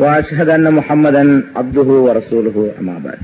وأشهد 0.00 0.48
أن 0.48 0.66
محمدا 0.72 1.24
عبده 1.56 1.88
ورسوله 2.06 2.56
أما 2.80 2.96
بعد 3.04 3.20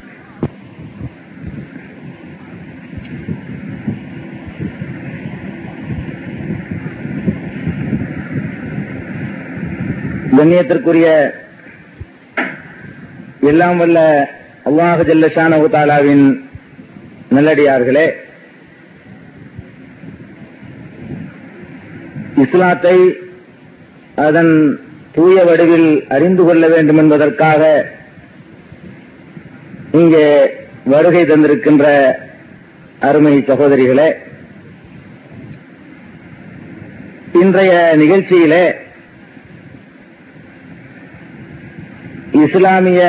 கண்ணியத்திற்குரிய 10.36 11.08
எல்லாம் 13.50 13.78
வல்ல 13.78 13.98
அல்லாஹு 14.68 15.02
ஜல்லஷான 15.08 15.58
தாலாவின் 15.74 16.24
நல்லடியார்களே 17.30 18.06
இஸ்லாத்தை 22.44 22.96
அதன் 24.26 24.54
தூய 25.19 25.39
வடிவில் 25.47 25.87
அறிந்து 26.15 26.43
கொள்ள 26.47 26.65
வேண்டும் 26.73 26.99
என்பதற்காக 27.03 27.61
இங்கே 29.99 30.25
வருகை 30.93 31.23
தந்திருக்கின்ற 31.25 31.85
அருமை 33.07 33.33
சகோதரிகளே 33.47 34.07
இன்றைய 37.41 37.73
நிகழ்ச்சியிலே 38.01 38.63
இஸ்லாமிய 42.45 43.03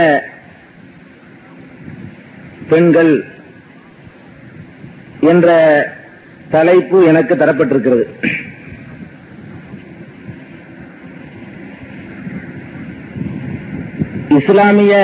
பெண்கள் 2.72 3.14
என்ற 5.33 5.48
தலைப்பு 6.55 6.98
எனக்கு 7.12 7.34
தரப்பட்டிருக்கிறது. 7.34 8.05
இஸ்லாமிய 14.31 14.95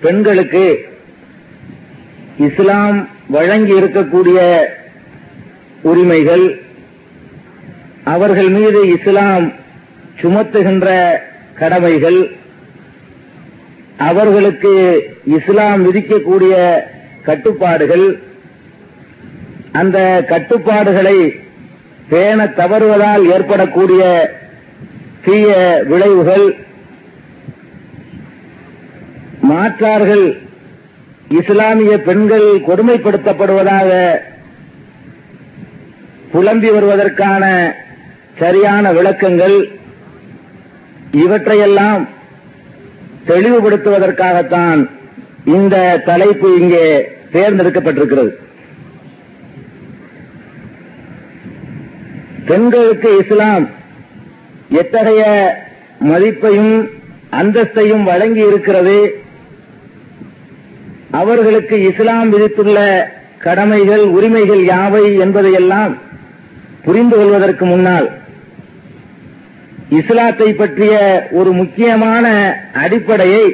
பெண்களுக்கு 0.00 0.66
இஸ்லாம் 2.38 2.98
வழங்கி 3.30 3.72
இருக்கக்கூடிய 3.72 4.40
உரிமைகள் 5.82 6.44
அவர்கள் 8.04 8.50
மீது 8.50 8.80
இஸ்லாம் 8.88 9.46
சுமத்துகின்ற 10.22 10.88
கடமைகள் 11.54 12.20
அவர்களுக்கு 14.00 14.72
இஸ்லாம் 15.38 15.82
விதிக்கக்கூடிய 15.86 16.54
கட்டுப்பாடுகள் 17.22 18.06
அந்த 19.72 19.98
கட்டுப்பாடுகளை 20.28 21.18
பேண 22.08 22.46
தவறுவதால் 22.56 23.24
ஏற்படக்கூடிய 23.26 24.02
தீய 25.24 25.48
விளைவுகள் 25.82 26.46
மாற்றார்கள். 29.50 30.26
இஸ்லாமிய 31.38 31.94
பெண்கள் 32.08 32.48
கொடுமைப்படுத்தப்படுவதாக 32.68 33.90
புலம்பி 36.32 36.70
வருவதற்கான 36.76 37.44
சரியான 38.40 38.92
விளக்கங்கள் 38.98 39.56
இவற்றையெல்லாம் 41.24 42.02
தெளிவுபடுத்துவதற்காகத்தான் 43.30 44.80
இந்த 45.56 45.76
தலைப்பு 46.08 46.48
இங்கே 46.60 46.84
தேர்ந்தெடுக்கப்பட்டிருக்கிறது. 47.32 48.32
பெண்களுக்கு 52.50 53.10
இஸ்லாம் 53.22 53.64
எத்தகைய 54.82 55.24
மதிப்பையும் 56.10 56.76
அந்தஸ்தையும் 57.40 58.04
வழங்கி 58.10 58.42
இருக்கிறது 58.50 58.98
அவர்களுக்கு 61.10 61.76
இஸ்லாம் 61.90 62.32
விதித்துள்ள 62.32 62.78
கடமைகள் 63.38 64.04
உரிமைகள் 64.16 64.62
யாவை 64.64 65.18
என்பதையெல்லாம் 65.18 65.92
புரிந்து 66.82 67.16
கொள்வதற்கு 67.16 67.64
முன்னால் 67.66 68.08
இஸ்லாத்தை 69.98 70.48
பற்றிய 70.54 70.94
ஒரு 71.30 71.50
முக்கியமான 71.52 72.26
அடிப்படையை 72.72 73.44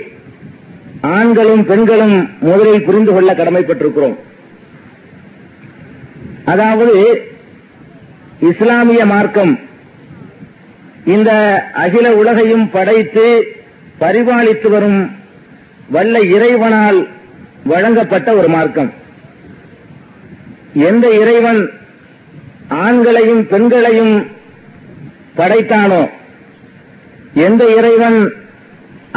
ஆண்களும் 1.01 1.65
பெண்களும் 1.65 2.17
முதலில் 2.41 2.85
புரிந்து 2.85 3.13
கொள்ள 3.13 3.31
கடமைப்பட்டிருக்கிறோம். 3.35 4.17
அதாவது 6.45 6.97
இஸ்லாமிய 8.51 9.07
மார்க்கம் 9.07 9.53
இந்த 11.15 11.31
அகில 11.85 12.07
உலகையும் 12.15 12.71
படைத்து 12.71 13.27
பரிபாலித்து 13.99 14.69
வரும் 14.71 15.01
வல்ல 15.95 16.21
இறைவனால் 16.21 17.09
வழங்கப்பட்ட 17.65 18.35
ஒரு 18.35 18.49
மார்க்கம். 18.49 18.93
எந்த 20.73 21.07
இறைவன் 21.21 21.61
ஆண்களையும் 22.85 23.43
பெண்களையும் 23.53 24.15
படைத்தானோ 25.39 26.03
எந்த 27.47 27.63
இறைவன் 27.79 28.19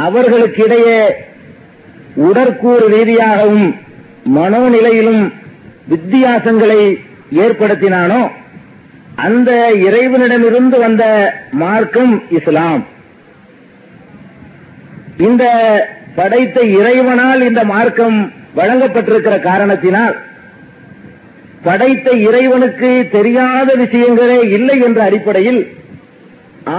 அவர்களுக்கிடையே 0.06 1.00
உடற்கூறு 2.28 2.86
ரீதியாகவும் 2.94 3.66
மனோநிலையிலும் 4.36 5.32
வித்தியாசங்களை 5.92 6.80
ஏற்படுத்தினானோ 7.42 8.20
அந்த 9.26 9.50
இறைவனிடமிருந்து 9.88 10.78
வந்த 10.78 11.04
மார்க்கம் 11.52 12.22
இஸ்லாம். 12.30 12.84
இந்த 15.16 15.44
படைத்த 16.14 16.60
இறைவனால் 16.78 17.40
இந்த 17.48 17.64
மார்க்கம் 17.64 18.18
வழங்கப்பட்டிருக்கிற 18.58 19.36
காரணத்தினால் 19.46 20.16
படைத்த 21.64 22.08
இறைவனுக்கு 22.26 22.90
தெரியாத 23.12 23.68
விஷயங்களே 23.80 24.38
இல்லை 24.56 24.76
என்ற 24.82 25.00
அடிப்படையில் 25.04 25.60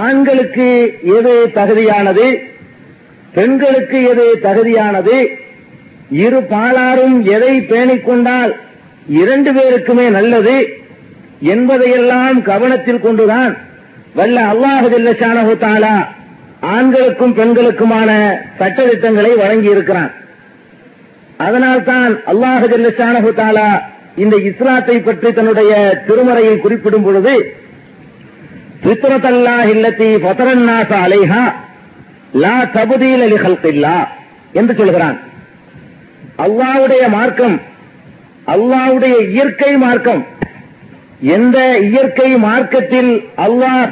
ஆண்களுக்கு 0.02 0.68
எது 1.16 1.34
தகுதியானது 1.54 2.26
பெண்களுக்கு 3.34 3.98
எது 4.12 4.26
தகுதியானது 4.42 5.16
இரு 6.20 6.40
பாலாரும் 6.52 7.16
எதை 7.34 7.52
பேணிக்கொண்டால் 7.70 8.52
இரண்டு 9.16 9.50
பேருக்குமே 9.52 10.06
நல்லது 10.10 10.56
என்பதையெல்லாம் 11.52 12.38
கவனத்தில் 12.42 13.04
கொண்டுதான் 13.04 13.52
வல்ல 14.14 14.40
அல்லாஹு 14.52 14.88
ஜல்லஷானஹு 14.88 15.54
தாலா 15.58 15.94
ஆண்களுக்கும் 16.70 17.36
பெண்களுக்குமான 17.36 18.10
சட்டத்திட்டங்களை 18.58 19.30
வழங்கி 19.34 19.70
இருக்கிறான் 19.74 20.10
அதனால்தான் 21.46 22.12
அல்லாஹு 22.32 22.64
ஜல்லஷானஹு 22.72 23.30
தாலா 23.40 23.70
இந்த 24.22 24.36
இஸ்லாத்தை 24.50 24.96
பற்றி 25.00 25.28
தன்னுடைய 25.38 25.72
திருமறையில் 26.08 26.62
குறிப்பிடும் 26.64 27.04
பொழுது 27.06 27.34
பித்ரத்தல்லா 28.84 29.56
இல்லத்தி 29.72 30.08
ஃபதரன்னாச 30.22 30.90
அலைஹா 31.06 31.42
லா 32.44 32.56
தபுதீல் 32.76 33.24
அலி 33.26 33.38
ஹல்கில்லா 33.44 33.96
என்று 34.60 34.74
சொல்கிறான். 34.80 35.16
அல்லாவுடைய 36.44 37.02
மார்க்கம் 37.16 37.56
அல்லாவுடைய 38.54 39.16
இயற்கை 39.32 39.72
மார்க்கம் 39.84 40.22
எந்த 41.36 41.58
இயற்கை 41.88 42.30
மார்க்கத்தில் 42.46 43.10
அல்லாஹ் 43.46 43.90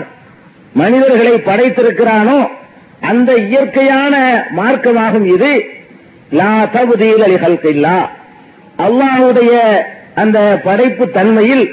மனிதர்களை 0.80 1.34
படைத்திருக்கிறானோ 1.48 2.38
அந்த 3.10 3.30
இயற்கையான 3.48 4.14
மார்க்கமாகும் 4.60 5.26
இது. 5.34 5.52
லா 6.36 6.52
தகுதியில் 6.74 7.24
அலிகல்கில்லா 7.26 7.98
அல்லாஹுடைய 8.86 9.52
அந்த 10.22 10.38
படைப்பு 10.66 11.04
தன்மையில் 11.18 11.64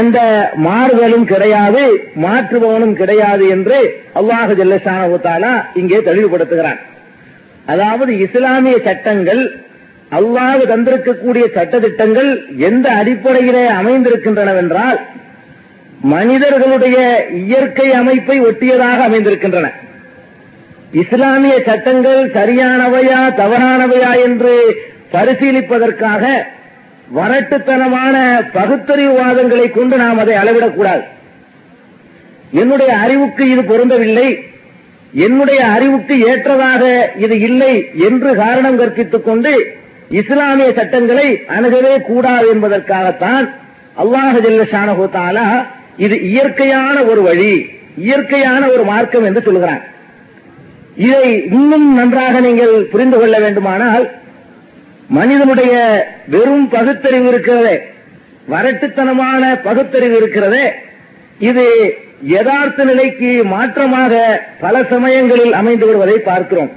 எந்த 0.00 0.18
மாறுதலும் 0.66 1.26
கிடையாது 1.32 1.82
மாற்றுபவனும் 2.24 2.96
கிடையாது 3.00 3.44
என்று 3.56 3.78
அல்லாஹு 4.18 4.52
ஜல்லஷானா 4.60 5.52
இங்கே 5.80 5.98
தெளிவுபடுத்துகிறான். 6.08 6.80
அதாவது 7.72 8.12
இஸ்லாமிய 8.26 8.76
சட்டங்கள் 8.88 9.42
அல்லாஹ் 10.18 10.62
தந்திருக்கக்கூடிய 10.72 11.44
சட்டத்திட்டங்கள் 11.56 12.30
எந்த 12.68 12.86
அடிப்படையிலே 13.00 13.64
அமைந்திருக்கின்றனவென்றால் 13.80 14.98
மனிதர்களுடைய 16.14 16.98
இயற்கை 17.42 17.88
அமைப்பை 18.00 18.36
ஒட்டியதாக 18.48 18.98
அமைந்திருக்கின்றன. 19.08 19.68
இஸ்லாமிய 21.00 21.54
சட்டங்கள் 21.68 22.22
சரியானவையா 22.36 23.20
தவறானவையா 23.40 24.10
என்று 24.26 24.54
பரிசீலிப்பதற்காக 25.14 26.22
வரட்டுத்தனமான 27.18 28.16
பகுத்தறிவுவாதங்களை 28.56 29.66
கொண்டு 29.72 29.96
நாம் 30.02 30.20
அதை 30.22 30.34
அளவிடக்கூடாது 30.42 31.04
என்னுடைய 32.60 32.92
அறிவுக்கு 33.04 33.44
இது 33.52 33.62
பொருந்தவில்லை. 33.62 34.28
என்னுடைய 35.26 35.60
அறிவுக்கு 35.76 36.14
ஏற்றதாக 36.30 36.82
இது 37.24 37.36
இல்லை 37.48 37.72
என்று 38.08 38.30
காரணம் 38.42 38.78
கற்பித்துக் 38.80 39.26
கொண்டு 39.28 39.52
இஸ்லாமிய 40.20 40.68
சட்டங்களை 40.78 41.28
அணுகவே 41.56 41.94
கூடாது 42.10 42.46
என்பதற்காகத்தான் 42.54 43.46
அல்லாஹ் 44.02 44.38
ஜல்லஷானஹு 44.46 45.06
தாலா 45.16 45.46
இது 46.04 46.16
இயற்கையான 46.30 46.96
ஒரு 47.04 47.22
வழி 47.22 47.54
இயற்கையான 48.06 48.62
ஒரு 48.74 48.84
மார்க்கம் 48.90 49.26
என்று 49.30 49.42
சொல்கிறான். 49.48 49.82
இதை 50.96 51.42
இன்னும் 51.44 51.94
நன்றாக 51.94 52.40
நீங்கள் 52.40 52.86
புரிந்து 52.86 53.18
கொள்ள 53.18 53.38
வேண்டுமானால் 53.38 54.10
மனிதனுடைய 55.08 56.04
வெறும் 56.26 56.68
பகுத்தறிவு 56.68 57.28
இருக்கிறதே 57.28 57.86
வரட்டுத்தனமான 58.48 59.62
பகுத்தறிவு 59.62 60.16
இருக்கிறதே 60.16 60.74
இது 61.38 61.96
யதார்த்த 62.26 62.84
நிலைக்கு 62.84 63.44
மாற்றமாக 63.44 64.38
பல 64.60 64.84
சமயங்களில் 64.84 65.52
அமைந்து 65.52 65.86
வருவதை 65.86 66.18
பார்க்கிறோம். 66.18 66.70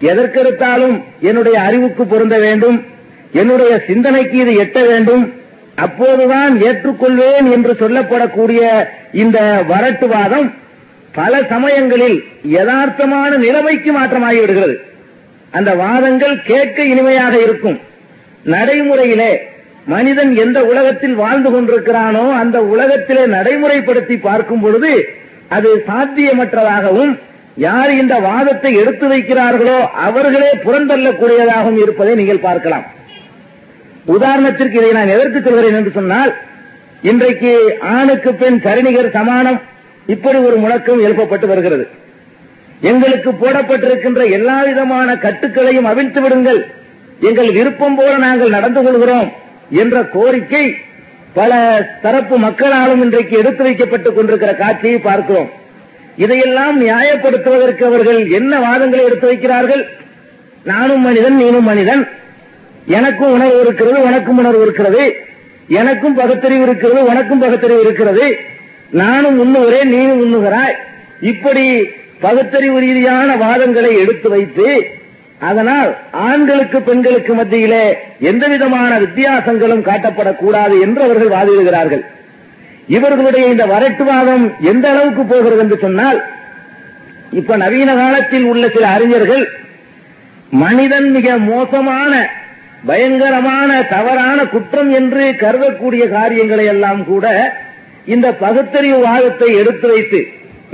எதற்கெடுத்தாலும் 0.00 1.02
என்னுடைய 1.20 1.60
அறிவுக்கு 1.60 2.06
பொருந்த 2.06 2.38
வேண்டும் 2.38 2.84
என்னுடைய 3.32 3.82
சிந்தனைக்கு 3.86 4.36
இது 4.38 4.52
எட்ட 4.54 4.86
வேண்டும் 4.86 5.32
அப்போதுதான் 5.74 6.60
ஏற்றுக்கொள்வேன் 6.62 7.52
என்று 7.52 7.72
சொல்லப்படக்கூடிய 7.72 8.88
இந்த 9.12 9.38
வரட்டுவாதம் 9.68 10.52
பல 11.18 11.42
சமயங்களில் 11.52 12.18
யதார்த்தமான 12.56 13.30
நிலைமைக்கு 13.44 13.90
மாற்றமாகி 13.96 14.38
விடுகிறது 14.42 14.76
அந்த 15.56 15.70
வாதங்கள் 15.82 16.36
கேட்க 16.48 16.78
இனிமையாக 16.92 17.34
இருக்கும். 17.46 17.76
நடைமுறையிலே 18.54 19.32
மனிதன் 19.92 20.32
எந்த 20.44 20.58
உலகத்தில் 20.70 21.14
வாழ்ந்து 21.20 21.50
கொண்டிருக்கிறானோ 21.54 22.24
அந்த 22.40 22.58
உலகத்திலே 22.72 23.24
நடைமுறைப்படுத்தி 23.36 24.16
பார்க்கும் 24.26 24.62
பொழுது 24.64 24.92
அது 25.56 25.70
சாத்தியமற்றதாகவும் 25.88 27.12
யார் 27.66 27.90
இந்த 28.02 28.14
வாதத்தை 28.26 28.70
எடுத்து 28.82 29.06
வைக்கிறார்களோ 29.12 29.78
அவர்களே 30.06 30.50
புறந்தள்ளக்கூடியதாகவும் 30.64 31.78
இருப்பதை 31.82 32.14
நீங்கள் 32.20 32.44
பார்க்கலாம். 32.46 32.86
உதாரணத்திற்கு 34.16 34.78
இதை 34.80 34.90
நான் 34.98 35.12
எதற்கு 35.16 35.38
சொல்கிறேன் 35.40 35.78
என்று 35.80 35.92
சொன்னால் 35.98 36.32
இன்றைக்கு 37.10 37.52
ஆணுக்கு 37.94 38.32
பெண் 38.42 38.58
சரிநிகர் 38.66 39.14
சமானம் 39.18 39.60
இப்படி 40.06 40.38
ஒரு 40.38 40.56
முழக்கம் 40.56 41.04
எழுப்பப்பட்டு 41.04 41.46
வருகிறது. 41.46 41.88
எங்களுக்கு 42.80 43.30
போடப்பட்டிருக்கின்ற 43.30 44.30
எல்லா 44.30 44.62
விதமான 44.62 45.14
கட்டுக்களையும் 45.14 45.84
அவிழ்த்து 45.84 46.20
விடுங்கள். 46.20 46.66
எங்கள் 47.20 47.52
விருப்பம் 47.52 47.94
போல 47.94 48.16
நாங்கள் 48.16 48.48
நடந்து 48.48 48.82
கொள்கிறோம் 48.82 49.32
என்ற 49.70 50.02
கோரிக்கை 50.02 50.76
பல 51.34 51.52
தரப்பு 52.02 52.38
மக்களாலும் 52.38 53.02
இன்றைக்கு 53.02 53.38
எடுத்து 53.38 53.64
வைக்கப்பட்டுக் 53.64 54.14
கொண்டிருக்கிற 54.14 54.54
காட்சியை 54.54 54.98
பார்க்கிறோம். 54.98 55.50
இதையெல்லாம் 56.16 56.80
நியாயப்படுத்துவதற்கு 56.80 57.82
அவர்கள் 57.82 58.30
என்ன 58.30 58.58
வாதங்களை 58.58 59.04
எடுத்து 59.04 59.32
வைக்கிறார்கள்? 59.32 59.86
நானும் 60.64 61.00
மனிதன் 61.00 61.42
நீனும் 61.42 61.60
மனிதன். 61.60 62.08
எனக்கும் 62.86 63.32
உணர்வு 63.32 63.60
இருக்கிறது 63.60 64.02
உனக்கும் 64.02 64.38
உணர்வு 64.38 64.62
இருக்கிறது. 64.62 65.16
எனக்கும் 65.68 66.14
பகுத்தறிவு 66.14 66.62
இருக்கிறது 66.62 67.04
உனக்கும் 67.04 67.38
பகுத்தறிவு 67.38 67.80
இருக்கிறது. 67.80 68.52
நானும் 69.00 69.38
உண்ணுகிறேன் 69.42 69.92
நீனும் 69.94 70.20
உண்ணுகிறாய். 70.24 70.76
இப்படி 71.32 71.64
பகுத்தறிவு 72.24 72.78
ரீதியான 72.84 73.28
வாதங்களை 73.44 73.92
எடுத்து 74.02 74.28
வைத்து 74.34 74.68
அதனால் 75.48 75.90
ஆண்களுக்கு 76.28 76.78
பெண்களுக்கு 76.88 77.32
மத்தியிலே 77.34 77.84
எந்த 78.30 78.44
விதமான 78.52 78.90
வித்தியாசங்களும் 78.98 79.86
காட்டப்படக்கூடாது 79.88 80.74
என்று 80.84 81.00
அவர்கள் 81.06 81.34
வாதிடுகிறார்கள். 81.36 82.04
இவர்களுடைய 82.96 83.44
இந்த 83.52 83.64
வரட்டுவாதம் 83.66 84.44
எந்த 84.72 84.86
அளவுக்கு 84.92 85.22
போகிறது 85.24 85.62
என்று 85.64 85.78
சொன்னால் 85.84 86.18
இப்ப 87.40 87.56
நவீன 87.56 87.90
காலத்தில் 87.94 88.46
உள்ள 88.52 88.64
சில 88.68 88.86
அறிஞர்கள் 88.96 89.44
மனிதன் 90.62 91.08
மிக 91.16 91.36
மோசமான 91.50 92.12
பயங்கரமான 92.88 93.70
தவறான 93.94 94.38
குற்றம் 94.54 94.90
என்று 95.00 95.24
கருதக்கூடிய 95.42 96.04
காரியங்களை 96.16 96.66
எல்லாம் 96.74 97.00
கூட 97.04 97.26
இந்த 98.12 98.26
பகுத்தறிவு 98.32 98.98
வாதத்தை 99.08 99.48
எடுத்து 99.60 99.88
வைத்து 99.88 100.20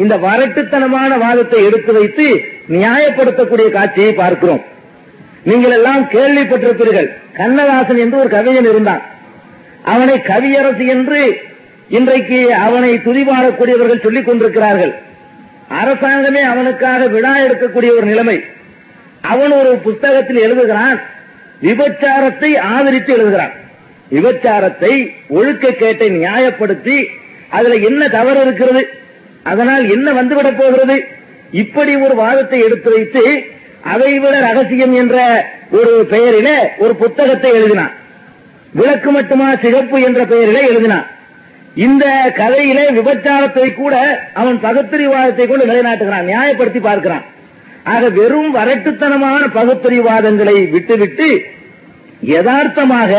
இந்த 0.03 0.15
வரட்டுத்தனமான 0.17 1.19
வாதத்தை 1.19 1.65
எடுத்து 1.69 1.93
வைத்து 1.93 2.27
நியாயப்படுத்தக்கூடிய 2.75 3.69
காட்சியை 3.71 4.13
பார்க்கிறோம். 4.13 4.63
நீங்கள் 5.49 5.75
எல்லாம் 5.79 6.03
கேள்விப்பட்டிருப்பீர்கள் 6.15 7.09
கண்ணதாசன் 7.37 8.01
என்று 8.05 8.19
ஒரு 8.19 8.29
கவிஞன் 8.29 8.69
இருந்தான். 8.73 9.03
அவனை 9.83 10.17
கவியரசு 10.31 10.87
என்று 10.87 11.21
இன்றைக்கு 11.89 12.41
அவனை 12.55 12.91
துதிபாடக்கூடியவர்கள் 13.07 14.05
சொல்லிக் 14.07 14.27
கொண்டிருக்கிறார்கள். 14.27 14.93
அரசாங்கமே 15.81 16.43
அவனுக்காக 16.53 17.07
விழா 17.07 17.35
எடுக்கக்கூடிய 17.39 17.91
ஒரு 17.99 18.07
நிலைமை. 18.07 18.39
அவன் 19.33 19.53
ஒரு 19.61 19.73
புஸ்தகத்தில் 19.87 20.43
எழுதுகிறான் 20.47 20.99
விபச்சாரத்தை 21.63 22.51
ஆதரித்து 22.75 23.11
எழுதுகிறான். 23.17 23.55
விபச்சாரத்தை 24.11 24.93
ஒழுக்கக்கேட்டை 25.39 26.09
நியாயப்படுத்தி 26.17 26.97
அதுல 27.49 27.75
என்ன 27.89 28.09
தவறு 28.09 28.41
இருக்கிறது? 28.41 28.83
அதனால் 29.43 29.85
என்ன 29.95 30.13
வந்துவிடப் 30.13 30.59
போகிறது? 30.61 30.97
இப்படி 31.63 31.93
ஒரு 31.97 32.15
வாதத்தை 32.15 32.59
எடுத்து 32.67 32.91
வைத்து 32.91 33.23
அதைவிட 33.93 34.35
ரகசியம் 34.41 34.93
என்ற 34.93 35.17
ஒரு 35.79 35.93
பெயரில 36.11 36.49
ஒரு 36.79 36.97
புத்தகத்தை 36.97 37.51
எழுதினான். 37.53 37.95
விளக்கு 38.73 39.11
மட்டுமா 39.11 39.49
சிகப்பு 39.57 40.01
என்ற 40.09 40.21
பெயரில 40.25 40.61
எழுதினான். 40.71 41.07
இந்த 41.87 42.05
கதையிலே 42.37 42.85
விபச்சாரத்தை 42.99 43.75
கூட 43.75 43.95
அவன் 44.41 44.59
பகுத்தறிவாதத்தை 44.63 45.45
கொண்டு 45.47 45.67
நிலைநாட்டுகிறான் 45.67 46.29
நியாயப்படுத்தி 46.31 46.81
பார்க்கிறான். 46.81 47.25
ஆக 47.93 48.09
வெறும் 48.09 48.51
வரட்டுத்தனமான 48.55 49.43
பகுத்தறிவாதங்களை 49.55 50.57
விட்டுவிட்டு 50.71 51.29
யதார்த்தமாக 52.21 53.13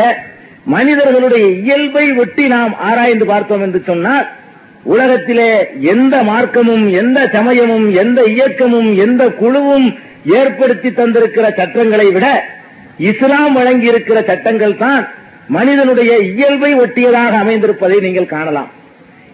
மனிதர்களுடைய 0.66 1.46
இயல்பை 1.48 2.12
ஒட்டி 2.12 2.46
நாம் 2.46 2.78
ஆராய்ந்து 2.78 3.24
பார்த்தோம் 3.24 3.62
என்று 3.62 3.82
சொன்னால் 3.86 4.26
உலகத்திலே 4.82 5.50
எந்த 5.80 6.22
மார்க்கமும் 6.22 6.90
எந்த 6.92 7.28
சமயமும் 7.32 7.94
எந்த 7.94 8.22
இயக்கமும் 8.22 8.96
எந்த 8.96 9.28
குழுவும் 9.28 9.98
ஏற்படுத்தி 10.24 10.88
தந்திருக்கிற 10.88 11.54
சட்டங்களை 11.56 12.10
விட 12.10 12.44
இஸ்லாம் 12.98 13.52
வழங்கி 13.52 13.86
இருக்கிற 13.86 14.22
சட்டங்கள் 14.22 14.76
தான் 14.76 15.08
மனிதனுடைய 15.48 16.18
இயல்பை 16.18 16.74
ஒட்டியதாக 16.74 17.32
அமைந்திருப்பதை 17.44 18.00
நீங்கள் 18.00 18.26
காணலாம். 18.26 18.70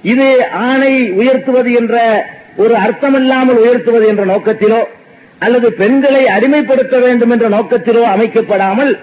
இது 0.03 0.47
ஆணை 0.51 1.11
உயர்த்துவது 1.11 1.73
என்ற 1.73 2.25
ஒரு 2.57 2.75
அர்த்தமில்லாமல் 2.75 3.57
உயர்த்துவது 3.57 4.07
என்ற 4.07 4.25
நோக்கத்திலோ 4.25 4.81
அல்லது 5.39 5.73
பெண்களை 5.73 6.27
அடிமைப்படுத்த 6.27 6.99
வேண்டும் 6.99 7.31
என்ற 7.31 7.49
நோக்கத்திலோ 7.49 8.03
அமைக்கப்படாமல் 8.03 8.99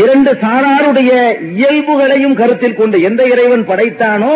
இரண்டு 0.00 0.30
சாராருடைய 0.42 1.10
இயல்புகளையும் 1.54 2.38
கருத்தில் 2.40 2.78
கொண்டு 2.78 2.96
எந்த 3.08 3.22
இறைவன் 3.32 3.64
படைத்தானோ 3.68 4.34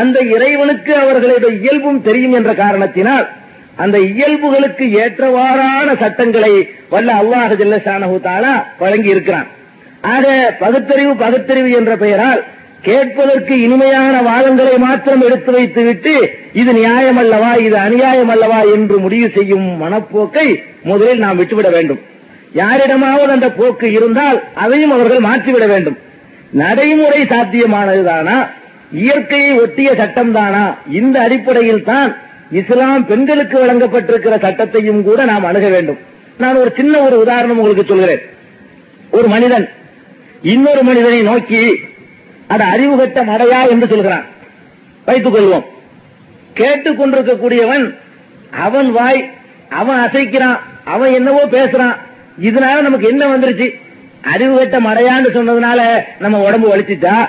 அந்த 0.00 0.18
இறைவனுக்கு 0.34 0.92
அவர்களுடைய 0.96 1.52
இயல்பும் 1.60 2.00
தெரியும் 2.02 2.32
என்ற 2.32 2.52
காரணத்தினால் 2.54 3.26
அந்த 3.76 3.96
இயல்புகளுக்கு 4.12 4.84
ஏற்றவாறான 5.02 5.88
சட்டங்களை 6.00 6.52
வல்ல 6.90 7.12
அல்லாஹ் 7.22 7.54
ஜல்லஷானஹு 7.60 8.16
தாலா 8.26 8.54
வழங்கி 8.80 9.10
இருக்கிறான் 9.14 9.48
ஆக 10.14 10.26
பகுத்தறிவு 10.60 11.12
பகுத்தறிவு 11.14 11.70
என்ற 11.80 11.92
பெயரால் 11.96 12.42
கேட்பதற்கு 12.82 13.54
இனிமையான 13.66 14.14
வாதங்களை 14.28 14.74
மாத்திரம் 14.78 15.24
எடுத்து 15.28 15.50
வைத்துவிட்டு 15.52 16.12
இது 16.52 16.72
நியாயம் 16.72 17.18
அல்லவா 17.22 17.52
இது 17.66 17.76
அநியாயம் 17.76 18.30
அல்லவா 18.34 18.60
என்று 18.74 18.98
முடிவு 18.98 19.28
செய்யும் 19.36 19.66
மனப்போக்கை 19.82 20.46
முதலில் 20.82 21.24
நாம் 21.24 21.36
விட்டுவிட 21.36 21.68
வேண்டும். 21.68 22.00
யாரிடமாவது 22.52 23.32
அந்த 23.32 23.50
போக்கு 23.50 23.92
இருந்தால் 23.92 24.42
அதையும் 24.54 24.90
அவர்கள் 24.90 25.18
மாற்றிவிட 25.18 25.66
வேண்டும். 25.66 25.98
நடைமுறை 26.50 27.22
சாத்தியமானதுதானா? 27.22 28.48
இயற்கையை 28.92 29.60
ஒட்டிய 29.60 29.94
சட்டம் 29.94 30.32
தானா 30.32 30.76
இந்த 30.90 31.20
அடிப்படையில் 31.20 31.84
தான் 31.84 32.16
இஸ்லாம் 32.50 33.06
பெண்களுக்கு 33.06 33.66
வழங்கப்பட்டிருக்கிற 33.66 34.40
சட்டத்தையும் 34.40 35.02
கூட 35.02 35.24
நாம் 35.24 35.44
அணுக 35.44 35.68
வேண்டும். 35.68 35.98
நான் 36.38 36.56
ஒரு 36.56 36.72
சின்ன 36.76 36.98
ஒரு 36.98 37.18
உதாரணம் 37.18 37.58
உங்களுக்கு 37.58 37.84
சொல்கிறேன். 37.84 38.20
ஒரு 39.10 39.28
மனிதன் 39.28 39.68
இன்னொரு 40.42 40.82
மனிதனை 40.82 41.22
நோக்கி 41.22 41.80
அது 42.48 42.64
அறிவு 42.64 42.96
கட்ட 42.96 43.24
மடையா? 43.24 43.68
என்று 43.68 43.86
சொல்கிறான். 43.86 44.24
வைத்துக் 45.04 45.34
கொள்வோம். 45.34 45.64
கேட்டுக் 46.54 47.00
கொண்டிருக்கக்கூடியவன் 47.00 47.94
அவன் 48.50 48.92
வாய் 48.92 49.30
அவன் 49.68 49.98
அசைக்கிறான் 49.98 50.58
அவன் 50.84 51.12
என்னவோ 51.12 51.46
பேசுறான் 51.46 51.96
இதனால 52.42 52.80
நமக்கு 52.80 53.08
என்ன 53.08 53.36
வந்துருச்சு? 53.36 53.74
அறிவு 54.22 54.58
கட்ட 54.58 54.80
மடையான்னு 54.80 55.34
சொன்னதுனால 55.34 56.04
நம்ம 56.18 56.38
உடம்பு 56.38 56.76
வலிச்சுச்சா? 56.76 57.28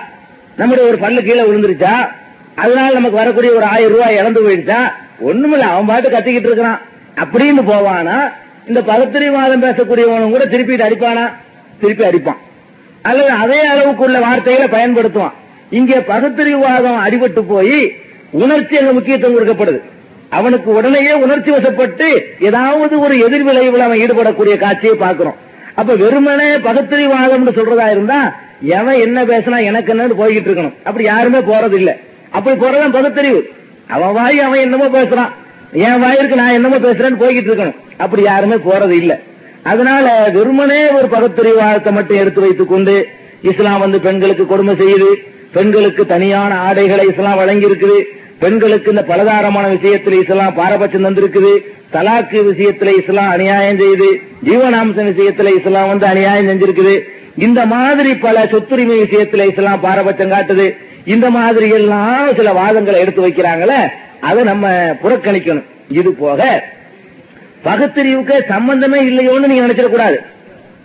நம்முடைய 0.57 0.89
ஒரு 0.89 0.97
பல்லு 0.97 1.23
கீழே 1.23 1.41
விழுந்துருச்சா? 1.41 2.09
அதனால 2.55 2.93
நமக்கு 2.93 3.17
வரக்கூடிய 3.17 3.53
ஒரு 3.53 3.63
ஆயிரம் 3.63 3.91
ரூபாய் 3.91 4.15
இழந்து 4.15 4.49
போயிடுச்சா? 4.49 4.91
ஒண்ணுமில்ல 5.27 5.59
அவன் 5.59 5.85
பாட்டு 5.85 6.09
கத்திக்கிட்டு 6.09 6.49
இருக்கிறான். 6.49 6.81
அப்படின்னு 7.15 7.61
போவானா 7.67 8.31
இந்த 8.67 8.81
பகுத்தறிவாதம் 8.81 9.63
பேசக்கூடியவனும் 9.63 10.29
கூட 10.29 10.45
திருப்பி 10.45 10.75
அடிப்பானா? 10.75 11.31
திருப்பி 11.79 12.03
அடிப்பான். 12.03 12.37
அல்லது 13.01 13.29
அதே 13.29 13.65
அளவுக்கு 13.65 14.03
உள்ள 14.03 14.19
வார்த்தைகளை 14.19 14.67
பயன்படுத்துவான். 14.67 15.33
இங்கே 15.69 15.97
பகுத்தறிவாதம் 15.97 16.99
அடிபட்டு 17.07 17.41
போய் 17.47 17.93
உணர்ச்சி 18.31 18.77
அங்க 18.77 18.93
முக்கியத்துவம் 18.93 19.37
கொடுக்கப்படுது. 19.37 19.81
அவனுக்கு 20.37 20.69
உடனேயே 20.79 21.13
உணர்ச்சி 21.23 21.51
வசப்பட்டு 21.53 22.07
ஏதாவது 22.47 22.93
ஒரு 23.05 23.15
எதிர்விளைவில் 23.27 23.85
அவன் 23.85 24.01
ஈடுபடக்கூடிய 24.03 24.55
காட்சியை 24.63 24.95
பார்க்கிறோம். 25.03 25.37
அப்ப 25.79 25.95
வெறுமனே 26.01 26.49
பகுத்தறிவாதம்னு 26.67 27.53
சொல்றதா 27.59 27.87
இருந்தா 27.95 28.19
எவன் 28.77 29.01
என்ன 29.05 29.19
பேசினா 29.31 29.57
எனக்கு 29.69 29.91
என்னன்னு 29.93 30.19
போய்கிட்டு 30.21 30.49
இருக்கணும். 30.49 30.75
அப்படி 30.87 31.05
யாருமே 31.11 31.39
போறது 31.51 31.77
இல்ல 31.81 31.91
அப்படி 32.37 32.55
போறதான் 32.63 32.95
பகுத்தறிவு. 32.97 33.41
அவன் 33.95 34.13
வாய் 34.17 34.39
அவன் 34.47 34.63
என்னமோ 34.65 34.87
பேசுறான். 34.97 35.31
என் 35.85 36.01
வாயிற்கு 36.03 36.35
நான் 36.41 36.57
என்னமோ 36.57 36.77
பேசுறேன்னு 36.85 37.21
போய்கிட்டு 37.23 37.49
இருக்கணும். 37.51 37.79
அப்படி 38.03 38.21
யாருமே 38.31 38.57
போறது 38.69 38.95
இல்ல 39.01 39.13
அதனால 39.71 40.05
வெறுமனே 40.35 40.81
ஒரு 40.97 41.07
பகுத்தறிவாதத்தை 41.15 41.91
மட்டும் 41.97 42.19
எடுத்து 42.21 42.43
வைத்துக் 42.45 42.71
கொண்டு 42.73 42.93
இஸ்லாம் 43.49 43.83
வந்து 43.85 43.97
பெண்களுக்கு 44.05 44.45
கொடுமை 44.45 44.73
செய்யுது. 44.83 45.09
பெண்களுக்கு 45.57 46.03
தனியான 46.13 46.51
ஆடைகளை 46.67 47.05
இஸ்லாம் 47.11 47.39
வழங்கி 47.41 47.67
இருக்குது 47.69 47.97
பெண்களுக்கு 48.39 48.89
இந்த 48.89 49.05
பலதாரமான 49.07 49.69
விஷயத்தில் 49.69 50.21
இஸ்லாம் 50.21 50.53
பாரபட்சம் 50.53 51.05
தந்திருக்குது. 51.05 51.57
தலாக்கு 51.93 52.39
விஷயத்துல 52.51 52.97
இஸ்லாம் 52.97 53.29
அநியாயம் 53.29 53.77
செய்யுது. 53.77 54.09
ஜீவனாம்சம் 54.45 55.09
விஷயத்துல 55.11 55.57
இஸ்லாம் 55.57 55.87
வந்து 55.87 56.05
அநியாயம் 56.05 56.47
செஞ்சிருக்குது. 56.47 57.01
இந்த 57.37 57.65
மாதிரி 57.65 58.15
பல 58.15 58.45
சொத்துரிமை 58.45 59.01
விஷயத்துல 59.01 59.49
இஸ்லாம் 59.49 59.79
பாரபட்சம் 59.79 60.31
காட்டுது. 60.31 60.75
இந்த 61.05 61.29
மாதிரி 61.29 61.69
எல்லாம் 61.69 62.35
சில 62.35 62.51
வாதங்களை 62.51 62.97
எடுத்து 62.97 63.27
வைக்கிறாங்களே 63.27 63.91
அதை 64.21 64.43
நம்ம 64.43 64.69
புறக்கணிக்கணும். 65.03 65.63
இது 65.89 66.11
போக 66.13 66.63
பகுத்தறிவுக்கு 67.63 68.43
சம்பந்தமே 68.47 69.01
இல்லையோன்னு 69.01 69.47
நீங்க 69.47 69.67
நினைச்சிடக்கூடாது. 69.67 70.17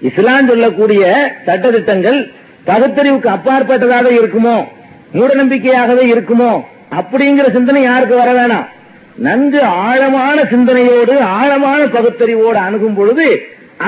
இஸ்லாம் 0.00 0.48
சொல்லக்கூடிய 0.48 1.32
சட்டத்திட்டங்கள் 1.46 2.30
பகுத்தறிவுக்கு 2.64 3.28
அப்பாற்பட்டதாக 3.28 4.10
இருக்குமோ? 4.10 4.64
மூட 5.12 5.34
நம்பிக்கையாகவே 5.34 6.04
இருக்குமோ? 6.12 6.64
அப்படிங்கிற 6.98 7.46
சிந்தனை 7.56 7.82
யாருக்கு 7.82 8.16
வர 8.22 8.30
வேணாம். 8.38 8.66
நன்கு 9.26 9.60
ஆழமான 9.86 10.36
சிந்தனையோடு 10.52 11.14
ஆழமான 11.40 11.80
பகுத்தறிவோடு 11.96 12.58
அணுகும் 12.66 12.96
பொழுது 12.98 13.26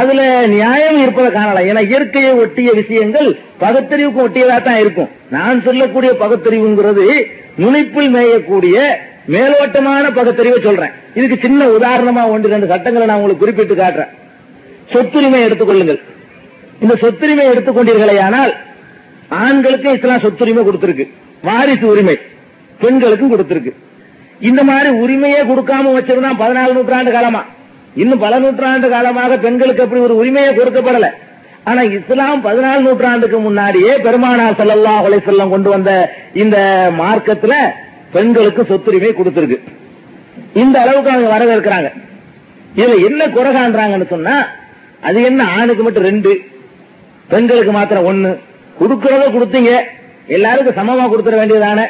அதுல 0.01 0.21
நியாயம் 0.55 0.99
இருப்பதை 1.03 1.31
காணலாம். 1.33 1.67
ஏன்னா 1.71 1.83
இயற்கையை 1.91 2.31
ஒட்டிய 2.43 2.71
விஷயங்கள் 2.81 3.29
பகுத்தறிவுக்கு 3.65 4.21
ஒட்டியதா 4.27 4.57
தான் 4.69 4.81
இருக்கும். 4.85 5.11
நான் 5.37 5.65
சொல்லக்கூடிய 5.67 6.13
பகுத்தறிவுங்கிறது 6.23 7.07
நுனிப்பில் 7.63 8.11
மேயக்கூடிய 8.17 8.77
மேலோட்டமான 9.35 10.05
பகுத்தறிவை 10.19 10.59
சொல்றேன். 10.67 10.95
இதுக்கு 11.19 11.37
சின்ன 11.45 11.69
உதாரணமா 11.77 12.25
ஒன்று 12.33 12.53
ரெண்டு 12.55 12.71
சட்டங்களை 12.73 13.07
நான் 13.07 13.19
உங்களுக்கு 13.21 13.45
குறிப்பிட்டு 13.45 13.77
காட்டுறேன். 13.83 14.13
சொத்துரிமை 14.93 15.41
எடுத்துக்கொள்ளுங்கள் 15.47 16.01
இந்த 16.85 16.95
சொத்துரிமை 17.03 17.45
எடுத்துக்கொண்டீர்களே 17.53 18.17
ஆனால் 18.29 18.53
ஆண்களுக்கு 19.45 19.89
இஸ்லாம் 19.97 20.25
சொத்துரிமை 20.25 20.65
கொடுத்திருக்கு. 20.65 21.07
வாரிசு 21.49 21.87
உரிமை. 21.93 22.17
பெண்களுக்கும் 22.81 23.33
கொடுத்திருக்கு. 23.33 23.73
இந்த 24.49 24.65
மாதிரி 24.65 24.89
உரிமையே 25.05 25.41
கொடுக்காம 25.51 25.93
வச்சிருந்தான் 25.97 26.41
பதினாலு 26.43 26.73
நூற்றாண்டு 26.73 27.13
காலமா. 27.13 27.45
இன்னும் 27.95 28.23
பல 28.25 28.39
நூற்றாண்டு 28.39 28.89
காலமாக 28.89 29.37
பெண்களுக்கு 29.45 29.83
அப்படி 29.83 30.03
ஒரு 30.03 30.17
உரிமையே 30.23 30.51
கொடுக்கப்படல. 30.59 31.09
ஆனா 31.65 31.83
இஸ்லாம் 31.83 32.45
பதினாலு 32.45 32.81
நூற்றாண்டுக்கு 32.81 33.39
முன்னாடியே 33.39 33.93
பெருமானார் 33.99 34.59
செல்லல்லா 34.59 34.93
கொலை 35.01 35.19
செல்லம் 35.19 35.53
கொண்டு 35.55 35.71
வந்த 35.71 35.93
இந்த 36.43 36.57
மார்க்கத்துல 36.99 37.55
பெண்களுக்கு 38.13 38.63
சொத்துரிமை 38.63 39.11
கொடுத்திருக்கு. 39.15 39.59
இந்த 40.63 40.77
அளவுக்கு 40.81 41.11
அவங்க 41.11 41.31
வரவேற்கிறாங்க. 41.35 41.89
இதுல 42.77 42.97
என்ன 43.09 43.29
குறை 43.29 43.51
காண்றாங்கன்னு 43.55 44.09
சொன்னா 44.15 44.37
அது 45.09 45.19
என்ன 45.23 45.43
ஆணுக்கு 45.59 45.83
மட்டும் 45.83 46.09
ரெண்டு 46.11 46.31
பெண்களுக்கு 47.29 47.73
மாத்திரம் 47.73 48.09
ஒண்ணு. 48.11 48.31
கொடுக்கறத 48.81 49.25
கொடுத்தீங்க. 49.35 49.73
எல்லாருக்கும் 50.37 50.79
சமமா 50.79 51.05
கொடுத்துட 51.13 51.37
வேண்டியதானே. 51.41 51.87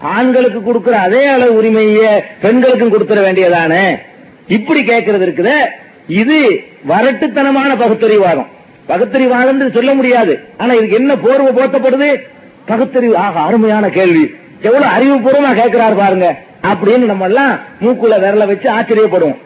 ஆண்களுக்கு 0.00 0.62
கொடுக்கிற 0.62 0.98
அதே 0.98 1.26
அளவு 1.26 1.54
உரிமையை 1.54 2.22
பெண்களுக்கும் 2.40 2.92
கொடுத்துட 2.92 3.20
வேண்டியதானே? 3.20 3.98
இப்படி 4.46 4.82
கேட்கறது 4.82 5.26
இருக்குது. 5.26 5.66
இது 6.06 6.64
வரட்டுத்தனமான 6.88 7.76
பகுத்தறிவாதம் 7.76 8.46
பகுத்தறிவாதம் 8.88 9.72
சொல்ல 9.72 9.94
முடியாது. 9.94 10.40
ஆனா 10.56 10.72
இதுக்கு 10.72 10.94
என்ன 10.94 11.16
போர்வை 11.16 11.52
போத்தப்படுது? 11.52 12.22
பகுத்தறிவு. 12.66 13.16
ஆக 13.16 13.40
அருமையான 13.40 13.88
கேள்வி. 13.88 14.34
எவ்வளவு 14.62 14.92
அறிவுபூர்வமா 14.92 15.50
கேட்கிறாரு 15.58 15.96
பாருங்க. 15.96 16.38
அப்படின்னு 16.62 17.04
நம்ம 17.04 17.24
எல்லாம் 17.24 17.58
மூக்குல 17.80 18.18
விரல 18.24 18.46
வச்சு 18.46 18.70
ஆச்சரியப்படுவோம். 18.70 19.38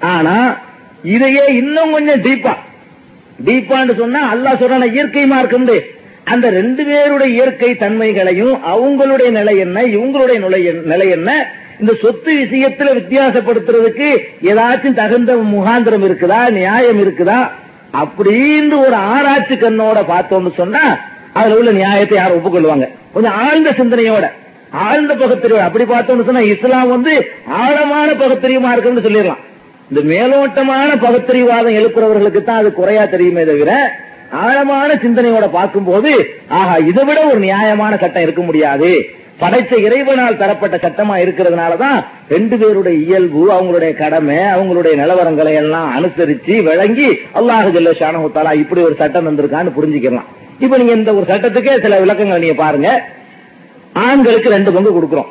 ஆனா 0.00 0.56
இதையே 1.02 1.44
இன்னும் 1.46 1.92
கொஞ்சம் 1.92 2.20
டீப்பா 2.20 2.52
டீப்பான்னு 3.44 3.98
சொன்னா 3.98 4.34
அல்லாஹ் 4.34 4.60
சொல்றான 4.60 4.92
இயற்கை 4.92 5.26
மார்க்கம் 5.26 5.68
அந்த 6.24 6.50
ரெண்டு 6.50 6.84
பேருடைய 6.84 7.34
இயற்கை 7.34 7.74
தன்மைகளையும் 7.74 8.60
அவங்களுடைய 8.66 9.30
நிலை 9.30 9.58
என்ன 9.58 9.82
இவங்களுடைய 9.86 10.38
நிலை- 10.38 10.82
நிலை 10.84 11.08
என்ன 11.08 11.30
இந்த 11.80 11.94
சொத்து 12.02 12.32
விஷயத்துல 12.34 12.92
வித்தியாசப்படுத்துறதுக்கு 12.94 14.08
ஏதாச்சும் 14.42 14.92
தகுந்த 14.92 15.36
முகாந்திரம் 15.52 16.04
இருக்குதா 16.04 16.50
நியாயம் 16.50 17.04
இருக்குதா 17.04 17.38
அப்படின்னு 17.94 18.78
ஒரு 18.78 18.94
ஆராய்ச்சி 19.08 19.54
கண்ணோட 19.54 19.98
பார்த்தோம்னு 20.08 20.52
சொன்னா 20.56 20.84
அதுல 21.32 21.56
உள்ள 21.56 21.70
நியாயத்தை 21.70 22.18
யாரும் 22.18 22.38
ஒப்புக்கொள்வாங்க. 22.38 22.86
கொஞ்சம் 23.12 23.32
ஆழ்ந்த 23.40 23.70
சிந்தனையோட 23.70 24.24
ஆழ்ந்த 24.72 25.14
பகுத்தறிவு 25.14 25.60
அப்படி 25.60 25.84
பார்த்தோம்னு 25.84 26.24
சொன்னா 26.24 26.40
இஸ்லாம் 26.46 26.88
வந்து 26.88 27.12
ஆழமான 27.46 28.10
பகுத்தறிவுமா 28.12 28.72
இருக்குன்னு 28.72 29.00
சொல்லிடலாம். 29.00 29.42
இந்த 29.90 30.00
மேலோட்டமான 30.12 30.96
பகுத்தறிவாதம் 30.96 31.74
எழுப்புறவர்களுக்கு 31.74 32.42
தான் 32.42 32.56
அது 32.56 32.72
குறையா 32.72 33.04
தெரியுமே 33.04 33.44
தவிர 33.44 33.72
ஆழமான 34.32 34.94
சிந்தனையோட 34.94 35.48
பார்க்கும்போது 35.48 36.34
ஆஹா 36.48 36.76
இதை 36.76 37.04
விட 37.04 37.24
ஒரு 37.26 37.38
நியாயமான 37.38 37.96
சட்டம் 37.96 38.22
இருக்க 38.22 38.42
முடியாது. 38.42 39.04
படைத்த 39.38 39.76
இறைவனால் 39.76 40.36
தரப்பட்ட 40.36 40.76
சட்டமா 40.76 41.16
இருக்கிறதுனாலதான் 41.16 42.04
ரெண்டு 42.28 42.58
பேருடைய 42.58 42.98
இயல்பு 42.98 43.50
அவங்களுடைய 43.52 43.94
கடமை 43.94 44.36
அவங்களுடைய 44.36 44.96
நிலவரங்களை 44.96 45.54
எல்லாம் 45.54 46.04
அனுசரிச்சு 46.04 46.62
விளங்கி 46.62 47.08
அல்லாஹு 47.10 47.72
ஜல்ல 47.74 47.90
ஷானஹுத்தாலா 48.00 48.54
இப்படி 48.54 48.80
ஒரு 48.80 48.94
சட்டம் 48.94 49.26
வந்திருக்கான்னு 49.26 49.72
புரிஞ்சுக்கலாம். 49.80 50.24
இப்ப 50.58 50.76
நீங்க 50.76 50.92
இந்த 50.92 51.14
ஒரு 51.14 51.24
சட்டத்துக்கே 51.28 51.80
சில 51.80 51.98
விளக்கங்கள் 51.98 52.38
நீங்க 52.38 52.54
பாருங்க. 52.54 53.04
ஆண்களுக்கு 53.92 54.48
ரெண்டு 54.48 54.72
பங்கு 54.72 55.00
கொடுக்கிறோம். 55.00 55.26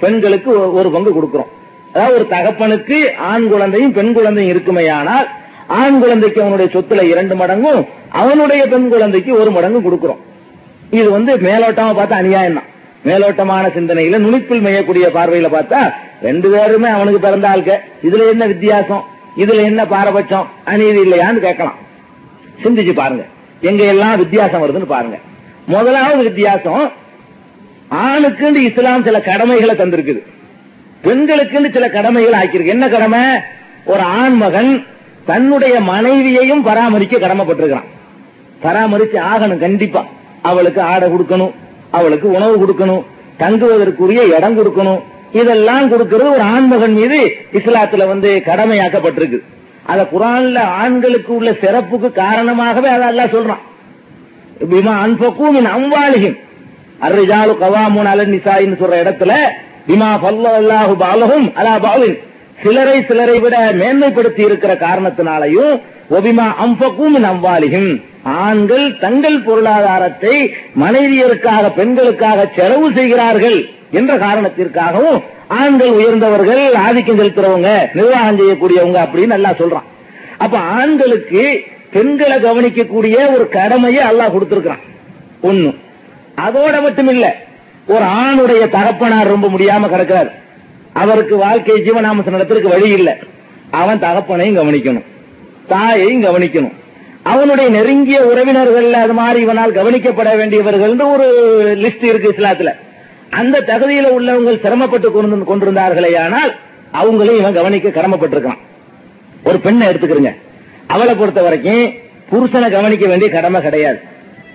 பெண்களுக்கு 0.00 0.58
ஒ- 0.58 0.78
ஒரு 0.78 0.90
பங்கு 0.90 1.22
கொடுக்கிறோம். 1.22 1.46
அதாவது 1.92 2.14
ஒரு 2.14 2.26
தகப்பனுக்கு 2.28 3.16
ஆண் 3.16 3.48
குழந்தையும் 3.48 3.92
பெண் 3.92 4.12
குழந்தையும் 4.12 4.58
இருக்குமேயானால் 4.58 5.26
ஆண் 5.68 5.98
குழந்தைக்கு 5.98 6.40
அவனுடைய 6.40 6.70
சொத்துல 6.74 7.02
இரண்டு 7.02 7.36
மடங்கும் 7.36 7.86
அவனுடைய 8.08 8.66
பெண் 8.66 8.88
குழந்தைக்கு 8.88 9.40
ஒரு 9.40 9.50
மடங்கும் 9.50 9.86
கொடுக்கிறோம். 9.86 10.18
இது 10.90 11.10
வந்து 11.10 11.36
மேலோட்டமா 11.36 11.94
பார்த்தா 11.98 12.10
அநியாயம் 12.10 12.54
தான் 12.54 12.74
மேலோட்டமான 13.04 13.68
சிந்தனையில 13.68 14.18
நுனிப்பில் 14.18 14.62
மையக்கூடிய 14.62 15.06
பார்வையில 15.14 15.48
பார்த்தா 15.48 15.92
ரெண்டு 16.22 16.50
பேருமே 16.50 16.88
அவனுக்கு 16.88 17.20
பிறந்த 17.20 17.48
ஆள்க. 17.48 17.80
இதுல 18.06 18.28
என்ன 18.28 18.46
வித்தியாசம்? 18.46 19.04
இதுல 19.36 19.56
என்ன 19.56 19.86
பாரபட்சம்? 19.86 20.48
அநீதி 20.64 21.00
இல்லையான்னு 21.00 21.38
கேட்கலாம். 21.38 21.74
சிந்திச்சு 22.64 22.92
பாருங்க. 22.92 23.24
எங்க 23.60 23.84
எல்லாம் 23.84 24.16
வித்தியாசம் 24.16 24.62
வருதுன்னு 24.62 24.86
பாருங்க. 24.86 25.16
முதலாவது 25.66 26.22
வித்தியாசம் 26.22 26.92
ஆணுக்குன்னு 27.90 28.54
இஸ்லாம் 28.54 29.02
சில 29.02 29.20
கடமைகளை 29.20 29.74
தந்திருக்குது. 29.74 30.22
பெண்களுக்குன்னு 31.02 31.72
சில 31.72 31.88
கடமைகள் 31.88 32.40
ஆக்கியிருக்கு. 32.40 32.66
என்ன 32.66 32.88
கடமை? 32.88 33.20
ஒரு 33.84 34.00
ஆண் 34.00 34.32
மகன் 34.32 34.86
தன்னுடைய 35.26 35.80
மனைவியையும் 35.80 36.62
பராமரிக்க 36.62 37.16
கடமைப்பட்டிருக்கிறான். 37.18 37.88
பராமரிச்சு 38.62 39.18
ஆகணும் 39.32 39.58
கண்டிப்பா. 39.58 40.04
அவளுக்கு 40.42 40.80
ஆடை 40.92 41.06
கொடுக்கணும் 41.08 41.52
அவளுக்கு 41.90 42.30
உணவு 42.30 42.54
கொடுக்கணும் 42.62 43.04
தங்குவதற்குரிய 43.38 44.20
இடம் 44.36 44.56
கொடுக்கணும். 44.58 45.02
இதெல்லாம் 45.32 45.88
கொடுக்கிறது 45.88 46.30
ஒரு 46.30 46.40
ஆண்மகன் 46.40 46.94
மீது 46.94 47.18
இஸ்லாத்துல 47.52 48.06
வந்து 48.06 48.42
கடமையாக்கப்பட்டிருக்கு. 48.46 49.38
அத 49.92 50.00
குரான்ல 50.14 50.58
ஆண்களுக்கு 50.58 51.34
உள்ள 51.34 51.50
சிறப்புக்கு 51.62 52.12
காரணமாகவே 52.12 52.88
அதெல்லாம் 52.88 53.34
சொல்றான். 53.36 53.62
பிமா 54.70 54.94
அன்பக்கும் 55.04 55.54
மின் 55.54 56.36
அர்ரிஜாலு 57.06 57.54
கவாமுன் 57.62 58.10
அலன் 58.12 58.32
நிசாயின்னு 58.32 58.78
சொல்ற 58.82 58.96
இடத்துல 59.04 59.32
பிமா 59.88 60.10
ஃபல்லல்லாஹு 60.22 60.94
பாலகும் 61.04 61.46
அலா 61.54 61.74
பாலின். 61.78 62.18
சிலரை 62.62 63.04
சிலரை 63.04 63.38
விட 63.38 63.72
மேன்மைப்படுத்தி 63.72 64.40
இருக்கிற 64.40 64.74
காரணத்தினாலையும் 64.74 65.82
ஒபிமா 66.10 66.46
அம்பக்கும் 66.64 67.14
மின் 67.14 68.02
ஆண்கள் 68.22 68.98
தங்கள் 68.98 69.42
பொருளாதாரத்தை 69.42 70.54
மனைவியருக்காக 70.80 71.74
பெண்களுக்காக 71.74 72.48
செலவு 72.56 72.92
செய்கிறார்கள் 72.92 73.68
என்ற 73.90 74.16
காரணத்திற்காகவும் 74.16 75.22
ஆண்கள் 75.48 75.88
உயர்ந்தவர்கள் 75.88 76.74
ஆதிக்கம் 76.74 77.18
செலுத்துறவங்க 77.18 77.88
நிர்வாகம் 77.92 78.38
செய்யக்கூடியவங்க 78.38 78.98
அப்படின்னு 79.06 79.26
நல்லா 79.26 79.50
சொல்றான். 79.50 79.86
அப்ப 80.38 80.58
ஆண்களுக்கு 80.58 81.64
பெண்களை 81.90 82.36
கவனிக்கக்கூடிய 82.36 83.34
ஒரு 83.34 83.48
கடமையை 83.48 84.04
அல்லாஹ் 84.04 84.30
கொடுத்திருக்கிறான். 84.30 84.82
ஒண்ணு. 85.42 85.74
அதோட 86.36 86.82
மட்டும் 86.82 87.08
இல்ல 87.08 87.36
ஒரு 87.86 88.04
ஆணுடைய 88.04 88.68
தகப்பனார் 88.68 89.26
ரொம்ப 89.26 89.48
முடியாம 89.48 89.88
கிடக்கிறார். 89.88 90.32
அவருக்கு 91.02 91.36
வாழ்க்கை 91.36 91.76
ஜீவனாமசம் 91.82 92.34
நடத்துறதுக்கு 92.34 92.74
வழி 92.74 92.90
இல்லை. 92.90 93.14
அவன் 93.70 93.98
தகப்பனையும் 93.98 94.58
கவனிக்கணும். 94.60 95.06
தாயையும் 95.68 96.24
கவனிக்கணும். 96.24 96.74
அவனுடைய 97.22 97.70
நெருங்கிய 97.70 98.18
உறவினர்கள் 98.26 98.92
அது 98.92 99.12
மாதிரி 99.12 99.40
இவனால் 99.40 99.72
கவனிக்கப்பட 99.72 100.36
வேண்டியவர்கள் 100.36 100.94
ஒரு 100.98 101.26
லிஸ்ட் 101.84 102.04
இருக்கு 102.04 102.34
இஸ்லாத்துல. 102.36 102.72
அந்த 103.30 103.60
தகுதியில 103.60 104.08
உள்ளவங்க 104.16 104.60
சிரமப்பட்டு 104.60 105.08
கொண்டு 105.12 105.36
கொண்டிருந்தார்களே 105.50 106.12
ஆனால் 106.24 106.52
அவங்களையும் 106.92 107.38
இவன் 107.38 107.58
கவனிக்க 107.60 107.88
கடமைப்பட்டிருக்கான். 107.88 108.60
ஒரு 109.44 109.58
பெண்ணை 109.58 109.86
எடுத்துக்கிறங்க. 109.88 110.32
அவளை 110.86 111.14
பொறுத்த 111.14 111.42
வரைக்கும் 111.42 111.84
புருஷனை 112.32 112.68
கவனிக்க 112.70 113.06
வேண்டிய 113.06 113.30
கடமை 113.30 113.60
கிடையாது. 113.60 113.98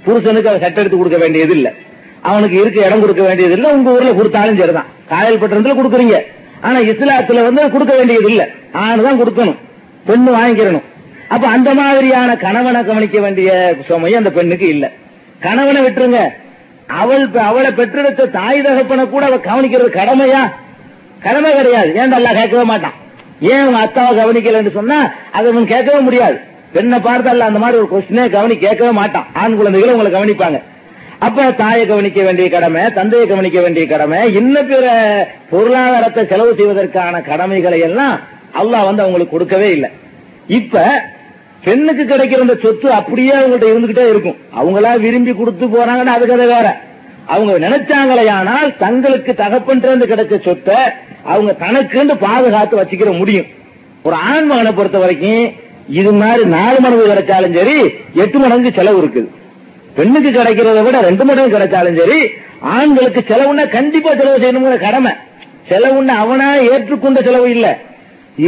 புருஷனுக்கு 0.05 0.49
அவன் 0.49 0.61
சட்டை 0.61 0.79
எடுத்து 0.83 0.97
கொடுக்க 0.97 1.17
வேண்டியது 1.17 1.53
இல்லை. 1.53 1.71
அவனுக்கு 2.21 2.61
இருக்க 2.61 2.85
இடம் 2.85 2.99
கொடுக்க 2.99 3.21
வேண்டியது 3.21 3.53
இல்லை 3.53 3.71
உங்க 3.71 3.91
ஊர்ல 3.91 4.13
கொடுத்தாலும் 4.13 4.57
சரிதான். 4.57 4.85
காயல் 5.07 5.39
பட்டணத்துல 5.39 5.79
கொடுக்குறீங்க. 5.79 6.21
ஆனா 6.61 6.77
இஸ்லாத்துல 6.77 7.43
வந்து 7.43 7.71
கொடுக்க 7.71 7.95
வேண்டியது 7.95 8.29
இல்ல 8.29 8.47
ஆணுதான் 8.73 9.21
கொடுக்கணும். 9.21 9.57
பெண்ணு 10.07 10.35
வாங்கிக்கிறணும். 10.35 10.83
அப்ப 11.27 11.47
அந்த 11.47 11.73
மாதிரியான 11.73 12.37
கணவனை 12.37 12.85
கவனிக்க 12.85 13.19
வேண்டிய 13.19 13.75
சுமையை 13.85 14.17
அந்த 14.17 14.31
பெண்ணுக்கு 14.31 14.67
இல்ல. 14.67 14.91
கணவனை 15.39 15.83
விட்டுருங்க. 15.83 16.19
அவள் 16.87 17.27
அவளை 17.27 17.71
பெற்றெடுத்த 17.71 18.25
தாய் 18.25 18.61
தகப்பனை 18.61 19.09
கூட 19.09 19.25
அவ 19.25 19.35
கவனிக்கிறது 19.35 19.89
கடமையா? 19.89 20.51
கடமை 21.19 21.55
கிடையாது. 21.55 21.95
ஏன் 21.95 22.11
அல்ல 22.11 22.33
கேட்கவே 22.33 22.63
மாட்டான்? 22.63 22.93
ஏன் 23.39 23.65
உங்க 23.65 23.79
அத்தாவை 23.79 24.19
கவனிக்கலன்னு 24.19 24.71
சொன்னா 24.71 25.11
அதை 25.31 25.51
அவன் 25.51 25.67
கேட்கவே 25.67 25.99
முடியாது. 25.99 26.39
பெண்ணை 26.73 26.99
பார்த்தால 26.99 27.37
அந்த 27.37 27.59
மாதிரி 27.59 27.79
ஒரு 27.79 27.87
கொஸ்டினே 27.91 28.29
கவனி 28.29 28.57
கேட்கவே 28.57 28.91
மாட்டான். 28.91 29.27
ஆண் 29.33 29.55
குழந்தைகளை 29.55 29.95
உங்களை 29.95 30.21
கவனிப்பாங்க. 30.21 30.61
அப்ப 31.25 31.47
தாயை 31.61 31.83
கவனிக்க 31.89 32.19
வேண்டிய 32.27 32.47
கடமை 32.53 32.83
தந்தையை 32.97 33.25
கவனிக்க 33.31 33.57
வேண்டிய 33.63 33.85
கடமை 33.91 34.19
இன்ன 34.39 34.57
பிற 34.69 34.85
பொருளாதாரத்தை 35.51 36.21
செலவு 36.31 36.51
செய்வதற்கான 36.59 37.21
கடமைகளை 37.31 37.79
எல்லாம் 37.87 38.15
அல்லாஹ் 38.61 38.87
வந்து 38.87 39.03
அவங்களுக்கு 39.03 39.35
கொடுக்கவே 39.35 39.67
இல்லை. 39.75 39.89
இப்ப 40.59 40.85
பெண்ணுக்கு 41.65 42.03
கிடைக்கிற 42.11 42.45
அந்த 42.45 42.55
சொத்து 42.63 42.87
அப்படியே 42.99 43.33
அவங்கள்ட்ட 43.39 43.67
இருந்துகிட்டே 43.71 44.05
இருக்கும். 44.11 44.37
அவங்களா 44.59 44.91
விரும்பி 45.03 45.33
கொடுத்து 45.41 45.65
போறாங்கன்னா 45.73 46.15
அது 46.17 46.27
கதை 46.31 46.47
வேற. 46.53 46.67
அவங்க 47.33 47.53
நினைச்சாங்களே 47.65 48.23
ஆனால் 48.37 48.69
தங்களுக்கு 48.83 49.31
தகப்பன்றிருந்து 49.41 50.07
கிடைச்ச 50.11 50.39
சொத்தை 50.47 50.79
அவங்க 51.33 51.51
தனக்குன்னு 51.65 52.15
பாதுகாத்து 52.25 52.79
வச்சுக்கிற 52.79 53.11
முடியும். 53.19 53.49
ஒரு 54.07 54.15
ஆண் 54.31 54.49
மகனை 54.51 54.71
பொறுத்த 54.79 54.99
வரைக்கும் 55.03 55.43
இது 55.99 56.11
மாதிரி 56.21 56.43
நாலு 56.57 56.79
மடங்கு 56.85 57.11
கிடைச்சாலும் 57.11 57.55
சரி 57.59 57.77
எட்டு 58.23 58.37
மடங்கு 58.43 58.71
செலவு 58.79 58.99
இருக்குது. 59.03 59.29
பெண்ணுக்கு 59.97 60.29
கிடைக்கிறத 60.29 60.79
விட 60.85 60.97
ரெண்டு 61.09 61.23
மடங்கு 61.27 61.55
கிடைச்சாலும் 61.55 61.99
சரி 62.01 62.19
ஆண்களுக்கு 62.75 63.21
செலவுன்னா 63.31 63.63
கண்டிப்பா 63.77 64.11
செலவு 64.19 64.41
செய்யணுங்கிற 64.41 64.77
கடமை. 64.87 65.11
செலவுன்னு 65.69 66.13
அவனா 66.23 66.49
ஏற்றுக்கொண்ட 66.71 67.19
செலவு 67.27 67.47
இல்ல. 67.55 67.67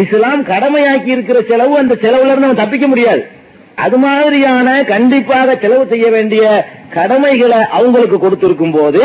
இஸ்லாம் 0.01 0.43
கடமையாக்கி 0.51 1.09
இருக்கிற 1.15 1.39
செலவு 1.51 1.73
அந்த 1.81 1.95
செலவுல 2.03 2.31
இருந்து 2.31 2.49
அவன் 2.49 2.61
தப்பிக்க 2.61 2.87
முடியாது. 2.91 3.23
அது 3.85 3.97
மாதிரியான 4.05 4.67
கண்டிப்பாக 4.93 5.55
செலவு 5.63 5.83
செய்ய 5.91 6.07
வேண்டிய 6.15 6.43
கடமைகளை 6.97 7.59
அவங்களுக்கு 7.77 8.17
கொடுத்திருக்கும் 8.19 8.75
போது 8.77 9.03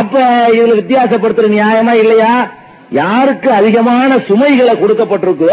அப்ப 0.00 0.22
இதுல 0.56 0.76
வித்தியாசப்படுத்துற 0.80 1.48
நியாயமா 1.56 1.94
இல்லையா? 2.02 2.32
யாருக்கு 3.00 3.48
அதிகமான 3.60 4.10
சுமைகளை 4.28 4.74
கொடுக்கப்பட்டிருக்கோ 4.82 5.48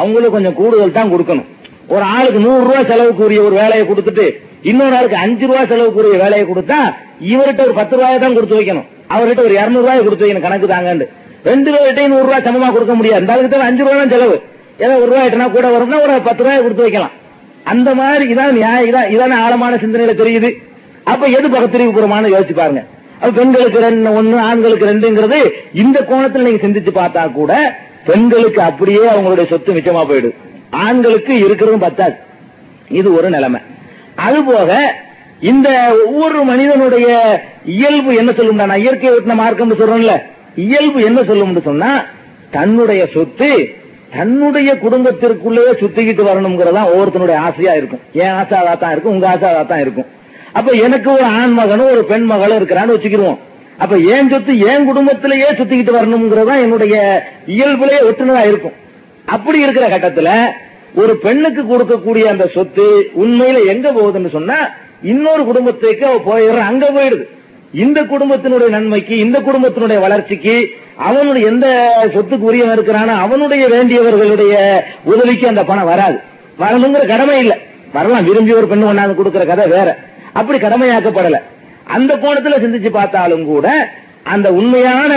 அவங்களுக்கு 0.00 0.36
கொஞ்சம் 0.36 0.58
கூடுதல் 0.60 0.96
தான் 0.98 1.12
கொடுக்கணும். 1.12 1.48
ஒரு 1.94 2.04
ஆளுக்கு 2.14 2.40
நூறு 2.46 2.62
ரூபாய் 2.68 2.88
செலவுக்குரிய 2.90 3.40
ஒரு 3.48 3.54
வேலையை 3.60 3.84
கொடுத்துட்டு 3.86 4.26
இன்னொரு 4.70 4.94
ஆளுக்கு 4.98 5.18
அஞ்சு 5.24 5.44
ரூபாய் 5.48 5.68
செலவுக்குரிய 5.70 6.18
வேலையை 6.24 6.44
கொடுத்தா 6.50 6.78
இவர்கிட்ட 7.32 7.62
ஒரு 7.66 7.74
பத்து 7.80 7.94
ரூபாய் 7.98 8.22
தான் 8.24 8.36
கொடுத்து 8.36 8.58
வைக்கணும். 8.58 8.86
அவர்கிட்ட 9.14 9.42
ஒரு 9.48 9.54
இருநூறு 9.60 9.84
ரூபாய் 9.84 10.04
கொடுத்து 10.06 10.24
வைக்கணும் 10.24 10.46
கணக்கு 10.46 10.68
தாங்கன்னு 10.74 11.06
ரெண்டு 11.50 11.68
பேர்கிட்டையும் 11.74 12.12
நூறு 12.14 12.26
ரூபாய் 12.28 12.46
சமமா 12.48 12.68
கொடுக்க 12.76 12.94
முடியாது. 13.00 13.22
இந்த 13.24 13.34
ஆளுக்கு 13.34 13.68
அஞ்சு 13.68 13.82
ரூபாய் 13.84 14.00
தான் 14.02 14.14
செலவு. 14.14 14.36
ஏதோ 14.84 14.92
ஒரு 15.02 15.08
ரூபாய் 15.10 15.26
எட்டுனா 15.28 15.48
கூட 15.56 15.66
வரும்னா 15.74 15.98
ஒரு 16.06 16.14
பத்து 16.28 16.42
ரூபாய் 16.44 16.64
கொடுத்து 16.64 16.86
வைக்கலாம். 16.86 17.14
அந்த 17.72 17.90
மாதிரி 18.00 18.24
இதான் 18.34 18.56
நியாயம் 18.58 18.88
இதான் 18.90 19.10
இதான 19.14 19.38
ஆழமான 19.44 19.76
சிந்தனையில 19.82 20.14
தெரியுது. 20.22 20.50
அப்ப 21.12 21.26
எது 21.38 21.46
பகத்திரிவுபுறமான 21.54 22.30
யோசிச்சு 22.34 22.56
பாருங்க. 22.60 22.82
பெண்களுக்கு 23.38 23.78
ரெண்டு 23.86 24.10
ஒண்ணு 24.18 24.36
ஆண்களுக்கு 24.48 24.88
ரெண்டுங்கிறது 24.92 25.38
இந்த 25.82 25.98
கோணத்துல 26.10 26.46
நீங்க 26.46 26.60
சிந்திச்சு 26.64 26.92
பார்த்தா 27.00 27.22
கூட 27.40 27.52
பெண்களுக்கு 28.08 28.60
அப்படியே 28.70 29.02
அவங்களுடைய 29.12 29.46
சொத்து 29.52 29.76
மிச்சமா 29.76 30.02
போயிடுது. 30.10 30.34
ஆண்களுக்கு 30.86 31.32
இருக்கிறதும் 31.44 31.84
பத்தாது. 31.86 32.16
இது 33.00 33.08
ஒரு 33.18 33.28
நிலைமை. 33.36 33.60
அதுபோக 34.16 34.80
இந்த 35.40 35.68
ஒவ்வொரு 36.06 36.44
மனிதனுடைய 36.44 37.08
இயல்பு 37.64 38.14
என்ன 38.14 38.32
சொல்லும்? 38.32 38.56
நான் 38.56 38.80
இயற்கை 38.80 39.10
ஒட்டின 39.10 39.34
மார்க்கம் 39.34 39.78
சொல்றேன்ல. 39.80 40.22
இயல்பு 40.56 41.02
என்ன 41.02 41.22
சொல்லும் 41.22 41.60
சொன்னா 41.62 42.04
தன்னுடைய 42.50 43.08
சொத்து 43.14 43.76
தன்னுடைய 44.16 44.70
குடும்பத்திற்குள்ளேயே 44.74 45.72
சுத்திக்கிட்டு 45.82 46.22
வரணுங்கிறதா 46.28 46.82
ஒவ்வொருத்தனுடைய 46.92 47.36
ஆசையா 47.36 47.74
இருக்கும். 47.74 48.00
என் 48.12 48.34
ஆசாவா 48.40 48.74
தான் 48.74 48.90
இருக்கும் 48.90 49.12
உங்க 49.12 49.28
ஆசாவா 49.28 49.62
தான் 49.62 49.80
இருக்கும். 49.80 50.06
அப்ப 50.52 50.70
எனக்கு 50.70 51.12
ஒரு 51.12 51.24
ஆண் 51.24 51.52
மகனும் 51.52 51.90
ஒரு 51.90 52.04
பெண் 52.04 52.22
மகளும் 52.22 52.58
இருக்கிறான்னு 52.60 52.96
வச்சுக்கிருவோம். 52.96 53.38
அப்ப 53.78 53.98
ஏன் 53.98 54.30
சொத்து 54.30 54.58
என் 54.58 54.84
குடும்பத்திலேயே 54.84 55.48
சுத்திக்கிட்டு 55.50 55.96
வரணுங்கிறதா 55.98 56.60
என்னுடைய 56.60 56.96
இயல்புலயே 57.46 58.00
ஒற்றுனதா 58.08 58.46
இருக்கும். 58.46 58.72
அப்படி 59.24 59.60
இருக்கிற 59.60 59.88
கட்டத்துல 59.88 60.30
ஒரு 60.94 61.16
பெண்ணுக்கு 61.16 61.62
கொடுக்கக்கூடிய 61.62 62.22
அந்த 62.22 62.50
சொத்து 62.54 63.10
உண்மையில 63.20 63.66
எங்க 63.66 63.92
போகுதுன்னு 63.92 64.30
சொன்னா 64.30 64.68
இன்னொரு 65.02 65.44
குடும்பத்துக்கு 65.44 66.06
அவ 66.06 66.16
போயிடுற 66.16 66.58
அங்க 66.58 66.90
போயிடுது. 66.90 67.28
இந்த 67.72 68.02
குடும்பத்தினுடைய 68.02 68.68
நன்மைக்கு 68.68 69.18
இந்த 69.18 69.40
குடும்பத்தினுடைய 69.40 70.00
வளர்ச்சிக்கு 70.00 70.68
அவனுடைய 70.96 71.46
எந்த 71.46 71.94
சொத்துக்கு 72.14 72.38
உரியவன் 72.38 72.78
இருக்கிறானோ 72.78 73.18
அவனுடைய 73.18 73.68
வேண்டியவர்களுடைய 73.68 74.80
உதவிக்கு 75.04 75.48
அந்த 75.48 75.64
பணம் 75.64 75.84
வராது. 75.84 76.18
வரணுங்கிற 76.58 77.06
கடமை 77.06 77.38
இல்ல. 77.38 77.58
வரலாம் 77.92 78.24
விரும்பி 78.24 78.52
ஒரு 78.52 78.66
பெண்ணு 78.66 78.92
ஒன்னாந்து 78.92 79.14
கொடுக்கிற 79.14 79.44
கதை 79.44 79.66
வேற. 79.66 79.98
அப்படி 80.32 80.58
கடமையாக்கப்படல. 80.58 81.38
அந்த 81.84 82.16
கோணத்துல 82.16 82.60
சிந்திச்சு 82.60 82.90
பார்த்தாலும் 82.90 83.44
கூட 83.44 83.92
அந்த 84.24 84.52
உண்மையான 84.52 85.12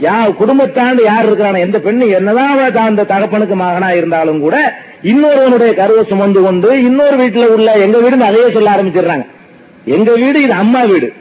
யா 0.00 0.34
குடும்பத்தாண்டு 0.34 1.04
யார் 1.04 1.26
இருக்கிறான 1.26 1.58
எந்த 1.58 1.78
பெண்ணு 1.78 2.10
என்னதான் 2.10 2.74
அந்த 2.74 3.02
தகப்பனுக்கு 3.02 3.54
மகனா 3.54 3.92
இருந்தாலும் 3.92 4.40
கூட 4.40 4.74
இன்னொருவனுடைய 5.02 5.74
கருவை 5.74 6.04
சுமந்து 6.04 6.40
கொண்டு 6.40 6.82
இன்னொரு 6.82 7.16
வீட்டுல 7.16 7.46
உள்ள 7.46 7.72
எங்க 7.72 7.98
வீடு 7.98 8.24
அதையே 8.24 8.50
சொல்ல 8.50 8.70
ஆரம்பிச்சிடுறாங்க. 8.70 9.26
எங்க 9.84 10.12
வீடு 10.12 10.42
இது 10.42 10.52
அம்மா 10.52 10.82
வீடு. 10.82 11.12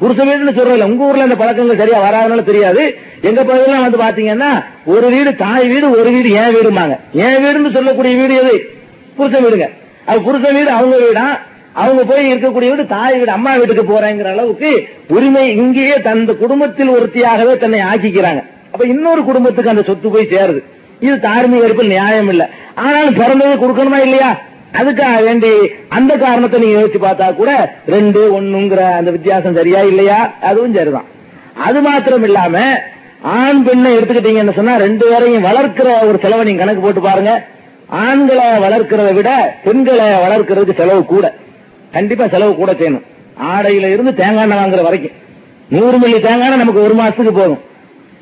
புருஷ 0.00 0.16
வீடுன்னு 0.16 0.56
சொல்றதில்ல. 0.56 0.82
உங்க 0.82 1.04
ஊர்ல 1.04 1.22
இந்த 1.22 1.34
பழக்கங்கள் 1.34 1.76
சரியா 1.76 1.98
வராதுனால 2.06 2.42
தெரியாது. 2.42 2.98
எங்க 3.20 3.44
பகுதியெல்லாம் 3.44 3.90
வந்து 3.90 3.98
பாத்தீங்கன்னா 3.98 4.64
ஒரு 4.84 5.10
வீடு 5.10 5.36
தாய் 5.36 5.68
வீடு 5.68 5.90
ஒரு 5.90 6.10
வீடு 6.10 6.30
என் 6.32 6.54
வீடுமாங்க 6.54 6.98
என் 7.12 7.44
வீடுன்னு 7.44 7.72
சொல்லக்கூடிய 7.72 8.16
வீடு 8.16 8.34
எது? 8.34 8.70
புருஷ 9.18 9.40
வீடுங்க. 9.40 9.68
அது 10.04 10.20
புருஷ 10.20 10.52
வீடு 10.52 10.70
அவங்க 10.70 10.96
வீடா? 10.96 11.40
அவங்க 11.74 12.02
போய் 12.04 12.30
இருக்கக்கூடிய 12.32 12.70
வீடு 12.70 12.86
தாய் 12.86 13.18
வீடு 13.18 13.30
அம்மா 13.30 13.54
வீட்டுக்கு 13.54 13.84
போறேங்கிற 13.92 14.24
அளவுக்கு 14.24 14.88
உரிமை 15.08 15.56
இங்கேயே 15.56 16.00
தந்த 16.00 16.32
குடும்பத்தில் 16.32 16.88
ஒருத்தியாகவே 16.88 17.58
தன்னை 17.58 17.80
ஆக்கிக்கிறாங்க. 17.80 18.42
அப்ப 18.72 18.84
இன்னொரு 18.84 19.24
குடும்பத்துக்கு 19.24 19.70
அந்த 19.70 19.82
சொத்து 19.82 20.10
போய் 20.10 20.30
சேருது. 20.32 20.62
இது 21.00 21.20
தார்மீக 21.20 21.64
இருப்பில் 21.64 21.86
நியாயம் 21.86 22.28
இல்ல. 22.28 22.50
ஆனாலும் 22.74 23.14
பிறந்தது 23.14 23.54
கொடுக்கணுமா 23.62 23.98
இல்லையா? 23.98 24.40
அதுக்காக 24.80 25.22
வேண்டி 25.24 25.50
அந்த 25.88 26.16
காரணத்தை 26.16 26.60
நீங்க 26.60 26.80
யோசிச்சு 26.80 27.00
பார்த்தா 27.06 27.34
கூட 27.34 27.74
ரெண்டு 27.86 28.40
ஒண்ணுங்கிற 28.40 28.82
அந்த 28.98 29.10
வித்தியாசம் 29.10 29.54
சரியா 29.54 29.80
இல்லையா? 29.80 30.34
அதுவும் 30.40 30.74
சரிதான். 30.74 31.08
அது 31.54 31.80
மாத்திரம் 31.80 32.22
இல்லாம 32.22 32.82
ஆண் 33.22 33.62
பெண்ணை 33.62 33.96
எடுத்துக்கிட்டீங்கன்னு 33.96 34.54
சொன்னா 34.54 34.76
ரெண்டு 34.76 35.08
பேரையும் 35.10 35.42
வளர்க்கிற 35.42 36.08
ஒரு 36.08 36.18
செலவை 36.22 36.44
நீங்க 36.44 36.64
கணக்கு 36.64 36.82
போட்டு 36.82 37.00
பாருங்க. 37.00 37.44
ஆண்களை 37.88 38.44
வளர்க்கிறத 38.44 39.14
விட 39.14 39.58
பெண்களை 39.64 40.04
வளர்க்கறதுக்கு 40.04 40.80
செலவு 40.80 41.04
கூட. 41.04 41.34
கண்டிப்பா 41.92 42.26
செலவு 42.26 42.54
கூட 42.54 42.72
செய்யணும். 42.72 43.02
ஆடையில 43.54 43.92
இருந்து 43.92 44.14
தேங்காய் 44.14 44.50
எண்ணெய் 44.50 44.64
வாங்குற 44.64 44.82
வரைக்கும். 44.82 45.12
நூறு 45.68 45.98
மில்லி 45.98 46.20
தேங்காய் 46.20 46.40
எண்ணெய் 46.40 46.56
நமக்கு 46.56 46.82
ஒரு 46.82 46.94
மாசத்துக்கு 46.94 47.34
போதும். 47.34 47.58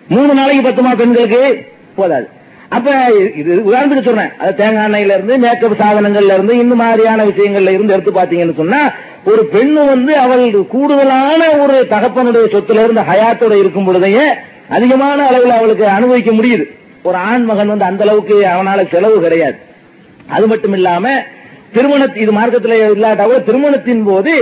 மூணு 0.09 0.35
நாளைக்கு 0.35 0.69
பத்துமா 0.69 0.97
பெண்களுக்கு? 0.97 1.65
போதாது. 1.97 2.29
அப்ப 2.69 2.91
இது 3.37 3.63
உதாரணத்துக்கு 3.67 4.05
சொல்றேன். 4.05 4.31
அது 4.39 4.55
தேங்காய் 4.55 4.91
எண்ணெயில 4.91 5.05
இருந்து 5.05 5.39
மேக்கப் 5.39 5.77
சாதனங்கள்ல 5.79 6.33
இருந்து 6.33 6.59
இந்த 6.59 6.75
மாதிரியான 6.75 7.25
விஷயங்கள்ல 7.25 7.71
இருந்து 7.71 7.93
எடுத்து 7.93 8.11
பாத்தீங்கன்னு 8.11 8.57
சொன்னா 8.57 8.93
ஒரு 9.25 9.49
பெண்ணு 9.53 9.87
வந்து 9.87 10.17
அவள் 10.17 10.67
கூடுதலான 10.67 11.51
ஒரு 11.51 11.87
தகப்பனுடைய 11.91 12.47
சொத்துல 12.53 12.85
இருந்து 12.85 13.01
ஹயாத்தோட 13.01 13.59
இருக்கும் 13.59 13.89
பொழுதையே 13.89 14.27
அதிகமான 14.69 15.27
அளவில் 15.27 15.51
அவளுக்கு 15.51 15.87
அனுபவிக்க 15.87 16.31
முடியுது. 16.31 16.65
ஒரு 17.03 17.17
ஆண் 17.17 17.45
மகன் 17.45 17.69
வந்து 17.69 17.85
அந்த 17.85 18.03
அளவுக்கு 18.03 18.43
அவனால 18.43 18.89
செலவு 18.89 19.21
கிடையாது. 19.21 19.57
அது 20.29 20.47
மட்டும் 20.47 20.73
இல்லாம 20.73 21.23
திருமண 21.73 22.09
இது 22.15 22.33
மார்க்கத்தில் 22.33 22.95
இல்லாட்டா 22.95 23.25
கூட 23.25 23.39
திருமணத்தின் 23.39 24.05
போது 24.05 24.33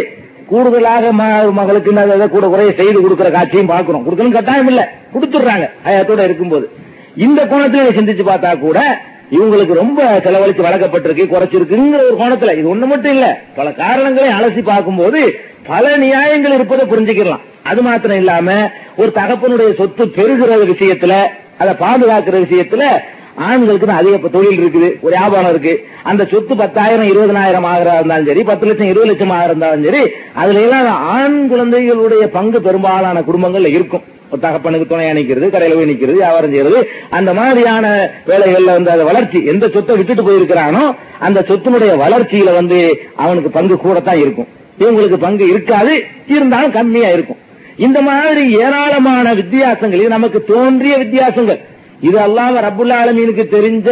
கூடுதலாக 0.46 1.12
மகளுக்கு 1.52 2.28
கூட 2.28 2.46
குறைய 2.46 2.72
செய்து 2.72 3.00
கொடுக்கிற 3.00 3.30
காட்சியும் 3.30 3.66
பார்க்கிறோம். 3.66 4.04
கொடுக்கணும் 4.06 4.32
கட்டாயம் 4.32 4.66
இல்ல. 4.66 4.92
கொடுத்துடுறாங்க. 5.14 5.70
அயத்தோட 5.84 6.24
இருக்கும்போது. 6.24 6.70
இந்த 7.16 7.44
கோணத்துல 7.44 7.90
சிந்திச்சு 7.98 8.24
பார்த்தா 8.26 8.58
கூட 8.58 8.78
இவங்களுக்கு 9.30 9.72
ரொம்ப 9.72 10.20
செலவழித்து 10.20 10.62
வழங்கப்பட்டிருக்கு 10.62 11.24
குறைச்சிருக்குங்கிற 11.26 12.00
ஒரு 12.08 12.16
கோணத்துல. 12.18 12.58
இது 12.58 12.76
ஒண்ணு 12.76 12.86
மட்டும் 12.86 13.12
இல்ல. 13.12 13.40
பல 13.54 13.72
காரணங்களை 13.72 14.28
அலசி 14.28 14.62
பார்க்கும்போது 14.62 15.38
பல 15.66 15.96
நியாயங்கள் 15.96 16.52
இருப்பதை 16.52 16.84
புரிஞ்சுக்கலாம் 16.86 17.40
அது 17.62 17.82
மாத்திரம் 17.82 18.16
இல்லாம 18.16 18.70
ஒரு 18.96 19.12
தகப்பனுடைய 19.14 19.74
சொத்து 19.76 20.08
பெறுகிற 20.08 20.56
விஷயத்துல 20.56 21.14
அதை 21.58 21.74
பாதுகாக்கிற 21.74 22.36
விஷயத்துல 22.46 22.84
ஆண்களுக்கு 23.46 23.86
தான் 23.86 24.00
அதிக 24.02 24.28
தொழில் 24.34 24.60
இருக்குது 24.60 24.88
ஒரு 25.04 25.12
வியாபாரம் 25.16 25.50
இருக்கு. 25.54 25.72
அந்த 26.10 26.22
சொத்து 26.32 26.54
பத்தாயிரம் 26.60 27.08
இருபதனாயிரம் 27.12 27.66
ஆகிறா 27.70 27.94
இருந்தாலும் 27.98 28.28
சரி 28.30 28.42
பத்து 28.50 28.66
லட்சம் 28.68 28.90
இருபது 28.92 29.10
லட்சம் 29.10 29.32
ஆகிறா 29.36 29.50
இருந்தாலும் 29.52 29.86
சரி 29.88 30.02
அதுல 30.42 30.62
எல்லாம் 30.66 31.02
ஆண் 31.16 31.40
குழந்தைகளுடைய 31.52 32.26
பங்கு 32.36 32.60
பெரும்பாலான 32.68 33.22
குடும்பங்கள்ல 33.28 33.72
இருக்கும். 33.78 34.04
ஒரு 34.32 34.40
தகப்பனுக்கு 34.44 34.86
துணையா 34.88 35.12
நிக்கிறது 35.18 35.46
கடையில 35.52 35.76
போய் 35.76 35.90
நிக்கிறது 35.90 36.20
வியாபாரம் 36.22 36.52
செய்யறது. 36.54 36.80
அந்த 37.18 37.30
மாதிரியான 37.38 37.86
வேலைகள்ல 38.30 38.74
வந்து 38.78 38.92
அந்த 38.94 39.04
வளர்ச்சி. 39.10 39.38
எந்த 39.52 39.64
சொத்தை 39.74 39.96
விட்டுட்டு 39.98 40.26
போயிருக்கிறானோ 40.28 40.84
அந்த 41.26 41.44
சொத்தினுடைய 41.50 41.92
வளர்ச்சியில 42.04 42.52
வந்து 42.60 42.80
அவனுக்கு 43.24 43.52
பங்கு 43.58 43.76
கூடத்தான் 43.84 44.22
இருக்கும். 44.24 44.50
இவங்களுக்கு 44.82 45.18
பங்கு 45.26 45.44
இருக்காது 45.52 45.94
இருந்தாலும் 46.34 46.76
கம்மியா 46.78 47.08
இருக்கும். 47.16 47.40
இந்த 47.86 47.98
மாதிரி 48.10 48.44
ஏராளமான 48.62 49.26
வித்தியாசங்கள் 49.40 50.00
இது 50.02 50.14
நமக்கு 50.16 50.38
தோன்றிய 50.52 50.94
வித்தியாசங்கள். 51.04 51.60
இது 52.06 52.16
அல்லாம 52.24 52.60
ரபுல்லா 52.66 52.96
ஆலமீனுக்கு 53.02 53.44
தெரிஞ்ச 53.56 53.88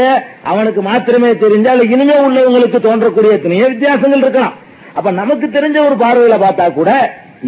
அவனுக்கு 0.51 0.81
மாத்திரமே 0.89 1.31
தெரிஞ்ச 1.45 1.67
அல்ல 1.73 1.85
இனிமே 1.95 2.17
உள்ளவங்களுக்கு 2.27 2.79
தோன்றக்கூடிய 2.87 3.31
எத்தனையோ 3.39 3.67
வித்தியாசங்கள் 3.73 4.23
இருக்கலாம். 4.25 4.57
அப்ப 4.99 5.09
நமக்கு 5.21 5.47
தெரிஞ்ச 5.57 5.77
ஒரு 5.87 5.97
பார்வையில 6.03 6.37
பார்த்தா 6.45 6.67
கூட 6.79 6.91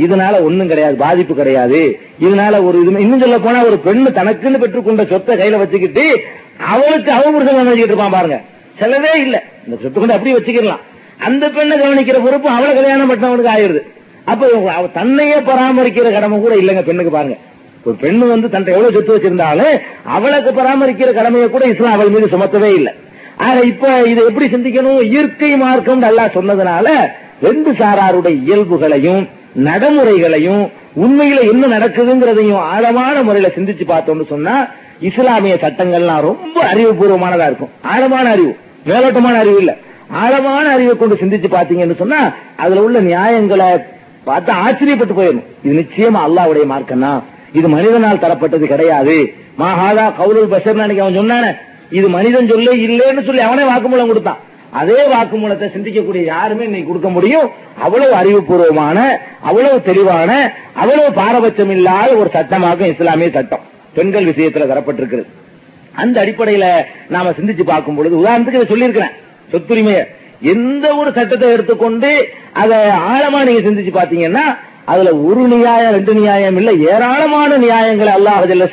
இதனால 0.04 0.34
ஒண்ணும் 0.46 0.70
கிடையாது 0.72 0.96
பாதிப்பு 1.04 1.34
கிடையாது. 1.34 1.80
இதனால 2.24 2.54
ஒரு 2.68 2.76
இது 2.82 2.90
இன்னும் 3.04 3.22
சொல்ல 3.24 3.38
போனா 3.46 3.60
ஒரு 3.68 3.76
பெண்ணு 3.86 4.10
தனக்குன்னு 4.18 4.62
பெற்றுக்கொண்ட 4.62 5.04
சொத்தை 5.12 5.36
கையில 5.40 5.60
வச்சுக்கிட்டு 5.62 6.04
அவளுக்கு 6.72 7.10
அவ 7.16 7.30
புருஷன் 7.34 7.58
கவனிச்சுட்டு 7.58 7.94
இருப்பான் 7.94 8.16
பாருங்க. 8.16 8.38
செலவே 8.80 9.12
இல்ல. 9.24 9.36
இந்த 9.66 9.76
சொத்து 9.82 9.98
கொண்டு 9.98 10.16
அப்படியே 10.16 10.36
வச்சுக்கலாம் 10.38 10.82
அந்த 11.28 11.44
பெண்ணை 11.56 11.76
கவனிக்கிற 11.78 12.18
பொறுப்பு 12.26 12.48
அவளை 12.56 12.72
கல்யாணம் 12.78 13.10
பண்ணவனுக்கு 13.12 13.54
ஆயிருது 13.54 13.82
அப்ப 14.32 14.48
அவ 14.78 14.84
தன்னையே 14.98 15.38
பராமரிக்கிற 15.48 16.08
கடமை 16.16 16.36
கூட 16.40 16.54
இல்லைங்க 16.62 16.82
பெண்ணுக்கு 16.88 17.12
பாருங்க. 17.16 17.36
ஒரு 17.86 17.96
பெண்ணு 18.02 18.24
வந்து 18.30 18.48
தன்னை 18.50 18.72
எவ்வளவு 18.74 18.94
சொத்து 18.96 19.14
வச்சிருந்தாலும் 19.14 19.74
அவளுக்கு 20.16 20.50
பராமரிக்கிற 20.52 21.14
கடமையை 21.14 21.50
கூட 21.50 21.64
இஸ்லாம் 21.66 21.92
அவள் 21.92 22.10
மீது 22.10 22.26
சுமத்தவே 22.26 22.70
இல்லை. 22.78 22.92
ஆக 23.46 23.56
இப்ப 23.72 23.84
இதை 24.12 24.24
எப்படி 24.24 24.46
சிந்திக்கணும்? 24.46 25.00
இயற்கை 25.10 25.56
மார்க்கம் 25.56 25.98
நல்லா 25.98 26.24
சொன்னதுனால 26.36 26.86
ரெண்டு 27.42 27.70
சாராருடைய 27.72 28.36
இயல்புகளையும் 28.46 29.22
நடைமுறைகளையும் 29.66 30.62
உண்மையில 30.96 31.40
என்ன 31.52 31.78
நடக்குதுங்கிறதையும் 31.78 32.62
ஆழமான 32.72 33.22
முறையில 33.22 33.48
சிந்திச்சு 33.56 33.84
பார்த்தோம்னு 33.88 34.26
சொன்னா 34.28 34.54
இஸ்லாமிய 35.00 35.54
சட்டங்கள்லாம் 35.64 36.20
ரொம்ப 36.20 36.56
அறிவுபூர்வமானதா 36.70 37.46
இருக்கும். 37.46 37.72
ஆழமான 37.82 38.26
அறிவு. 38.30 38.52
மேலோட்டமான 38.86 39.38
அறிவு 39.38 39.58
இல்ல. 39.58 39.72
ஆழமான 40.22 40.64
அறிவை 40.68 40.96
கொண்டு 40.96 41.14
சிந்திச்சு 41.14 41.48
பாத்தீங்கன்னு 41.48 41.96
சொன்னா 41.96 42.20
அதுல 42.56 42.82
உள்ள 42.82 43.00
நியாயங்களை 43.00 43.68
பார்த்தா 44.26 44.52
ஆச்சரியப்பட்டு 44.66 45.14
போயிடும் 45.14 45.46
இது 45.62 45.74
நிச்சயமா 45.80 46.20
அல்லாவுடைய 46.28 46.66
மார்க்கம் 46.66 47.00
தான் 47.00 47.20
இது 47.52 47.68
மனிதனால் 47.68 48.22
தரப்பட்டது 48.24 48.66
கிடையாது. 48.72 49.16
மாஹாதா 49.60 50.04
கவுலுல் 50.18 50.52
பஷர் 50.52 50.80
அன்னைக்கு 50.82 51.04
அவன் 51.04 51.18
சொன்னான 51.20 51.54
இது 51.98 52.08
மனிதன் 52.08 52.50
சொல்லி 52.52 52.72
இல்லைன்னு 52.86 53.24
சொல்லி 53.28 53.42
அவனே 53.46 53.64
வாக்குமூலம் 53.70 54.10
கொடுத்தான். 54.12 54.40
அதே 54.80 54.98
வாக்குமூலத்தை 55.12 55.66
சிந்திக்கக்கூடிய 55.74 56.22
யாருமே 56.24 56.64
இன்னைக்கு 56.64 56.88
கொடுக்க 56.88 57.08
முடியும். 57.08 57.46
அவ்வளவு 57.84 58.14
அறிவுபூர்வமான 58.20 58.98
அவ்வளவு 59.40 59.82
தெளிவான 59.82 60.30
அவ்வளவு 60.74 61.12
பாரபட்சம் 61.12 61.70
இல்லாத 61.70 62.10
ஒரு 62.14 62.30
சட்டமாகும் 62.36 62.92
இஸ்லாமிய 62.92 63.30
சட்டம். 63.30 63.64
பெண்கள் 63.94 64.28
விஷயத்துல 64.30 64.68
தரப்பட்டிருக்கிறது. 64.72 65.28
அந்த 66.02 66.16
அடிப்படையில 66.24 66.66
நாம 67.08 67.30
சிந்திச்சு 67.30 67.64
பார்க்கும் 67.64 67.94
பொழுது 67.94 68.22
உதாரணத்துக்கு 68.22 68.60
இதை 68.60 68.70
சொல்லியிருக்கிறேன். 68.72 69.14
சொத்துரிமையை. 69.52 70.02
எந்த 70.40 70.94
ஒரு 70.94 71.12
சட்டத்தை 71.12 71.50
எடுத்துக்கொண்டு 71.50 72.10
அதை 72.52 72.78
ஆழமா 73.12 73.40
நீங்க 73.46 73.62
சிந்திச்சு 73.68 73.92
பாத்தீங்கன்னா 74.00 74.44
அதுல 74.90 75.10
ஒரு 75.28 75.42
நியாயம் 75.52 75.94
ரெண்டு 75.96 76.12
நியாயம் 76.18 76.56
இல்ல. 76.60 76.70
ஏராளமான 76.92 77.50
நியாயங்களை 77.64 78.12
அல்லாஹ் 78.18 78.48
ஜல்ல 78.50 78.66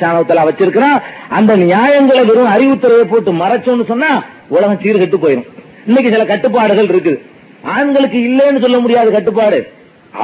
வச்சிருக்கிறான். 0.48 0.98
அந்த 1.38 1.52
நியாயங்களை 1.64 2.22
வெறும் 2.30 2.52
அறிவுத்துறையை 2.54 3.06
போட்டு 3.12 3.32
மறைச்சோம்னு 3.42 3.90
சொன்னா 3.92 4.10
உலகம் 4.56 4.80
சீர்கெட்டு 4.82 5.18
போயிடும் 5.24 5.48
இன்னைக்கு 5.88 6.12
சில 6.14 6.24
கட்டுப்பாடுகள் 6.32 6.90
இருக்குது 6.92 7.18
ஆண்களுக்கு 7.74 8.18
இல்லைன்னு 8.28 8.62
சொல்ல 8.64 8.78
முடியாத 8.84 9.10
கட்டுப்பாடு. 9.16 9.58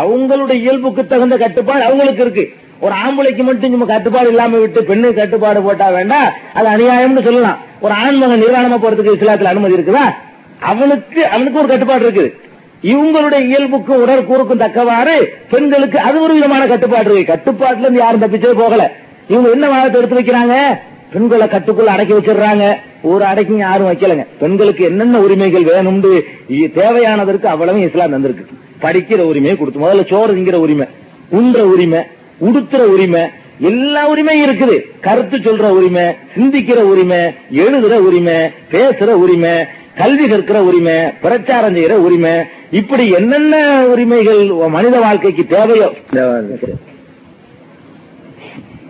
அவங்களுடைய 0.02 0.56
இயல்புக்கு 0.64 1.02
தகுந்த 1.06 1.36
கட்டுப்பாடு 1.42 1.82
அவங்களுக்கு 1.88 2.22
இருக்கு. 2.24 2.44
ஒரு 2.84 2.94
ஆம்பளைக்கு 3.04 3.42
மட்டும் 3.48 3.72
நம்ம 3.74 3.86
கட்டுப்பாடு 3.90 4.28
இல்லாம 4.32 4.58
விட்டு 4.62 4.80
பெண்ணு 4.90 5.08
கட்டுப்பாடு 5.18 5.60
போட்டா 5.66 5.88
வேண்டாம் 5.96 6.28
அது 6.58 6.68
அநியாயம்னு 6.74 7.24
சொல்லலாம். 7.28 7.58
ஒரு 7.84 7.94
ஆண்மகன் 8.04 8.42
நிர்வாணமா 8.44 8.78
போறதுக்கு 8.84 9.16
இஸ்லாத்துல 9.18 9.52
அனுமதி 9.52 9.76
இருக்குதா? 9.78 10.04
அவனுக்கு 10.70 11.20
அவனுக்கு 11.34 11.60
ஒரு 11.62 11.70
கட்டுப்பாடு 11.72 12.04
இருக்குது. 12.06 12.30
இவங்களுடைய 12.82 13.42
இயல்புக்கும் 13.50 14.00
உடற்கூறுக்கும் 14.04 14.56
தக்கவாறு 14.56 15.34
பெண்களுக்கு 15.50 15.98
அது 15.98 16.22
ஒரு 16.22 16.34
விதமான 16.34 16.66
கட்டுப்பாடு 16.66 17.12
இருக்கு. 17.12 17.32
கட்டுப்பாட்டுல 17.32 17.78
இருந்து 17.78 18.00
யாரும் 18.00 18.20
தப்பிச்சே 18.20 18.52
போகல. 18.52 18.92
இவங்க 19.28 19.50
என்ன 19.50 19.68
வாதத்தை 19.68 20.00
எடுத்து 20.00 20.18
வைக்கிறாங்க? 20.20 20.54
பெண்களை 21.12 21.46
கட்டுக்குள்ள 21.46 21.92
அடக்கி 21.94 22.12
வச்சிடுறாங்க. 22.12 22.76
ஒரு 23.02 23.24
அடக்கி 23.24 23.56
யாரும் 23.56 23.88
வைக்கலங்க. 23.92 24.26
பெண்களுக்கு 24.38 24.84
என்னென்ன 24.84 25.20
உரிமைகள் 25.20 25.64
வேணும்னு 25.64 26.20
தேவையானதற்கு 26.48 27.44
அவ்வளவு 27.44 27.80
இஸ்லாம் 27.80 28.12
தந்திருக்கு. 28.12 28.44
படிக்கிற 28.82 29.18
உரிமையை 29.18 29.58
கொடுத்து 29.58 29.80
முதல்ல 29.80 30.08
சோறு 30.08 30.34
திங்கிற 30.34 30.54
உரிமை 30.54 30.86
உண்ற 31.28 31.66
உரிமை 31.66 32.00
உடுத்துற 32.40 32.82
உரிமை 32.94 33.20
எல்லா 33.58 34.10
உரிமையும் 34.10 34.44
இருக்குது. 34.44 34.76
கருத்து 35.00 35.36
சொல்ற 35.36 35.68
உரிமை 35.78 36.04
சிந்திக்கிற 36.36 36.76
உரிமை 36.92 37.18
எழுதுற 37.52 37.94
உரிமை 38.08 38.34
பேசுற 38.70 39.10
உரிமை 39.24 39.50
கல்வி 40.00 40.26
கற்கிற 40.28 40.58
உரிமை 40.68 40.96
பிரச்சாரம் 41.22 41.74
செய்யற 41.76 41.94
உரிமை 42.06 42.34
இப்படி 42.80 43.04
என்னென்ன 43.18 43.54
உரிமைகள் 43.92 44.42
மனித 44.76 44.96
வாழ்க்கைக்கு 45.04 45.44
தேவையோ? 45.54 45.88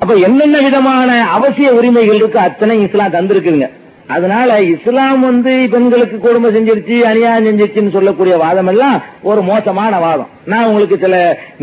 அப்ப 0.03 0.15
என்னென்ன 0.27 0.57
விதமான 0.67 1.11
அவசிய 1.37 1.69
உரிமைகள் 1.79 2.19
இருக்கு? 2.21 2.39
அத்தனை 2.49 2.77
இஸ்லாம் 2.87 3.15
தந்திருக்குங்க 3.17 3.69
அதனால 4.15 4.51
இஸ்லாம் 4.75 5.21
வந்து 5.29 5.53
பெண்களுக்கு 5.73 6.17
கொடுமை 6.19 6.49
செஞ்சிருச்சு 6.55 6.97
அநியாயம் 7.11 7.47
செஞ்சிருச்சுன்னு 7.49 7.95
சொல்லக்கூடிய 7.97 8.35
வாதம் 8.43 8.71
எல்லாம் 8.73 8.97
ஒரு 9.31 9.41
மோசமான 9.51 9.99
வாதம். 10.05 10.31
நான் 10.53 10.67
உங்களுக்கு 10.71 10.99
சில 11.05 11.17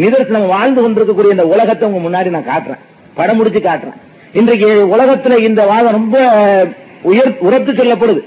நிதர்சனம் 0.04 0.52
வாழ்ந்து 0.54 0.80
கொண்டிருக்கக்கூடிய 0.82 1.36
இந்த 1.36 1.46
உலகத்தை 1.54 1.90
உங்க 1.90 2.02
முன்னாடி 2.06 2.30
நான் 2.36 2.50
காட்டுறேன். 2.52 2.82
படம் 3.20 3.40
முடிச்சு 3.40 3.62
காட்டுறேன். 3.68 4.00
இன்றைக்கு 4.40 4.70
உலகத்துல 4.96 5.38
இந்த 5.50 5.62
வாதம் 5.72 5.98
ரொம்ப 6.00 6.18
உயர் 7.12 7.32
உரத்து 7.48 7.72
சொல்லப்படுது. 7.80 8.24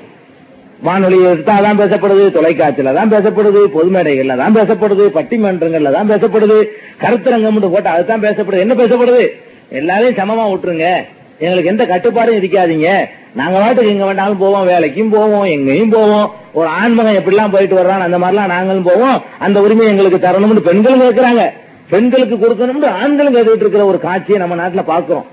வானொலியில் 0.86 1.42
தான் 1.48 1.80
பேசப்படுது 1.80 2.24
தொலைக்காட்சியில 2.36 2.92
தான் 2.98 3.12
பேசப்படுது 3.14 3.60
பொது 3.76 3.90
மேடைகள்ல 3.94 4.36
தான் 4.42 4.56
பேசப்படுது 4.58 5.04
பட்டிமன்றங்கள்ல 5.16 5.92
தான் 5.96 6.10
பேசப்படுது 6.12 6.56
கருத்தரங்கம் 7.02 7.60
போட்டு 7.74 7.90
அதுதான் 7.94 8.24
பேசப்படுது. 8.26 8.64
என்ன 8.64 8.74
பேசப்படுது? 8.82 9.24
எல்லாரையும் 9.80 10.18
சமமா 10.20 10.44
விட்டுருங்க. 10.52 10.88
எங்களுக்கு 11.44 11.70
எந்த 11.72 11.84
கட்டுப்பாடும் 11.92 12.38
இருக்காதீங்க. 12.40 12.88
நாங்க 13.40 13.56
வாட்டுக்கு 13.62 13.92
எங்க 13.94 14.06
வேண்டாலும் 14.08 14.42
போவோம் 14.42 14.68
வேலைக்கும் 14.72 15.12
போவோம் 15.16 15.46
எங்கேயும் 15.54 15.94
போவோம். 15.96 16.26
ஒரு 16.58 16.68
ஆண்மகன் 16.80 17.18
எப்படிலாம் 17.20 17.54
போயிட்டு 17.54 17.78
வர்றான் 17.80 18.06
அந்த 18.06 18.18
மாதிரிலாம் 18.22 18.52
நாங்களும் 18.54 18.88
போவோம். 18.90 19.16
அந்த 19.46 19.60
உரிமை 19.66 19.86
எங்களுக்கு 19.92 20.20
தரணும்னு 20.26 20.68
பெண்களும் 20.70 21.04
கேட்கிறாங்க 21.04 21.44
பெண்களுக்கு 21.92 22.36
கொடுக்கணும்னு 22.42 22.90
ஆண்களும் 23.00 23.34
கேட்டுட்டு 23.36 23.64
இருக்கிற 23.64 23.84
ஒரு 23.92 23.98
காட்சியை 24.08 24.38
நம்ம 24.42 24.56
நாட்டுல 24.62 24.82
பாக்குறோம் 24.92 25.26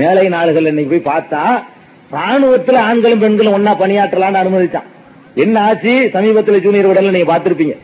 மேலை 0.00 0.24
நாடுகள் 0.34 0.70
இன்னைக்கு 0.70 0.92
போய் 0.92 1.10
பார்த்தா 1.12 1.42
ராணுவத்துல 2.18 2.82
ஆண்களும் 2.88 3.22
பெண்களும் 3.24 3.56
ஒன்னா 3.56 3.72
பணியாற்றலாம்னு 3.82 4.42
அனுமதிச்சான். 4.42 4.88
என்ன 5.44 5.56
ஆச்சு? 5.68 5.94
சமீபத்தில் 6.14 6.64
ஜூனியர் 6.66 6.88
விடல 6.90 7.14
நீங்க 7.16 7.30
பாத்திருப்பீங்க 7.32 7.76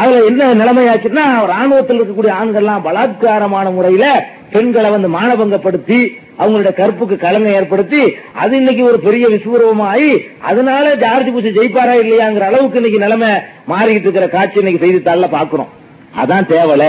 அதுல 0.00 0.18
என்ன 0.24 0.48
நிலைமை 0.54 0.82
ஆச்சுன்னா 0.88 1.24
ராணுவத்தில் 1.52 1.98
இருக்கக்கூடிய 1.98 2.32
ஆண்கள்லாம் 2.40 2.84
பலாத்காரமான 2.86 3.66
முறையில 3.76 4.04
பெண்களை 4.52 4.88
வந்து 4.90 5.08
மானபங்கப்படுத்தி 5.16 5.98
அவங்களோட 6.40 6.70
கற்புக்கு 6.74 7.16
கலங்கை 7.24 7.50
ஏற்படுத்தி 7.58 8.02
அது 8.42 8.52
இன்னைக்கு 8.56 8.82
ஒரு 8.90 8.98
பெரிய 9.06 9.24
விஸ்வரூபமாயி 9.28 10.10
அதனால 10.50 10.94
ஜார்ஜ் 11.02 11.30
புஷ் 11.34 11.56
ஜெயிப்பாரா 11.58 11.94
இல்லையாங்கிற 12.02 12.46
அளவுக்கு 12.50 12.80
இன்னைக்கு 12.80 13.04
நிலைமை 13.04 13.30
மாறிக்கிட்டு 13.72 14.08
இருக்கிற 14.08 14.28
காட்சி 14.36 14.58
இன்னைக்கு 14.62 14.84
செய்தித்தாள்ல 14.84 15.28
பாக்குறோம் 15.36 15.70
அதான் 16.22 16.48
தேவல. 16.54 16.84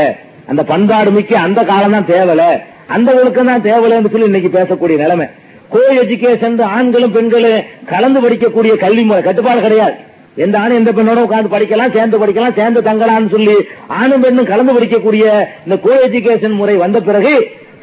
அந்த 0.52 0.62
பண்பாடு 0.64 1.12
மிக்க 1.12 1.40
அந்த 1.40 1.64
காலம் 1.64 1.96
தான் 1.96 2.10
தேவல. 2.14 2.44
அந்த 2.88 3.10
ஒழுக்கம் 3.20 3.50
தான் 3.52 3.66
தேவலன்னு 3.70 4.12
சொல்லி 4.14 4.30
இன்னைக்கு 4.32 4.52
பேசக்கூடிய 4.60 4.98
நிலைமை. 4.98 5.28
கோ 5.72 5.82
எஜுகேஷன் 5.94 6.62
ஆண்களும் 6.62 7.12
பெண்களும் 7.12 7.64
கலந்து 7.90 8.20
படிக்கக்கூடிய 8.22 8.78
கல்வி 8.78 9.04
முறை 9.04 9.22
கட்டுப்பாடு 9.24 9.62
கிடையாது. 9.62 9.94
எந்த 10.36 10.60
ஆணும் 10.60 10.78
எந்த 10.78 10.92
பெண்ணோட 10.92 11.20
உட்காந்து 11.26 11.54
படிக்கலாம் 11.54 11.94
சேர்ந்து 11.94 12.20
படிக்கலாம் 12.20 12.56
சேர்ந்து 12.56 12.82
தங்கலாம்னு 12.82 13.30
சொல்லி 13.30 13.56
ஆணும் 13.88 14.22
பெண்ணும் 14.22 14.46
கலந்து 14.46 14.74
படிக்கக்கூடிய 14.74 15.26
இந்த 15.66 15.78
கோ 15.84 15.94
எஜுகேஷன் 16.08 16.56
முறை 16.56 16.76
வந்த 16.76 17.02
பிறகு 17.02 17.34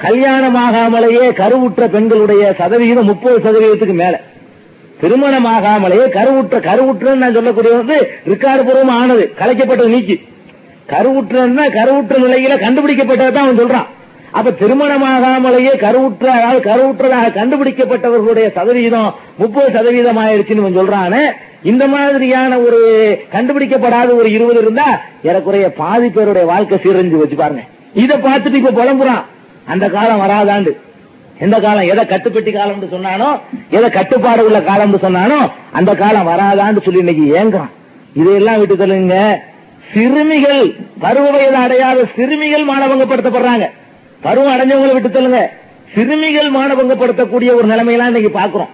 கல்யாணமாகாமலேயே 0.03 1.33
கருவுற்ற 1.33 1.89
பெண்களுடைய 1.89 2.55
சதவிகிதம் 2.59 3.05
முப்பது 3.05 3.37
சதவீதத்துக்கு 3.39 3.95
மேல. 3.95 4.21
திருமணமாகாமலேயே 5.01 6.07
கருவுற்ற 6.11 6.59
கருவுற்றுன்னு 6.59 7.15
நான் 7.15 7.33
சொல்லக்கூடிய 7.33 7.75
வந்து 7.75 8.11
ரிக்கார்டு 8.29 8.65
பூர்வம் 8.69 8.91
ஆனது 8.91 9.33
கலைக்கப்பட்டது 9.39 9.89
நீக்கி. 9.89 10.21
கருவுற்றுன்னா 10.89 11.65
கருவுற்ற 11.73 12.19
நிலையில 12.19 12.57
கண்டுபிடிக்கப்பட்டதான் 12.59 13.45
அவன் 13.45 13.59
சொல்றான். 13.59 13.87
அப்ப 14.37 14.51
திருமணமாகாமலேயே 14.61 15.73
கருவுற்ற 15.85 16.27
அதாவது 16.39 16.61
கருவுற்றதாக 16.71 17.33
கண்டுபிடிக்கப்பட்டவர்களுடைய 17.39 18.47
சதவீதம் 18.57 19.15
முப்பது 19.37 19.69
சதவீதம் 19.77 20.21
ஆயிடுச்சுன்னு 20.25 20.79
சொல்றானே. 20.79 21.23
இந்த 21.63 21.87
மாதிரியான 21.87 22.59
ஒரு 22.59 22.81
கண்டுபிடிக்கப்படாத 23.35 24.11
ஒரு 24.15 24.29
இருபது 24.33 24.61
இருந்தா 24.63 24.89
ஏறக்குறைய 25.23 25.69
பாதி 25.81 26.09
பேருடைய 26.09 26.47
வாழ்க்கை 26.53 26.79
சீரழிஞ்சு 26.85 27.23
வச்சு 27.23 27.37
பாருங்க. 27.37 27.65
இதை 28.03 28.17
பார்த்துட்டு 28.17 28.61
இப்ப 28.61 28.75
புலம்புறான். 28.81 29.25
அந்த 29.73 29.89
காலம் 29.89 30.23
வராதாண்டு. 30.25 30.75
எந்த 31.39 31.61
காலம் 31.61 31.91
எதை 31.93 32.05
கட்டுப்பட்டி 32.05 32.53
காலம்னு 32.53 32.93
சொன்னானோ 32.95 33.41
எதை 33.71 33.91
கட்டுப்பாடு 33.91 34.45
உள்ள 34.47 34.61
காலம்னு 34.61 35.01
சொன்னானோ 35.07 35.41
அந்த 35.73 35.95
காலம் 35.95 36.31
வராதான்னு 36.33 36.85
சொல்லி 36.85 37.05
இன்னைக்கு 37.05 37.27
ஏங்குறான். 37.41 37.73
இதையெல்லாம் 38.21 38.59
விட்டு 38.59 38.77
தள்ளுங்க 38.77 39.17
சிறுமிகள் 39.93 40.63
பருவ 40.99 41.31
வயது 41.31 41.57
அடையாத 41.57 42.07
சிறுமிகள் 42.17 42.65
மானபங்கப்படுத்தப்படுறாங்க. 42.71 43.67
பருவம் 44.25 44.53
அடைஞ்சவங்களை 44.55 44.95
விட்டு 44.95 45.11
சொல்லுங்க. 45.17 45.41
சிறுமிகள் 45.95 46.51
மானபங்கப்படுத்தக்கூடிய 46.57 47.51
ஒரு 47.59 47.67
நிலைமையெல்லாம் 47.73 48.11
இன்னைக்கு 48.13 48.33
பாக்குறோம் 48.41 48.73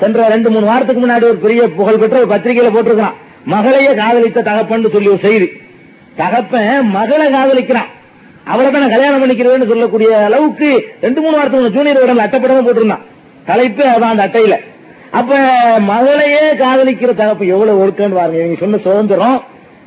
சென்ற 0.00 0.28
ரெண்டு 0.34 0.48
மூணு 0.50 0.66
வாரத்துக்கு 0.70 1.02
முன்னாடி 1.02 1.24
ஒரு 1.30 1.38
பெரிய 1.44 1.62
புகழ்பெற்ற 1.78 2.16
ஒரு 2.22 2.30
பத்திரிகையில 2.32 2.70
போட்டிருக்கான் 2.76 3.18
மகளையே 3.52 3.92
காதலித்த 3.94 4.44
தகப்பன் 4.48 4.94
சொல்லி 4.94 5.08
ஒரு 5.14 5.20
செய்தி. 5.26 5.48
தகப்பன் 6.20 6.90
மகளை 6.96 7.26
காதலிக்கிறான். 7.34 7.90
அவரை 8.52 8.70
தான் 8.70 8.92
கல்யாணம் 8.94 9.20
பண்ணிக்கிறேன்னு 9.22 9.70
சொல்லக்கூடிய 9.72 10.10
அளவுக்கு 10.28 10.68
ரெண்டு 11.00 11.20
மூணு 11.20 11.36
வாரத்துக்கு 11.36 11.74
ஜூனியர் 11.76 12.02
உடம்புல 12.04 12.26
அட்டைப்படமா 12.26 12.62
போட்டிருந்தான். 12.66 13.04
தலைப்பு 13.50 13.84
அதான் 13.94 14.12
அந்த 14.14 14.26
அட்டையில. 14.26 14.56
அப்ப 15.18 15.34
மகளையே 15.92 16.44
காதலிக்கிற 16.62 17.10
தகப்பு 17.22 17.46
எவ்வளவு 17.54 17.80
ஒழுக்கன்னு 17.82 18.18
பாருங்க. 18.20 18.38
இவங்க 18.42 18.58
சொன்ன 18.60 18.80
சுதந்திரம் 18.86 19.38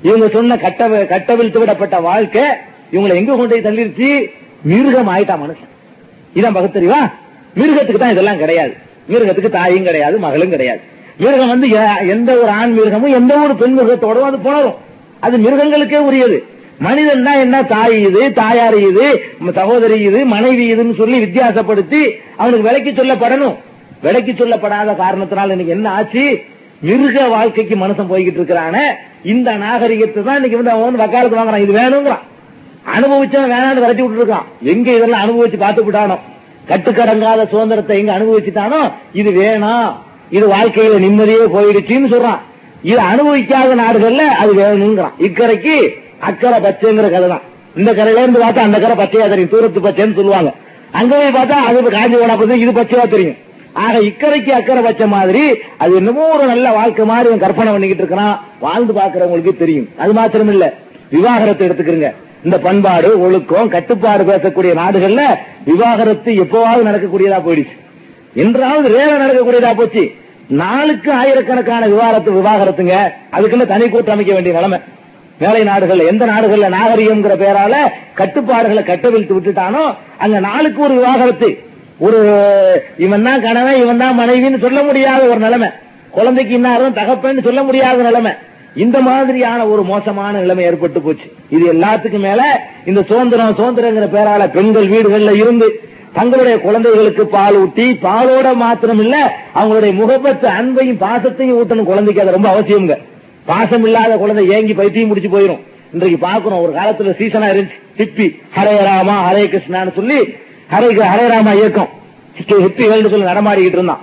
இவங்க 0.08 0.28
சொன்ன 0.28 0.58
கட்ட 0.58 0.88
கட்டவிழ்த்து 1.14 1.62
விடப்பட்ட 1.64 2.02
வாழ்க்கை 2.02 2.46
இவங்களை 2.92 3.16
எங்க 3.22 3.36
கொண்டு 3.36 3.54
போய் 3.54 3.68
தள்ளிருச்சு? 3.68 4.12
மிருகம் 4.72 5.10
ஆயிட்டா 5.14 5.36
மனுஷன். 5.44 5.72
இதான் 6.38 6.58
பகுத்தறிவா 6.58 7.00
மிருகத்துக்கு 7.60 8.02
தான் 8.04 8.14
இதெல்லாம் 8.16 8.42
கிடையாது. 8.44 8.74
மிருகத்துக்கு 9.12 9.52
தாயும் 9.58 9.88
கிடையாது 9.90 10.16
மகளும் 10.26 10.54
கிடையாது. 10.56 10.82
மிருகம் 11.22 11.52
வந்து 11.54 11.68
எந்த 12.14 12.30
ஒரு 12.42 12.52
ஆண் 12.60 12.74
மிருகமும் 12.78 13.16
எந்த 13.20 13.34
ஒரு 13.44 13.54
பெண் 13.62 13.78
மிருகத்தோடும் 13.80 14.28
அது 14.30 14.38
புணரும் 14.48 14.78
அது 15.26 15.36
மிருகங்களுக்கே 15.46 16.00
உரியது. 16.08 16.38
மனிதன் 16.86 17.24
தான் 17.28 17.40
என்ன? 17.44 17.58
தாய் 17.72 17.96
இது 18.08 18.34
தாயார் 18.34 18.78
இது 18.90 19.06
சகோதரி 19.60 19.96
இது 20.10 20.20
மனைவி 20.34 20.66
இதுன்னு 20.74 20.96
சொல்லி 21.00 21.18
வித்தியாசப்படுத்தி 21.24 22.02
அவனுக்கு 22.42 22.68
விலைக்கு 22.68 22.92
சொல்லப்படணும். 23.00 23.56
விலைக்கு 24.06 24.34
சொல்லப்படாத 24.42 24.94
காரணத்தினால 25.04 25.56
இன்னைக்கு 25.56 25.76
என்ன 25.78 25.90
ஆச்சு? 25.90 26.26
மிருக 26.88 27.28
வாழ்க்கைக்கு 27.36 27.76
மனுஷன் 27.84 28.12
போய்கிட்டு 28.12 28.40
இருக்கிறான. 28.42 28.76
இந்த 29.34 29.52
நாகரிகத்தை 29.64 30.24
தான் 30.24 30.36
இன்னைக்கு 30.40 30.60
வந்து 30.60 30.74
அவன் 30.74 30.88
வந்து 30.88 31.04
வக்காலத்து 31.04 31.40
வாங்குறான். 31.40 31.66
இது 31.66 31.74
வேணுங்கிறான். 31.80 32.26
அனுபவிச்சவன் 32.96 33.54
வேணான்னு 33.54 33.84
விரட்டி 33.84 34.04
விட்டுருக்கான். 34.04 34.48
எங்க 34.74 34.88
இதெல்லாம் 34.98 35.24
அனுபவிச்சு 35.26 35.58
பார்த்து 35.64 35.86
விட்டானோ 35.86 36.18
கட்டுக்கடங்காத 36.70 37.42
சுதந்திரத்தை 37.52 37.96
எங்க 38.02 38.12
அனுபவிச்சுட்டானோ? 38.18 38.82
இது 39.20 39.30
வேணாம் 39.42 39.90
இது 40.38 40.46
வாழ்க்கையில 40.54 41.00
நிம்மதியே 41.06 41.44
போயிடுச்சுன்னு 41.56 42.12
சொல்றான். 42.14 42.42
இது 42.92 43.00
அனுபவிக்காத 43.12 43.76
நாடுகள்ல 43.82 44.24
அது 44.42 44.52
வேணுங்கிறான். 44.62 45.16
இக்கரைக்கு 45.28 45.76
அக்கறை 46.30 46.58
பச்சைங்கிற 46.66 47.10
கதை 47.16 47.28
தான் 47.34 47.46
இந்த 47.80 47.92
கரையில 47.98 48.24
இருந்து 48.24 48.44
பார்த்தா 48.44 48.68
அந்த 48.68 48.78
கரை 48.84 48.96
பச்சையா 49.02 49.26
தெரியும். 49.34 49.52
தூரத்து 49.54 49.80
பச்சைன்னு 49.88 50.18
சொல்லுவாங்க. 50.20 50.52
அங்க 51.00 51.12
போய் 51.20 51.36
பார்த்தா 51.40 51.58
அது 51.70 51.90
காஞ்சி 51.98 52.18
போனா 52.22 52.36
பார்த்தா 52.40 52.62
இது 52.64 52.72
பச்சையா 52.80 53.06
தெரியும். 53.16 53.38
ஆக 53.86 53.98
இக்கரைக்கு 54.10 54.52
அக்கறை 54.60 54.82
பச்சை 54.86 55.08
மாதிரி 55.16 55.44
அது 55.84 55.92
என்னமோ 56.02 56.24
ஒரு 56.36 56.46
நல்ல 56.54 56.68
வாழ்க்கை 56.78 57.06
மாதிரி 57.12 57.38
கற்பனை 57.46 57.72
பண்ணிக்கிட்டு 57.74 58.04
இருக்கிறான். 58.04 58.36
வாழ்ந்து 58.66 58.94
பாக்குறவங்களுக்கு 59.00 59.54
தெரியும். 59.64 59.90
அது 60.04 60.14
மாத்திரம் 60.20 60.52
இல்ல 60.54 60.68
விவாகரத்தை 61.16 61.66
எடுத்துக்கிறங்க. 61.68 62.10
இந்த 62.46 62.58
பண்பாடு 62.66 63.10
ஒழுக்கம் 63.26 63.70
கட்டுப்பாடு 63.76 64.24
பேசக்கூடிய 64.30 64.72
நாடுகள்ல 64.82 65.22
விவாகரத்து 65.70 66.32
எப்பவாவது 66.44 66.88
நடக்கக்கூடியதா 66.90 67.40
போயிடுச்சு. 67.48 67.76
என்றாவது 68.44 68.88
ரேல 68.96 69.14
நடக்கக்கூடியதா 69.24 69.72
போச்சு. 69.76 70.04
நாளுக்கு 70.48 71.12
ஆயிரக்கணக்கான 71.14 71.88
விவாகரத்து 71.88 72.32
விவாகரத்துங்க. 72.32 72.98
அதுக்குன்னு 73.32 73.72
தனி 73.74 73.90
கூட்டம் 73.90 74.16
அமைக்க 74.16 74.34
வேண்டிய 74.34 74.56
நிலைமை. 74.58 74.80
மேலை 75.40 75.62
நாடுகள்ல 75.70 76.06
எந்த 76.12 76.26
நாடுகள்ல 76.26 76.70
நாகரிகம்ங்கிற 76.78 77.34
பேரால 77.44 77.76
கட்டுப்பாடுகளை 78.20 78.84
கட்டவிழ்த்து 78.84 79.34
விட்டுட்டானோ 79.38 79.84
அங்க 80.18 80.40
நாளுக்கு 80.40 80.82
ஒரு 80.84 80.94
விவாகரத்து. 80.94 81.50
ஒரு 82.00 82.20
இவன் 82.98 83.24
தான் 83.24 83.42
கணவன் 83.42 83.82
இவன் 83.84 83.98
தான் 83.98 84.20
மனைவின்னு 84.20 84.60
சொல்ல 84.60 84.84
முடியாத 84.84 85.22
ஒரு 85.28 85.40
நிலைமை. 85.40 85.70
குழந்தைக்கு 86.12 86.54
இன்னாரும் 86.58 86.98
தகப்பன்னு 87.00 87.46
சொல்ல 87.48 87.64
முடியாத 87.64 87.98
நிலைமை. 88.04 88.34
இந்த 88.86 88.98
மாதிரியான 89.02 89.68
ஒரு 89.68 89.84
மோசமான 89.84 90.40
நிலைமை 90.40 90.64
ஏற்பட்டு 90.70 91.02
போச்சு. 91.02 91.28
இது 91.50 91.74
எல்லாத்துக்கும் 91.74 92.26
மேல 92.28 92.42
இந்த 92.86 93.02
சுதந்திரம் 93.10 93.58
சுதந்திரங்கிற 93.60 94.08
பேரால 94.16 94.52
பெண்கள் 94.56 94.88
வீடுகள்ல 94.94 95.34
இருந்து 95.42 95.68
தங்களுடைய 96.14 96.60
குழந்தைகளுக்கு 96.60 97.24
பால் 97.28 97.56
ஊட்டி 97.56 97.86
பாலோட 98.06 98.48
மாத்திரம் 98.56 99.00
இல்ல 99.00 99.16
அவங்களுடைய 99.56 99.94
முகப்பத்து 99.94 100.48
அன்பையும் 100.48 101.02
பாசத்தையும் 101.06 101.58
ஊட்டணும் 101.60 101.90
குழந்தைக்கு 101.92 102.22
அது 102.22 102.32
ரொம்ப 102.32 102.50
அவசியம்ங்க. 102.54 102.98
பாசம் 103.46 103.84
இல்லாத 103.84 104.18
குழந்தை 104.18 104.44
ஏங்கி 104.56 104.74
பைத்தியம் 104.74 105.08
முடிச்சு 105.08 105.30
போயிடும் 105.36 105.62
இன்றைக்கு 105.94 106.18
பாக்குறோம் 106.28 106.64
ஒரு 106.66 106.74
காலத்துல 106.78 107.14
சீசனா 107.20 107.50
இருந்துச்சு. 107.52 107.78
ஹிப்பி 108.00 108.28
ஹரே 108.56 108.78
ராமா 108.90 109.16
ஹரே 109.28 109.44
கிருஷ்ணான்னு 109.54 109.94
சொல்லி 110.00 110.20
ஹரே 110.74 110.90
ஹரே 111.12 111.28
ராமா 111.28 111.52
இயக்கம். 111.52 111.92
ஹிப்பிகள் 112.38 113.10
சொல்லி 113.10 113.30
நடமாடிக்கிட்டு 113.32 113.80
இருந்தான். 113.80 114.02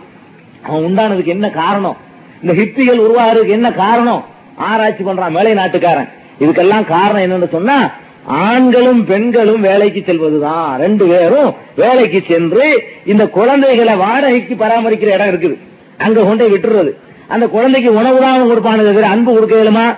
அவன் 0.66 0.84
உண்டானதுக்கு 0.84 1.34
என்ன 1.36 1.50
காரணம்? 1.50 1.96
இந்த 2.42 2.52
ஹிப்பிகள் 2.60 3.02
உருவாகிறதுக்கு 3.06 3.56
என்ன 3.58 3.72
காரணம்? 3.72 4.22
ஆராய்ச்சி 4.56 5.04
பண்றான் 5.04 5.30
மேலை 5.30 5.54
நாட்டுக்காரன். 5.54 6.08
இதுக்கெல்லாம் 6.40 6.84
காரணம் 6.84 7.24
என்னன்னு 7.24 7.48
சொன்னா 7.50 7.90
ஆண்களும் 8.26 9.04
பெண்களும் 9.04 9.60
வேலைக்கு 9.60 10.02
செல்வதுதான். 10.06 10.76
ரெண்டு 10.76 11.06
பேரும் 11.06 11.54
வேலைக்கு 11.76 12.24
சென்று 12.28 12.84
இந்த 13.04 13.28
குழந்தைகளை 13.28 13.96
வாடகைக்கு 13.96 14.54
பராமரிக்கிற 14.54 15.12
இடம் 15.14 15.28
இருக்குது. 15.28 15.58
அங்க 15.98 16.22
கொண்டே 16.22 16.46
விட்டுறது. 16.46 16.92
அந்த 17.28 17.46
குழந்தைக்கு 17.46 17.94
உணவு 17.94 18.20
தான் 18.20 18.50
கொடுப்பானது 18.50 19.00
அன்பு 19.00 19.32
கொடுக்க 19.32 19.56
இயலுமா? 19.56 19.96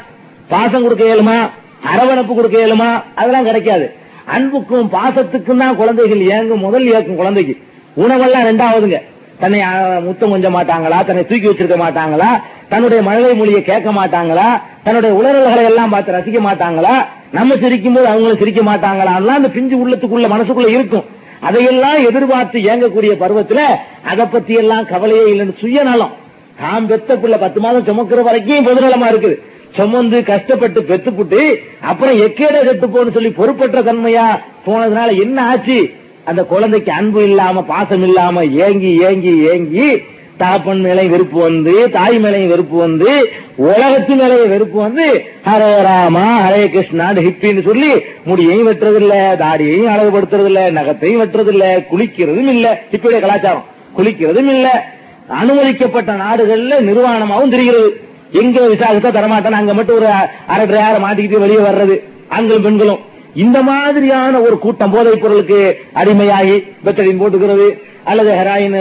பாசம் 0.48 0.82
கொடுக்க 0.82 1.04
இயலுமா? 1.04 1.50
அரவணைப்பு 1.84 2.34
கொடுக்க 2.34 2.66
இயலுமா? 2.66 3.02
அதெல்லாம் 3.14 3.44
கிடைக்காது. 3.44 3.94
அன்புக்கும் 4.24 4.90
பாசத்துக்கும் 4.92 5.56
தான் 5.56 5.76
குழந்தைகள் 5.76 6.18
ஏங்கும் 6.18 6.58
முதல் 6.58 6.92
ஏற்கும் 6.92 7.16
குழந்தைக்கு. 7.16 7.62
உணவெல்லாம் 7.96 8.46
ரெண்டாவதுங்க. 8.50 9.02
தன்னை 9.40 9.58
முத்தம் 10.00 10.30
கொஞ்ச 10.30 10.50
மாட்டாங்களா? 10.50 10.98
தன்னை 11.04 11.22
தூக்கி 11.26 11.48
வச்சிருக்க 11.48 11.76
மாட்டாங்களா? 11.76 12.28
தன்னுடைய 12.68 13.02
மழலை 13.02 13.34
மொழியை 13.34 13.62
கேட்க 13.62 13.90
மாட்டாங்களா? 13.92 14.46
தன்னுடைய 14.82 15.10
உளறல்களை 15.18 15.64
எல்லாம் 15.64 15.90
பார்த்து 15.90 16.16
ரசிக்க 16.16 16.40
மாட்டாங்களா? 16.48 16.94
நம்ம 17.32 17.56
சிரிக்கும் 17.56 17.96
போது 17.96 18.06
அவங்களும் 18.06 18.38
சிரிக்க 18.38 18.62
மாட்டாங்களா? 18.62 19.12
அதெல்லாம் 19.16 19.40
அந்த 19.40 19.48
பிஞ்சு 19.48 19.76
உள்ளத்துக்குள்ள 19.82 20.28
மனசுக்குள்ள 20.34 20.70
இருக்கும். 20.76 21.04
அதையெல்லாம் 21.40 21.98
எதிர்பார்த்து 22.04 22.58
இயங்கக்கூடிய 22.60 23.12
பருவத்துல 23.22 23.62
அதை 24.10 24.26
பத்தி 24.26 24.54
எல்லாம் 24.54 24.86
கவலையே 24.92 25.24
இல்லைன்னு 25.32 25.60
சுயநலம். 25.62 26.14
தாம் 26.60 26.86
பெத்த 26.86 27.16
பிள்ளை 27.16 27.38
பத்து 27.38 27.60
மாதம் 27.60 27.86
சுமக்கிற 27.88 28.22
வரைக்கும் 28.22 28.66
பொதுநலமா 28.66 29.08
இருக்குது. 29.12 29.36
சுமந்து 29.76 30.18
கஷ்டப்பட்டு 30.24 30.80
பெத்துப்புட்டு 30.90 31.40
அப்புறம் 31.80 32.18
எக்கேட 32.26 32.64
கெட்டு 32.68 32.86
போன்னு 32.86 33.14
சொல்லி 33.16 33.30
பொறுப்பற்ற 33.40 33.80
தன்மையா 33.88 34.26
போனதுனால 34.66 35.08
என்ன 35.24 35.38
ஆச்சு? 35.48 35.78
அந்த 36.26 36.44
குழந்தைக்கு 36.44 36.92
அன்பு 36.92 37.22
இல்லாம 37.22 37.62
பாசம் 37.62 38.02
இல்லாம 38.02 38.44
ஏங்கி 38.44 39.02
ஏங்கி 39.02 39.48
ஏங்கி 39.50 39.88
தகப்பன் 40.36 40.84
மேலையும் 40.84 41.08
வெறுப்பு 41.08 41.40
வந்து 41.40 41.90
தாய் 41.90 42.18
மேலையும் 42.18 42.48
வெறுப்பு 42.48 42.76
வந்து 42.76 43.10
உலகத்து 43.56 44.14
மேலையும் 44.14 44.48
வெறுப்பு 44.48 44.78
வந்து 44.78 45.06
ஹரே 45.46 45.82
ராமா 45.82 46.48
ஹரே 46.48 46.62
கிருஷ்ணான்னு 46.68 47.22
ஹிப்பின்னு 47.26 47.62
சொல்லி 47.62 47.90
முடியையும் 48.24 48.68
வெட்டுறதில்ல 48.68 49.14
தாடியையும் 49.36 49.92
அழகுபடுத்துறது 49.94 50.44
இல்ல 50.44 50.70
நகத்தையும் 50.70 51.20
வெட்டுறது 51.20 51.46
இல்ல 51.46 51.86
குளிக்கிறதும் 51.92 52.48
இல்ல. 52.48 52.82
ஹிப்பியுடைய 52.90 53.20
கலாச்சாரம். 53.20 53.64
குளிக்கிறதும் 53.96 54.48
இல்ல. 54.48 54.94
அனுமதிக்கப்பட்ட 55.28 56.12
நாடுகள்ல 56.12 56.80
நிர்வாணமாகவும் 56.80 57.50
தெரிகிறது. 57.50 58.00
எங்க 58.32 58.60
விசாரித்தா 58.60 59.10
தரமாட்டான். 59.10 59.60
அங்க 59.60 59.74
மட்டும் 59.74 59.96
ஒரு 59.96 60.06
அரை 60.46 60.66
டிரையார 60.66 60.98
மாட்டிக்கிட்டு 60.98 61.38
வெளியே 61.38 61.58
வர்றது. 61.58 62.02
ஆண்களும் 62.28 62.62
பெண்களும். 62.62 62.98
இந்த 63.44 63.58
மாதிரியான 63.68 64.40
ஒரு 64.46 64.56
கூட்டம் 64.64 64.94
போதைப் 64.94 65.22
பொருளுக்கு 65.22 65.60
அடிமையாகி 66.00 66.56
பெத்தடின் 66.84 67.20
போட்டுக்கிறது 67.22 67.66
அல்லது 68.10 68.30
ஹெராயின் 68.38 68.76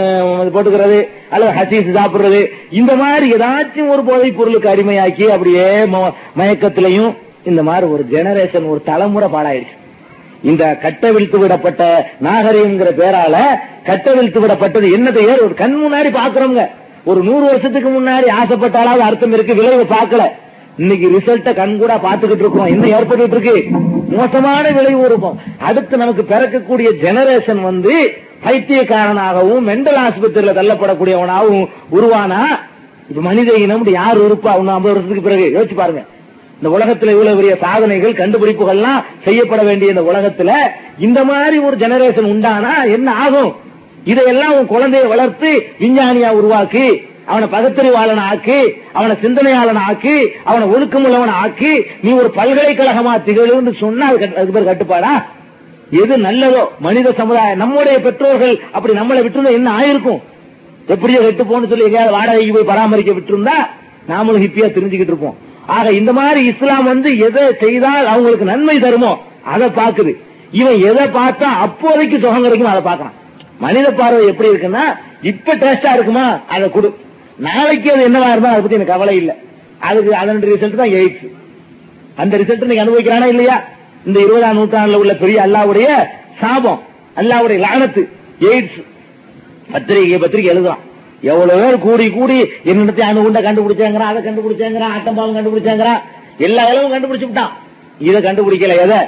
போட்டுக்கிறது 0.54 0.98
அல்லது 1.34 1.52
ஹசீஸ் 1.58 1.96
சாப்பிடுறது. 1.98 2.40
இந்த 2.80 2.92
மாதிரி 3.02 3.26
ஏதாச்சும் 3.36 3.92
ஒரு 3.94 4.02
போதைப் 4.10 4.38
பொருளுக்கு 4.38 4.68
அடிமையாக்கி 4.74 5.26
அப்படியே 5.36 5.66
மயக்கத்திலையும் 6.40 7.12
இந்த 7.50 7.62
மாதிரி 7.68 7.86
ஒரு 7.94 8.04
ஜெனரேஷன் 8.12 8.70
ஒரு 8.72 8.80
தலைமுறை 8.90 9.28
பாழாயிடுச்சு. 9.34 9.74
இந்த 10.50 10.64
கட்டவிழ்த்து 10.82 11.36
விடப்பட்ட 11.42 11.82
நாகரிகங்கிற 12.26 12.90
பேரால 13.02 13.36
கட்டவிழ்த்து 13.90 14.40
விடப்பட்டது 14.42 14.86
என்னதை? 14.96 15.22
ஏறு 15.32 15.44
ஒரு 15.46 15.54
கண் 15.62 15.76
முன்னாடி 15.84 16.10
பாக்குறோங்க 16.20 16.62
ஒரு 17.10 17.20
நூறு 17.28 17.44
வருஷத்துக்கு 17.50 17.90
முன்னாடி 17.90 18.28
ஆசைப்பட்டாலாவது 18.40 19.04
அர்த்தம் 19.08 19.34
இருக்கு 19.36 19.54
விளைவு 19.60 19.84
பார்க்கல. 19.94 20.24
இன்னைக்கு 20.76 21.06
ரிசல்ட்ட 21.08 21.54
கண் 21.54 21.78
கூட 21.78 21.96
பாத்துக்கிட்டு 21.96 22.38
இருக்கோம். 22.38 22.66
என்ன 22.66 22.88
ஏற்பட்டு 22.88 23.28
இருக்கு? 23.30 23.78
மோசமான 24.08 24.70
விளைவு 24.70 25.04
இருக்கும் 25.04 25.38
அடுத்து 25.58 25.96
நமக்கு 25.96 26.22
பிறக்கக்கூடிய 26.22 26.88
ஜெனரேஷன் 27.02 27.60
வந்து 27.60 28.14
பைத்தியக்காரனாகவும் 28.44 29.64
மென்டல் 29.68 30.00
ஆஸ்பத்திரியில 30.06 30.54
தள்ளப்படக்கூடியவனாகவும் 30.58 31.66
உருவானா? 31.92 32.42
இப்ப 33.08 33.20
மனித 33.20 33.52
இனம் 33.52 33.86
யார் 33.86 34.18
இருப்பா 34.18 34.56
இன்னும் 34.58 34.74
ஐம்பது 34.74 34.94
வருஷத்துக்கு 34.94 35.28
பிறகு. 35.30 35.46
யோசிச்சு 35.54 35.74
பாருங்க. 35.74 36.04
இந்த 36.62 36.78
உலகத்துல 36.78 37.10
இவ்வளவு 37.10 37.36
பெரிய 37.36 37.56
சாதனைகள் 37.60 38.12
கண்டுபிடிப்புகள்லாம் 38.12 39.04
செய்யப்பட 39.24 39.62
வேண்டிய 39.62 39.90
இந்த 39.90 40.02
உலகத்துல 40.02 40.52
இந்த 40.98 41.24
மாதிரி 41.24 41.58
ஒரு 41.58 41.76
ஜெனரேஷன் 41.76 42.30
உண்டானா 42.34 42.92
என்ன 42.92 43.14
ஆகும்? 43.14 43.56
இதையெல்லாம் 44.04 44.54
உன் 44.58 44.68
குழந்தைய 44.68 45.08
வளர்த்து 45.08 45.66
விஞ்ஞானியா 45.80 46.28
உருவாக்கி 46.30 47.02
அவனை 47.26 47.48
பகுத்தறிவாளன் 47.48 48.20
ஆக்கி 48.20 48.72
அவனை 48.92 49.16
சிந்தனையாளன் 49.22 49.78
ஆக்கி 49.88 50.28
அவனை 50.44 50.68
ஒழுக்கமுள்ளவன் 50.68 51.30
ஆக்கி 51.30 51.84
நீ 52.02 52.10
ஒரு 52.12 52.32
பல்கலைக்கழகமா 52.36 53.20
திகழுன்னு 53.26 53.76
சொன்னா 53.78 54.06
அது 54.06 54.18
கட்டு- 54.18 54.34
அதுக்கு 54.34 54.52
பேர் 54.52 54.76
கட்டுப்பாடா? 54.76 55.24
எது 55.90 56.16
நல்லதோ 56.16 56.68
மனித 56.80 57.12
சமுதாயம் 57.12 57.58
நம்முடைய 57.58 58.00
பெற்றோர்கள் 58.00 58.60
அப்படி 58.72 58.94
நம்மளை 58.98 59.22
விட்டுருந்தா 59.22 59.50
என்ன 59.50 59.78
ஆயிருக்கும்? 59.78 60.20
எப்படியோ 60.86 61.20
கெட்டு 61.20 61.44
போன்னு 61.44 61.68
சொல்லி 61.68 61.84
எங்கேயாவது 61.84 62.12
வாடகைக்கு 62.12 62.52
போய் 62.52 62.64
பராமரிக்க 62.64 63.12
விட்டுருந்தா 63.12 63.56
நாமளும் 64.08 64.42
ஹிப்பியா 64.42 64.68
தெரிஞ்சுக்கிட்டு 64.68 65.12
இருப்போம். 65.12 65.36
ஆக 65.66 65.92
இந்த 65.92 66.12
மாதிரி 66.12 66.44
இஸ்லாம் 66.46 66.84
வந்து 66.84 67.18
எதை 67.18 67.54
செய்தால் 67.60 68.06
அவங்களுக்கு 68.06 68.44
நன்மை 68.44 68.78
தருமோ 68.78 69.16
அதை 69.44 69.68
பாக்குது 69.68 70.16
இவன் 70.50 70.80
எதை 70.80 71.04
பார்த்தா 71.04 71.42
அப்போதைக்கு 71.42 72.18
சுகம் 72.18 72.42
கிடைக்கும் 72.42 72.70
அதை 72.70 72.92
பார்க்கறான். 72.92 73.12
மனித 73.58 73.92
பார்வை 73.92 74.26
எப்படி 74.26 74.48
இருக்குன்னா 74.48 74.82
இப்ப 75.22 75.54
டேஸ்டா 75.56 75.92
இருக்குமா 75.92 76.40
அதை 76.48 76.70
கொடு. 76.70 76.94
நாளைக்கு 77.38 77.92
அது 77.92 78.00
என்னவா 78.00 78.30
இருந்தா 78.30 78.48
அதை 78.48 78.60
பத்தி 78.60 78.74
எனக்கு 78.74 78.92
கவலை 78.92 79.16
இல்லை. 79.16 79.34
அதுக்கு 79.78 80.14
அதனுடைய 80.14 80.54
ரிசல்ட் 80.54 80.74
தான் 80.74 80.88
எய்ட்ஸ். 80.88 81.32
அந்த 82.16 82.38
ரிசல்ட் 82.38 82.64
நீங்க 82.64 82.84
அனுபவிக்கிறானா 82.84 83.26
இல்லையா? 83.26 83.64
இந்த 84.06 84.20
இருபதாம் 84.20 84.58
நூற்றாண்டுல 84.58 84.94
உள்ள 84.94 85.14
பெரிய 85.14 85.42
அல்லாவுடைய 85.42 86.08
சாபம் 86.40 86.82
அல்லாவுடைய 87.16 87.64
லானத்து 87.64 88.08
எய்ட்ஸ். 88.40 88.84
பத்திரிகை 89.72 90.18
பத்திரிகை 90.18 90.56
எழுதுறான். 90.56 90.84
எவ்வளவு 91.20 91.60
பேர் 91.60 91.78
கூடி 91.78 92.10
கூடி 92.10 92.40
என்னத்தை 92.42 93.02
அணுகுண்ட 93.10 93.40
கண்டுபிடிச்சாங்கிறான் 93.40 94.12
அதை 94.12 94.22
கண்டுபிடிச்சாங்கிறான் 94.22 94.94
ஆட்டம்பாவம் 94.96 95.36
கண்டுபிடிச்சாங்கிறான் 95.38 96.00
எல்லா 96.38 96.70
இளவும் 96.70 96.92
கண்டுபிடிச்சு 96.92 97.24
விட்டான். 97.24 97.56
இதை 97.98 98.22
கண்டுபிடிக்கல 98.22 98.76
எதை? 98.78 98.98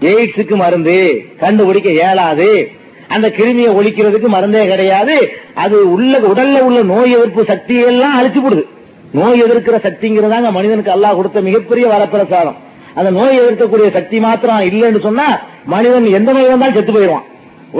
எய்ட்ஸுக்கு 0.00 0.56
மருந்து. 0.56 1.24
கண்டுபிடிக்க 1.38 1.90
இயலாது. 1.90 2.70
அந்த 3.14 3.28
கிருமியை 3.38 3.70
ஒழிக்கிறதுக்கு 3.78 4.28
மருந்தே 4.34 4.62
கிடையாது. 4.72 5.16
அது 5.64 5.76
உள்ள 5.94 6.12
உடல்ல 6.30 6.60
உள்ள 6.68 6.80
நோய் 6.92 7.14
எதிர்ப்பு 7.16 7.42
சக்தியெல்லாம் 7.52 8.16
அழிச்சு 8.18 8.40
போடுது 8.44 8.64
நோய் 9.18 9.42
எதிர்க்கிற 9.44 9.78
சக்திங்கிறதாங்க 9.86 10.50
மனிதனுக்கு 10.58 10.94
அல்லாஹ் 10.94 11.18
கொடுத்த 11.18 11.40
மிகப்பெரிய 11.48 11.86
வரப்பிரசாதம். 11.94 12.58
அந்த 12.98 13.10
நோய் 13.18 13.40
எதிர்க்கக்கூடிய 13.40 13.88
சக்தி 13.96 14.18
மாத்திரம் 14.26 14.62
இல்லைன்னு 14.70 15.00
சொன்னா 15.08 15.26
மனிதன் 15.74 16.06
எந்த 16.18 16.30
நோய் 16.36 16.50
வந்தாலும் 16.52 16.76
செத்து 16.78 16.92
போயிடுவான். 16.92 17.26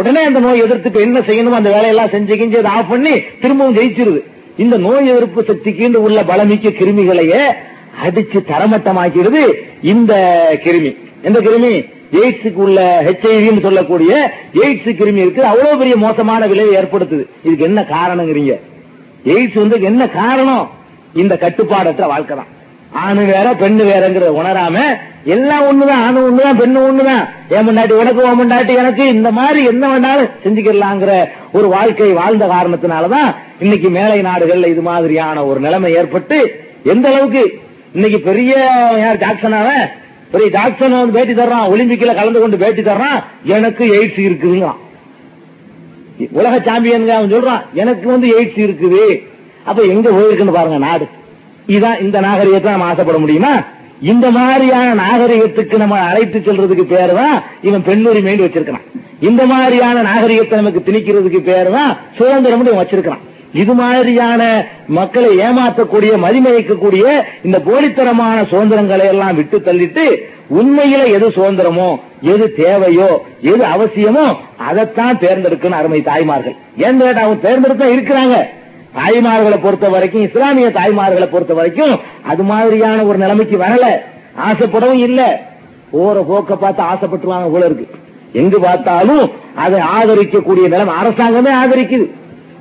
உடனே 0.01 0.21
அந்த 0.29 0.41
நோய் 0.45 0.63
எதிர்த்துக்கு 0.65 1.01
என்ன 1.07 1.19
செய்யணுமோ 1.29 1.59
அந்த 1.61 1.71
வேலையெல்லாம் 1.77 2.13
செஞ்சு 2.15 2.35
கிஞ்சி 2.41 2.59
அதை 2.61 2.71
ஆஃப் 2.79 2.93
பண்ணி 2.93 3.15
திரும்பவும் 3.43 3.77
ஜெயிச்சிருது. 3.79 4.21
இந்த 4.63 4.77
நோய் 4.87 5.11
எதிர்ப்பு 5.13 5.41
சக்திக்கு 5.51 6.03
உள்ள 6.07 6.19
பலமிக்க 6.31 6.73
கிருமிகளையே 6.79 7.43
அடிச்சு 8.05 8.39
தரமட்டமாக்கிறது 8.53 9.43
இந்த 9.93 10.13
கிருமி. 10.65 10.93
எந்த 11.23 11.39
கிருமி? 11.47 11.75
எய்ட்ஸுக்கு 12.13 12.55
உள்ள 12.55 13.03
ஹெச்ஐவின்னு 13.03 13.61
சொல்லக்கூடிய 13.61 14.33
எய்ட்ஸ் 14.55 14.97
கிருமி 15.01 15.17
இருக்கு. 15.17 15.45
அவ்வளவு 15.45 15.77
பெரிய 15.77 15.97
மோசமான 15.97 16.47
விளைவை 16.47 16.77
ஏற்படுத்துது. 16.77 17.25
இதுக்கு 17.43 17.65
என்ன 17.65 17.87
காரணங்கிறீங்க? 17.91 18.61
எய்ட்ஸ் 19.25 19.55
வந்து 19.55 19.83
என்ன 19.83 20.09
காரணம்? 20.09 20.71
இந்த 21.15 21.39
கட்டுப்பாடற்ற 21.41 22.07
வாழ்க்கை 22.07 22.37
தான். 22.37 22.47
ஆணு 22.91 23.25
வேற 23.25 23.53
பெண்ணு 23.53 23.83
வேறங்கிற 23.91 24.25
உணராம 24.41 24.81
எல்லாம் 25.25 25.65
ஒண்ணுதான். 25.65 26.05
ஆணு 26.05 26.31
ஒண்ணுதான் 26.31 26.61
பெண்ணு 26.61 26.79
ஒண்ணுதான். 26.89 27.29
ஏன் 27.51 27.69
முண்டாட்டி 27.69 27.93
உனக்கு 27.93 28.29
ஓ 28.29 28.75
எனக்கு 28.75 29.09
இந்த 29.09 29.31
மாதிரி 29.31 29.65
என்ன 29.65 29.99
வேணாலும் 29.99 30.31
செஞ்சுக்கலாங்கிற 30.45 31.29
ஒரு 31.53 31.69
வாழ்க்கை 31.69 32.13
வாழ்ந்த 32.13 32.47
காரணத்தினாலதான் 32.47 33.35
இன்னைக்கு 33.61 33.91
மேலை 33.91 34.23
நாடுகள்ல 34.23 34.67
இது 34.67 34.81
மாதிரியான 34.81 35.45
ஒரு 35.45 35.61
நிலைமை 35.61 35.95
ஏற்பட்டு 35.95 36.61
எந்த 36.85 37.09
அளவுக்கு 37.09 37.61
இன்னைக்கு 37.95 38.21
பெரிய 38.21 38.55
யார் 38.99 39.17
ஜாக்சனாவ 39.17 39.69
பெரிய 40.33 40.49
ஜாக்சன் 40.57 40.97
வந்து 40.99 41.17
பேட்டி 41.19 41.35
தர்றான் 41.41 41.69
ஒலிம்பிக்ல 41.73 42.15
கலந்து 42.15 42.41
கொண்டு 42.41 42.63
பேட்டி 42.63 42.83
தர்றான் 42.83 43.19
எனக்கு 43.57 43.85
எய்ட்ஸ் 43.99 44.23
இருக்குதுங்க 44.29 44.71
உலக 46.39 46.55
சாம்பியன் 46.69 47.09
அவன் 47.17 47.35
சொல்றான் 47.35 47.63
எனக்கு 47.75 48.07
வந்து 48.11 48.29
எய்ட்ஸ் 48.39 48.59
இருக்குது. 48.65 49.05
அப்ப 49.65 49.83
எங்க 49.93 50.09
போயிருக்குன்னு 50.11 50.57
பாருங்க 50.57 50.79
நாடு. 50.79 51.07
இதான் 51.67 52.01
இந்த 52.01 52.21
நாகரிகத்தை 52.21 52.71
நம்ம 52.71 52.89
ஆசைப்பட 52.91 53.19
முடியுமா? 53.19 53.53
இந்த 54.11 54.27
மாதிரியான 54.31 54.95
நாகரிகத்துக்கு 54.95 55.77
நம்ம 55.77 55.99
அழைத்து 56.11 56.39
செல்றதுக்கு 56.39 56.85
பேரு 56.95 57.13
தான் 57.15 57.37
இவன் 57.63 57.85
பெண்ணுரிமைன்னு 57.89 58.47
வச்சிருக்கான் 58.47 58.87
இந்த 59.29 59.43
மாதிரியான 59.53 60.03
நாகரிகத்தை 60.03 60.57
நமக்கு 60.61 60.81
திணிக்கிறதுக்கு 60.87 61.41
பேரு 61.51 61.71
தான் 61.71 61.93
சுதந்திரம் 62.19 62.81
வச்சிருக்கான் 62.81 63.23
இது 63.53 63.75
மாதிரியான 63.75 64.65
மக்களை 64.87 65.37
ஏமாற்றக்கூடிய 65.37 66.13
மதிமயக்கக்கூடிய 66.25 67.23
இந்த 67.43 67.59
போலித்தனமான 67.59 68.47
சுதந்திரங்களை 68.49 69.07
எல்லாம் 69.07 69.35
விட்டு 69.35 69.59
தள்ளிட்டு 69.59 70.23
உண்மையில 70.55 71.13
எது 71.13 71.29
சுதந்திரமோ 71.29 72.01
எது 72.21 72.55
தேவையோ 72.55 73.23
எது 73.41 73.65
அவசியமோ 73.65 74.37
அதைத்தான் 74.57 75.19
தேர்ந்தெடுக்கணும் 75.19 75.71
அருமை 75.71 76.03
தாய்மார்கள். 76.03 76.57
ஏன் 76.77 76.99
கேட்டா 76.99 77.21
அவங்க 77.21 77.51
தேர்ந்தெடுத்தா 77.51 77.89
இருக்கிறாங்க. 77.89 78.47
தாய்மார்களை 78.95 79.59
பொறுத்த 79.63 79.89
வரைக்கும் 79.89 80.23
இஸ்லாமிய 80.23 80.69
தாய்மார்களை 80.69 81.27
பொறுத்த 81.31 81.55
வரைக்கும் 81.55 82.01
அது 82.27 82.43
மாதிரியான 82.43 83.05
ஒரு 83.05 83.19
நிலைமைக்கு 83.19 83.57
வரல. 83.57 83.87
ஆசைப்படவும் 84.51 84.99
இல்ல. 84.99 85.43
போற 85.91 86.25
போக்க 86.29 86.57
பார்த்து 86.57 86.83
ஆசைப்பட்டுருவாங்க 86.83 87.51
போல 87.53 87.65
இருக்கு. 87.65 87.89
எங்கு 88.33 88.61
பார்த்தாலும் 88.61 89.31
அதை 89.55 89.81
ஆதரிக்கக்கூடிய 89.81 90.69
நிலைமை 90.69 90.95
அரசாங்கமே 90.95 91.51
ஆதரிக்குது. 91.65 92.11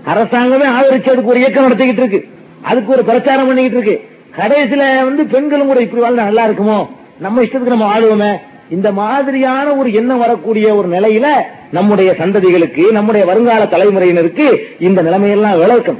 அரசாங்கமே 0.05 0.67
ஆதரிச்சு 0.79 1.09
அதுக்கு 1.09 1.25
ஒரு 1.25 1.39
இயக்கம் 1.39 1.71
நடத்திக்கிட்டு 1.71 1.97
இருக்கு. 1.97 2.25
அதுக்கு 2.61 2.93
ஒரு 2.93 3.03
பிரச்சாரம் 3.03 3.47
பண்ணிக்கிட்டு 3.47 3.87
இருக்கு. 3.87 4.09
கடைசியில 4.37 5.03
வந்து 5.03 5.25
பெண்களும் 5.25 5.67
கூட 5.67 5.81
இப்படி 5.81 6.03
வாழ்ந்தா 6.03 6.15
நல்லா 6.15 6.47
இருக்குமோ? 6.47 6.87
நம்ம 7.19 7.41
இஷ்டத்துக்கு 7.41 7.73
நம்ம 7.75 7.99
ஆளுவோமே. 7.99 8.37
இந்த 8.69 8.91
மாதிரியான 8.91 9.75
ஒரு 9.75 9.93
எண்ணம் 9.93 10.17
வரக்கூடிய 10.17 10.75
ஒரு 10.75 10.87
நிலையில 10.87 11.25
நம்முடைய 11.71 12.11
சந்ததிகளுக்கு 12.11 12.91
நம்முடைய 12.91 13.25
வருங்கால 13.25 13.63
தலைமுறையினருக்கு 13.63 14.57
இந்த 14.79 15.03
நிலைமையெல்லாம் 15.03 15.59
விளக்கம். 15.59 15.99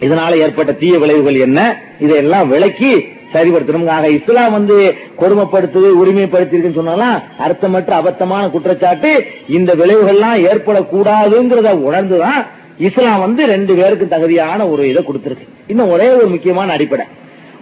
இதனால 0.00 0.36
ஏற்பட்ட 0.36 0.72
தீய 0.72 0.98
விளைவுகள் 0.98 1.34
என்ன? 1.34 1.76
இதையெல்லாம் 1.98 2.48
விளக்கி 2.48 3.06
சரிபடுத்தணும் 3.32 3.88
ஆக 3.88 4.08
இஸ்லாம் 4.08 4.52
வந்து 4.52 4.94
கொடுமைப்படுத்துது 5.18 5.90
உரிமைப்படுத்திருக்குன்னு 6.04 6.74
சொன்னாலும் 6.74 7.22
அர்த்தமற்ற 7.38 7.96
அபத்தமான 7.96 8.50
குற்றச்சாட்டு 8.50 9.24
இந்த 9.48 9.74
விளைவுகள்லாம் 9.74 10.48
ஏற்படக்கூடாதுங்கிறத 10.52 11.72
உணர்ந்துதான் 11.72 12.46
இஸ்லாம் 12.86 13.24
வந்து 13.24 13.42
ரெண்டு 13.46 13.72
பேருக்கு 13.78 14.06
தகுதியான 14.08 14.68
ஒரு 14.72 14.82
இதை 14.90 15.00
கொடுத்திருக்கு. 15.08 15.46
இன்னும் 15.66 15.90
ஒரே 15.94 16.08
ஒரு 16.18 16.26
முக்கியமான 16.34 16.72
அடிப்படை. 16.72 17.04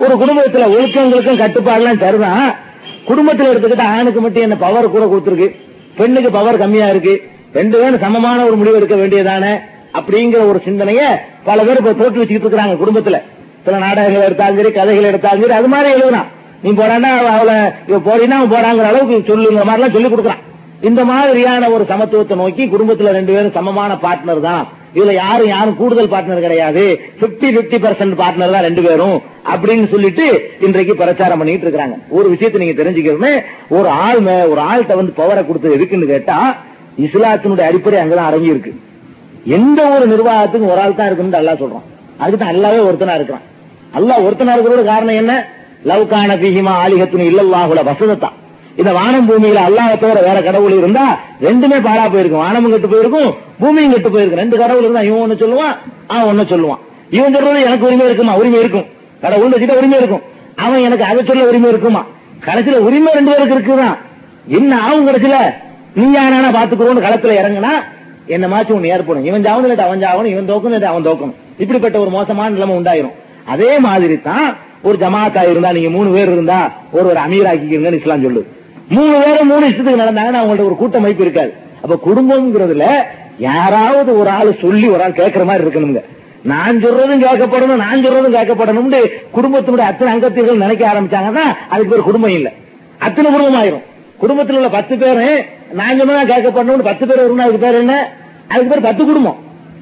ஒரு 0.02 0.14
குடும்பத்துல 0.20 0.66
ஒழுக்கங்களுக்கும் 0.74 1.40
கட்டுப்பாடுலாம் 1.42 2.02
தருதான் 2.04 2.54
குடும்பத்தில் 3.09 3.50
எடுத்துக்கிட்ட 3.52 3.87
ஆணுக்கு 3.94 4.20
மட்டும் 4.20 4.42
என்ன 4.42 4.57
பவர் 4.57 4.94
கூட 4.94 5.04
கொடுத்துருக்கு. 5.04 5.48
பெண்ணுக்கு 5.98 6.31
பவர் 6.31 6.61
கம்மியா 6.62 6.88
இருக்கு. 6.88 7.14
ரெண்டு 7.52 7.76
பேரும் 7.78 8.02
சமமான 8.04 8.44
ஒரு 8.44 8.57
முடிவு 8.57 8.78
எடுக்க 8.81 8.96
வேண்டியதானே 9.02 9.52
அப்படிங்கிற 9.98 10.40
ஒரு 10.50 10.59
சிந்தனைய 10.66 11.02
பல 11.44 11.62
பேர் 11.64 11.81
இப்ப 11.83 11.92
தோற்று 12.00 12.20
வச்சுக்கிட்டு 12.22 12.50
இருக்காங்க 12.50 12.76
குடும்பத்துல. 12.83 13.18
சில 13.64 13.78
நாடகங்கள் 13.85 14.26
எடுத்தாலும் 14.26 14.59
சரி 14.61 14.72
கதைகள் 14.72 15.11
எடுத்தாலும் 15.11 15.42
சரி 15.42 15.59
அது 15.61 15.68
மாதிரி 15.74 15.88
எழுதுறான் 15.94 16.28
நீ 16.62 16.70
போறான்னா 16.70 17.11
அவளை 17.37 17.57
இவ 17.87 17.98
போறீன்னா 18.09 18.37
அவன் 18.38 18.52
போறாங்கிற 18.54 18.87
அளவுக்கு 18.92 19.16
சொல்லுங்கிற 19.31 19.64
மாதிரி 19.70 19.81
எல்லாம் 19.81 19.96
சொல்லி 19.96 20.09
கொடுக்குறான். 20.12 20.42
இந்த 20.81 21.04
மாதிரியான 21.04 21.70
ஒரு 21.70 21.85
சமத்துவத்தை 21.88 22.37
நோக்கி 22.42 22.64
குடும்பத்துல 22.66 23.14
ரெண்டு 23.18 23.33
பேரும் 23.33 23.57
சமமான 23.59 23.92
பார்ட்னர் 24.02 24.46
தான். 24.48 24.64
இதுல 24.94 25.12
யாரும் 25.14 25.48
யாரும் 25.48 25.77
கூடுதல் 25.77 26.09
பார்ட்னர் 26.09 26.40
கிடையாது. 26.40 26.83
பிப்டி 27.20 27.48
பிப்டி 27.48 27.79
பர்சன்ட் 27.79 28.14
பார்ட்னர் 28.14 28.51
தான் 28.51 28.62
ரெண்டு 28.62 28.83
பேரும் 28.83 29.16
அப்படின்னு 29.44 29.88
சொல்லிட்டு 29.88 30.24
இன்றைக்கு 30.61 30.96
பிரச்சாரம் 30.96 31.38
பண்ணிட்டு 31.38 31.66
இருக்காங்க 31.66 31.96
ஒரு 32.09 32.29
விஷயத்தை 32.29 32.61
நீங்க 32.61 32.83
தெரிஞ்சுக்கணுமே 32.83 33.33
ஒரு 33.68 33.88
ஆள் 33.88 34.20
மே- 34.20 34.48
ஒரு 34.48 34.61
ஆள்கிட்ட 34.61 34.94
வந்து 34.94 35.12
பவரை 35.16 35.46
கொடுத்தது 35.46 35.77
எதுக்குன்னு 35.77 36.07
கேட்டா 36.07 36.38
இஸ்லாத்தினுடைய 36.98 37.61
அடிப்படை 37.61 37.98
அங்கதான் 38.01 38.24
அடங்கி 38.24 38.46
இருக்கு. 38.46 38.72
எந்த 39.44 39.88
ஒரு 39.88 40.07
நிர்வாகத்துக்கும் 40.07 40.70
ஒரு 40.70 40.81
ஆள் 40.81 40.94
தான் 40.94 41.07
இருக்குன்னு 41.07 41.38
அல்லா 41.38 41.53
சொல்றான். 41.59 41.87
அதுக்கு 42.18 42.44
தான் 42.44 42.55
அல்லாவே 42.55 42.81
ஒருத்தனா 42.88 43.14
இருக்கிறான். 43.14 43.44
அல்லா 43.94 44.14
ஒருத்தனா 44.22 44.55
இருக்கிறோட 44.55 44.85
காரணம் 44.85 45.14
என்ன? 45.14 45.35
லவ்கான 45.85 46.37
பீஹிமா 46.37 46.72
ஆலிகத்துன்னு 46.85 47.31
இல்லல்லாஹுல 47.31 47.85
வசதத்தான் 47.85 48.37
இந்த 48.81 48.93
வானம் 48.93 49.29
பூமியில 49.29 49.55
அல்லாத 49.55 49.95
தவிர 49.95 50.21
வேற 50.21 50.43
கடவுள் 50.43 50.73
இருந்தா 50.73 51.21
ரெண்டுமே 51.41 51.79
பாழா 51.87 52.11
போயிருக்கும். 52.11 52.41
வானமும் 52.41 52.71
கெட்டு 52.71 52.88
போயிருக்கும் 52.88 53.35
பூமியும் 53.59 53.93
கெட்டு 53.93 54.11
போயிருக்கும். 54.11 54.41
ரெண்டு 54.41 54.57
கடவுள் 54.59 54.83
இருந்தா 54.83 55.01
இவன் 55.01 55.23
ஒண்ணு 55.25 55.41
சொல்லுவான் 55.43 55.75
அவன் 56.07 56.27
ஒண்ணு 56.31 56.51
சொல்லுவான். 56.51 56.79
இவன் 57.11 57.35
சொல்றது 57.35 57.61
எனக்கு 57.61 57.87
உரிமை 57.87 58.07
இருக்குமா? 58.07 58.37
உரிமை 58.37 58.59
இருக்கும். 58.59 58.87
கடவுள் 59.21 59.51
வச்சுட்டு 59.51 59.77
உரிமை 59.77 59.99
இருக்கும். 59.99 60.23
அவன் 60.57 60.81
எனக்கு 60.81 61.05
அதை 61.05 61.25
சொல்ல 61.25 61.47
உரிமை 61.47 61.69
இருக்குமா? 61.69 62.05
கடைசியில 62.47 62.79
உரிமை 62.88 63.12
ரெண்டு 63.12 63.31
பேருக்கு 63.31 63.57
இருக்குதான். 63.57 63.97
என்ன 64.47 64.81
ஆகும் 64.83 65.09
கடைசியில? 65.09 65.55
நீ 65.95 66.11
யானா 66.11 66.62
பாத்துக்கிறோம்னு 66.62 67.07
களத்துல 67.07 67.35
இறங்குனா 67.41 67.73
என்ன 68.27 68.47
மாச்சு 68.49 68.73
ஒண்ணு 68.77 68.85
ஏற்படும். 68.85 69.25
இவன் 69.25 69.45
ஜாவணும் 69.45 69.77
அவன் 69.77 70.01
ஜாவணும் 70.01 70.33
இவன் 70.35 70.49
தோக்கணும் 70.51 70.83
அவன் 70.83 71.07
தோக்கணும் 71.07 71.35
இப்படிப்பட்ட 71.59 71.98
ஒரு 71.98 72.11
மோசமான 72.11 72.50
நிலைமை 72.50 72.77
உண்டாயிரும். 72.77 73.15
அதே 73.44 73.79
மாதிரி 73.79 74.21
தான் 74.21 74.57
ஒரு 74.83 74.96
ஜமாத்தா 75.00 75.50
இருந்தா 75.50 75.73
நீங்க 75.73 75.90
மூணு 75.90 76.11
பேர் 76.11 76.33
இருந்தா 76.33 76.73
ஒரு 76.92 77.07
ஒரு 77.07 77.21
அமீர் 77.21 77.48
ஆக்கிக்கிறீங்கன்னு 77.50 78.00
இஸ்லாம் 78.00 78.25
சொல்லுது. 78.25 78.46
மூணு 78.89 79.23
பேரும் 79.25 79.47
மூணு 79.47 79.69
இஷ்டத்துக்கு 79.69 80.03
நடந்தாங்கன்னா 80.03 80.41
அவங்கள்ட்ட 80.43 80.65
ஒரு 80.65 80.77
கூட்டமைப்பு 80.77 81.23
இருக்காது. 81.23 81.55
அப்ப 81.83 81.99
குடும்பம்ங்கிறதுல 82.07 82.85
யாராவது 83.39 84.19
ஒரு 84.19 84.31
ஆள் 84.31 84.59
சொல்லி 84.61 84.89
ஒரு 84.89 85.03
ஆள் 85.03 85.11
கேட்கற 85.11 85.45
மாதிரி 85.45 85.67
இருக்கணுங்க 85.67 86.05
நான் 86.43 86.85
சொல்றதும் 86.85 87.23
கேட்கப்படணும் 87.23 87.77
நான் 87.77 88.07
சொல்றதும் 88.07 88.37
கேட்கப்படணும்னு 88.37 89.11
குடும்பத்தினுடைய 89.35 89.87
அத்தனை 89.91 90.13
அங்கத்திகள் 90.13 90.57
நினைக்க 90.57 90.87
ஆரம்பிச்சாங்கன்னா 90.87 91.57
அதுக்கு 91.69 91.95
பேர் 91.95 92.03
குடும்பம் 92.03 92.31
இல்ல. 92.31 92.53
அத்தனை 92.99 93.31
குடும்பம் 93.31 93.63
ஆயிரும். 93.63 93.83
குடும்பத்தில் 94.19 94.57
உள்ள 94.57 94.69
பத்து 94.69 94.99
பேரு 94.99 95.45
நான் 95.73 96.01
சொன்னதான் 96.01 96.31
கேட்கப்படணும்னு 96.31 96.83
பத்து 96.83 97.07
பேர் 97.07 97.31
வரும்னா 97.31 97.39
அதுக்கு 97.39 97.59
பேர் 97.59 97.75
என்ன? 97.75 98.13
அதுக்கு 98.49 98.71
பேர் 98.71 98.81
பத்து 98.81 99.05
குடும்பம். 99.05 99.37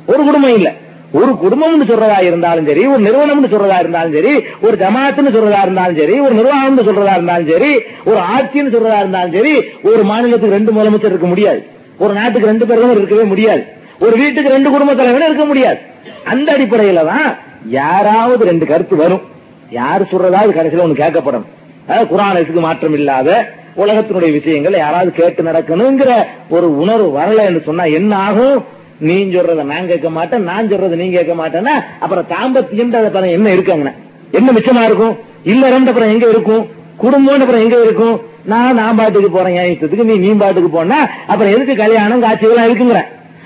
ஒரு 0.06 0.24
குடும்பம் 0.24 0.54
இல்லை. 0.54 0.72
ஒரு 1.18 1.32
குடும்பம்னு 1.42 1.88
சொல்றதா 1.90 2.18
இருந்தாலும் 2.28 2.68
சரி 2.70 2.82
ஒரு 2.92 3.02
நிறுவனம்னு 3.06 3.52
சொல்றதா 3.52 3.78
இருந்தாலும் 3.82 4.14
சரி 4.18 4.34
ஒரு 4.66 4.76
ஜமாத்துன்னு 4.82 5.34
சொல்றதா 5.36 5.60
இருந்தாலும் 5.66 5.98
சரி 6.00 6.16
ஒரு 6.26 6.34
நிர்வாகம்னு 6.40 6.86
சொல்றதா 6.88 7.14
இருந்தாலும் 7.18 7.50
சரி 7.52 7.72
ஒரு 8.10 8.20
ஆட்சின்னு 8.34 8.74
சொல்றதா 8.74 8.98
இருந்தாலும் 9.04 9.34
சரி 9.38 9.54
ஒரு 9.90 10.02
மாநிலத்துக்கு 10.10 10.56
ரெண்டு 10.58 10.74
முதலமைச்சர் 10.76 11.12
இருக்க 11.14 11.28
முடியாது. 11.32 11.60
ஒரு 12.04 12.12
நாட்டுக்கு 12.18 12.50
ரெண்டு 12.52 12.66
பிரதமர் 12.70 13.00
இருக்கவே 13.00 13.24
முடியாது. 13.32 13.62
ஒரு 14.04 14.14
வீட்டுக்கு 14.22 14.54
ரெண்டு 14.54 14.70
குடும்ப 14.74 14.94
தலைவர் 14.94 15.28
இருக்க 15.28 15.44
முடியாது. 15.44 15.78
அந்த 16.32 16.48
அடிப்படையில 16.56 17.04
தான் 17.12 17.28
யாராவது 17.78 18.42
ரெண்டு 18.50 18.64
கருத்து 18.72 18.96
வரும். 18.96 19.22
யார் 19.80 20.10
சொல்றதாவது 20.10 20.52
கடைசியில் 20.56 20.84
ஒண்ணு 20.86 21.02
கேட்கப்படும். 21.02 21.46
அதாவது 21.86 22.10
குரானுக்கு 22.12 22.60
மாற்றம் 22.66 22.96
இல்லாத 22.98 23.30
உலகத்தினுடைய 23.82 24.30
விஷயங்கள் 24.38 24.76
யாராவது 24.82 25.10
கேட்டு 25.20 25.42
நடக்கணுங்கிற 25.48 26.10
ஒரு 26.56 26.66
உணர்வு 26.82 27.08
வரல 27.18 27.44
என்று 27.48 27.62
சொன்னா 27.68 27.84
என்ன 27.98 28.12
ஆகும்? 28.28 28.58
நீ 28.98 29.24
சொல்றத 29.24 29.62
நான் 29.62 29.86
கேட்க 29.86 30.10
மாட்டேன் 30.10 30.42
நான் 30.42 30.68
சொல்றத 30.68 30.96
நீ 30.96 31.10
கேட்க 31.10 31.34
மாட்டேன்னா 31.34 31.74
அப்புறம் 31.98 32.26
தாம்பத்தியம் 32.28 32.94
அப்புறம் 33.04 33.30
என்ன 33.30 33.52
இருக்காங்க 33.52 33.92
என்ன 34.30 34.52
மிச்சமா 34.52 34.84
இருக்கும்? 34.84 35.16
இல்லறம் 35.44 35.86
அப்புறம் 35.86 36.08
எங்க 36.08 36.28
இருக்கும்? 36.28 36.66
குடும்பம் 36.96 37.40
அப்புறம் 37.40 37.60
எங்க 37.60 37.82
இருக்கும்? 37.82 38.20
நான் 38.44 38.74
நான் 38.74 38.96
பாட்டுக்கு 38.96 39.30
போறேன் 39.30 39.54
என் 39.54 39.72
இஷ்டத்துக்கு 39.72 40.04
நீ 40.04 40.16
நீ 40.16 40.28
பாட்டுக்கு 40.28 40.70
போனா 40.70 41.08
அப்புறம் 41.26 41.52
எதுக்கு 41.52 41.76
கல்யாணம் 41.76 42.22
காட்சிகள்லாம் 42.22 42.68
இருக்குங்கிற? 42.68 43.02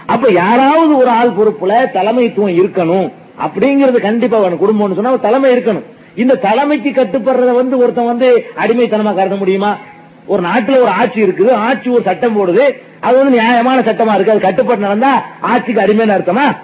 அப்ப 0.06 0.30
யாராவது 0.30 0.96
ஒரு 0.96 1.10
ஆள் 1.10 1.36
பொறுப்புல 1.38 1.90
தலைமைத்துவம் 1.92 2.56
இருக்கணும். 2.60 3.12
அப்படிங்கறது 3.46 4.00
கண்டிப்பா 4.00 4.38
வேணும். 4.38 4.58
குடும்பம்னு 4.58 4.94
சொன்னா 4.94 5.16
தலைமை 5.16 5.56
இருக்கணும். 5.56 5.84
இந்த 6.14 6.34
தலைமைக்கு 6.34 6.90
கட்டுப்படுறத 6.90 7.54
வந்து 7.54 7.78
ஒருத்தன் 7.78 8.04
வந்து 8.04 8.44
அடிமைத்தனமா 8.56 9.14
கருத 9.14 9.34
முடியுமா? 9.34 9.78
ஒரு 10.26 10.42
நாட்டுல 10.42 10.70
ஒரு 10.70 10.86
ஆட்சி 10.86 11.22
இருக்குது 11.22 11.50
ஆட்சி 11.50 11.90
ஒரு 11.90 12.02
சட்டம் 12.02 12.38
போடுது 12.38 12.76
அது 13.00 13.16
வந்து 13.16 13.30
நியாயமான 13.30 13.80
சட்டமா 13.80 14.14
இருக்கு. 14.14 14.30
அது 14.30 14.40
கட்டுப்பட்டு 14.40 14.82
நடந்தா 14.82 15.24
ஆட்சிக்கு 15.40 15.80
அடிமைன்னு 15.80 16.10
அர்த்தமா? 16.10 16.56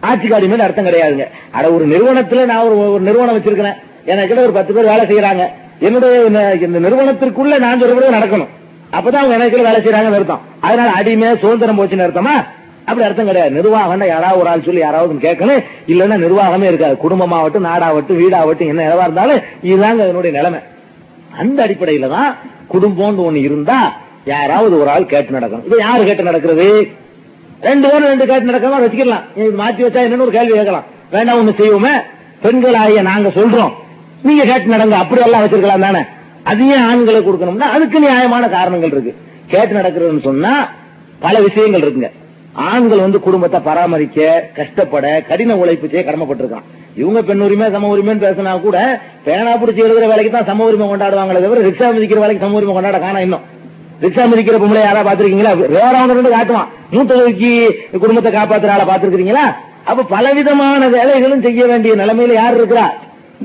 ஆட்சிக்கு 0.00 0.38
அடிமைன்னு 0.38 0.58
அர்த்தம் 0.58 0.86
கிடையாதுங்க. 0.86 1.26
அட 1.50 1.72
ஒரு 1.72 1.86
நிறுவனத்துல 1.86 2.44
நான் 2.44 2.58
ஒரு 2.58 2.92
ஒரு 2.92 3.00
நிறுவனம் 3.00 3.38
வச்சிருக்கிறேன். 3.38 3.74
எனக்கு 4.04 4.42
ஒரு 4.42 4.50
பத்து 4.50 4.74
பேர் 4.74 4.84
வேலை 4.84 5.06
செய்யறாங்க 5.06 5.46
என்னுடைய 5.78 6.24
இந்த- 6.24 6.88
நிறுவனத்திற்குள்ள 6.88 7.58
நான் 7.58 7.80
சொல்றது 7.80 8.10
நடக்கணும். 8.10 8.48
அப்பதான் 8.92 9.12
அவங்க 9.12 9.34
எனக்கு 9.34 9.62
வேலை 9.62 9.74
செய்யறாங்கன்னு 9.74 10.14
அர்த்தம். 10.14 10.40
அதனால 10.60 10.90
அடிமை 10.90 11.38
சுதந்திரம் 11.38 11.78
போச்சுன்னு 11.78 12.10
அர்த்தமா? 12.10 12.44
அப்படி 12.78 13.02
அர்த்தம் 13.02 13.26
கிடையாது. 13.26 13.54
நிர்வாகம் 13.54 14.06
யாராவது 14.06 14.40
ஒரு 14.40 14.48
ஆள் 14.48 14.62
சொல்லி 14.64 14.80
யாராவது 14.80 15.14
கேட்கணும். 15.14 15.64
இல்லைன்னா 15.86 16.26
நிர்வாகமே 16.26 16.62
இருக்காது. 16.62 16.98
குடும்பமாகட்டும் 17.08 17.66
நாடாகட்டும் 17.66 18.18
வீடாகட்டும் 18.18 18.66
என்ன 18.66 18.94
எதுவா 18.94 19.00
இருந்தாலும் 19.00 19.40
இதுதாங்க 19.64 20.02
அதனுடைய 20.02 20.36
நிலைமை. 20.36 20.60
அந்த 21.42 21.58
அடிப்படையில 21.66 22.08
தான் 22.08 22.30
குடும்பம்னு 22.72 23.26
ஒண்ணு 23.28 23.44
இருந்தா 23.48 23.78
யாராவது 24.24 24.74
ஒரு 24.80 24.90
ஆள் 24.90 25.10
கேட்டு 25.12 25.38
நடக்கணும். 25.38 25.64
இப்ப 25.64 25.76
யாரு 25.78 26.04
கேட்டு 26.04 26.22
நடக்கிறது? 26.22 26.66
ரெண்டு 27.60 27.88
பேரும் 27.90 28.08
ரெண்டு 28.12 28.26
கேட்டு 28.26 28.50
நடக்காம 28.50 28.80
வச்சுக்கலாம். 28.84 29.24
மாத்தி 29.60 29.82
வச்சா 29.84 30.00
என்னன்னு 30.02 30.26
ஒரு 30.26 30.30
கேள்வி 30.30 30.52
கேட்கலாம். 30.52 30.84
வேண்டாம் 31.10 31.38
ஒண்ணு 31.40 31.52
செய்வோமே. 31.60 31.94
பெண்களாகிய 32.42 33.02
நாங்க 33.02 33.28
சொல்றோம். 33.28 33.72
நீங்க 34.22 34.44
கேட்டு 34.44 34.74
நடங்க. 34.74 34.96
அப்படி 35.02 35.20
எல்லாம் 35.22 35.44
வச்சிருக்கலாம் 35.44 35.86
தானே. 35.86 36.02
அதையும் 36.42 36.86
ஆண்களை 36.88 37.20
கொடுக்கணும்னா 37.20 37.68
அதுக்கு 37.76 37.98
நியாயமான 38.00 38.48
காரணங்கள் 38.48 38.90
இருக்கு. 38.90 39.12
கேட்டு 39.46 39.74
நடக்கிறதுன்னு 39.76 40.26
சொன்னா 40.28 40.52
பல 41.20 41.40
விஷயங்கள் 41.40 41.82
இருக்குங்க. 41.82 42.10
ஆண்கள் 42.54 43.04
வந்து 43.04 43.18
குடும்பத்தை 43.20 43.58
பராமரிக்க 43.66 44.20
கஷ்டப்பட 44.58 45.06
கடின 45.28 45.56
உழைப்பு 45.56 45.88
செய்ய 45.88 46.02
கடமைப்பட்டிருக்கான். 46.06 46.66
இவங்க 47.00 47.22
பெண் 47.22 47.40
உரிமை 47.46 47.66
சம 47.74 47.88
உரிமைன்னு 47.94 48.24
பேசினா 48.26 48.52
கூட 48.60 48.78
பேனா 49.26 49.52
பிடிச்சி 49.60 49.84
எழுதுற 49.86 50.06
வேலைக்கு 50.12 50.32
தான் 50.36 50.48
சம 50.50 50.64
உரிமை 50.70 50.86
கொண்டாடுவாங்களே 50.88 51.42
தவிர 51.44 51.62
ரிக்ஷா 51.68 51.88
மிதிக்கிற 51.96 52.20
வேலைக்கு 52.24 52.44
சம 52.44 52.58
உரிமை 52.60 52.74
கொண்டாட 52.74 52.98
காணோம் 52.98 53.24
இன்னும். 53.26 53.44
ரிக்ஷா 54.04 54.24
மிதிக்கிற 54.32 54.58
பொம்பளை 54.62 54.82
யாரா 54.86 55.00
பாத்திருக்கீங்களா 55.08 55.52
வேற 55.76 55.92
அவங்க 56.00 56.18
ரெண்டு 56.18 56.34
காட்டுவான் 56.36 56.68
மூத்தவருக்கு 56.94 57.50
குடும்பத்தை 58.04 58.32
காப்பாத்துற 58.38 58.74
ஆளை 58.76 58.86
பாத்துருக்கீங்களா 58.90 59.46
அப்ப 59.90 60.06
பலவிதமான 60.14 60.88
வேலைகளும் 60.96 61.44
செய்ய 61.46 61.64
வேண்டிய 61.70 61.92
நிலைமையில 62.02 62.34
யார் 62.40 62.58
இருக்கிறா? 62.60 62.86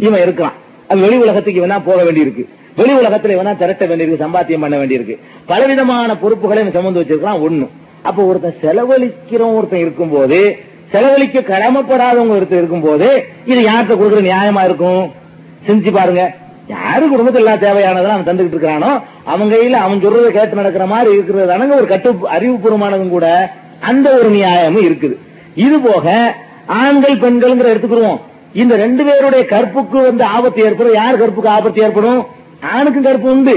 இவன் 0.05 0.23
இருக்கான் 0.25 0.55
அது 0.89 0.99
வெளி 1.05 1.17
உலகத்துக்கு 1.23 1.61
இவனா 1.61 1.77
போக 1.89 1.99
வேண்டியிருக்கு. 2.03 2.43
வெளி 2.79 2.93
உலகத்துல 3.01 3.35
இவனா 3.37 3.53
திரட்ட 3.61 3.83
வேண்டியிருக்கு 3.85 4.23
சம்பாத்தியம் 4.25 4.63
பண்ண 4.63 4.75
வேண்டியிருக்கு. 4.81 5.15
பலவிதமான 5.45 6.17
பொறுப்புகளை 6.23 6.61
இவன் 6.63 6.77
சுமந்து 6.77 7.01
வச்சிருக்கான் 7.01 7.41
ஒன்னும் 7.47 7.73
அப்ப 8.09 8.19
ஒருத்தன் 8.29 8.61
செலவழிக்கிறவன் 8.63 9.57
ஒருத்தன் 9.59 9.83
இருக்கும்போது 9.85 10.39
செலவழிக்க 10.93 11.39
கடமைப்படாதவங்க 11.51 12.35
ஒருத்தர் 12.37 12.61
இருக்கும்போது 12.61 13.07
இது 13.51 13.59
யார்கிட்ட 13.69 13.95
கொடுக்குற 13.99 14.23
நியாயமா 14.31 14.63
இருக்கும்? 14.69 15.05
செஞ்சு 15.67 15.91
பாருங்க. 15.97 16.23
யாரு 16.73 17.03
குடும்பத்தில் 17.11 17.43
எல்லாம் 17.43 17.63
தேவையானதெல்லாம் 17.63 18.17
அவன் 18.17 18.27
தந்துகிட்டு 18.29 18.55
இருக்கிறானோ 18.55 18.91
அவங்க 19.31 19.49
கையில 19.55 19.79
அவன் 19.85 20.03
சொல்றதை 20.03 20.29
கேட்டு 20.37 20.59
நடக்கிற 20.59 20.85
மாதிரி 20.93 21.09
இருக்கிறது 21.15 21.51
தானுங்க 21.51 21.75
ஒரு 21.81 21.87
கட்டு 21.91 22.09
அறிவுபூர்வமானதும் 22.35 23.13
கூட 23.15 23.27
அந்த 23.89 24.07
ஒரு 24.19 24.29
நியாயமும் 24.37 24.85
இருக்குது. 24.87 25.15
இது 25.65 25.77
போக 25.89 26.05
ஆண்கள் 26.81 27.21
பெண்கள்ங்கிற 27.23 27.71
எடுத்துக்கிடுவோம். 27.73 28.19
இந்த 28.61 28.73
ரெண்டு 28.83 29.03
பேருடைய 29.07 29.43
கற்புக்கு 29.53 29.97
வந்து 30.09 30.23
ஆபத்து 30.35 30.59
ஏற்படும். 30.67 30.97
யார் 31.01 31.21
கற்புக்கு 31.21 31.49
ஆபத்து 31.57 31.81
ஏற்படும்? 31.85 32.21
ஆணுக்கும் 32.73 33.07
கற்பு 33.07 33.27
உண்டு. 33.35 33.55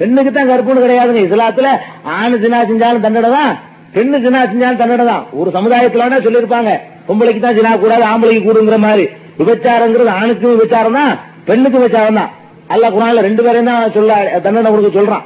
பெண்ணுக்கு 0.00 0.30
தான் 0.32 0.50
கற்புன்னு 0.52 0.84
கிடையாதுங்க. 0.84 1.22
இஸ்லாத்துல 1.28 1.70
ஆணு 2.18 2.36
ஜினா 2.44 2.60
செஞ்சாலும் 2.70 3.04
தண்டனை 3.06 3.30
தான் 3.38 3.52
பெண்ணு 3.94 4.18
ஜினா 4.24 4.40
செஞ்சாலும் 4.50 4.80
தண்டனை 4.82 5.04
தான் 5.12 5.24
ஒரு 5.40 5.48
சமுதாயத்துல 5.56 6.20
சொல்லியிருப்பாங்க. 6.26 6.70
பொம்பளைக்கு 7.08 7.40
தான் 7.44 7.56
ஜினா 7.58 7.72
கூடாது 7.82 8.04
ஆம்பளைக்கு 8.10 8.46
கூடுங்கிற 8.46 8.78
மாதிரி. 8.86 9.04
விபச்சாரங்கிறது 9.40 10.12
ஆணுக்கும் 10.20 10.54
விபச்சாரம் 10.56 10.96
தான் 11.00 11.12
பெண்ணுக்கும் 11.48 11.82
விபச்சாரம் 11.82 12.18
தான் 12.20 12.30
அல்ல 12.72 12.88
குரான்ல 12.94 13.22
ரெண்டு 13.28 13.42
பேரையும் 13.44 13.70
தான் 13.70 13.94
சொல்ல 13.96 14.14
தண்டனை 14.44 14.68
கொடுக்க 14.72 14.90
சொல்றான். 14.98 15.24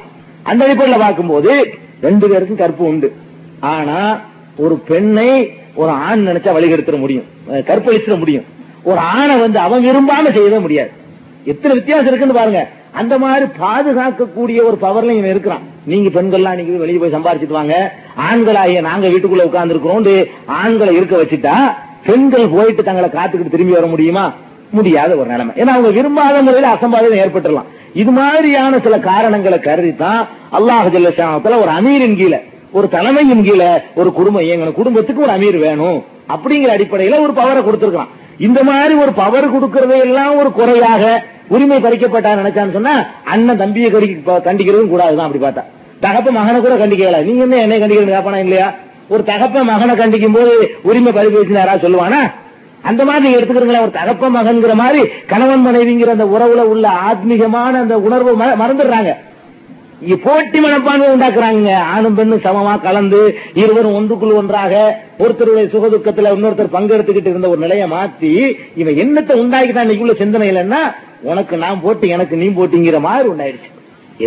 அந்த 0.49 0.61
அடிப்படையில் 0.65 1.03
பார்க்கும்போது 1.05 1.51
ரெண்டு 2.05 2.25
பேருக்கும் 2.31 2.61
கற்பு 2.63 2.83
உண்டு. 2.91 3.07
ஆனா 3.73 3.99
ஒரு 4.63 4.75
பெண்ணை 4.89 5.29
ஒரு 5.81 5.91
ஆண் 6.07 6.27
நினைச்சா 6.27 6.51
வழிகெடுத்துட 6.57 6.97
முடியும். 7.03 7.27
கற்பழிச்சிட 7.69 8.15
முடியும். 8.23 8.45
ஒரு 8.89 8.99
ஆணை 9.15 9.35
வந்து 9.43 9.59
அவன் 9.65 9.85
விரும்பாம 9.87 10.31
செய்யவே 10.37 10.59
முடியாது. 10.65 10.91
எத்தனை 11.51 11.73
வித்தியாசம் 11.79 12.09
இருக்குன்னு 12.11 12.39
பாருங்க. 12.39 12.61
அந்த 12.99 13.15
மாதிரி 13.23 13.45
பாதுகாக்கக்கூடிய 13.63 14.59
ஒரு 14.67 14.77
பவர்ல 14.85 15.15
இவன் 15.17 15.33
இருக்கிறான். 15.33 15.63
நீங்க 15.91 16.09
பெண்கள்லாம் 16.15 16.57
நீங்க 16.59 16.79
வெளியே 16.83 16.99
போய் 17.01 17.15
சம்பாரிச்சிட்டு 17.15 17.59
வாங்க. 17.59 17.75
ஆண்களாகிய 18.27 18.81
நாங்க 18.89 19.07
வீட்டுக்குள்ள 19.13 19.47
உட்கார்ந்து 19.49 19.75
இருக்கிறோம் 19.75 20.09
ஆண்களை 20.61 20.91
இருக்க 20.99 21.15
வச்சுட்டா 21.21 21.55
பெண்கள் 22.07 22.53
போயிட்டு 22.55 22.83
தங்களை 22.83 23.09
காத்துக்கிட்டு 23.09 23.55
திரும்பி 23.55 23.77
வர 23.77 23.87
முடியுமா? 23.93 24.25
முடியாத 24.77 25.11
ஒரு 25.19 25.29
நிலைமை. 25.33 25.53
ஏன்னா 25.61 25.73
அவங்க 25.75 25.89
விரும்பாத 25.97 26.41
முறையில் 26.45 26.73
அசம்பாவிதம் 26.75 27.21
ஏற்பட்டுடலாம் 27.23 27.67
இது 28.01 28.11
மாதிரியான 28.11 28.79
சில 28.85 28.95
காரணங்களை 29.09 29.59
கருதி 29.59 29.91
தான் 29.95 30.21
அல்லாஹ் 30.57 30.87
ஜல்லஷானத்துல 30.95 31.59
ஒரு 31.63 31.71
அமீரின் 31.79 32.17
கீழே 32.21 32.39
ஒரு 32.77 32.87
தலைமையின் 32.95 33.43
கீழே 33.47 33.69
ஒரு 33.99 34.09
குடும்பம் 34.17 34.45
இயங்கணும். 34.47 34.77
குடும்பத்துக்கு 34.79 35.25
ஒரு 35.25 35.33
அமீர் 35.35 35.57
வேணும். 35.65 35.99
அப்படிங்கிற 36.33 36.71
அடிப்படையில 36.75 37.19
ஒரு 37.25 37.33
பவரை 37.39 37.61
கொடுத்திருக்கான் 37.67 38.11
இந்த 38.39 38.63
மாதிரி 38.63 38.93
ஒரு 38.93 39.13
பவர் 39.13 39.53
கொடுக்கறதே 39.53 39.99
எல்லாம் 39.99 40.37
ஒரு 40.37 40.51
குறையாக 40.51 41.23
உரிமை 41.47 41.77
பறிக்கப்பட்டா 41.77 42.31
நினைச்சான்னு 42.41 42.71
சொன்னா 42.71 43.05
அண்ணன் 43.23 43.57
தம்பியை 43.57 43.91
கடி 43.91 44.21
கண்டிக்கிறதும் 44.25 44.91
கூடாதுதான் 44.93 45.27
அப்படி 45.27 45.45
பார்த்தா. 45.45 45.63
தகப்ப 45.99 46.31
மகனை 46.31 46.61
கூட 46.61 46.75
கண்டிக்கல. 46.75 47.23
நீங்க 47.23 47.41
என்ன 47.41 47.55
என்னை 47.55 47.81
கண்டிக்கிறது 47.81 48.15
காப்பானா 48.15 48.37
இல்லையா? 48.37 48.73
ஒரு 49.07 49.23
தகப்ப 49.23 49.63
மகனை 49.63 49.95
கண்டிக்கும் 49.95 50.33
போது 50.33 50.75
உரிமை 50.81 51.11
பறிப்பு 51.11 51.53
யாராவது 51.53 51.89
சொல்லுவானா? 51.89 52.31
அந்த 52.81 53.05
மாதிரி 53.05 53.27
நீங்க 53.27 53.37
எடுத்துக்கிறீங்களா 53.37 53.81
ஒரு 53.81 53.91
தகப்ப 53.91 54.29
மகன்கிற 54.29 54.73
மாதிரி 54.73 55.07
கணவன் 55.27 55.67
மனைவிங்கிற 55.67 56.09
அந்த 56.09 56.25
உறவுல 56.25 56.61
உள்ள 56.73 56.87
ஆத்மீகமான 56.87 57.73
அந்த 57.83 57.99
உணர்வு 57.99 58.37
மறந்துடுறாங்க. 58.37 59.15
போட்டி 60.25 60.59
மனப்பான்மை 60.59 61.07
உண்டாக்குறாங்க. 61.13 61.69
ஆணும் 61.93 62.17
பெண்ணும் 62.17 62.43
சமமா 62.45 62.73
கலந்து 62.81 63.19
இருவரும் 63.61 63.95
ஒன்றுக்குள் 63.99 64.37
ஒன்றாக 64.39 64.73
ஒருத்தருடைய 65.19 65.65
சுகதுக்கத்துல 65.73 66.33
இன்னொருத்தர் 66.35 66.75
பங்கெடுத்துக்கிட்டு 66.75 67.31
இருந்த 67.31 67.49
ஒரு 67.49 67.61
நிலையை 67.65 67.87
மாத்தி 67.95 68.31
இவன் 68.81 68.99
என்னத்தை 69.03 69.35
உண்டாக்கிட்டான் 69.43 69.85
இன்னைக்கு 69.87 70.05
உள்ள 70.05 70.15
சிந்தனை 70.23 70.49
இல்லைன்னா 70.51 70.81
உனக்கு 71.21 71.57
நான் 71.57 71.81
போட்டு 71.81 72.07
எனக்கு 72.07 72.35
நீ 72.35 72.47
போட்டிங்கிற 72.47 72.99
மாதிரி 73.07 73.29
உண்டாயிடுச்சு 73.29 73.71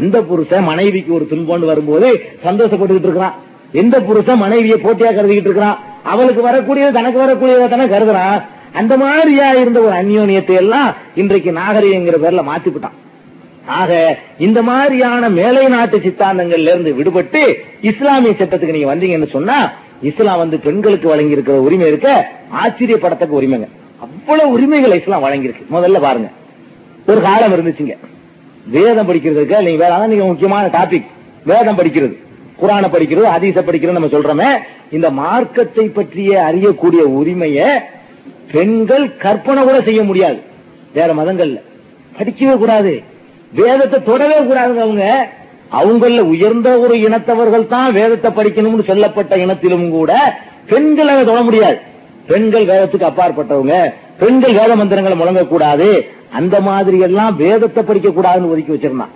எந்த 0.01 0.17
புருஷன் 0.23 0.69
மனைவிக்கு 0.71 1.15
ஒரு 1.15 1.27
துன்பம் 1.29 1.71
வரும்போது 1.71 2.09
சந்தோஷப்பட்டுக்கிட்டு 2.47 3.09
இருக்கிறான். 3.09 3.37
எந்த 3.73 3.97
புருஷன் 4.01 4.43
மனைவியை 4.45 4.79
போட்டியா 4.79 5.11
கருதிக்கிட்டு 5.15 5.51
இருக்கிறான். 5.51 5.79
அவளுக்கு 6.03 6.43
வரக்கூடியது 6.49 6.97
தனக்கு 6.99 7.19
வரக்கூடியதை 7.25 7.69
தானே 7.69 7.87
கருதுறான். 7.95 8.41
அந்த 8.73 8.97
மாதிரியா 8.97 9.49
இருந்த 9.53 9.81
ஒரு 9.81 9.95
அந்யோன்யத்தை 10.03 10.57
எல்லாம் 10.63 10.91
இன்றைக்கு 11.15 11.53
நாகரிகங்கிற 11.53 12.19
பேர்ல 12.25 12.43
மாத்திவிட்டான். 12.51 12.97
ஆக 13.71 14.19
இந்த 14.39 14.63
மாதிரியான 14.63 15.29
மேலை 15.29 15.69
நாட்டு 15.69 15.99
சித்தாந்தங்கள்ல 15.99 16.77
இருந்து 16.77 16.95
விடுபட்டு 16.95 17.55
இஸ்லாமிய 17.81 18.33
சட்டத்துக்கு 18.39 18.71
நீங்க 18.71 18.95
வந்தீங்கன்னு 18.95 19.31
சொன்னா 19.31 19.73
இஸ்லாம் 20.03 20.39
வந்து 20.39 20.59
பெண்களுக்கு 20.59 21.09
வழங்கி 21.09 21.31
இருக்கிற 21.31 21.61
உரிமை 21.61 21.87
இருக்க 21.87 22.31
ஆச்சரியப்படத்தக்க 22.63 23.41
உரிமைங்க. 23.41 23.69
அவ்வளவு 24.01 24.51
உரிமைகளை 24.51 24.99
இஸ்லாம் 24.99 25.25
வழங்கியிருக்கு. 25.25 25.65
முதல்ல 25.73 26.01
பாருங்க. 26.01 26.29
ஒரு 27.07 27.21
காலம் 27.21 27.53
இருந்துச்சுங்க. 27.53 27.97
வேதம் 28.67 29.09
படிக்கிறதுக்கு 29.09 29.63
நீங்க 29.63 29.89
வேற 29.89 30.07
நீங்க 30.07 30.25
முக்கியமான 30.25 30.67
டாபிக் 30.67 31.07
வேதம் 31.45 31.79
படிக்கிறது. 31.79 32.17
குரானை 32.63 32.89
படிக்கிறது 32.89 33.23
அதீச 33.23 33.61
படிக்கிறது 33.61 33.91
நம்ம 33.91 34.07
சொல்றோமே. 34.07 34.59
இந்த 34.91 35.11
மார்க்கத்தை 35.11 35.89
பற்றிய 35.89 36.53
அறியக்கூடிய 36.53 37.09
உரிமைய 37.09 37.79
பெண்கள் 38.53 39.17
கற்பனை 39.17 39.63
கூட 39.63 39.81
செய்ய 39.81 40.03
முடியாது. 40.03 40.39
வேற 40.95 41.15
மதங்கள்ல. 41.15 41.61
படிக்கவே 42.19 42.57
கூடாது. 42.57 43.03
வேதத்தை 43.59 43.99
தொடவே 44.03 44.39
கூடாதுங்க 44.41 44.83
அவங்க. 44.87 45.07
அவங்கள 45.81 46.21
உயர்ந்த 46.33 46.69
ஒரு 46.79 46.95
இனத்தவர்கள் 47.07 47.67
தான் 47.67 47.93
வேதத்தை 47.93 48.31
படிக்கணும்னு 48.31 48.85
சொல்லப்பட்ட 48.85 49.37
இனத்திலும் 49.37 49.91
கூட 49.91 50.13
பெண்கள் 50.67 51.11
அதை 51.13 51.25
தொட 51.25 51.41
முடியாது. 51.41 51.79
பெண்கள் 52.27 52.65
வேதத்துக்கு 52.65 53.11
அப்பாற்பட்டவங்க. 53.11 53.77
பெண்கள் 54.19 54.53
வேத 54.53 54.77
மந்திரங்களை 54.77 55.17
முழங்கக்கூடாது. 55.19 55.89
அந்த 56.39 56.61
மாதிரி 56.61 56.99
எல்லாம் 57.01 57.37
வேதத்தை 57.37 57.83
படிக்க 57.83 58.09
கூடாதுன்னு 58.09 58.51
ஒதுக்கி 58.51 58.73
வச்சிருந்தான். 58.73 59.15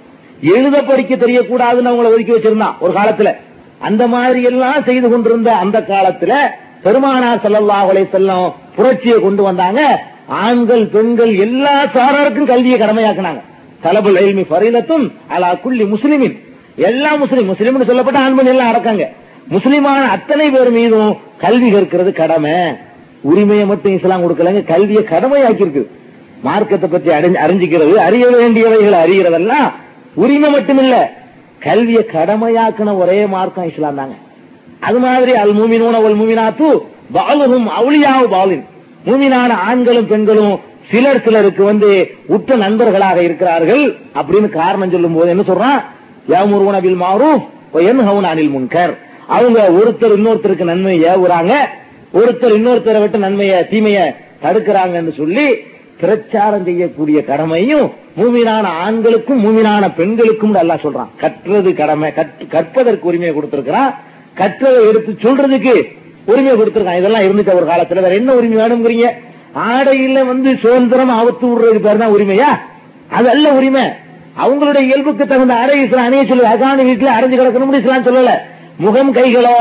எழுத 0.55 0.77
படிக்க 0.83 1.15
தெரியக்கூடாதுன்னு 1.15 1.91
அவங்கள 1.91 2.13
ஒதுக்கி 2.15 2.33
வச்சிருந்தான் 2.33 2.79
ஒரு 2.81 2.93
காலத்துல. 2.93 3.33
அந்த 3.79 4.07
மாதிரி 4.07 4.43
எல்லாம் 4.43 4.83
செய்து 4.83 5.09
கொண்டிருந்த 5.11 5.51
அந்த 5.63 5.79
காலத்துல 5.93 6.35
பெருமானார் 6.83 7.43
ஸல்லல்லாஹு 7.45 7.91
அலைஹி 7.93 8.53
புரட்சியை 8.77 9.19
கொண்டு 9.21 9.43
வந்தாங்க. 9.43 9.81
ஆண்கள் 10.27 10.85
பெண்கள் 10.95 11.33
எல்லா 11.37 11.75
சாராருக்கும் 11.95 12.51
கல்வியை 12.53 12.79
கடமையாக்குனாங்க. 12.81 13.43
தலபுல் 13.85 14.21
இல்மி 14.21 14.43
ஃபரீலத்தும் 14.43 15.13
அலா 15.29 15.55
குள்ளி 15.55 15.85
முஸ்லிமின். 15.85 16.39
எல்லா 16.77 17.15
முஸ்லீம் 17.15 17.55
முஸ்லிம்னு 17.55 17.85
சொல்லப்பட்ட 17.85 18.21
ஆண்மணி 18.21 18.47
எல்லாம் 18.47 18.75
அடக்காங்க. 18.75 19.07
முஸ்லிமான 19.51 20.03
அத்தனை 20.03 20.51
பேர் 20.51 20.71
மீதும் 20.71 21.17
கல்வி 21.39 21.73
கற்கிறது 21.73 22.13
கடமை. 22.13 22.53
உரிமையை 23.21 23.67
மட்டும் 23.67 23.93
இஸ்லாம் 23.93 24.23
கொடுக்கலங்க 24.23 24.65
கல்வியை 24.65 25.03
கடமையாக்கி 25.03 25.61
இருக்கு 25.61 25.91
மார்க்கத்தை 26.43 26.91
பற்றி 26.91 27.11
அறிஞ்சு- 27.11 27.43
அறிஞ்சிக்கிறது 27.47 27.95
அறிய 27.95 28.27
வேண்டியவைகள் 28.27 29.07
அறிகிறதெல்லாம் 29.07 29.73
உரிமை 30.15 30.55
மட்டுமில்ல. 30.55 31.07
கல்வியை 31.59 32.07
கடமையாக்கின 32.13 32.97
ஒரே 32.97 33.27
மார்க்கம் 33.27 33.69
இஸ்லாம் 33.69 33.95
தாங்க. 33.95 34.15
அது 34.81 34.99
மாதிரி 34.99 35.35
அல் 35.35 35.55
மூமினூன 35.55 36.01
ஒல் 36.01 36.17
மூமினாத்து 36.17 36.81
பாலுகும் 37.15 37.67
அவுளியாவு 37.81 38.25
பாலின். 38.31 38.65
மூமினான 39.07 39.51
ஆண்களும் 39.51 40.07
பெண்களும் 40.07 40.61
சிலர் 40.91 41.23
சிலருக்கு 41.23 41.65
வந்து 41.65 42.11
உற்ற 42.27 42.57
நண்பர்களாக 42.57 43.23
இருக்கிறார்கள் 43.23 43.97
அப்படின்னு 44.15 44.49
காரணம் 44.49 44.91
சொல்லும் 44.91 45.15
போது 45.15 45.29
என்ன 45.29 45.43
சொல்றான்? 45.43 45.83
யாமுருவன 46.31 46.81
பில் 46.81 47.01
அனில் 48.25 48.51
முன்கர். 48.51 48.97
அவங்க 49.27 49.69
ஒருத்தர் 49.69 50.03
இன்னொருத்தருக்கு 50.03 50.65
நன்மை 50.65 51.05
ஏவுறாங்க. 51.05 51.55
ஒருத்தர் 52.15 52.55
இன்னொருத்தரை 52.55 53.01
விட்டு 53.01 53.19
நன்மைய 53.19 53.69
தீமைய 53.69 54.15
தடுக்கிறாங்கன்னு 54.43 55.17
சொல்லி 55.17 55.57
பிரச்சாரம் 56.01 56.65
செய்யக்கூடிய 56.65 57.25
கடமையும் 57.25 57.93
மூவினான 58.17 58.63
ஆண்களுக்கும் 58.63 59.45
மூவினான 59.45 59.95
பெண்களுக்கும் 59.95 60.51
நல்லா 60.51 60.75
சொல்றான். 60.75 61.09
கற்றது 61.19 61.75
கடமை 61.75 62.11
கற்று- 62.11 62.49
கற்பதற்கு 62.49 63.07
உரிமையை 63.07 63.35
கொடுத்திருக்கிறான். 63.35 63.95
கற்றதை 64.35 64.89
எடுத்து 64.89 65.17
சொல்றதுக்கு 65.23 65.97
உரிமை 66.25 66.53
கொடுத்திருக்கான். 66.53 66.99
இதெல்லாம் 66.99 67.23
இருந்துச்சு 67.23 67.55
ஒரு 67.55 67.67
காலத்துல? 67.67 67.95
வேற 67.95 68.15
என்ன 68.15 68.33
உரிமை 68.33 68.67
வேணுங்கிறீங்க 68.67 69.11
ஆடையில 69.71 70.25
வந்து 70.31 70.51
சுதந்திரம் 70.63 71.13
ஆபத்து 71.19 71.47
விடுறது 71.51 71.81
பேர் 71.85 72.01
தான் 72.03 72.15
உரிமையா? 72.17 72.51
அது 73.17 73.29
அல்ல 73.35 73.47
உரிமை. 73.59 73.85
அவங்களுடைய 74.45 74.83
இயல்புக்கு 74.89 75.25
தகுந்த 75.33 75.55
அறை 75.63 75.77
இஸ்லாம் 75.83 76.09
அணிய 76.09 76.25
சொல்லு 76.31 76.51
அகானி 76.53 76.85
வீட்டுல 76.89 77.15
அரைஞ்சு 77.17 77.37
கிடக்கணும்னு 77.41 77.81
இஸ்லாம் 77.83 78.07
சொல்லல. 78.09 78.33
முகம் 78.85 79.13
கைகளை 79.17 79.53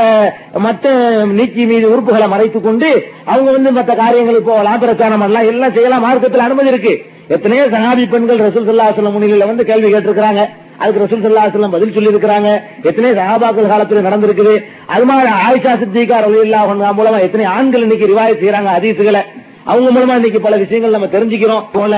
மற்ற 0.64 0.92
நீக்கி 1.38 1.64
மீது 1.70 1.86
உறுப்புகளை 1.92 2.26
மறைத்துக் 2.32 2.64
கொண்டு 2.64 2.88
அவங்க 3.32 3.50
வந்து 3.56 3.70
மற்ற 3.76 3.92
காரியங்களுக்கு 4.00 4.50
போகலாம். 4.50 4.80
பிரச்சாரம் 4.84 5.22
பண்ணலாம் 5.22 5.48
எல்லாம் 5.50 5.74
செய்யலாம். 5.76 6.04
மார்க்கத்தில் 6.06 6.46
அனுமதி 6.46 6.72
இருக்கு. 6.72 6.94
எத்தனையோ 7.34 7.64
சகாபி 7.74 8.04
பெண்கள் 8.14 8.42
ரசூல் 8.46 8.66
சல்லாஹலம் 8.68 9.14
முன்னிலையில 9.16 9.46
வந்து 9.50 9.68
கேள்வி 9.70 9.88
கேட்டிருக்கிறாங்க. 9.92 10.42
அதுக்கு 10.80 11.04
ரசூல் 11.04 11.24
சல்லாஹலம் 11.26 11.74
பதில் 11.76 11.94
சொல்லி 11.96 12.12
இருக்கிறாங்க 12.14 12.48
எத்தனையோ 12.88 13.14
சகாபாக்கள் 13.20 13.72
காலத்தில் 13.72 14.06
நடந்திருக்குது. 14.08 14.54
அது 14.94 15.04
மாதிரி 15.10 15.30
ஆயிஷா 15.44 15.74
சித்திகா 15.82 16.18
ரலில்லா 16.26 16.60
மூலமா 16.98 17.20
எத்தனை 17.28 17.46
ஆண்கள் 17.56 17.86
இன்னைக்கு 17.86 18.10
ரிவாய் 18.12 18.40
செய்யறாங்க 18.42 18.72
அதீசுகளை 18.80 19.22
அவங்க 19.64 19.88
மூலமா 19.90 20.14
இன்னைக்கு 20.14 20.40
பல 20.40 20.56
விஷயங்கள் 20.56 20.94
நம்ம 20.96 21.06
தெரிஞ்சுக்கிறோம். 21.06 21.64
போல 21.72 21.94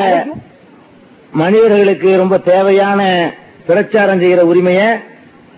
மனிதர்களுக்கு 1.32 2.16
ரொம்ப 2.16 2.38
தேவையான 2.38 3.00
பிரச்சாரம் 3.66 4.20
செய்கிற 4.22 4.44
உரிமையை 4.44 4.88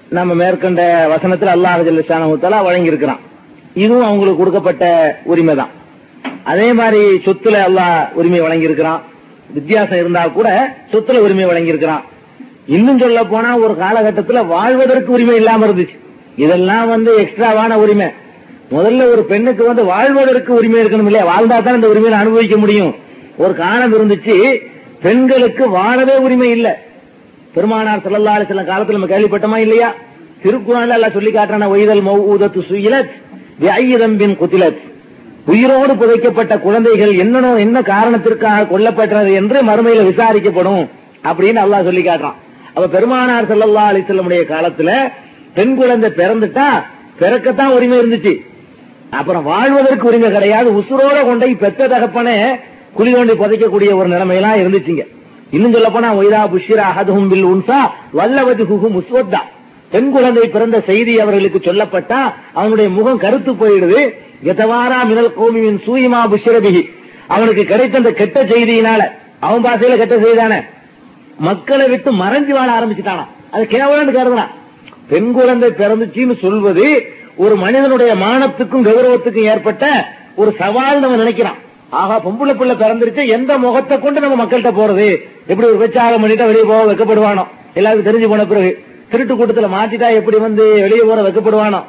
நம்ம 0.09 0.35
மேற்கண்ட 0.35 0.83
வசனத்தில் 1.09 1.55
அல்லாஹ் 1.55 2.65
வழங்கி 2.69 2.93
இருக்கிறான் 2.93 3.21
இதுவும் 3.75 4.07
அவங்களுக்கு 4.07 4.41
கொடுக்கப்பட்ட 4.41 4.85
உரிமை 5.25 5.55
தான். 5.55 5.73
அதே 6.45 6.69
மாதிரி 6.73 7.01
சொத்துல 7.27 7.57
அல்லாஹ் 7.69 8.13
உரிமை 8.13 8.41
வழங்கியிருக்கிறான். 8.41 9.03
வித்தியாசம் 9.57 9.99
இருந்தா 9.99 10.23
கூட 10.29 10.49
சொத்துல 10.93 11.19
உரிமை 11.19 11.47
வழங்கியிருக்கிறான். 11.47 12.05
இன்னும் 12.67 12.99
சொல்ல 12.99 13.25
போனா 13.25 13.51
ஒரு 13.59 13.77
காலகட்டத்தில் 13.77 14.49
வாழ்வதற்கு 14.55 15.13
உரிமை 15.13 15.37
இல்லாம 15.37 15.67
இருந்துச்சு. 15.67 15.97
இதெல்லாம் 16.37 16.89
வந்து 16.89 17.11
எக்ஸ்ட்ராவான 17.19 17.75
உரிமை. 17.75 18.09
முதல்ல 18.71 19.03
ஒரு 19.12 19.23
பெண்ணுக்கு 19.25 19.62
வந்து 19.66 19.85
வாழ்வதற்கு 19.85 20.51
உரிமை 20.55 20.81
இருக்கணும் 20.83 21.09
இல்லையா? 21.11 21.27
வாழ்ந்தா 21.33 21.61
தான் 21.61 21.75
இந்த 21.75 21.89
உரிமையை 21.93 22.19
அனுபவிக்க 22.19 22.57
முடியும். 22.57 22.93
ஒரு 23.37 23.55
காலம் 23.55 23.95
இருந்துச்சு 23.97 24.35
பெண்களுக்கு 25.05 25.64
வாழவே 25.69 26.16
உரிமை 26.16 26.51
இல்ல. 26.51 26.69
பெருமானார் 27.55 28.03
ஸல்லல்லாஹு 28.05 28.49
சில 28.51 28.62
காலத்தில் 28.64 28.97
நம்ம 28.97 29.11
கேள்விப்பட்டோமா 29.12 29.57
இல்லையா? 29.57 29.89
திருக்குறள் 30.43 30.95
எல்லாம் 30.97 31.14
சொல்லி 31.16 31.31
காட்டுறான 31.31 31.69
ஒய்தல் 31.75 32.03
மௌதத்து 32.09 32.61
சுயிலத் 32.71 33.14
பின் 34.21 34.37
குத்திலத். 34.41 34.81
உயிரோடு 35.47 35.93
புதைக்கப்பட்ட 35.97 36.55
குழந்தைகள் 36.59 37.12
என்னனோ 37.23 37.57
என்ன 37.57 37.83
காரணத்திற்காக 37.83 38.66
கொல்லப்பட்டது 38.73 39.31
என்று 39.33 39.59
மறுமையில 39.62 40.03
விசாரிக்கப்படும் 40.11 40.85
அப்படின்னு 41.25 41.61
அல்லாஹ் 41.64 41.87
சொல்லி 41.89 42.03
காட்டுறான். 42.03 42.37
அப்ப 42.75 42.89
பெருமானார் 42.89 43.49
ஸல்லல்லாஹு 43.53 43.91
அலிசல்லமுடைய 43.93 44.43
காலத்துல 44.53 44.91
பெண் 45.55 45.75
குழந்தை 45.75 46.11
பிறந்துட்டா 46.21 46.69
பிறக்கத்தான் 47.21 47.75
உரிமை 47.77 47.99
இருந்துச்சு. 47.99 48.33
அப்புறம் 49.19 49.45
வாழ்வதற்கு 49.51 50.09
உரிமை 50.09 50.31
கிடையாது. 50.31 50.69
உசுரோட 50.81 51.19
கொண்டை 51.27 51.51
பெத்த 51.63 51.89
தகப்பனே 51.89 52.37
குழி 52.97 53.11
தோண்டி 53.13 53.35
புதைக்கக்கூடிய 53.43 53.91
ஒரு 53.99 54.09
நிலைமையெல்லாம் 54.15 54.61
இருந்துச்சுங்க. 54.63 55.05
இன்னும் 55.57 55.75
சொல்ல 55.77 55.91
போனா 55.91 56.09
ஒய்தா 56.21 56.41
புஷிரா 56.55 56.87
அகதும் 56.93 57.29
பில் 57.29 57.47
உன்சா 57.53 57.79
வல்லவது 58.19 58.63
ஹுஹு 58.71 58.89
முஸ்வத்தா. 58.97 59.41
பெண் 59.93 60.11
குழந்தை 60.15 60.45
பிறந்த 60.55 60.79
செய்தி 60.89 61.13
அவர்களுக்கு 61.25 61.61
சொல்லப்பட்டா 61.69 62.21
அவனுடைய 62.61 62.89
முகம் 62.97 63.23
கருத்து 63.25 63.53
போயிடுது. 63.53 64.01
எதவாரா 64.51 64.99
மினல் 65.11 65.33
கோமியின் 65.39 65.81
சூயிமா 65.87 66.21
புஷிரபிகி 66.33 66.83
அவனுக்கு 67.35 67.65
கிடைத்த 67.65 67.97
அந்த 68.01 68.11
கெட்ட 68.21 68.45
செய்தியினால 68.53 69.01
அவன் 69.47 69.65
பாசையில 69.65 69.97
கெட்ட 70.01 70.17
செய்தானே 70.27 70.59
மக்களை 71.49 71.87
விட்டு 71.89 72.11
மறைஞ்சு 72.23 72.53
வாழ 72.59 72.69
ஆரம்பிச்சுட்டானா. 72.79 73.25
அது 73.55 73.65
கேவலன்னு 73.75 74.17
கருதுனான் 74.19 74.53
பெண் 75.11 75.31
குழந்தை 75.33 75.69
பிறந்துச்சின்னு 75.81 76.35
சொல்வது 76.45 76.87
ஒரு 77.43 77.55
மனிதனுடைய 77.62 78.12
மானத்துக்கும் 78.24 78.86
கௌரவத்துக்கும் 78.89 79.49
ஏற்பட்ட 79.53 79.84
ஒரு 80.41 80.51
சவால் 80.61 81.03
நம்ம 81.03 81.18
நினைக்கிறான். 81.22 81.59
ஆகா 82.01 82.16
பொம்பளை 82.24 82.55
பிள்ளை 82.57 82.74
பிறந்துருச்சு 82.80 83.22
எந்த 83.36 83.53
முகத்தை 83.64 83.97
கொண்டு 84.01 84.18
நம்ம 84.24 84.39
மக்கள்கிட்ட 84.41 84.70
போறது? 84.78 85.07
எப்படி 85.51 85.68
ஒரு 85.68 85.78
வச்சாகம் 85.82 86.22
பண்ணிட்டா 86.24 86.49
வெளியே 86.51 86.64
போக 86.70 86.80
வைக்கப்படுவானோ? 86.91 87.45
எல்லாருக்கும் 87.78 88.09
தெரிஞ்சு 88.09 88.28
போன 88.32 88.47
பிறகு 88.53 88.70
திருட்டு 89.11 89.34
கூட்டத்துல 89.34 89.68
மாத்திட்டா 89.76 90.09
எப்படி 90.20 90.39
வந்து 90.47 90.64
வெளியே 90.84 91.05
போற 91.11 91.20
வைக்கப்படுவானோ? 91.28 91.80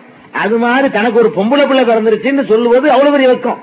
அது 0.43 0.55
மாதிரி 0.63 0.87
தனக்கு 0.97 1.19
ஒரு 1.21 1.29
பொம்பளை 1.37 1.63
பிள்ளை 1.69 1.83
பிறந்துருச்சுன்னு 1.91 2.45
சொல்லுவது 2.51 2.87
அவ்வளவு 2.95 3.13
பெரிய 3.15 3.29
வெக்கம் 3.33 3.59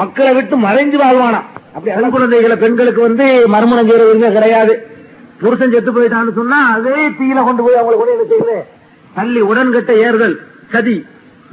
மக்களை 0.00 0.30
விட்டு 0.34 0.56
மறைஞ்சு 0.66 0.98
வாழ்வானா? 1.02 1.40
அப்படி 1.74 1.90
பெண் 1.96 2.14
குழந்தைகளை 2.14 2.56
பெண்களுக்கு 2.64 3.00
வந்து 3.08 3.26
மறுமணம் 3.54 3.88
செய்யற 3.88 4.06
உரிமை 4.10 4.30
கிடையாது. 4.36 4.74
புருஷன் 5.42 5.74
செத்து 5.74 5.90
போயிட்டான்னு 5.96 6.34
சொன்னா 6.40 6.60
அதே 6.76 6.96
தீயில 7.18 7.44
கொண்டு 7.48 7.62
போய் 7.66 7.80
அவங்களை 7.80 7.98
கொண்டு 8.00 8.36
என்ன 8.38 8.62
தள்ளி 9.18 9.42
உடன்கட்ட 9.50 9.92
ஏறுதல் 10.06 10.36
சதி. 10.72 10.96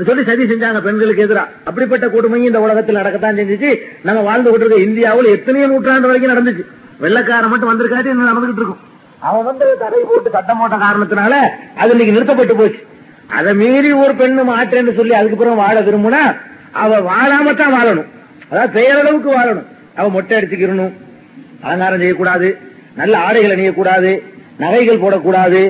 சொல்லி 0.08 0.24
சதி 0.30 0.44
செஞ்சாங்க 0.52 0.80
பெண்களுக்கு 0.86 1.26
எதிராக 1.26 1.50
அப்படிப்பட்ட 1.70 2.06
கொடுமையும் 2.14 2.50
இந்த 2.52 2.60
உலகத்தில் 2.66 3.00
நடக்கத்தான் 3.00 3.38
செஞ்சுச்சு. 3.40 3.70
நம்ம 4.08 4.22
வாழ்ந்து 4.30 4.50
கொண்டிருக்க 4.50 4.88
இந்தியாவில் 4.88 5.30
எத்தனையோ 5.36 5.68
நூற்றாண்டு 5.68 6.10
வரைக்கும் 6.12 6.34
நடந்துச்சு. 6.34 6.64
வெள்ளக்காரன் 7.04 7.52
மட்டும் 7.54 7.72
வந்திருக்காரு 7.72 8.12
இன்னும் 8.14 8.30
நடந்துகிட்டு 8.32 8.62
இருக்கும். 8.62 8.82
அவன் 9.28 9.46
வந்து 9.50 9.66
தடை 9.84 10.00
போட்டு 10.10 10.30
சட்டம் 10.36 10.60
போட்ட 10.62 10.76
காரணத்தினால 10.86 11.34
அது 11.82 11.92
இன்னைக்கு 11.94 12.16
நிறுத்தப்பட்டு 12.16 12.56
போச்சு. 12.56 12.82
அதை 13.38 13.52
மீறி 13.62 13.92
ஒரு 13.92 14.14
பெண்ணு 14.22 14.42
மாற்றேன்னு 14.50 14.96
சொல்லி 15.00 15.14
அதுக்கப்புறம் 15.20 15.62
வாழ 15.64 15.76
விரும்புனா 15.82 16.24
அவ 16.84 17.00
வாழாமத்தான் 17.10 17.62
தான் 17.62 17.76
வாழணும். 17.78 18.10
அதாவது 18.50 18.74
பெயரளவுக்கு 18.78 19.30
வாழணும். 19.38 19.68
அவ 19.96 20.10
மொட்டை 20.10 20.38
அடிச்சுக்கிறணும் 20.38 20.94
அலங்காரம் 21.66 22.02
செய்யக்கூடாது. 22.04 22.48
நல்ல 22.96 23.18
ஆடைகள் 23.18 23.56
அணியக்கூடாது. 23.56 24.12
நகைகள் 24.64 25.04
போடக்கூடாது. 25.04 25.62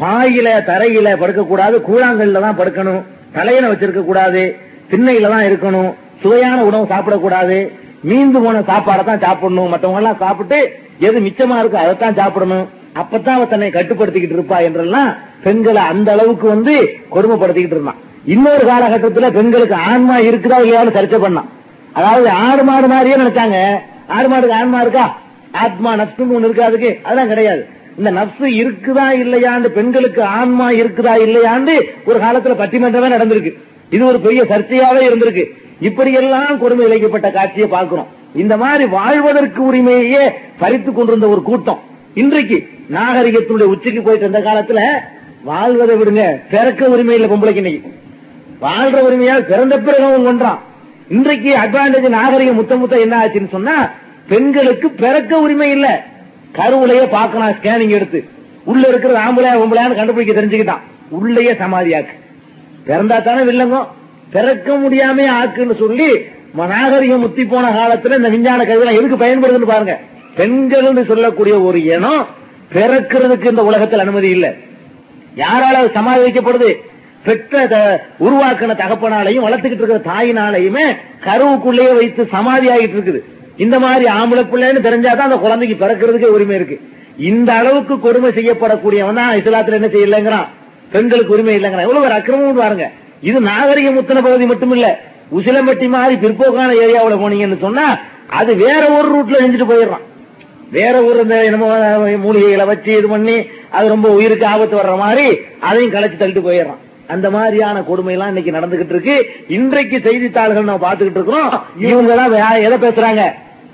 பாயில 0.00 0.48
தரையில 0.70 1.08
படுக்கக்கூடாது. 1.22 1.76
கூழாங்கல்ல 1.88 2.40
தான் 2.46 2.58
படுக்கணும். 2.60 3.02
தலையில 3.36 3.70
வச்சிருக்க 3.70 4.02
கூடாது 4.04 4.42
திண்ணையில 4.90 5.30
தான் 5.34 5.46
இருக்கணும் 5.48 5.90
சுவையான 6.22 6.58
உணவு 6.68 6.92
சாப்பிடக்கூடாது 6.92 7.58
மீந்து 8.08 8.38
போன 8.44 8.62
சாப்பாடை 8.70 9.02
தான் 9.04 9.24
சாப்பிடணும் 9.26 9.70
மற்றவங்க 9.72 10.00
எல்லாம் 10.02 10.20
சாப்பிட்டு 10.24 10.58
எது 11.06 11.18
மிச்சமா 11.26 11.56
இருக்கோ 11.60 11.78
அதைத்தான் 11.82 12.18
சாப்பிடணும். 12.20 12.66
அப்பதான் 13.00 13.36
அவ 13.38 13.44
தன்னை 13.44 13.70
கட்டுப்படுத்திக்கிட்டு 13.70 14.36
இருப்பா 14.36 14.58
என்றெல்லாம் 14.66 15.10
பெண்களை 15.44 15.82
அந்த 15.92 16.08
அளவுக்கு 16.12 16.46
வந்து 16.48 16.74
கொடுமைப்படுத்திக்கிட்டு 17.14 17.76
இருந்தான். 17.76 18.00
இன்னொரு 18.34 18.64
காலகட்டத்தில் 18.70 19.34
பெண்களுக்கு 19.36 19.76
ஆன்மா 19.90 20.16
இருக்குதா 20.28 20.58
இல்லையான்னு 20.64 20.96
சர்ச்சை 20.96 21.20
பண்ணான். 21.24 21.48
அதாவது 21.98 22.28
ஆடு 22.46 22.62
மாடு 22.64 22.88
மாதிரியே 22.92 23.16
நினைச்சாங்க. 23.16 23.58
ஆடு 24.16 24.28
மாடுக்கு 24.28 24.58
ஆன்மா 24.60 24.80
இருக்கா? 24.80 25.06
ஆத்மா 25.64 25.90
நஷ்டம் 26.00 26.34
ஒண்ணு 26.36 26.48
இருக்கு 26.48 26.68
அதுக்கு. 26.68 26.90
அதெல்லாம் 27.04 27.30
கிடையாது. 27.32 27.62
இந்த 27.98 28.10
நப்சு 28.18 28.46
இருக்குதா 28.60 29.06
இல்லையாண்டு 29.22 29.68
பெண்களுக்கு 29.78 30.22
ஆன்மா 30.22 30.70
இருக்குதா 30.70 31.14
இல்லையாண்டு 31.24 31.74
ஒரு 32.04 32.18
காலத்துல 32.24 32.54
பட்டிமன்றமே 32.60 33.08
நடந்திருக்கு. 33.14 33.52
இது 33.90 34.02
ஒரு 34.06 34.20
பெரிய 34.20 34.42
சர்ச்சையாவே 34.42 35.02
இருந்திருக்கு. 35.08 35.44
இப்படி 35.80 36.12
எல்லாம் 36.12 36.58
கொடுமை 36.58 36.84
இழைக்கப்பட்ட 36.86 37.28
காட்சியை 37.32 37.68
பார்க்கிறோம். 37.68 38.08
இந்த 38.34 38.56
மாதிரி 38.56 38.84
வாழ்வதற்கு 38.84 39.60
உரிமையே 39.72 40.24
பறித்துக் 40.58 40.96
கொண்டிருந்த 40.96 41.28
ஒரு 41.28 41.42
கூட்டம். 41.42 41.80
இன்றைக்கு 42.14 42.68
நாகரிகத்தினுடைய 42.90 43.68
உச்சிக்கு 43.74 44.02
போயிட்டு 44.02 44.26
இருந்த 44.28 44.40
காலத்துல 44.50 44.82
வாழ்வதை 45.44 45.96
விடுங்க 45.96 46.22
பிறக்க 46.50 46.90
உரிமை 46.94 47.14
இல்ல 47.14 47.26
பொம்பளைக்கு 47.26 47.62
இன்னைக்கு. 47.62 47.90
வாழ்ற 48.62 49.00
உரிமையால் 49.08 49.48
பிறந்த 49.50 49.78
பிறகு 49.78 50.04
அவன் 50.04 50.26
கொன்றான். 50.28 50.60
இன்றைக்கு 51.08 51.50
அட்வான்டேஜ் 51.54 52.08
நாகரிகம் 52.08 52.58
முத்த 52.60 52.76
முத்த 52.82 53.00
என்ன 53.00 53.16
ஆச்சுன்னு 53.24 53.48
சொன்னா 53.48 53.90
பெண்களுக்கு 54.28 54.90
பிறக்க 54.90 55.38
உரிமை 55.38 55.70
இல்லை. 55.70 55.94
கருவுலையே 56.52 57.08
பார்க்கலாம் 57.08 57.50
ஸ்கேனிங் 57.50 57.88
எடுத்து. 57.88 58.24
உள்ள 58.64 58.88
இருக்கிறது 58.88 59.20
ஆம்பளை 59.20 59.48
பொம்பளையான்னு 59.48 59.94
கண்டுபிடிக்க 59.94 60.40
தெரிஞ்சுக்கிட்டான். 60.40 60.80
உள்ளேயே 61.08 61.52
சமாதியாக்கு 61.52 62.14
பிறந்தா 62.86 63.22
தானே 63.22 63.42
வில்லங்கம். 63.42 63.86
பிறக்க 64.30 64.74
முடியாம 64.74 65.28
ஆக்குன்னு 65.42 65.78
சொல்லி 65.78 66.18
நாகரிகம் 66.54 67.20
முத்தி 67.20 67.44
போன 67.44 67.70
காலத்துல 67.70 68.16
இந்த 68.16 68.28
விஞ்ஞான 68.28 68.64
கருவிலாம் 68.64 69.04
எதுக்கு 69.04 69.26
பயன்படுதுன்னு 69.26 69.66
பாருங்க. 69.66 70.00
பெண்கள் 70.36 71.06
சொல்லக்கூடிய 71.06 71.60
ஒரு 71.60 71.84
இனம் 71.84 72.26
பிறக்கிறதுக்கு 72.72 73.50
இந்த 73.50 73.64
உலகத்தில் 73.64 73.98
அனுமதி 73.98 74.28
இல்ல. 74.28 74.54
யாரால 75.36 75.76
அது 75.76 75.90
சமாதி 75.94 76.30
வைக்கப்படுது? 76.30 76.74
பெற்ற 77.24 77.66
த- 77.66 78.06
உருவாக்கின 78.20 78.74
தகப்பனாலையும் 78.74 79.46
வளர்த்துக்கிட்டு 79.46 79.82
இருக்கிற 79.82 79.98
தாயினாலையுமே 79.98 80.96
கருவுக்குள்ளேயே 81.24 81.96
வைத்து 81.96 82.26
சமாதி 82.30 82.68
ஆகிட்டு 82.68 82.96
இருக்குது. 82.96 83.20
இந்த 83.64 83.76
மாதிரி 83.84 84.06
ஆம்பளை 84.18 84.42
பிள்ளைன்னு 84.52 84.86
தெரிஞ்சாதான் 84.86 85.28
அந்த 85.28 85.38
குழந்தைக்கு 85.44 85.76
பிறக்கிறதுக்கே 85.82 86.34
உரிமை 86.36 86.56
இருக்கு. 86.58 86.76
இந்த 87.30 87.50
அளவுக்கு 87.60 87.94
கொடுமை 88.06 88.30
செய்யப்படக்கூடியவன் 88.38 89.20
தான் 89.20 89.36
இஸ்லாத்துல 89.40 89.78
என்ன 89.78 89.90
செய்யலங்கிறான். 89.94 90.48
பெண்களுக்கு 90.94 91.34
உரிமை 91.36 91.54
இல்லைங்கிறான். 91.58 91.86
எவ்வளவு 91.86 92.06
ஒரு 92.08 92.16
அக்கிரமம் 92.18 92.60
பாருங்க 92.62 92.86
இது 93.28 93.38
நாகரிக 93.50 93.88
முத்தன 93.94 94.22
பகுதி 94.26 94.44
மட்டும் 94.50 94.74
இல்ல 94.76 94.88
உசிலம்பட்டி 95.38 95.86
மாதிரி 95.94 96.14
பிற்போக்கான 96.24 96.76
ஏரியாவுல 96.84 97.16
போனீங்கன்னு 97.22 97.64
சொன்னா 97.64 97.86
அது 98.40 98.52
வேற 98.64 98.82
ஒரு 98.98 99.08
ரூட்ல 99.14 99.40
செஞ்சுட்டு 99.42 99.70
போயிடுறான். 99.70 100.04
வேற 100.76 100.94
ஒரு 101.08 101.18
இந்த 101.24 101.36
என்னமோ 101.48 101.68
மூலிகைகளை 102.24 102.64
வச்சு 102.70 102.90
இது 102.98 103.08
பண்ணி 103.14 103.36
அது 103.76 103.86
ரொம்ப 103.94 104.08
உயிருக்கு 104.16 104.46
ஆபத்து 104.52 104.78
வர்ற 104.80 104.94
மாதிரி 105.04 105.26
அதையும் 105.68 105.94
கலைச்சு 105.94 106.20
தள்ளிட்டு 106.20 106.46
போயிடுறான். 106.48 106.80
அந்த 107.14 107.26
மாதிரியான 107.34 107.82
கொடுமை 107.90 108.12
எல்லாம் 108.14 108.32
இன்னைக்கு 108.32 108.56
நடந்துகிட்டு 108.56 108.94
இருக்கு. 108.94 109.14
இன்றைக்கு 109.56 109.98
செய்தித்தாள்கள் 110.06 110.70
நம்ம 110.70 110.82
பாத்துக்கிட்டு 110.86 111.20
இருக்கிறோம். 111.20 111.52
இவங்க 111.90 112.14
தான் 112.20 112.64
எதை 112.66 112.78
பேசுறாங்க? 112.86 113.22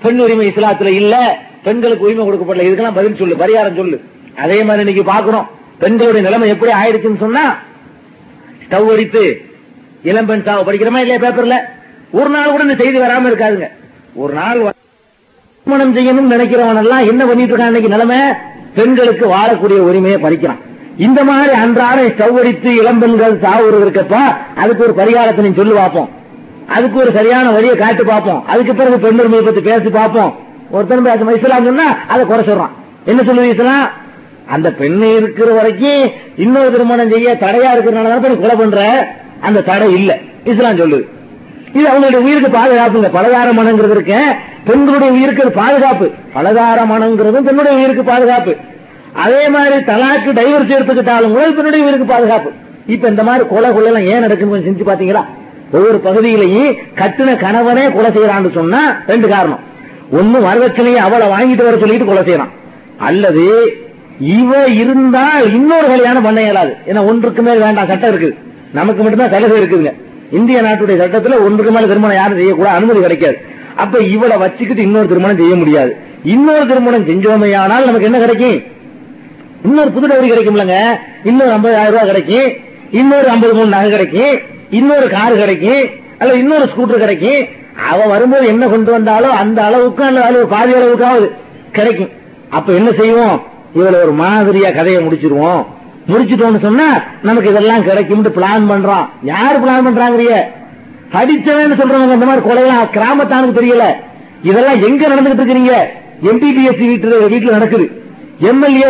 பெண் 0.03 0.19
உரிமை 0.19 0.47
இஸ்லாத்துல 0.47 0.91
இல்ல 1.01 1.15
பெண்களுக்கு 1.63 2.05
உரிமை 2.07 2.23
கொடுக்கப்படல. 2.25 2.65
இதுக்கெல்லாம் 2.67 2.97
பதில் 2.99 3.19
சொல்லு 3.21 3.41
பரிகாரம் 3.43 3.79
சொல்லு. 3.81 3.97
அதே 4.43 4.57
மாதிரி 4.63 4.83
இன்னைக்கு 4.85 5.11
பாக்குறோம் 5.11 5.47
பெண்களுடைய 5.83 6.23
நிலைமை 6.27 6.49
எப்படி 6.53 6.71
ஆயிடுச்சுன்னு 6.81 7.23
சொன்னா 7.25 7.45
ஸ்டவ் 8.65 8.91
அடித்து 8.93 9.23
இளம்பெண் 10.11 10.45
சாவு 10.47 10.67
படிக்கிறோமா 10.67 11.01
இல்லையா 11.03 11.21
பேப்பர்ல 11.23 11.57
ஒரு 12.19 12.29
நாள் 12.29 12.51
கூட 12.51 12.63
இந்த 12.67 12.75
செய்தி 12.81 12.97
வராம 12.99 13.29
இருக்காதுங்க. 13.31 13.69
ஒரு 14.23 14.33
நாள் 14.33 14.59
திருமணம் 15.65 15.95
செய்யணும் 15.97 16.31
நினைக்கிறவன் 16.33 16.81
எல்லாம் 16.83 17.07
என்ன 17.11 17.21
பண்ணிட்டு 17.25 17.53
இருக்கான் 17.53 17.71
இன்னைக்கு 17.73 17.93
நிலைமை? 17.95 18.19
பெண்களுக்கு 18.77 19.25
வாழக்கூடிய 19.35 19.79
உரிமையை 19.89 20.17
பறிக்கிறான். 20.25 20.61
இந்த 21.05 21.19
மாதிரி 21.23 21.53
அன்றாட 21.63 21.99
ஸ்டவ் 22.07 22.37
அடித்து 22.41 22.69
இளம்பெண்கள் 22.81 23.33
சாவுறது 23.45 23.83
இருக்கப்ப 23.85 24.17
அதுக்கு 24.61 24.85
ஒரு 24.87 24.93
பரிகாரத்தை 25.01 25.43
நீ 25.45 25.51
சொல்லி 25.59 25.73
பார்ப்போம். 25.73 26.09
அதுக்கு 26.67 26.99
ஒரு 26.99 27.11
சரியான 27.11 27.51
வழியை 27.51 27.75
காட்டு 27.75 28.05
பார்ப்போம். 28.05 28.43
அதுக்கு 28.47 28.75
பிறகு 28.75 28.97
பெண்ணுரிமையை 28.97 29.43
பத்தி 29.43 29.61
பேசி 29.61 29.89
பார்ப்போம். 29.89 30.35
ஒருத்தன் 30.71 31.03
பேச 31.03 31.31
இஸ்லாம் 31.35 31.63
சொன்னா 31.63 31.97
அதை 32.07 32.25
குறை 32.25 32.45
சொல்றான். 32.45 32.69
என்ன 33.05 33.21
சொல்லுவீங்க 33.21 33.53
இஸ்லாம்? 33.53 33.89
அந்த 34.47 34.69
பெண்ணு 34.79 35.15
இருக்கிற 35.15 35.51
வரைக்கும் 35.51 36.11
இன்னொரு 36.35 36.71
திருமணம் 36.71 37.11
செய்ய 37.11 37.37
தடையா 37.39 37.69
இருக்கிறனால 37.75 38.39
கொலை 38.39 38.55
பண்ற? 38.55 39.07
அந்த 39.41 39.61
தடை 39.61 39.93
இல்ல. 39.93 40.17
இஸ்லாம் 40.43 40.77
சொல்லுது. 40.77 41.03
இது 41.73 41.87
அவங்களுடைய 41.87 42.15
உயிருக்கு 42.15 42.57
பாதுகாப்புங்க 42.57 43.09
பலகார 43.09 43.53
மனங்கிறது 43.53 43.91
இருக்கேன் 43.91 44.29
பெண்களுடைய 44.65 45.13
உயிருக்கு 45.13 45.51
பாதுகாப்பு. 45.51 46.11
பலகார 46.33 46.85
மனங்கிறதும் 46.85 47.45
பெண்ணுடைய 47.47 47.77
உயிருக்கு 47.77 48.03
பாதுகாப்பு. 48.03 48.55
அதே 49.13 49.49
மாதிரி 49.49 49.75
தலாக்கு 49.75 50.29
டைவர்ஸ் 50.39 50.75
எடுத்துக்கிட்டாலும் 50.77 51.33
கூட 51.33 51.51
பெண்ணுடைய 51.51 51.85
உயிருக்கு 51.85 52.05
பாதுகாப்பு. 52.05 52.51
இப்ப 52.85 53.07
இந்த 53.07 53.23
மாதிரி 53.23 53.45
கொலை 53.47 53.73
கொலை 53.73 53.93
எல்லாம் 53.93 54.03
ஏன் 54.03 54.23
நடக்குன்னு 54.23 54.67
செஞ்சு 54.67 54.89
பாத்தீங்களா? 54.89 55.25
ஒவ்வொரு 55.75 55.97
பகுதியிலேயே 56.07 56.65
கட்டின 56.95 57.35
கணவனே 57.43 57.85
கொலை 57.91 58.11
செய்யறான்னு 58.11 58.51
சொன்னா 58.53 58.81
ரெண்டு 59.07 59.27
காரணம். 59.27 59.63
ஒன்னு 60.11 60.39
வரதட்சணையை 60.39 61.01
அவளை 61.07 61.27
வாங்கிட்டு 61.27 61.63
வர 61.63 61.77
சொல்லிட்டு 61.77 62.05
கொலை 62.05 62.23
செய்யறான். 62.23 62.53
அல்லது 62.97 63.45
இவ 64.19 64.65
இருந்தால் 64.81 65.53
இன்னொரு 65.53 65.87
கல்யாணம் 65.87 66.23
பண்ண 66.23 66.41
இயலாது. 66.41 66.73
ஏன்னா 66.87 67.01
ஒன்றுக்கு 67.05 67.41
மேல் 67.41 67.59
வேண்டாம் 67.59 67.87
சட்டம் 67.87 68.11
இருக்குது 68.11 68.35
நமக்கு 68.73 69.01
மட்டும்தான் 69.03 69.33
சலுகை 69.33 69.57
இருக்குதுங்க. 69.61 69.93
இந்திய 70.31 70.61
நாட்டுடைய 70.61 70.95
சட்டத்துல 71.01 71.39
ஒன்றுக்கு 71.47 71.71
மேல 71.71 71.87
திருமணம் 71.87 72.15
யாரும் 72.15 72.37
செய்யக்கூடாது 72.37 72.75
அனுமதி 72.75 72.99
கிடைக்காது. 72.99 73.37
அப்ப 73.75 73.99
இவளை 74.15 74.37
வச்சுக்கிட்டு 74.37 74.83
இன்னொரு 74.83 75.07
திருமணம் 75.07 75.37
செய்ய 75.37 75.55
முடியாது. 75.55 75.91
இன்னொரு 76.23 76.67
திருமணம் 76.67 77.07
செஞ்சோமையானால் 77.07 77.85
நமக்கு 77.87 78.09
என்ன 78.09 78.19
கிடைக்கும்? 78.19 78.57
இன்னொரு 79.63 79.91
புது 79.91 80.07
டவுரி 80.07 80.31
கிடைக்கும்லங்க. 80.31 80.75
இன்னொரு 81.23 81.51
ஐம்பதாயிரம் 81.51 81.91
ரூபாய் 81.91 82.09
கிடைக்கும். 82.11 82.49
இன்னொரு 82.91 83.29
ஐம்பது 83.29 83.53
மூணு 83.53 83.67
நகை 83.67 83.89
கிடைக்கும். 83.89 84.53
இன்னொரு 84.69 85.09
கார் 85.09 85.35
கிடைக்கும் 85.35 85.89
அல்ல 86.19 86.33
இன்னொரு 86.33 86.69
ஸ்கூட்டர் 86.75 86.99
கிடைக்கும் 86.99 87.45
அவ 87.89 88.05
வரும்போது 88.05 88.47
என்ன 88.47 88.67
கொண்டு 88.67 88.91
வந்தாலோ 88.91 89.29
அந்த 89.29 89.63
அளவுக்கு 89.63 90.03
அந்த 90.03 90.23
அளவு 90.23 90.47
பாதி 90.47 90.73
அளவுக்காவது 90.73 91.31
கிடைக்கும். 91.71 92.09
அப்ப 92.49 92.73
என்ன 92.73 92.91
செய்வோம்? 92.91 93.43
இவள 93.75 94.01
ஒரு 94.01 94.11
மாதிரியா 94.11 94.71
கதையை 94.71 95.07
முடிச்சிருவோம். 95.07 95.65
முடிச்சிட்டோம்னு 96.07 96.59
சொன்னா 96.59 97.03
நமக்கு 97.23 97.49
இதெல்லாம் 97.49 97.83
கிடைக்கும்னு 97.83 98.29
பிளான் 98.29 98.71
பண்றோம் 98.71 99.09
யாரு 99.23 99.59
பிளான் 99.59 99.85
பண்றாங்கறிய? 99.87 100.53
படிச்சவன்னு 101.11 101.77
சொல்றவங்க 101.77 102.13
இந்த 102.13 102.25
மாதிரி 102.25 102.49
கொலையெல்லாம் 102.49 102.89
கிராமத்தானுக்கு 102.93 103.59
தெரியல. 103.59 103.83
இதெல்லாம் 104.43 104.81
எங்க 104.81 105.07
நடந்துகிட்டு 105.07 105.43
இருக்கிறீங்க? 105.43 105.73
எம்பிபிஎஸ்சி 106.23 106.85
வீட்டுல 106.91 107.31
வீட்டுல 107.33 107.51
நடக்குது. 107.51 108.04
எம்எல்ஏ 108.49 108.89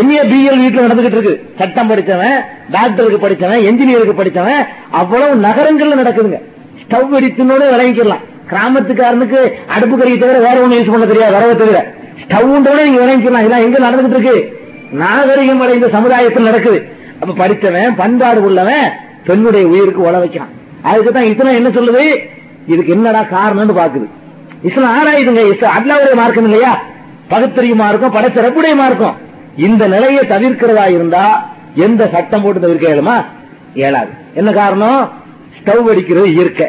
எம்ஏ 0.00 0.22
பிஎல் 0.30 0.60
வீட்டில் 0.62 0.86
நடந்துகிட்டு 0.86 1.18
இருக்கு 1.18 1.34
சட்டம் 1.58 1.90
படிச்சவன் 1.90 2.38
டாக்டருக்கு 2.74 3.18
படிச்சவன் 3.24 3.64
என்ஜினியருக்கு 3.68 4.16
படிச்சவன் 4.20 4.62
அவ்வளவு 5.00 5.34
நகரங்கள்ல 5.46 5.98
நடக்குதுங்க. 6.02 6.40
ஸ்டவ் 6.82 7.12
வெடித்துனோட 7.14 7.62
விளங்கிக்கலாம். 7.74 8.24
கிராமத்துக்காரனுக்கு 8.50 9.40
அடுப்பு 9.74 9.94
கறியை 10.00 10.18
தவிர 10.18 10.38
வேற 10.46 10.56
ஒண்ணு 10.64 10.78
யூஸ் 10.78 10.92
பண்ண 10.94 11.06
தெரியாது 11.12 11.36
வரவை 11.36 11.54
தவிர. 11.62 11.78
ஸ்டவ்ன்றோட 12.22 12.80
நீங்க 12.88 13.00
விளங்கிக்கலாம். 13.04 13.44
இதெல்லாம் 13.44 13.64
எங்க 13.66 13.78
நடந்துகிட்டு 13.86 14.18
இருக்கு 14.18 14.36
நாகரிகம் 15.02 15.62
அடைந்த 15.64 15.88
சமுதாயத்தில் 15.96 16.48
நடக்குது. 16.50 16.78
அப்ப 17.20 17.36
படிச்சவன் 17.42 17.96
பண்பாடு 18.00 18.40
உள்ளவன் 18.48 18.86
பெண்ணுடைய 19.28 19.66
உயிருக்கு 19.72 20.06
உழ 20.08 20.16
வைக்கிறான். 20.24 20.52
அதுக்கு 20.88 21.12
தான் 21.12 21.30
இத்தனை 21.30 21.54
என்ன 21.60 21.68
சொல்லுது? 21.78 22.04
இதுக்கு 22.72 22.92
என்னடா 22.96 23.22
காரணம்னு 23.36 23.80
பாக்குது 23.80 24.06
இஸ்லாம் 24.68 24.94
ஆராயுதுங்க. 24.98 25.42
இஸ்லாம் 25.54 25.76
அல்லாவுடைய 25.78 26.14
மார்க்கம் 26.20 26.44
இல்லையா? 26.44 26.72
பகுத்தறியுமா 27.30 27.88
இருக்கும் 27.88 28.14
படைச்சிறப்புடையமா 28.14 28.86
இருக்கும். 28.86 29.16
இந்த 29.56 29.86
நிலையை 29.86 30.24
தவிர்க்கிறதா 30.24 30.88
இருந்தா 30.88 31.48
எந்த 31.74 32.08
சட்டம் 32.12 32.42
போட்டு 32.42 32.60
தவிர்க்க 32.60 32.94
இயலுமா? 32.94 33.24
இயலாது. 33.74 34.08
என்ன 34.34 34.52
காரணம்? 34.52 35.12
ஸ்டவ் 35.58 35.90
அடிக்கிறது 35.90 36.32
இயற்கை. 36.32 36.66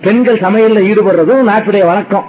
பெண்கள் 0.00 0.38
சமையல்ல 0.38 0.80
ஈடுபடுறதும் 0.90 1.48
நாட்டுடைய 1.48 1.86
வழக்கம். 1.86 2.24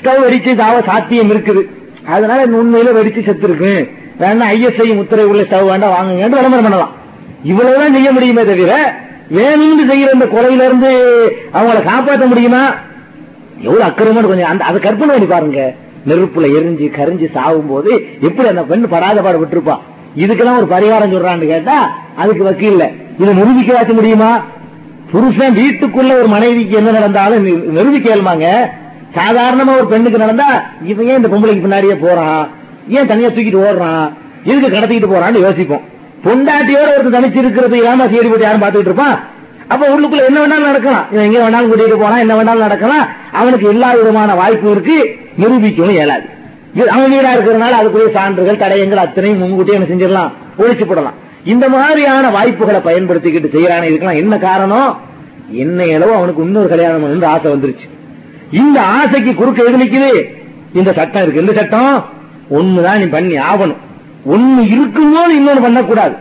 ஸ்டவ் 0.00 0.24
அடிச்சு 0.28 0.52
தாவ 0.54 0.84
சாத்தியம் 0.84 1.30
இருக்குது. 1.30 1.62
அதனால 2.06 2.46
உண்மையில 2.46 2.94
வெடிச்சு 2.98 3.24
செத்து 3.24 3.48
இருக்கு 3.48 3.90
வேணா 4.20 4.44
ஐஎஸ்ஐ 4.54 4.94
முத்திரை 4.94 5.24
உள்ள 5.24 5.42
ஸ்டவ் 5.42 5.66
வேண்டாம் 5.66 5.92
வாங்குங்கன்னு 5.92 6.38
விளம்பரம் 6.38 6.62
பண்ணலாம். 6.62 6.92
இவ்வளவுதான் 7.44 7.92
செய்ய 7.92 8.12
முடியுமே 8.12 8.44
தவிர 8.44 8.94
வேணும்னு 9.34 9.86
செய்யற 9.90 10.12
இந்த 10.12 10.24
கொலையில 10.24 10.64
இருந்து 10.64 10.90
அவங்கள 11.54 11.82
காப்பாற்ற 11.82 12.26
முடியுமா? 12.26 12.74
எவ்வளவு 13.60 13.90
அக்கிரமம் 13.90 14.26
கொஞ்சம் 14.26 14.48
அந்த 14.48 14.64
அதை 14.64 14.80
கற்பனை 14.80 15.14
பண்ணி 15.14 15.32
பாருங்க. 15.32 15.74
நெருப்புல 16.08 16.50
எரிஞ்சு 16.50 16.90
கரிஞ்சு 16.90 17.30
சாகும் 17.30 17.68
போது 17.68 18.06
எப்படி 18.20 18.48
அந்த 18.48 18.62
பெண் 18.62 18.88
படாத 18.88 19.22
பாடு 19.22 19.40
விட்டுருப்பா? 19.40 19.78
இதுக்கெல்லாம் 20.16 20.56
ஒரு 20.56 20.66
பரிகாரம் 20.66 21.12
சொல்றான்னு 21.12 21.46
கேட்டா 21.46 21.96
அதுக்கு 22.16 22.44
வக்கீல்ல. 22.44 22.90
இதை 23.18 23.34
நிரூபிக்க 23.34 23.92
முடியுமா? 23.92 24.44
புருஷன் 25.10 25.54
வீட்டுக்குள்ள 25.54 26.12
ஒரு 26.12 26.26
மனைவிக்கு 26.26 26.76
என்ன 26.76 26.90
நடந்தாலும் 26.90 27.46
நி- 27.46 27.64
நிரூபிக்க 27.64 28.72
சாதாரணமா 29.14 29.76
ஒரு 29.76 29.86
பெண்ணுக்கு 29.86 30.18
நடந்தா 30.18 30.62
இவன் 30.84 31.06
ஏன் 31.06 31.16
இந்த 31.16 31.28
பொம்பளைக்கு 31.28 31.66
பின்னாடியே 31.66 31.96
போறான்? 32.00 32.48
ஏன் 32.88 33.06
தனியா 33.06 33.28
தூக்கிட்டு 33.28 33.64
ஓடுறான்? 33.64 34.12
எதுக்கு 34.44 34.76
கடத்திக்கிட்டு 34.76 35.12
போறான்னு 35.12 35.40
யோசிப்போம். 35.40 35.80
பொண்டாட்டியோட 36.24 36.98
ஒருத்தன் 36.98 37.24
தனிச்சு 37.24 37.36
இருக்கிறது 37.36 37.76
இல்லாம 37.76 38.06
சீரி 38.06 38.28
போட்டு 38.28 38.40
யாரும் 38.40 38.62
பாத்துக்கிட்டு 38.62 38.80
இருப்பான்? 38.80 39.20
அப்ப 39.68 39.88
உள்ளுக்குள்ள 39.88 40.26
என்ன 40.26 40.46
வேணாலும் 40.46 40.64
நடக்கலாம். 40.64 41.04
இவன் 41.12 41.32
எங்க 41.32 41.50
வேணாலும் 41.50 41.64
கூட்டிட்டு 41.64 41.96
போனா 41.96 42.18
என்ன 42.18 42.34
வேணாலும் 42.34 42.58
நடக்கலாம். 42.58 43.08
அவனுக்கு 43.32 43.68
எல்லா 43.68 43.92
விதமான 43.92 44.34
வாய்ப்பு 44.34 44.70
இருக்கு. 44.70 45.16
நிரூபிக்கவும் 45.38 45.90
இயலாது. 45.90 46.24
அவன் 46.90 47.10
வீடா 47.10 47.32
இருக்கிறதுனால 47.32 47.82
அதுக்குரிய 47.82 48.10
சான்றுகள் 48.10 48.56
தடயங்கள் 48.56 48.96
அத்தனையும் 48.96 49.38
முன்கூட்டியே 49.38 49.80
என்ன 49.80 49.86
செஞ்சிடலாம். 49.86 50.32
ஒழிச்சு 50.58 50.84
போடலாம். 50.86 51.12
இந்த 51.44 51.68
மாதிரியான 51.68 52.30
வாய்ப்புகளை 52.30 52.80
பயன்படுத்திக்கிட்டு 52.80 53.54
செய்யறானே 53.54 53.82
இருக்கலாம். 53.82 54.16
என்ன 54.16 54.38
காரணம்? 54.38 55.00
என்ன 55.50 55.82
அளவு 55.82 56.12
அவனுக்கு 56.12 56.42
இன்னொரு 56.42 56.68
கல்யாணம் 56.68 57.04
பண்ணணும்னு 57.04 57.24
ஆசை 57.24 57.52
வந்துருச்சு. 57.52 57.88
இந்த 58.50 58.82
ஆசைக்கு 58.82 59.34
குறுக்க 59.34 59.62
எது 59.62 59.76
நிக்குது? 59.76 60.34
இந்த 60.72 60.92
சட்டம் 60.92 61.22
இருக்கு. 61.22 61.40
இந்த 61.40 61.52
சட்டம்? 61.52 62.04
ஒண்ணுதான் 62.50 62.98
நீ 62.98 63.04
பண்ணி 63.04 63.38
ஆகணும். 63.38 63.76
ஒண்ணு 64.30 64.70
இருக்கும்போது 64.70 65.40
இன்னொன்னு 65.40 65.62
பண்ணக்கூடாது. 65.62 66.14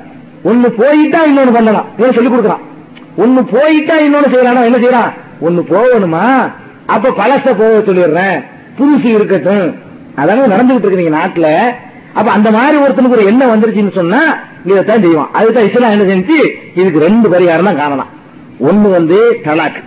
ஒண்ணு 0.46 0.68
போயிட்டா 0.68 1.26
இன்னொன்னு 1.26 1.54
பண்ணலாம். 1.54 1.86
இவன் 1.98 2.14
சொல்லிக் 2.14 2.32
கொடுக்கலாம் 2.32 2.74
ஒன்னு 3.18 3.44
போயிட்டா 3.44 3.96
இன்னொன்னு 3.96 4.34
செய்யலாம் 4.34 4.64
என்ன 4.64 4.78
செய்யறான் 4.78 5.12
ஒன்னு 5.40 5.62
போகணுமா? 5.70 6.52
அப்ப 6.86 7.10
பழச 7.10 7.46
போக 7.46 7.84
சொல்லிடுறேன். 7.86 8.44
புதுசு 8.80 9.06
இருக்கட்டும். 9.06 9.76
அதான 10.18 10.48
நடந்துகிட்டு 10.54 10.86
இருக்கு 10.86 11.02
நீங்க 11.02 11.18
நாட்டுல. 11.18 11.50
அப்ப 12.14 12.32
அந்த 12.32 12.52
மாதிரி 12.52 12.78
ஒருத்தனுக்கு 12.84 13.18
ஒரு 13.18 13.26
எண்ணம் 13.26 13.54
வந்துருச்சுன்னு 13.54 13.92
சொன்னா 13.92 14.38
இதைத்தான் 14.66 15.02
செய்வான். 15.02 15.30
அதுதான் 15.32 15.64
இஸ்லாம் 15.64 15.92
என்ன 15.92 16.06
செஞ்சு 16.14 16.38
இதுக்கு 16.76 17.00
ரெண்டு 17.00 17.30
பரிகாரம் 17.30 17.70
தான் 17.70 17.82
காணலாம் 17.82 18.12
ஒண்ணு 18.60 18.92
வந்து 18.98 19.18
தலாக். 19.44 19.80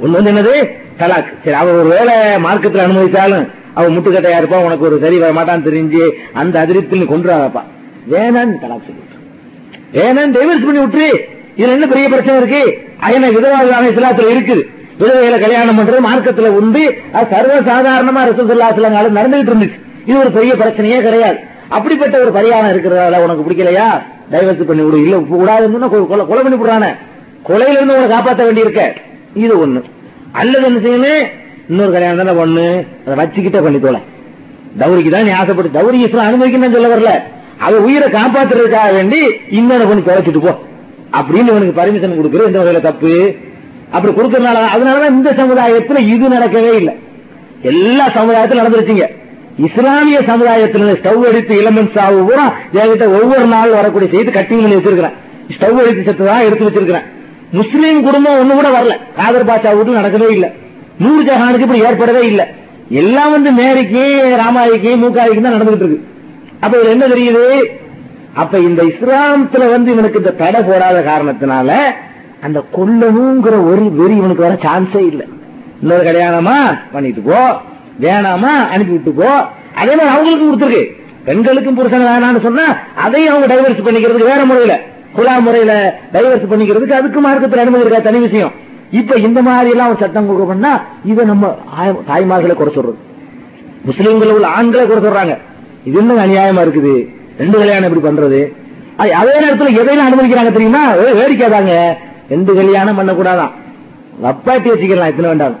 ஒன்னு 0.00 0.22
வந்து 0.22 0.32
என்னது? 0.32 0.54
தலாக். 1.00 1.32
சரி 1.44 1.56
அவ 1.56 1.72
ஒரு 1.72 1.88
வேலை 1.88 2.38
மார்க்கத்தில் 2.38 2.84
அனுமதித்தாலும் 2.86 3.48
அவன் 3.74 3.98
முட்டுக்கட்டையா 3.98 4.38
இருப்பா 4.40 4.64
உனக்கு 4.64 4.86
ஒரு 4.86 4.98
சரி 5.00 5.18
வர 5.18 5.32
மாட்டான்னு 5.32 5.68
தெரிஞ்சு 5.68 6.10
அந்த 6.32 6.66
அதிருப்தியில் 6.66 7.06
கொண்டு 7.06 7.28
வரப்பா 7.32 7.62
வேணான்னு 8.10 8.60
தலாக் 8.64 8.86
சொல்லிட்டு 8.88 9.16
வேணான்னு 9.92 10.36
டைவர்ஸ் 10.36 10.66
பண்ணி 10.66 10.80
விட்டுரு. 10.84 11.10
இதுல 11.56 11.68
என்ன 11.68 11.86
பெரிய 11.86 12.08
பிரச்சனை 12.08 12.40
இருக்கு? 12.42 12.88
அயன 13.00 13.30
விதவாதான 13.30 13.84
இஸ்லாத்துல 13.84 14.36
இருக்குது. 14.36 14.62
விதவையில 14.98 15.40
கல்யாணம் 15.40 15.78
பண்றது 15.78 16.06
மார்க்கத்துல 16.06 16.48
உண்டு. 16.48 16.98
அது 17.12 17.26
சர்வ 17.30 17.60
சாதாரணமா 17.60 18.26
நடந்துகிட்டு 19.04 19.52
இருந்துச்சு. 19.52 19.80
இது 20.06 20.18
ஒரு 20.18 20.30
பெரிய 20.30 20.54
பிரச்சனையே 20.54 21.02
கிடையாது. 21.02 21.36
அப்படிப்பட்ட 21.68 22.18
ஒரு 22.18 22.30
பரிகாரம் 22.30 22.68
இருக்கிறதால 22.68 23.18
உனக்கு 23.18 23.50
பிடிக்கலையா? 23.50 24.02
டைவர்ஸ் 24.30 24.62
பண்ணி 24.62 24.82
விடு. 24.82 25.02
இல்ல 25.02 25.16
கூடாதுன்னு 25.16 26.06
கொலை 26.06 26.24
பண்ணி 26.26 26.54
விடுறானே. 26.54 26.94
கொலையில 27.48 27.68
இருந்து 27.68 27.94
உங்களை 27.94 28.08
காப்பாற்ற 28.08 28.44
வேண்டியிருக்க. 28.44 28.94
இது 29.34 29.66
ஒண்ணு. 29.66 29.82
அல்லது 30.32 30.64
என்ன 30.64 30.78
செய்யணும்? 30.78 31.26
இன்னொரு 31.68 31.92
கல்யாணம் 31.92 32.26
தானே 32.26 32.38
ஒண்ணு 32.38 32.86
அதை 33.06 33.24
வச்சுக்கிட்டே 33.24 33.62
பண்ணி 33.62 33.78
தோல. 33.78 34.00
தௌரிக்கு 34.78 35.10
தான் 35.10 35.24
நீ 35.24 35.30
ஆசைப்பட்டு 35.30 35.80
தௌரி 35.80 35.94
இஸ்லாம் 35.94 36.26
அனுமதிக்கணும்னு 36.26 36.72
சொல்ல 36.72 36.96
வரல. 36.96 37.22
அவ 37.60 37.78
உயிரை 37.78 38.10
காப்பாத்துறதுக்காக 38.10 38.92
வேண்டி 38.92 39.26
இன்னொன்னு 39.26 39.88
பண்ணி 39.88 40.02
தொலைச்சிட்டு 40.02 40.40
போ. 40.40 40.58
அப்படின்னு 41.12 41.50
இவனுக்கு 41.52 41.80
பர்மிஷன் 41.80 42.18
கொடுக்குறது 42.18 42.44
எந்த 42.44 42.58
வகையில 42.58 42.80
தப்பு? 42.80 43.34
அப்படி 43.90 44.12
கொடுக்கறதுனால 44.14 44.62
அதனாலதான் 44.74 45.10
இந்த 45.10 45.30
சமுதாயத்துல 45.30 45.98
இது 46.14 46.28
நடக்கவே 46.28 46.72
இல்லை. 46.74 46.94
எல்லா 47.62 48.08
சமுதாயத்திலும் 48.08 48.62
நடந்துருச்சுங்க. 48.62 49.06
இஸ்லாமிய 49.58 50.22
சமுதாயத்தில் 50.22 50.98
ஸ்டவ் 51.00 51.26
அடித்து 51.28 51.54
இளமன் 51.62 51.92
சாவு 51.94 52.24
பூரா 52.24 52.54
என்கிட்ட 52.72 53.04
ஒவ்வொரு 53.20 53.46
நாள் 53.46 53.70
வரக்கூடிய 53.70 54.10
செய்து 54.10 54.30
கட்டிங் 54.30 54.62
பண்ணி 54.62 54.74
வச்சிருக்கிறேன். 54.74 55.14
ஸ்டவ் 55.54 55.80
அடித்து 55.82 56.02
செத்து 56.02 56.24
தான் 56.24 56.40
எடுத்து 56.40 56.66
வச்சிருக்கிறேன். 56.66 57.06
முஸ்லீம் 57.52 58.02
குடும்பம் 58.02 58.38
ஒண்ணு 58.40 58.54
கூட 58.54 58.68
வரல. 58.68 58.94
காதர் 59.16 59.44
பாஷா 59.44 59.72
வீட்டுல 59.78 60.00
நடக்கவே 60.00 60.30
இல்லை. 60.30 60.48
நூறு 60.98 61.24
ஜஹானுக்கு 61.24 61.60
இப்படி 61.60 61.82
ஏற்படவே 61.82 62.26
இல்லை. 62.26 62.46
எல்லாம் 62.90 63.30
வந்து 63.30 63.50
மேரிக்கு 63.50 64.02
ராமாயிக்கு 64.42 64.90
மூக்காய்க்கு 64.96 65.40
தான் 65.40 65.56
நடந்துகிட்டு 65.56 65.86
இருக்கு. 65.86 66.04
அப்ப 66.60 66.78
இதுல 66.78 66.88
என்ன 66.88 67.06
தெரியுது? 67.06 67.44
அப்ப 68.42 68.58
இந்த 68.68 68.80
இஸ்லாமத்துல 68.92 69.64
வந்து 69.74 69.92
இவனுக்கு 69.92 70.20
இந்த 70.22 70.32
தடை 70.40 70.60
போடாத 70.62 70.98
காரணத்தினால 71.10 71.70
அந்த 72.46 72.58
கொல்லணுங்கிற 72.76 73.54
ஒரு 73.70 73.84
வெறி 73.98 74.16
இவனுக்கு 74.20 74.46
வர 74.46 74.56
சான்ஸே 74.66 75.02
இல்லை. 75.12 75.26
இன்னொரு 75.82 76.04
கல்யாணமா 76.08 76.56
பண்ணிட்டு 76.92 77.22
போ 77.28 77.40
வேணாமா 78.04 78.52
அனுப்பி 78.72 78.92
விட்டு 78.96 79.12
போ. 79.20 79.30
அதே 79.80 79.92
மாதிரி 79.98 80.12
அவங்களுக்கும் 80.14 80.50
கொடுத்துருக்கு. 80.50 80.84
பெண்களுக்கும் 81.28 81.78
புருஷன் 81.78 82.06
வேணாம்னு 82.10 82.42
சொன்னா 82.48 82.66
அதையும் 83.04 83.32
அவங்க 83.32 83.48
டைவர்ஸ் 83.54 83.86
பண்ணிக்கிறதுக்கு 83.86 84.30
வேற 84.32 84.44
முறையில. 84.44 84.74
குலா 85.16 85.34
முறையில 85.46 85.72
டைவர்ஸ் 86.12 86.50
பண்ணிக்கிறதுக்கு 86.52 86.98
அதுக்கு 87.00 87.20
மார்க்கத்தில் 87.20 87.64
அனுமதி 87.64 87.84
இருக்கா? 87.84 88.00
தனி 88.08 88.18
விஷயம். 88.18 88.52
இப்ப 88.90 89.14
இந்த 89.26 89.40
மாதிரி 89.42 89.70
எல்லாம் 89.70 89.88
ஒரு 89.88 89.98
சட்டம் 90.00 90.26
கொடுக்க 90.26 90.46
பண்ணா 90.52 90.72
இதை 91.04 91.24
நம்ம 91.24 91.56
தாய்மார்களை 92.10 92.54
குறை 92.54 92.72
சொல்றது. 92.74 92.98
முஸ்லீம்கள் 93.88 94.34
உள்ள 94.36 94.46
ஆண்களை 94.46 94.84
குறை 94.86 95.00
சொல்றாங்க. 95.06 95.36
இது 95.84 95.98
என்ன 95.98 96.26
அநியாயமா 96.26 96.62
இருக்குது? 96.66 96.94
ரெண்டு 97.38 97.58
கல்யாணம் 97.58 97.88
எப்படி 97.88 98.02
பண்றது? 98.06 98.40
அதே 98.96 99.32
நேரத்தில் 99.40 99.78
எதையும் 99.80 100.06
அனுமதிக்கிறாங்க 100.06 100.52
தெரியுமா? 100.52 100.82
ஏய், 100.94 101.16
வேடிக்கைதாங்க 101.20 101.74
ரெண்டு 102.30 102.54
கல்யாணம் 102.54 102.98
பண்ணக்கூடாதான். 102.98 103.52
அப்பாட்டி 104.30 104.68
வச்சுக்கலாம் 104.70 105.10
எத்தனை 105.12 105.30
வேண்டாம் 105.30 105.56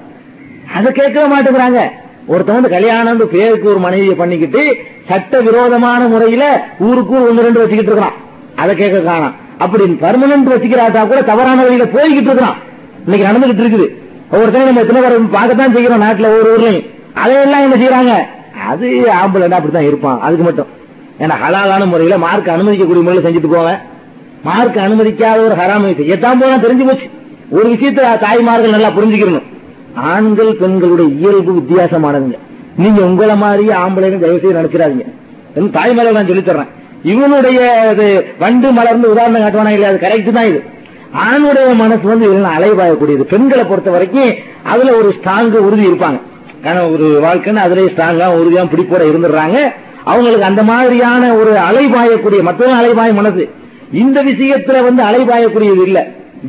அதை 0.74 0.92
கேட்கவே 0.92 1.26
மாட்டேங்கிறாங்க. 1.32 1.80
ஒருத்தன் 2.26 2.54
வந்து 2.54 2.70
கல்யாணம் 2.76 3.20
பேருக்கு 3.30 3.68
ஒரு 3.68 3.78
மனைவியை 3.78 4.14
பண்ணிக்கிட்டு 4.14 4.62
சட்ட 5.08 5.40
விரோதமான 5.40 6.04
முறையில 6.04 6.44
ஊருக்கு 6.78 7.28
ஒன்னு 7.28 7.42
ரெண்டு 7.42 7.60
வச்சுக்கிட்டு 7.60 7.94
இருக்கான் 7.94 8.16
அதை 8.56 8.76
கேட்க 8.76 8.98
காணாம். 9.10 9.34
அப்படி 9.58 9.84
பர்மனன்ட் 9.84 10.50
வச்சுக்கிறாட்டா 10.52 11.06
கூட 11.06 11.22
தவறான 11.22 11.62
வழியில 11.62 11.84
போய்கிட்டு 11.84 12.30
இருக்கிறான். 12.30 12.56
இன்னைக்கு 13.06 13.28
நடந்துகிட்டு 13.28 13.64
இருக்குது. 13.64 13.86
ஒவ்வொருத்தனையும் 14.32 14.70
நம்ம 14.70 14.80
எத்தனை 14.80 15.02
பேர் 15.02 15.30
பார்க்கத்தான் 15.30 15.72
செய்கிறோம் 15.72 16.02
நாட்டுல 16.02 16.26
ஒவ்வொரு 16.26 16.48
ஊர்லயும். 16.54 16.86
அதையெல்லாம் 17.14 17.64
என்ன 17.66 17.76
செய்யறாங்க? 17.82 18.12
அது 18.68 18.88
ஆம்பளை 18.88 19.48
அப்படித்தான் 19.58 19.86
இருப்பான். 19.86 20.20
அதுக்கு 20.20 20.44
மட்டும். 20.44 20.66
ஏன்னா 21.22 21.34
ஹலாலான 21.42 21.84
முறையில 21.92 22.18
மார்க் 22.24 22.54
அனுமதிக்கக்கூடிய 22.54 23.04
முறையில 23.06 23.24
செஞ்சுட்டு 23.26 23.50
போவேன். 23.56 23.78
மார்க் 24.48 24.78
அனுமதிக்காத 24.86 25.38
ஒரு 25.46 25.54
ஹராம 25.60 25.92
செய்யத்தான் 26.00 26.40
போனா 26.40 26.56
தெரிஞ்சு 26.64 26.86
போச்சு. 26.88 27.06
ஒரு 27.56 27.66
விஷயத்த 27.72 28.18
தாய்மார்கள் 28.24 28.74
நல்லா 28.74 28.90
புரிஞ்சுக்கணும். 28.96 29.46
ஆண்கள் 30.12 30.52
பெண்களுடைய 30.62 31.08
இயல்பு 31.18 31.52
வித்தியாசமானதுங்க. 31.58 32.38
நீங்க 32.82 33.00
உங்களை 33.08 33.36
மாதிரி 33.44 33.66
ஆம்பளைன்னு 33.82 34.22
தயவு 34.24 34.42
செய்து 34.42 34.58
நினைச்சிடாதீங்க 34.60 35.06
தாய்மார்கள் 35.76 36.16
நான் 36.18 36.30
சொல்லித்தர்றேன் 36.30 36.72
இவனுடைய 37.12 37.60
இது 37.92 38.06
வண்டு 38.38 38.68
மலர்ந்து 38.78 39.10
உதாரணம் 39.12 39.42
காட்டுவானா 39.42 39.72
இல்லையா? 39.74 39.90
அது 39.92 40.00
கரெக்ட் 40.06 40.36
தான் 40.36 40.48
இது. 40.52 40.60
ஆணுடைய 41.26 41.68
மனசு 41.82 42.04
வந்து 42.12 42.26
இதெல்லாம் 42.28 42.56
அலைபாயக்கூடியது. 42.58 43.24
பெண்களை 43.32 43.64
பொறுத்த 43.64 43.90
வரைக்கும் 43.96 44.32
அதுல 44.72 44.94
ஒரு 45.00 45.08
ஸ்ட்ராங் 45.18 45.52
உறுதி 45.66 45.84
இருப்பாங்க. 45.90 46.18
ஒரு 46.94 47.06
வாழ்க்கைன்னு 47.24 47.64
அதுலயே 47.66 47.90
ஸ்ட்ராங்கா 47.92 48.26
உறுதியா 48.38 48.62
பிடிப்போட 48.72 49.02
இருந்துடுறாங்க. 49.10 49.58
அவங்களுக்கு 50.10 50.48
அந்த 50.50 50.62
மாதிரியான 50.70 51.22
ஒரு 51.40 51.52
அலைபாயக்கூடிய 51.68 52.40
மற்ற 52.48 52.72
அலைபாய 52.80 53.12
மனது 53.18 53.44
இந்த 54.02 54.18
விஷயத்துல 54.30 54.82
வந்து 54.86 55.02
அலைபாயக்கூடியது 55.08 55.82
இல்ல. 55.88 55.98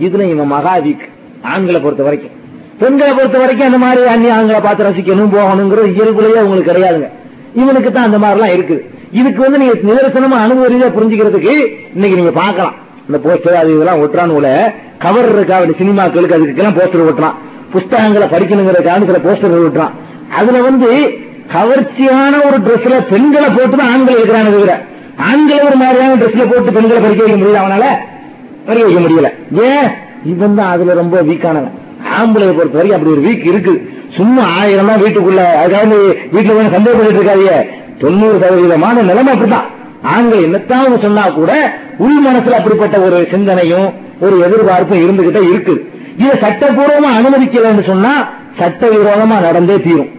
இதுல 0.06 0.24
இவன் 0.34 0.52
மகாவீக் 0.52 1.06
ஆண்களை 1.54 1.80
பொறுத்த 1.82 2.04
வரைக்கும். 2.08 2.34
பெண்களை 2.82 3.12
பொறுத்த 3.14 3.38
வரைக்கும் 3.38 3.68
அந்த 3.70 3.80
மாதிரி 3.84 4.08
அந்நிய 4.14 4.34
ஆண்களை 4.38 4.62
பார்த்து 4.62 4.88
ரசிக்கணும் 4.88 5.34
போகணுங்கிற 5.36 5.84
இயல்புலயே 5.92 6.42
உங்களுக்கு 6.46 6.72
கிடையாதுங்க. 6.72 7.10
இவனுக்கு 7.62 7.92
தான் 7.92 8.08
அந்த 8.10 8.20
மாதிரிலாம் 8.24 8.56
இருக்குது. 8.58 8.82
இதுக்கு 9.20 9.42
வந்து 9.42 9.60
நீங்க 9.62 9.76
நிதர்சனமா 9.90 10.38
அனுபவ 10.46 10.68
ரீதியா 10.74 10.90
புரிஞ்சுக்கிறதுக்கு 10.98 11.54
இன்னைக்கு 11.96 12.20
நீங்க 12.20 12.34
பாக்கலாம் 12.42 12.76
இந்த 13.10 13.20
போஸ்டர் 13.26 13.60
அது 13.62 13.70
இதெல்லாம் 13.76 14.02
ஒட்டுறான்னு 14.04 14.54
கவர் 15.04 15.30
இருக்கா 15.36 15.58
சினிமாக்களுக்கு 15.82 16.38
அதுக்கெல்லாம் 16.38 16.78
போஸ்டர் 16.80 17.08
ஒட்டுறான். 17.10 17.38
புஸ்தகங்களை 17.72 18.28
படிக்கணுங்கிறதுக்காக 18.28 19.06
சில 19.10 19.20
போஸ்டர் 19.28 19.66
ஒட்டுறான். 19.68 19.94
அதுல 20.40 20.62
வந்து 20.62 20.90
கவர்ச்சியான 21.54 22.34
ஒரு 22.48 22.58
ட்ரெஸ்ல 22.58 23.08
பெண்களை 23.10 23.50
போட்டு 23.50 23.78
தான் 23.78 23.92
ஆண்கள் 23.94 24.16
இருக்கிறாங்க 24.16 24.52
தவிர 24.52 24.74
ஆண்களை 25.30 25.68
ஒரு 25.68 25.76
மாதிரியான 25.76 26.16
ட்ரெஸ்ல 26.16 26.46
போட்டு 26.52 26.72
பெண்களை 26.72 27.02
படிக்க 27.02 27.24
வைக்க 27.24 27.38
முடியல 27.38 27.62
அவனால? 27.64 27.86
படிக்க 28.66 28.86
வைக்க 28.88 29.00
முடியல. 29.00 29.30
ஏன்? 29.70 29.90
இவன் 30.24 30.56
தான் 30.56 30.70
அதுல 30.70 30.94
ரொம்ப 30.94 31.22
வீக்கானவன் 31.22 31.76
ஆம்பளை 32.18 32.56
பொறுத்த 32.56 32.78
வரைக்கும் 32.78 32.98
அப்படி 32.98 33.16
ஒரு 33.16 33.22
வீக் 33.28 33.46
இருக்கு. 33.46 33.74
சும்மா 34.18 34.44
ஆயிரம் 34.60 34.88
தான் 34.88 35.02
வீட்டுக்குள்ள 35.02 35.42
அதுக்காக 35.62 35.96
வீட்டுல 36.32 36.54
கொஞ்சம் 36.54 36.76
சந்தேகப்பட்டு 36.76 37.20
இருக்காதிய 37.20 37.52
தொண்ணூறு 38.00 38.38
சதவீதமான 38.40 39.02
நிலைமை 39.02 39.34
அப்படிதான் 39.34 39.68
ஆண்கள் 40.04 40.44
என்னத்தான் 40.44 41.02
சொன்னா 41.02 41.30
கூட 41.30 41.52
உள் 41.98 42.20
மனசுல 42.26 42.58
அப்படிப்பட்ட 42.60 43.00
ஒரு 43.00 43.28
சிந்தனையும் 43.32 43.94
ஒரு 44.20 44.40
எதிர்பார்ப்பும் 44.40 45.02
இருந்துகிட்டே 45.06 45.42
இருக்கு. 45.50 45.76
இதை 46.18 46.36
சட்டப்பூர்வமா 46.42 47.10
அனுமதிக்கலன்னு 47.20 47.86
சொன்னா 47.86 48.14
சட்டவிரோதமா 48.60 49.42
நடந்தே 49.42 49.78
தீரும். 49.82 50.12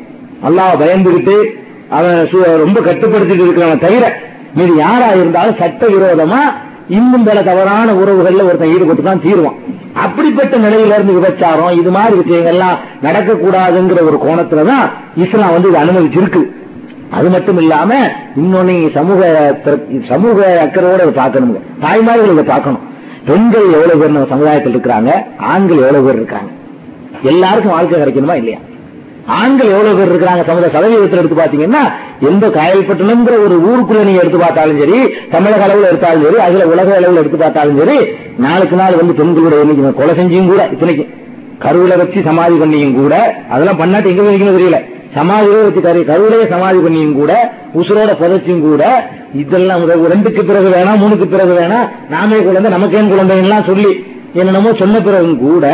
அல்லாஹ் 0.47 0.81
பயந்துகிட்டு 0.83 1.37
அவன் 1.97 2.17
ரொம்ப 2.65 2.79
கட்டுப்படுத்திட்டு 2.89 3.45
இருக்கிறவன் 3.47 3.85
தவிர 3.87 4.07
மீது 4.59 4.73
யாரா 4.85 5.09
இருந்தாலும் 5.21 5.61
சட்டவிரோதமா 5.63 6.41
இன்னும் 6.97 7.25
பல 7.29 7.39
தவறான 7.49 7.95
உறவுகள்ல 8.01 8.45
ஒருத்தன் 8.49 8.73
ஈடுபட்டு 8.75 9.03
தான் 9.09 9.23
தீருவான். 9.25 9.59
அப்படிப்பட்ட 10.05 10.55
நிலையில 10.65 10.97
இருந்து 10.97 11.17
விபச்சாரம் 11.17 11.75
இது 11.81 11.91
மாதிரி 11.97 12.15
விஷயங்கள்லாம் 12.21 12.79
நடக்கக்கூடாதுங்கிற 13.07 14.03
ஒரு 14.09 14.19
கோணத்துலதான் 14.25 14.85
இஸ்லாம் 15.25 15.55
வந்து 15.57 15.71
இது 15.71 15.83
அனுமதிச்சிருக்கு. 15.83 16.43
அது 17.17 17.29
மட்டும் 17.35 17.59
இல்லாம 17.63 17.91
இன்னொன்னு 18.43 18.77
சமூக 18.97 19.21
சமூக 20.09 20.39
அக்கறையோட 20.65 21.03
இதை 21.07 21.15
பார்க்கணுங்க. 21.23 21.61
தாய்மார்கள் 21.85 22.33
இதை 22.35 22.45
பார்க்கணும். 22.53 22.83
பெண்கள் 23.29 23.69
எவ்வளவு 23.77 24.01
பேர் 24.01 24.15
நம்ம 24.17 24.31
சமுதாயத்தில் 24.35 24.75
இருக்கிறாங்க? 24.75 25.13
ஆண்கள் 25.53 25.83
எவ்வளவு 25.85 26.07
பேர் 26.07 26.21
இருக்காங்க? 26.21 26.51
எல்லாருக்கும் 27.33 27.75
வாழ்க்கை 27.77 28.01
கிடைக்கணுமா 28.01 28.37
இல்லையா? 28.43 28.61
ஆண்கள் 29.37 29.73
எவ்வளவு 29.73 29.97
பேர் 29.99 30.11
இருக்கிறாங்க? 30.13 30.43
சமூக 30.49 30.69
சதவீதத்தில் 30.75 31.21
எடுத்து 31.21 31.39
பாத்தீங்கன்னா 31.41 31.83
எந்த 32.29 32.45
காயல்பட்டினம்ங்கிற 32.57 33.35
ஒரு 33.47 33.57
ஊருக்குள்ள 33.69 34.03
நீங்க 34.09 34.23
எடுத்து 34.23 34.39
பார்த்தாலும் 34.43 34.81
சரி 34.83 34.99
தமிழக 35.35 35.65
அளவில் 35.67 35.89
எடுத்தாலும் 35.91 36.25
சரி 36.27 36.39
அதுல 36.47 36.67
உலக 36.73 36.89
அளவில் 36.99 37.21
எடுத்து 37.23 37.41
பார்த்தாலும் 37.43 37.81
சரி 37.81 37.99
நாளுக்கு 38.45 38.77
நாள் 38.81 39.01
வந்து 39.01 39.19
பெண்களுடைய 39.21 39.65
எண்ணிக்கை 39.65 39.93
கொலை 40.01 40.15
செஞ்சியும் 40.21 40.51
கூட 40.53 40.63
இத்தனைக்கு. 40.75 41.07
கருவில 41.65 41.95
வச்சு 42.01 42.19
சமாதி 42.29 42.57
பண்ணியும் 42.63 42.97
கூட 43.01 43.15
அதெல்லாம் 43.53 43.81
பண்ணாட்டு 43.83 44.11
எங்க 44.13 44.25
வரைக்கும் 44.27 44.57
தெரியல. 44.59 44.79
சமாதியோ 45.17 45.61
வச்சு 45.67 45.81
கரு 45.87 46.01
கருவிலேயே 46.11 46.47
சமாதி 46.53 46.79
பண்ணியும் 46.85 47.17
கூட 47.21 47.33
உசுரோட 47.81 48.11
புதைச்சும் 48.21 48.65
கூட 48.67 48.83
இதெல்லாம் 49.43 49.85
ரெண்டுக்கு 50.13 50.43
பிறகு 50.51 50.69
வேணாம் 50.75 51.01
மூணுக்கு 51.03 51.27
பிறகு 51.35 51.55
வேணாம் 51.61 51.87
நாமே 52.15 52.39
குழந்தை 52.47 52.71
நமக்கேன் 52.77 53.11
குழந்தைன்னு 53.13 53.59
சொல்லி 53.71 53.93
என்னென்னமோ 54.41 54.73
சொன்ன 54.83 55.01
பிறகும் 55.01 55.39
கூட 55.47 55.67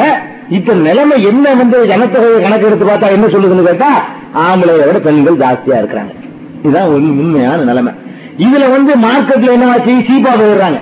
இப்ப 0.48 0.72
நிலைமை 0.72 1.24
என்ன 1.24 1.54
வந்து 1.54 1.84
ஜனத்தொகையை 1.84 2.42
கணக்கு 2.42 2.66
எடுத்து 2.66 2.86
பார்த்தா 2.86 3.10
என்ன 3.10 3.26
சொல்லுதுன்னு 3.26 3.62
கேட்டா 3.62 4.04
ஆம்பளையை 4.34 4.86
விட 4.86 4.98
பெண்கள் 4.98 5.36
ஜாஸ்தியா 5.36 5.70
இருக்கிறாங்க. 5.70 6.14
இதுதான் 6.62 6.86
உண்மையான 6.86 7.62
நிலைமை. 7.62 7.92
இதுல 8.38 8.70
வந்து 8.70 8.94
மார்க்கெட்ல 8.94 9.52
என்னவாச்சு 9.56 9.94
சீப்பா 10.02 10.32
போயிடுறாங்க. 10.40 10.80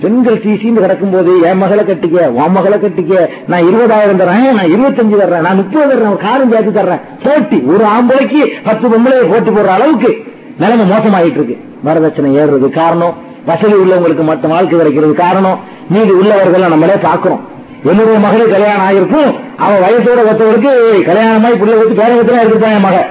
பெண்கள் 0.00 0.38
சீசின்னு 0.38 0.80
கிடக்கும் 0.80 1.10
போது 1.10 1.40
என் 1.40 1.58
மகளை 1.58 1.84
கட்டிக்க 1.84 2.28
உன் 2.28 2.52
மகளை 2.52 2.78
கட்டிக்க 2.78 3.28
நான் 3.46 3.62
இருபதாயிரம் 3.62 4.20
தரேன் 4.20 4.52
நான் 4.52 4.72
இருபத்தஞ்சு 4.74 5.20
தர்றேன் 5.22 5.40
நான் 5.40 5.56
முப்பது 5.56 5.94
தர்றேன் 5.94 6.08
ஒரு 6.08 6.18
காரம் 6.22 6.50
சேர்த்து 6.50 6.82
தர்றேன். 6.82 7.00
போட்டி. 7.22 7.56
ஒரு 7.56 7.84
ஆம்பளைக்கு 7.84 8.52
பத்து 8.64 8.88
பொம்பளையை 8.88 9.28
போட்டி 9.28 9.50
போடுற 9.50 9.66
அளவுக்கு 9.66 10.24
நிலைமை 10.58 10.90
மோசமாயிட்டு 10.90 11.30
இருக்கு 11.30 11.58
வரதட்சணை 11.84 12.36
ஏறுறது 12.40 12.70
காரணம். 12.70 13.14
வசதி 13.46 13.72
உள்ளவங்களுக்கு 13.72 14.22
மற்ற 14.22 14.48
வாழ்க்கை 14.48 14.78
கிடைக்கிறது 14.78 15.14
காரணம். 15.14 15.60
மீதி 15.88 16.10
உள்ளவர்கள் 16.10 16.68
நம்மளே 16.68 16.92
பாக்குறோம் 16.92 17.40
என்னுடைய 17.84 18.18
மகளுக்கு 18.18 18.50
கல்யாணம் 18.50 18.86
ஆகிருக்கும் 18.86 19.34
அவன் 19.56 19.82
வயசோட 19.82 20.18
ஒருத்தவருக்கு 20.30 20.70
கல்யாணமாய் 21.00 21.58
பிள்ளை 21.58 21.76
வச்சு 21.76 21.94
பேர 21.94 22.16
வச்சுலாம் 22.16 22.46
இருப்பான் 22.46 22.70
என் 22.70 22.80
மகன். 22.80 23.06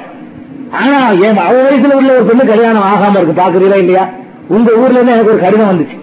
ஆனா 0.71 1.09
என் 1.09 1.37
அவ 1.37 1.61
வயசுல 1.61 1.93
உள்ள 1.93 2.13
ஒரு 2.13 2.23
பொண்ணு 2.23 2.45
கல்யாணம் 2.45 2.83
ஆகாம 2.83 3.21
இருக்கு. 3.21 3.41
பாக்குறீங்களா 3.41 3.75
இல்லையா? 3.75 4.09
உங்க 4.47 4.71
ஊர்ல 4.71 4.93
இருந்து 4.93 5.11
எனக்கு 5.11 5.29
ஒரு 5.29 5.39
கடிதம் 5.39 5.69
வந்துச்சு. 5.69 5.99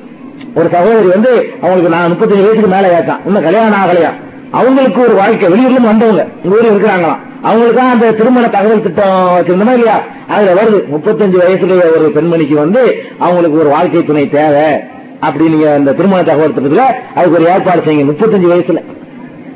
ஒரு 0.54 0.68
சகோதரி 0.68 1.06
வந்து 1.06 1.52
அவங்களுக்கு 1.62 1.96
நான் 1.96 2.12
முப்பத்தஞ்சு 2.12 2.42
வயசுக்கு 2.42 2.66
மேல 2.66 2.98
ஏற்றான் 2.98 3.26
இன்னும் 3.26 3.42
கல்யாணம் 3.42 3.78
ஆகலையா? 3.78 4.12
அவங்களுக்கு 4.50 5.00
ஒரு 5.00 5.14
வாழ்க்கை. 5.14 5.48
வெளியூர்ல 5.48 5.70
இருந்து 5.70 5.86
வந்தவங்க. 5.86 6.26
உங்க 6.44 6.56
ஊர்ல 6.56 6.70
இருக்கிறாங்களாம். 6.70 7.18
அவங்களுக்கு 7.42 7.80
தான் 7.80 7.90
அந்த 7.90 8.12
திருமண 8.12 8.48
தகவல் 8.48 8.82
திட்டம் 8.82 9.36
வச்சிருந்தோமா 9.38 9.72
இல்லையா? 9.72 10.00
அதுல 10.28 10.62
வருது. 10.62 10.84
முப்பத்தஞ்சு 10.94 11.38
வயசுல 11.38 11.76
ஒரு 11.76 12.12
பெண்மணிக்கு 12.14 12.54
வந்து 12.54 13.04
அவங்களுக்கு 13.18 13.58
ஒரு 13.58 13.68
வாழ்க்கை 13.68 14.04
துணை 14.04 14.28
தேவை. 14.28 14.92
அப்படி 15.26 15.48
நீங்க 15.54 15.68
அந்த 15.78 15.94
திருமண 15.98 16.20
தகவல் 16.28 16.54
திட்டத்துல 16.56 16.84
அதுக்கு 17.16 17.36
ஒரு 17.38 17.46
ஏற்பாடு 17.52 17.82
செய்யுங்க. 17.86 18.06
முப்பத்தஞ்சு 18.10 18.48
வயசுல. 18.52 18.80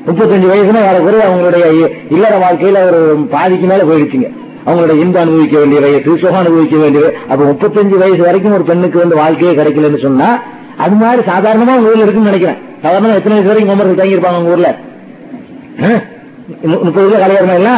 முப்பத்தஞ்சு 0.08 0.46
வயசுல 0.52 0.82
ஏறக்குறைய 0.88 1.24
அவங்களுடைய 1.28 1.64
இல்லற 2.16 2.34
வாழ்க்கையில 2.44 2.82
ஒரு 2.90 3.00
பாதிக்கு 3.34 3.66
மேல 3.70 3.82
போயிடுச்சுங்க. 3.90 4.28
அவங்களுடைய 4.66 4.96
இன்பம் 5.04 5.22
அனுபவிக்க 5.24 5.56
வேண்டிய 5.62 5.80
வயசு 5.84 6.16
சுகம் 6.22 6.40
அனுபவிக்க 6.42 6.76
வேண்டியது 6.84 7.10
அப்ப 7.30 7.42
முப்பத்தஞ்சு 7.50 7.96
வயசு 8.02 8.22
வரைக்கும் 8.28 8.56
ஒரு 8.58 8.64
பெண்ணுக்கு 8.70 8.98
வந்து 9.02 9.20
வாழ்க்கையே 9.22 9.52
கிடைக்கலன்னு 9.60 10.00
சொன்னா 10.06 10.28
அது 10.84 10.96
மாதிரி 11.02 11.22
சாதாரணமா 11.30 11.76
உங்க 11.78 11.90
ஊர்ல 11.92 12.04
இருக்குன்னு 12.04 12.30
நினைக்கிறேன். 12.30 12.58
சாதாரணமா 12.82 13.16
எத்தனை 13.20 13.36
வயசு 13.36 13.50
வரைக்கும் 13.52 13.72
குமரர்கள் 13.72 14.00
தங்கியிருப்பாங்க 14.00 14.40
உங்க 14.42 14.54
ஊர்ல? 14.56 14.70
முப்பது 16.84 17.04
வயசுல 17.04 17.22
கல்யாணமா 17.24 17.56
இல்ல 17.60 17.72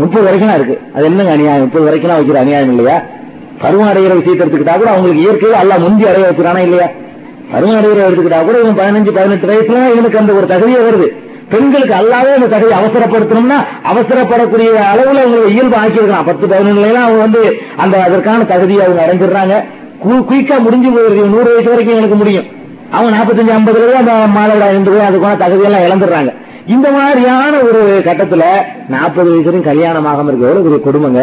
முப்பது 0.00 0.24
வரைக்கும் 0.24 0.54
இருக்கு. 0.56 0.74
அது 0.94 1.04
என்னங்க 1.08 1.32
அநியாயம்? 1.36 1.62
முப்பது 1.64 1.84
வரைக்கும் 1.84 2.16
வைக்கிற 2.18 2.40
அநியாயம் 2.44 2.72
இல்லையா? 2.72 2.96
பருவம் 3.62 3.88
அடைகிற 3.90 4.14
விஷயத்தை 4.20 4.42
எடுத்துக்கிட்டா 4.44 4.74
கூட 4.80 4.90
அவங்களுக்கு 4.94 5.24
இயற்கையில 5.26 5.60
அல்ல 5.62 5.78
முந்தி 5.84 6.04
அடைய 6.10 6.24
வச்சுறானா 6.30 6.62
இல்லையா? 6.66 6.88
பருவம் 7.52 7.78
அடைகிற 7.78 8.00
எடுத்துக்கிட்டா 8.08 8.40
கூட 8.48 8.56
இவன் 8.62 8.78
பதினஞ்சு 8.80 9.12
பதினெட்டு 9.18 9.48
வயசுல 9.52 9.84
இவனுக்கு 9.94 10.20
அந்த 10.22 10.32
ஒரு 10.38 10.46
தகுதியே 10.52 10.80
வருது. 10.88 11.08
பெண்களுக்கு 11.52 11.94
அல்லாவே 12.00 12.30
அந்த 12.36 12.48
தகுதி 12.54 12.72
அவசரப்படுத்தணும்னா 12.80 13.58
அவசரப்படக்கூடிய 13.90 14.68
அளவுல 14.92 15.18
அவங்களை 15.24 15.48
இயல்பு 15.54 15.76
ஆக்கியிருக்கலாம். 15.82 16.28
பத்து 16.30 16.46
பதினொன்னுல 16.52 17.00
அவங்க 17.06 17.20
வந்து 17.26 17.42
அந்த 17.76 17.96
அதற்கான 18.06 18.44
தகுதியை 18.44 18.82
அவங்க 18.86 19.02
அடைஞ்சிடுறாங்க. 19.04 19.56
குயிக்கா 20.30 20.56
முடிஞ்சு 20.66 20.90
போயிருது 20.96 21.22
நூறு 21.34 21.48
வயசு 21.52 21.70
வரைக்கும் 21.70 21.98
எனக்கு 22.00 22.16
முடியும். 22.22 22.48
அவங்க 22.96 23.10
நாற்பத்தஞ்சு 23.16 23.54
ஐம்பதுல 23.58 23.94
அந்த 24.02 24.12
மாதவிடா 24.36 24.68
இருந்து 24.74 25.00
அதுக்கான 25.08 25.38
தகுதியெல்லாம் 25.44 25.86
இழந்துடுறாங்க. 25.86 26.32
இந்த 26.74 26.90
மாதிரியான 26.90 27.58
ஒரு 27.68 27.80
கட்டத்துல 28.04 28.44
நாற்பது 28.88 29.28
வயசு 29.30 29.48
வரைக்கும் 29.48 29.70
கல்யாணம் 29.70 30.06
ஆகாம 30.10 30.28
இருக்க 30.30 30.52
எவ்வளவு 30.52 30.66
பெரிய 30.66 30.80
கொடுமைங்க. 30.86 31.22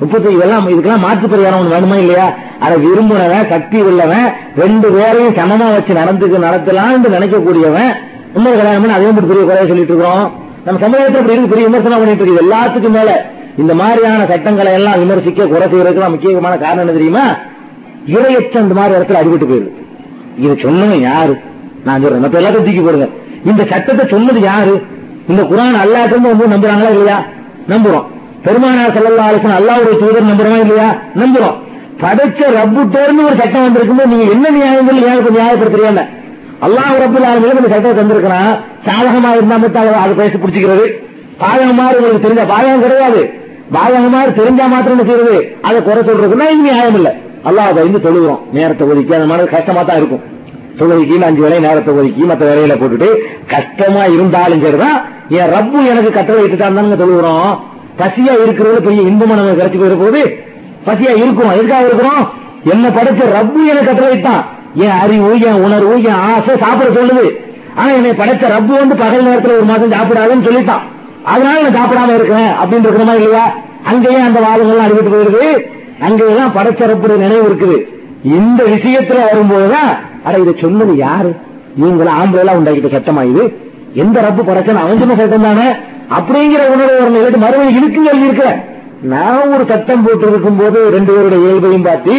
முப்பத்தி 0.00 0.28
இதெல்லாம் 0.34 0.68
இதுக்கெல்லாம் 0.68 1.04
மாற்று 1.04 1.26
பரிகாரம் 1.28 1.60
ஒன்று 1.60 1.74
வேணுமா 1.76 1.96
இல்லையா? 1.98 2.34
அதை 2.58 2.76
விரும்புனவன் 2.84 3.48
சக்தி 3.48 3.80
உள்ளவன் 3.80 4.26
ரெண்டு 4.56 4.88
பேரையும் 4.90 5.34
சமமா 5.34 5.66
வச்சு 5.74 5.94
நடந்துக்கு 5.94 6.38
நடத்தலாம்னு 6.46 7.14
நினைக்கக்கூடியவன் 7.16 7.90
இன்னொரு 8.34 8.56
கல்யாணம் 8.56 8.82
பண்ணி 8.82 8.94
மாதிரி 8.94 9.08
இப்படி 9.08 9.26
பெரிய 9.26 9.44
குறைய 9.44 9.66
சொல்லிட்டு 9.66 9.94
இருக்கிறோம். 9.94 10.32
நம்ம 10.64 10.80
சமுதாயத்தில் 10.80 11.20
இப்படி 11.20 11.36
இருக்கு 11.36 11.52
பெரிய 11.54 11.66
விமர்சனம் 11.68 11.98
பண்ணிட்டு 11.98 12.24
இருக்கு. 12.24 12.44
எல்லாத்துக்கும் 12.44 12.96
மேல 12.98 13.10
இந்த 13.56 13.74
மாதிரியான 13.74 14.26
சட்டங்களை 14.26 14.72
எல்லாம் 14.72 14.98
விமர்சிக்க 14.98 15.46
குறை 15.46 15.68
செய்யறதுக்கு 15.68 16.10
முக்கியமான 16.10 16.56
காரணம் 16.56 16.78
என்ன 16.78 16.92
தெரியுமா? 16.92 17.24
இரையச்சம் 18.06 18.66
இந்த 18.66 18.74
மாதிரி 18.74 19.00
இடத்துல 19.00 19.20
அடிபட்டு 19.22 19.48
போயிடுது. 19.50 19.72
இது 20.38 20.52
சொன்னவன் 20.52 21.00
யாரு? 21.00 21.40
நான் 21.84 22.02
சொல்றேன். 22.02 22.24
மத்த 22.24 22.42
எல்லாத்தையும் 22.42 22.68
தூக்கி 22.68 22.80
போடுங்க. 22.80 23.08
இந்த 23.44 23.64
சட்டத்தை 23.64 24.06
சொன்னது 24.08 24.40
யாரு? 24.40 24.82
இந்த 25.28 25.42
குரான் 25.42 25.80
அல்லாத்திருந்து 25.82 26.30
வந்து 26.32 26.46
நம்புறாங்களா 26.46 26.90
இல்லையா? 26.90 27.24
நம்புறோம். 27.68 28.06
பெருமானார் 28.42 28.92
செல்லல்லா 28.92 29.30
அலிசன் 29.30 29.56
அல்லாவுடைய 29.58 29.98
தூதர் 29.98 30.24
நம்புறோமா 30.24 30.60
இல்லையா? 30.60 30.98
நம்புறோம். 31.14 31.54
படைச்ச 32.00 32.40
ரப்பு 32.40 32.88
தோர்னு 32.88 33.24
ஒரு 33.24 33.36
சட்டம் 33.38 33.62
வந்திருக்கும்போது 33.62 34.06
நீங்க 34.06 34.30
என்ன 34.30 34.50
நியாயங்கள் 34.50 34.94
நியாயத்தை 34.94 35.36
நியாயப்படுத்துறீங்க 35.36 36.08
அல்லாஹ் 36.62 37.00
ரப்பு 37.00 37.24
ஆளுநர்கள் 37.24 37.56
இந்த 37.56 37.68
சட்டத்தை 37.68 38.04
தந்திருக்கிறான். 38.04 38.58
சாதகமா 38.84 39.30
இருந்தா 39.30 39.56
மட்டும் 39.56 39.82
அதை- 39.82 40.16
பேசி 40.16 40.36
பிடிச்சிக்கிறது. 40.36 40.92
பாதகமா 41.40 41.94
உங்களுக்கு 41.94 42.28
தெரிஞ்ச 42.28 42.46
பாதகம் 42.46 42.80
கிடையாது. 42.80 43.30
பாதகமா 43.72 44.34
தெரிஞ்சா 44.34 44.66
மாத்திரம் 44.66 44.98
என்ன 44.98 45.12
செய்யறது? 45.12 45.56
அதை 45.62 45.82
குறை 45.82 46.02
சொல்றதுன்னா 46.02 46.52
இது 46.52 46.62
நியாயம் 46.62 46.94
இல்ல. 46.94 47.14
அல்லாஹ் 47.44 47.74
பயந்து 47.74 47.98
தொழுகிறோம். 47.98 48.40
நேரத்தை 48.52 48.86
ஒதுக்கி 48.86 49.14
அந்த 49.14 49.26
மாதிரி 49.26 49.48
கஷ்டமா 49.48 49.82
தான் 49.82 49.96
இருக்கும். 49.96 50.22
தொழுகைக்கு 50.78 51.22
அஞ்சு 51.22 51.42
வேலை 51.42 51.58
நேரத்தை 51.58 51.94
ஒதுக்கி 51.94 52.22
மற்ற 52.22 52.54
வேலையில 52.54 52.68
போட்டுட்டு 52.68 53.08
கஷ்டமா 53.46 54.04
இருந்தாலும் 54.04 54.62
சரிதான். 54.62 55.02
என் 55.28 55.50
ரப்பு 55.50 55.86
எனக்கு 55.86 56.12
கட்டளை 56.12 56.44
இட்டுட்டான்னு 56.44 57.04
தொழுகிறோம். 57.04 57.58
பசியா 57.98 58.34
இருக்கிறது 58.42 58.82
பெரிய 58.82 59.02
இன்பமா 59.02 59.34
நம்ம 59.40 59.56
கிடைச்சி 59.60 59.78
போயிட 59.80 59.96
போகுது 60.02 60.22
பசியா 60.86 61.12
இருக்கும்? 61.16 61.50
எதுக்காக 61.50 61.86
இருக்கிறோம்? 61.86 62.22
என்ன 62.64 62.88
படைச்ச 62.88 63.22
ரப்பு 63.36 63.60
எனக்கு 63.70 63.86
கட்டளை 63.86 64.08
வைத்தான் 64.08 64.44
என் 64.74 64.96
அறிவு 65.02 65.40
என் 65.40 65.62
உணர்வு 65.62 66.02
என் 66.02 66.20
ஆசை 66.28 66.54
சாப்பிட 66.58 66.88
சொல்லுது. 67.00 67.26
ஆனா 67.74 67.90
என்னை 67.90 68.10
படைச்ச 68.10 68.44
ரப்பு 68.54 68.72
வந்து 68.82 68.96
பகல் 68.96 69.26
நேரத்துல 69.26 69.56
ஒரு 69.56 69.64
மாசம் 69.64 69.92
சாப்பிடாதுன்னு 69.92 70.46
சொல்லிட்டான். 70.48 70.84
அதனால 71.24 71.62
நான் 71.62 71.78
சாப்பிடாம 71.78 72.14
இருக்கேன் 72.14 72.50
அப்படின்னு 72.62 72.86
இருக்கிறோமா 72.86 73.14
இல்லையா? 73.14 73.44
அங்கேயே 73.84 74.18
அந்த 74.18 74.40
வாதங்கள்லாம் 74.40 74.86
அறிவிட்டு 74.86 75.12
போயிருது 75.14 75.44
அங்கேயெல்லாம் 76.00 76.56
படைச்ச 76.56 76.90
ரப்புடைய 76.92 77.16
நினைவு 77.16 77.48
இருக்குது. 77.48 77.78
இந்த 78.22 78.64
விஷயத்துல 78.64 79.18
வரும்போதுதான் 79.24 79.90
அட 80.24 80.38
இதை 80.38 80.54
சொன்னது 80.60 80.96
யாரு? 80.96 81.36
இவங்களை 81.80 82.12
ஆம்பளை 82.20 82.38
எல்லாம் 82.38 82.58
உண்டாக்கிட்ட 82.58 82.90
சட்டமா 82.96 83.22
இது? 83.30 83.44
எந்த 83.94 84.20
ரப்பு 84.20 84.42
படைச்சன 84.48 84.80
அவன் 84.80 84.98
சொன்ன 84.98 85.14
சட்டம் 85.14 85.42
தானே? 85.42 85.68
அப்படிங்கிற 86.16 86.62
உணர்வு 86.74 86.98
வரணும். 87.00 87.18
இல்லாட்டி 87.20 87.40
மறுபடியும் 87.44 87.78
இருக்கு 87.80 88.02
கேள்வி 88.06 88.26
இருக்க 88.28 88.46
நான் 89.12 89.50
ஒரு 89.54 89.64
சட்டம் 89.70 90.04
போட்டு 90.04 90.26
இருக்கும் 90.30 90.60
போது 90.60 90.78
ரெண்டு 90.94 91.10
பேருடைய 91.14 91.40
இயல்பையும் 91.46 91.86
பார்த்து 91.88 92.14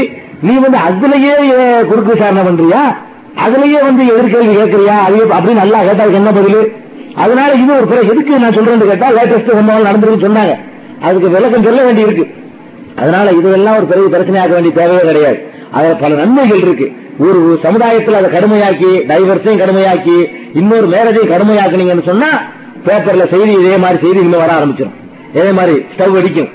நீ 0.48 0.54
வந்து 0.66 0.78
அதுலயே 0.88 1.34
குறுக்கு 1.90 2.12
விசாரணை 2.14 2.44
பண்றியா? 2.48 2.84
அதுலயே 3.46 3.80
வந்து 3.88 4.04
எதிர்கேள்வி 4.12 4.54
கேட்கறியா? 4.60 4.96
அது 5.08 5.18
அப்படின்னு 5.38 5.62
நல்லா 5.64 5.80
கேட்டா 5.88 6.04
அதுக்கு 6.04 6.22
என்ன 6.22 6.32
பதில்? 6.38 6.62
அதனால 7.24 7.50
இது 7.62 7.72
ஒரு 7.78 7.88
பிறகு 7.88 8.12
எதுக்கு 8.14 8.40
நான் 8.44 8.56
சொல்றேன்னு 8.58 8.90
கேட்டா 8.92 9.10
லேட்டஸ்ட் 9.18 9.58
சம்பவம் 9.60 9.88
நடந்திருக்கு 9.90 10.26
சொன்னாங்க. 10.28 10.54
அதுக்கு 11.08 11.30
விளக்கம் 11.30 11.64
சொல்ல 11.64 11.82
வேண்டி 11.84 12.02
இருக்கு 12.02 12.26
அதனால 12.96 13.32
இதெல்லாம் 13.32 13.78
ஒரு 13.78 13.86
பெரிய 13.92 14.08
பிரச்சனையாக்க 14.16 14.56
வேண்டிய 14.58 14.74
தேவையே 14.80 15.02
கிடையாது. 15.10 15.40
அதுல 15.72 15.94
பல 16.04 16.16
நன்மைகள் 16.22 16.62
இருக்கு. 16.66 16.88
ஒரு 17.26 17.60
சமுதாயத்தில் 17.64 18.20
அதை 18.20 18.30
கடுமையாக்கி 18.36 18.92
டைவர்ஸையும் 19.12 19.62
கடுமையாக்கி 19.64 20.18
இன்னொரு 20.54 20.88
மேரேஜையும் 20.88 21.34
கடுமையாக்குனீங்கன்னு 21.34 22.06
சொன்னா 22.06 22.30
பேப்பர்ல 22.86 23.30
செய்தி 23.30 23.52
இதே 23.52 23.78
மாதிரி 23.78 24.00
செய்தி 24.02 24.20
இன்னும் 24.20 24.40
வர 24.40 24.54
ஆரம்பிச்சிடும் 24.54 24.94
இதே 25.34 25.52
மாதிரி 25.52 25.86
ஸ்டவ் 25.98 26.16
வெடிக்கும். 26.18 26.50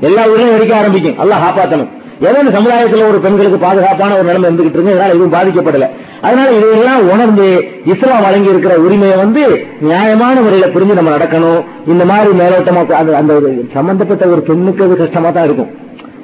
எல்லா 0.00 0.26
ஊர்லயும் 0.26 0.56
வெடிக்க 0.56 0.74
ஆரம்பிக்கும். 0.74 1.18
எல்லாம் 1.18 1.40
காப்பாற்றணும் 1.40 1.88
ஏதோ 2.20 2.38
இந்த 2.38 2.58
சமுதாயத்துல 2.58 3.08
ஒரு 3.08 3.20
பெண்களுக்கு 3.20 3.58
பாதுகாப்பான 3.58 4.14
ஒரு 4.14 4.24
நிலைமை 4.24 4.50
இருந்துகிட்டு 4.50 4.70
இருக்கு. 4.70 4.94
இதனால 4.94 5.08
எதுவும் 5.08 5.32
பாதிக்கப்படல. 5.32 5.88
அதனால 6.20 6.50
இதையெல்லாம் 6.50 7.10
உணர்ந்து 7.10 7.64
இஸ்லாம் 7.84 8.22
வழங்கி 8.22 8.48
இருக்கிற 8.48 8.76
உரிமையை 8.76 9.16
வந்து 9.16 9.66
நியாயமான 9.80 10.40
முறையில 10.40 10.72
புரிஞ்சு 10.72 10.92
நம்ம 10.92 11.16
நடக்கணும். 11.16 11.64
இந்த 11.86 12.04
மாதிரி 12.04 12.38
மேலோட்டமா 12.38 12.90
அந்த 12.90 13.16
அந்த 13.16 13.34
ஒரு 13.34 13.68
சம்பந்தப்பட்ட 13.74 14.26
ஒரு 14.26 14.40
பெண்ணுக்கு 14.40 14.84
அது 14.84 14.96
கஷ்டமா 14.96 15.30
தான் 15.30 15.44
இருக்கும். 15.44 15.70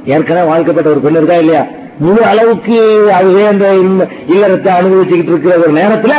ஏற்கனவே 0.05 0.46
வாழ்க்கப்பட்ட 0.46 0.90
ஒரு 0.90 1.01
பெண் 1.01 1.14
இருக்கா 1.14 1.34
இல்லையா? 1.34 1.64
முழு 1.99 2.24
அளவுக்கு 2.24 3.09
அதுவே 3.12 3.46
அந்த 3.46 3.74
இல்ல- 3.74 4.09
இல்லறத்தை 4.28 4.72
அனுபவிச்சுக்கிட்டு 4.72 5.30
இருக்கிற 5.30 5.57
ஒரு 5.57 5.72
நேரத்துல 5.72 6.12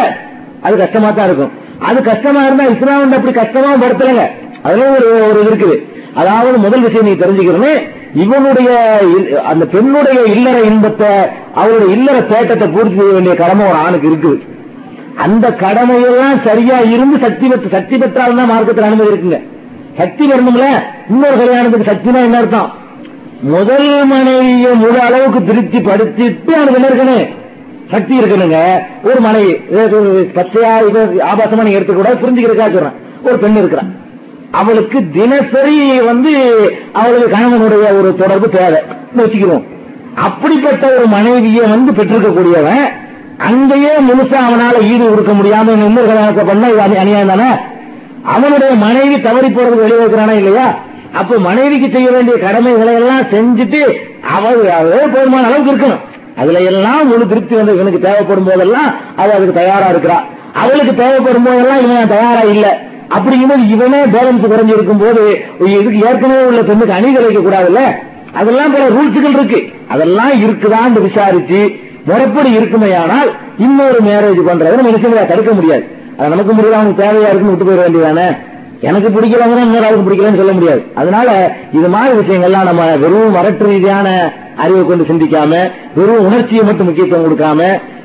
அது 0.61 0.77
கஷ்டமா 0.77 1.11
தான் 1.11 1.25
இருக்கும். 1.25 1.51
அது 1.88 1.99
கஷ்டமா 2.09 2.41
இருந்தா 2.47 2.65
இஸ்லாம் 2.73 3.01
வந்து 3.03 3.17
அப்படி 3.17 3.34
கஷ்டமா 3.39 3.71
படுத்துறங்க. 3.84 4.23
அதுல 4.67 4.88
ஒரு 4.95 5.07
ஒரு 5.30 5.39
இது 5.41 5.49
இருக்குது. 5.51 5.75
அதாவது 6.21 6.57
முதல் 6.65 6.86
விஷயம் 6.86 7.07
நீ 7.09 7.13
தெரிஞ்சுக்கிறனே 7.23 7.73
இவனுடைய 8.23 8.69
அந்த 9.51 9.63
பெண்ணுடைய 9.73 10.19
இல்லற 10.36 10.57
இன்பத்தை 10.69 11.11
அவருடைய 11.61 11.89
இல்லற 11.97 12.17
தேட்டத்தை 12.32 12.67
பூர்த்தி 12.75 12.97
செய்ய 12.99 13.13
வேண்டிய 13.15 13.36
கடமை 13.41 13.65
ஒரு 13.71 13.80
ஆணுக்கு 13.86 14.09
இருக்குது. 14.11 14.39
அந்த 15.25 15.45
கடமையெல்லாம் 15.63 16.38
சரியா 16.47 16.77
இருந்து 16.93 17.17
சக்தி 17.25 17.45
பெற்று 17.51 17.75
சக்தி 17.77 17.95
பெற்றால் 17.97 18.38
தான் 18.39 18.51
மார்க்கத்தில் 18.53 18.89
அனுமதி 18.89 19.11
இருக்குங்க. 19.11 19.39
சக்தி 20.01 20.23
வரணும்ல? 20.32 20.67
இன்னொரு 21.11 21.36
கல்யாணத்துக்கு 21.41 21.91
சக்தினா 21.91 22.19
என்ன 22.27 22.39
அர்த்தம்? 22.41 22.69
முதல் 23.55 23.91
மனைவியை 24.11 24.71
முழு 24.84 24.99
அளவுக்கு 25.07 25.39
திருப்தி 25.49 25.80
படுத்திட்டு 25.89 26.53
அவனுக்கு 26.57 26.80
என்ன 26.80 26.89
இருக்கணும்? 26.91 27.27
சக்தி 27.92 28.14
இருக்கணுங்க 28.20 28.58
ஒரு 29.04 29.20
மனைவி 29.26 29.54
பச்சையா 30.38 30.74
இது 30.90 31.02
ஆபாசமா 31.32 31.64
நீங்க 31.66 31.80
எடுத்துக்கூட 31.80 32.12
புரிஞ்சுக்கிறதுக்காக 32.24 32.74
சொல்றேன். 32.76 32.98
ஒரு 33.28 33.38
பெண் 33.44 33.60
இருக்கிறான் 33.62 33.90
அவளுக்கு 34.60 35.00
தினசரி 35.18 35.78
வந்து 36.10 36.32
அவளுக்கு 37.00 37.28
கணவனுடைய 37.36 37.86
ஒரு 38.00 38.10
தொடர்பு 38.22 38.48
தேவை. 38.50 38.80
வச்சுக்கிறோம். 39.18 39.64
அப்படிப்பட்ட 40.28 40.86
ஒரு 40.98 41.06
மனைவியை 41.16 41.66
வந்து 41.74 41.92
பெற்றிருக்கக்கூடியவன் 41.92 42.86
அங்கேயே 43.48 43.92
முழுசா 44.08 44.38
அவனால 44.48 44.78
ஈடு 44.92 45.04
கொடுக்க 45.10 45.34
முடியாம 45.40 45.74
இன்னொரு 45.88 46.08
கல்யாணத்தை 46.08 46.44
பண்ணா 46.44 46.68
இது 46.68 47.02
அநியாயம் 47.04 47.34
தானே? 47.34 47.50
அவனுடைய 48.36 48.72
மனைவி 48.86 49.18
தவறி 49.22 49.48
போறது 49.48 49.78
வெளியே 49.82 50.00
வைக்கிறானா 50.02 50.36
இல்லையா? 50.42 50.68
அப்ப 51.20 51.38
மனைவிக்கு 51.48 51.88
செய்ய 51.94 52.10
வேண்டிய 52.12 52.36
கடமைகளை 52.38 52.94
எல்லாம் 52.94 53.30
செஞ்சுட்டு 53.34 53.82
அவள் 54.36 54.60
அவளே 54.80 55.06
போதுமான 55.14 55.46
அளவுக்கு 55.48 55.72
இருக்கணும். 55.74 56.04
அதுல 56.40 56.60
எல்லாம் 56.60 57.08
முழு 57.08 57.28
திருப்தி 57.28 57.56
வந்து 57.56 57.74
இவனுக்கு 57.74 58.00
தேவைப்படும் 58.00 58.48
போதெல்லாம் 58.50 58.90
அவ 59.16 59.34
அதுக்கு 59.34 59.54
தயாரா 59.54 59.88
இருக்கிறா. 59.90 60.18
அவளுக்கு 60.54 60.96
தேவைப்படும் 60.96 61.44
போதெல்லாம் 61.44 61.82
இவன் 61.82 62.14
தயாரா 62.16 62.42
இல்ல? 62.54 62.68
அப்படிங்கும்போது 63.16 63.64
இவனே 63.70 64.00
பேலன்ஸ் 64.06 64.48
குறைஞ்சு 64.52 64.74
இருக்கும் 64.78 64.98
போது 64.98 65.24
இதுக்கு 65.78 66.00
ஏற்கனவே 66.08 66.44
உள்ள 66.46 66.62
பெண்ணுக்கு 66.62 66.94
அணி 66.94 67.14
கிடைக்க 67.14 67.40
கூடாதுல்ல? 67.40 67.82
அதெல்லாம் 68.34 68.72
பல 68.72 68.90
ரூல்ஸுகள் 68.90 69.36
இருக்கு. 69.38 69.60
அதெல்லாம் 69.88 70.34
இருக்குதான்னு 70.44 71.02
விசாரிச்சு 71.02 71.62
முறைப்படி 72.06 72.58
இருக்குமையானால் 72.58 73.30
இன்னொரு 73.58 74.00
மேரேஜ் 74.02 74.42
பண்றது 74.50 74.84
மனுஷங்களை 74.88 75.26
தடுக்க 75.26 75.52
முடியாது. 75.52 75.84
அது 76.18 76.30
நமக்கு 76.30 76.54
முடியல 76.54 76.78
அவனுக்கு 76.80 77.04
தேவையா 77.04 77.30
இருக்குன்னு 77.30 77.54
விட்டு 77.54 77.68
போயிட 77.70 77.82
வேண்டியதானே? 77.86 78.28
எனக்கு 78.82 79.10
பிடிக்கிறவங்க 79.10 79.64
இன்னொரு 79.68 79.86
ஆளுக்கு 79.86 80.06
பிடிக்கலன்னு 80.10 80.42
சொல்ல 80.42 80.52
முடியாது. 80.52 80.82
அதனால 80.96 81.30
இது 81.74 81.90
மாதிரி 81.90 82.18
விஷயங்கள்லாம் 82.20 82.70
நம்ம 82.70 82.84
வெறும் 82.96 83.36
வரட்டு 83.36 83.66
ரீதியான 83.72 84.08
அறிவை 84.64 84.84
கொண்டு 84.86 85.10
சிந்திக்காம 85.12 85.51
வெறும் 85.97 86.26
உணர்ச்சியை 86.28 86.64
மட்டும் 86.70 86.88
முக்கியத்துவம் 86.89 87.26
கொடுக்காம 87.26 87.62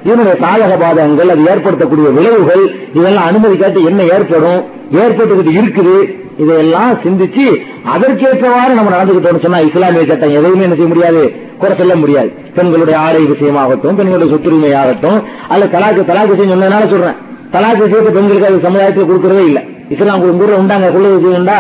இதனுடைய 0.07 0.34
சாதக 0.44 0.72
பாதகங்கள் 0.82 1.32
அது 1.34 1.44
ஏற்படுத்தக்கூடிய 1.52 2.09
விளைவுகள் 2.16 2.64
இதெல்லாம் 2.98 3.28
அனுமதிக்காட்டு 3.30 3.80
என்ன 3.90 4.02
ஏற்படும் 4.16 4.61
ஏற்பட்டுக்கிட்டு 5.02 5.52
இருக்குது 5.61 5.96
இதையெல்லாம் 6.42 6.92
சிந்திச்சு 7.05 7.46
அதற்கேற்றவாறு 7.92 8.72
நம்ம 8.78 8.92
நடந்துகிட்டோம்னு 8.94 9.44
சொன்னா 9.44 9.61
இஸ்லாமிய 9.68 10.07
சட்டம் 10.11 10.36
எதையுமே 10.38 10.64
என்ன 10.66 10.76
செய்ய 10.78 10.90
முடியாது 10.92 11.22
குறை 11.59 11.74
சொல்ல 11.80 11.94
முடியாது. 11.94 12.30
பெண்களுடைய 12.57 12.96
ஆடை 12.98 13.20
விஷயமாகட்டும் 13.32 13.98
பெண்களுடைய 13.98 14.28
சொத்துரிமையாகட்டும் 14.32 15.18
அல்ல 15.48 15.66
தலாக்கு 15.74 16.02
தலாக்கு 16.11 16.34
விஷயம் 16.34 16.52
சொன்னதுனால 16.55 16.88
சொல்றேன். 16.90 17.18
தலாக்கு 17.55 17.84
விஷயத்தை 17.86 18.12
பெண்களுக்கு 18.12 18.48
அது 18.48 18.66
சமுதாயத்தில் 18.66 19.09
கொடுக்கறதே 19.11 19.44
இல்ல. 19.50 19.61
இஸ்லாம் 19.88 20.22
உங்க 20.22 20.44
ஊர்ல 20.44 20.59
உண்டாங்க 20.62 20.90
குழு 20.92 21.14
விஷயம் 21.16 21.38
உண்டா? 21.40 21.59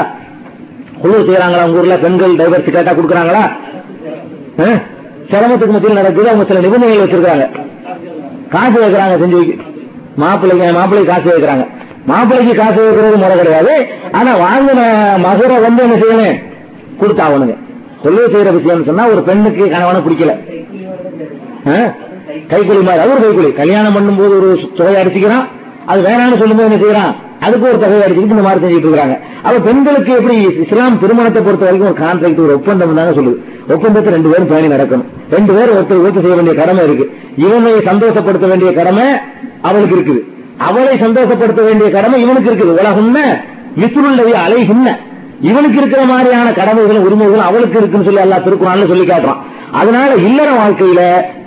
குழு 1.02 1.16
செய்யறாங்களா 1.28 1.64
உங்க 1.66 1.78
ஊர்ல? 1.78 1.96
பெண்கள் 1.96 2.38
டைவர்ஸ் 2.40 2.74
கேட்டா 2.76 2.92
கொடுக்குறாங்களா? 2.92 3.44
சிரமத்துக்கு 4.56 5.74
மத்தியில் 5.74 6.00
நடக்குது 6.00 6.28
அவங்க 6.28 6.44
சில 6.44 6.60
நிபந்தனைகள் 6.60 7.06
வச்சிருக்காங்க 7.06 7.46
காசு 8.48 8.78
வைக்கிறாங்க 8.80 9.14
செஞ்சு 9.22 9.58
மாப்பிள்ளைக்கு 10.16 10.72
மாப்பிள்ளைக்கு 10.72 11.12
காசு 11.12 11.28
வைக்கிறாங்க 11.30 11.64
மாப்பிள்ளைக்கு 12.06 12.54
காசு 12.54 12.84
வைக்கிறது 12.84 13.16
முறை 13.16 13.38
கிடையாது. 13.38 13.86
ஆனா 14.12 14.30
வாங்கின 14.36 14.80
மகரை 15.18 15.60
வந்து 15.60 15.82
என்ன 15.82 15.96
செய்யணும்? 15.96 16.38
கொடுத்தாவணுங்க 17.00 17.54
கொள்கை 18.02 18.24
செய்யற 18.24 18.52
விஷயம்னு 18.56 18.84
சொன்னா 18.84 19.08
ஒரு 19.08 19.22
பெண்ணுக்கு 19.22 19.70
கணவனை 19.70 20.00
பிடிக்கல. 20.00 20.32
ஆ? 21.66 21.94
கைக்கூலி 22.50 22.82
மாதிரி 22.82 23.02
அது 23.02 23.10
ஒரு 23.10 23.22
கைக்கூலி. 23.24 23.52
கல்யாணம் 23.52 23.96
பண்ணும்போது 23.96 24.36
ஒரு 24.38 24.68
தொகையை 24.76 25.06
அடிச்சுக்கிறான். 25.06 25.44
அது 25.86 26.02
வேணாம்னு 26.02 26.38
சொல்லும்போது 26.38 26.70
என்ன 26.70 26.78
செய்யறான்? 26.84 27.14
அதுக்கு 27.40 27.68
ஒரு 27.68 27.78
தொகையை 27.78 28.02
அடிச்சுக்கிட்டு 28.02 28.36
இந்த 28.36 28.42
மாதிரி 28.42 28.66
செஞ்சுட்டு 28.66 28.90
இருக்காங்க 28.90 29.20
அப்ப 29.42 29.58
பெண்களுக்கு 29.58 30.12
எப்படி 30.12 30.36
இஸ்லாம் 30.60 30.98
திருமணத்தை 30.98 31.42
பொறுத்த 31.42 31.64
வரைக்கும் 31.64 31.90
ஒரு 31.90 32.00
கான்ட்ராக்ட் 32.04 32.44
ஒரு 32.44 32.54
ஒப்பந்தம் 32.54 32.94
தாங்க 32.94 33.20
சொல்லுது. 33.20 33.38
ஒப்பந்தத்தை 33.68 34.12
ரெண்டு 34.12 34.28
பேரும் 34.28 34.48
பேணி 34.48 34.68
நடக்கணும். 34.74 35.04
ரெண்டு 35.30 35.52
பேரும் 35.52 35.76
ஒருத்தர் 35.76 36.06
ஒத்து 36.06 36.20
செய்ய 36.20 36.34
வேண்டிய 36.34 36.54
கடமை 36.56 36.84
இருக்கு. 36.84 37.16
இவனை 37.36 37.72
சந்தோஷப்படுத்த 37.72 38.48
வேண்டிய 38.48 38.72
கடமை 38.72 39.06
அவளுக்கு 39.62 39.96
இருக்குது. 39.96 40.20
அவளை 40.58 40.94
சந்தோஷப்படுத்த 40.96 41.64
வேண்டிய 41.64 41.90
கடமை 41.90 42.22
இவனுக்கு 42.22 42.50
இருக்குது. 42.50 42.74
உலகம்ன 42.82 43.18
மிசுருள்ளவி 43.80 44.34
அலைகின்ன. 44.46 44.88
இவனுக்கு 45.40 45.76
இருக்கிற 45.76 46.04
மாதிரியான 46.04 46.50
கடமைகளும் 46.50 47.06
உரிமைகளும் 47.08 47.48
அவளுக்கு 47.48 47.78
இருக்குன்னு 47.78 48.06
சொல்லி 48.06 48.20
எல்லா 48.20 48.38
திருக்குறான்னு 48.38 48.86
சொல்லி 48.86 49.06
காட்டுறான். 49.12 49.40
அதனால 49.72 50.14
இல்லற 50.14 50.50
வாழ்க்கையில 50.50 51.00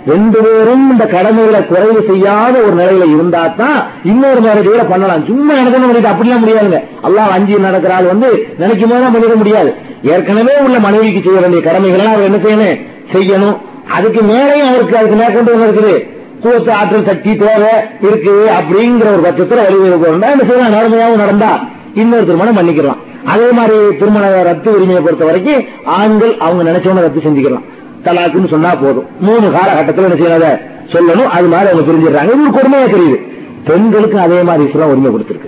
ரெண்டு 0.06 0.38
பேரும் 0.42 0.90
இந்த 0.92 1.06
கடமைகளை 1.06 1.66
குறைவு 1.66 2.04
செய்யாத 2.08 2.54
ஒரு 2.58 2.74
நிலையில 2.82 3.08
இருந்தா 3.14 3.46
தான் 3.46 3.86
இன்னொரு 4.04 4.40
மேரேஜ்ல 4.40 4.88
பண்ணலாம். 4.88 5.24
சும்மா 5.24 5.54
நடக்கணும் 5.54 5.88
பண்ணிட்டு 5.88 6.12
அப்படிலாம் 6.12 6.42
முடியாதுங்க. 6.44 6.80
அல்லாஹ் 7.06 7.34
அஞ்சு 7.36 7.58
நடக்கிற 7.58 7.94
ஆள் 7.94 8.04
வந்து 8.04 8.46
நினைக்கும் 8.58 8.90
போது 8.90 9.10
பண்ணிட 9.14 9.34
முடியாது. 9.34 9.74
ஏற்கனவே 10.02 10.54
உள்ள 10.64 10.78
மனைவிக்கு 10.78 11.22
செய்ய 11.22 11.40
வேண்டிய 11.40 11.62
கடமைகளை 11.62 12.06
அவர் 12.06 12.20
என்ன 12.20 12.36
செய்யணும்? 12.36 12.78
செய்யணும். 13.12 13.56
அதுக்கு 13.96 14.20
மேலேயும் 14.20 14.68
அவருக்கு 14.68 14.96
அதுக்கு 14.96 15.16
மேற்கொண்டு 15.16 15.52
என்ன 15.52 15.66
இருக்குது. 15.66 15.94
கூத்து 16.42 16.72
ஆற்றல் 16.72 17.06
சக்தி 17.06 17.36
தேவை 17.36 17.72
இருக்கு 18.00 18.50
அப்படிங்கிற 18.58 19.12
ஒரு 19.12 19.22
பட்சத்தில் 19.22 19.64
வழிவகுப்பு 19.66 20.08
இருந்தா 20.08 20.30
என்ன 20.30 20.44
செய்யலாம்? 20.44 20.74
நேர்மையாகவும் 20.76 21.16
நடந்தா 21.16 21.60
இன்னொரு 21.94 22.26
திருமணம் 22.26 22.56
பண்ணிக்கலாம் 22.56 22.98
அதே 23.24 23.50
மாதிரி 23.50 23.96
திருமண 23.96 24.42
ரத்து 24.42 24.74
உரிமையை 24.76 25.02
பொறுத்த 25.02 25.24
வரைக்கும் 25.24 25.64
ஆண்கள் 25.84 26.36
அவங்க 26.38 26.70
நினைச்சவன 26.70 27.00
ரத்து 27.00 27.20
செஞ்சுக்கலாம். 27.20 27.64
தலாக்குன்னு 28.04 28.48
சொன்னா 28.48 28.74
போதும். 28.74 29.06
மூணு 29.20 29.52
காலகட்டத்தில் 29.52 30.04
என்ன 30.04 30.18
செய்யறத 30.22 30.60
சொல்லணும். 30.92 31.26
அது 31.26 31.48
மாதிரி 31.48 31.70
அவங்க 31.70 31.92
புரிஞ்சிடறாங்க. 31.92 32.32
இது 32.32 32.42
ஒரு 32.42 32.50
கொடுமையா 32.50 32.90
தெரியுது. 32.96 33.26
பெண்களுக்கு 33.64 34.18
அதே 34.18 34.42
மாதிரி 34.42 34.68
இஸ்லாம் 34.68 34.88
உரிமை 34.88 35.10
கொடுத்திருக்கு. 35.10 35.46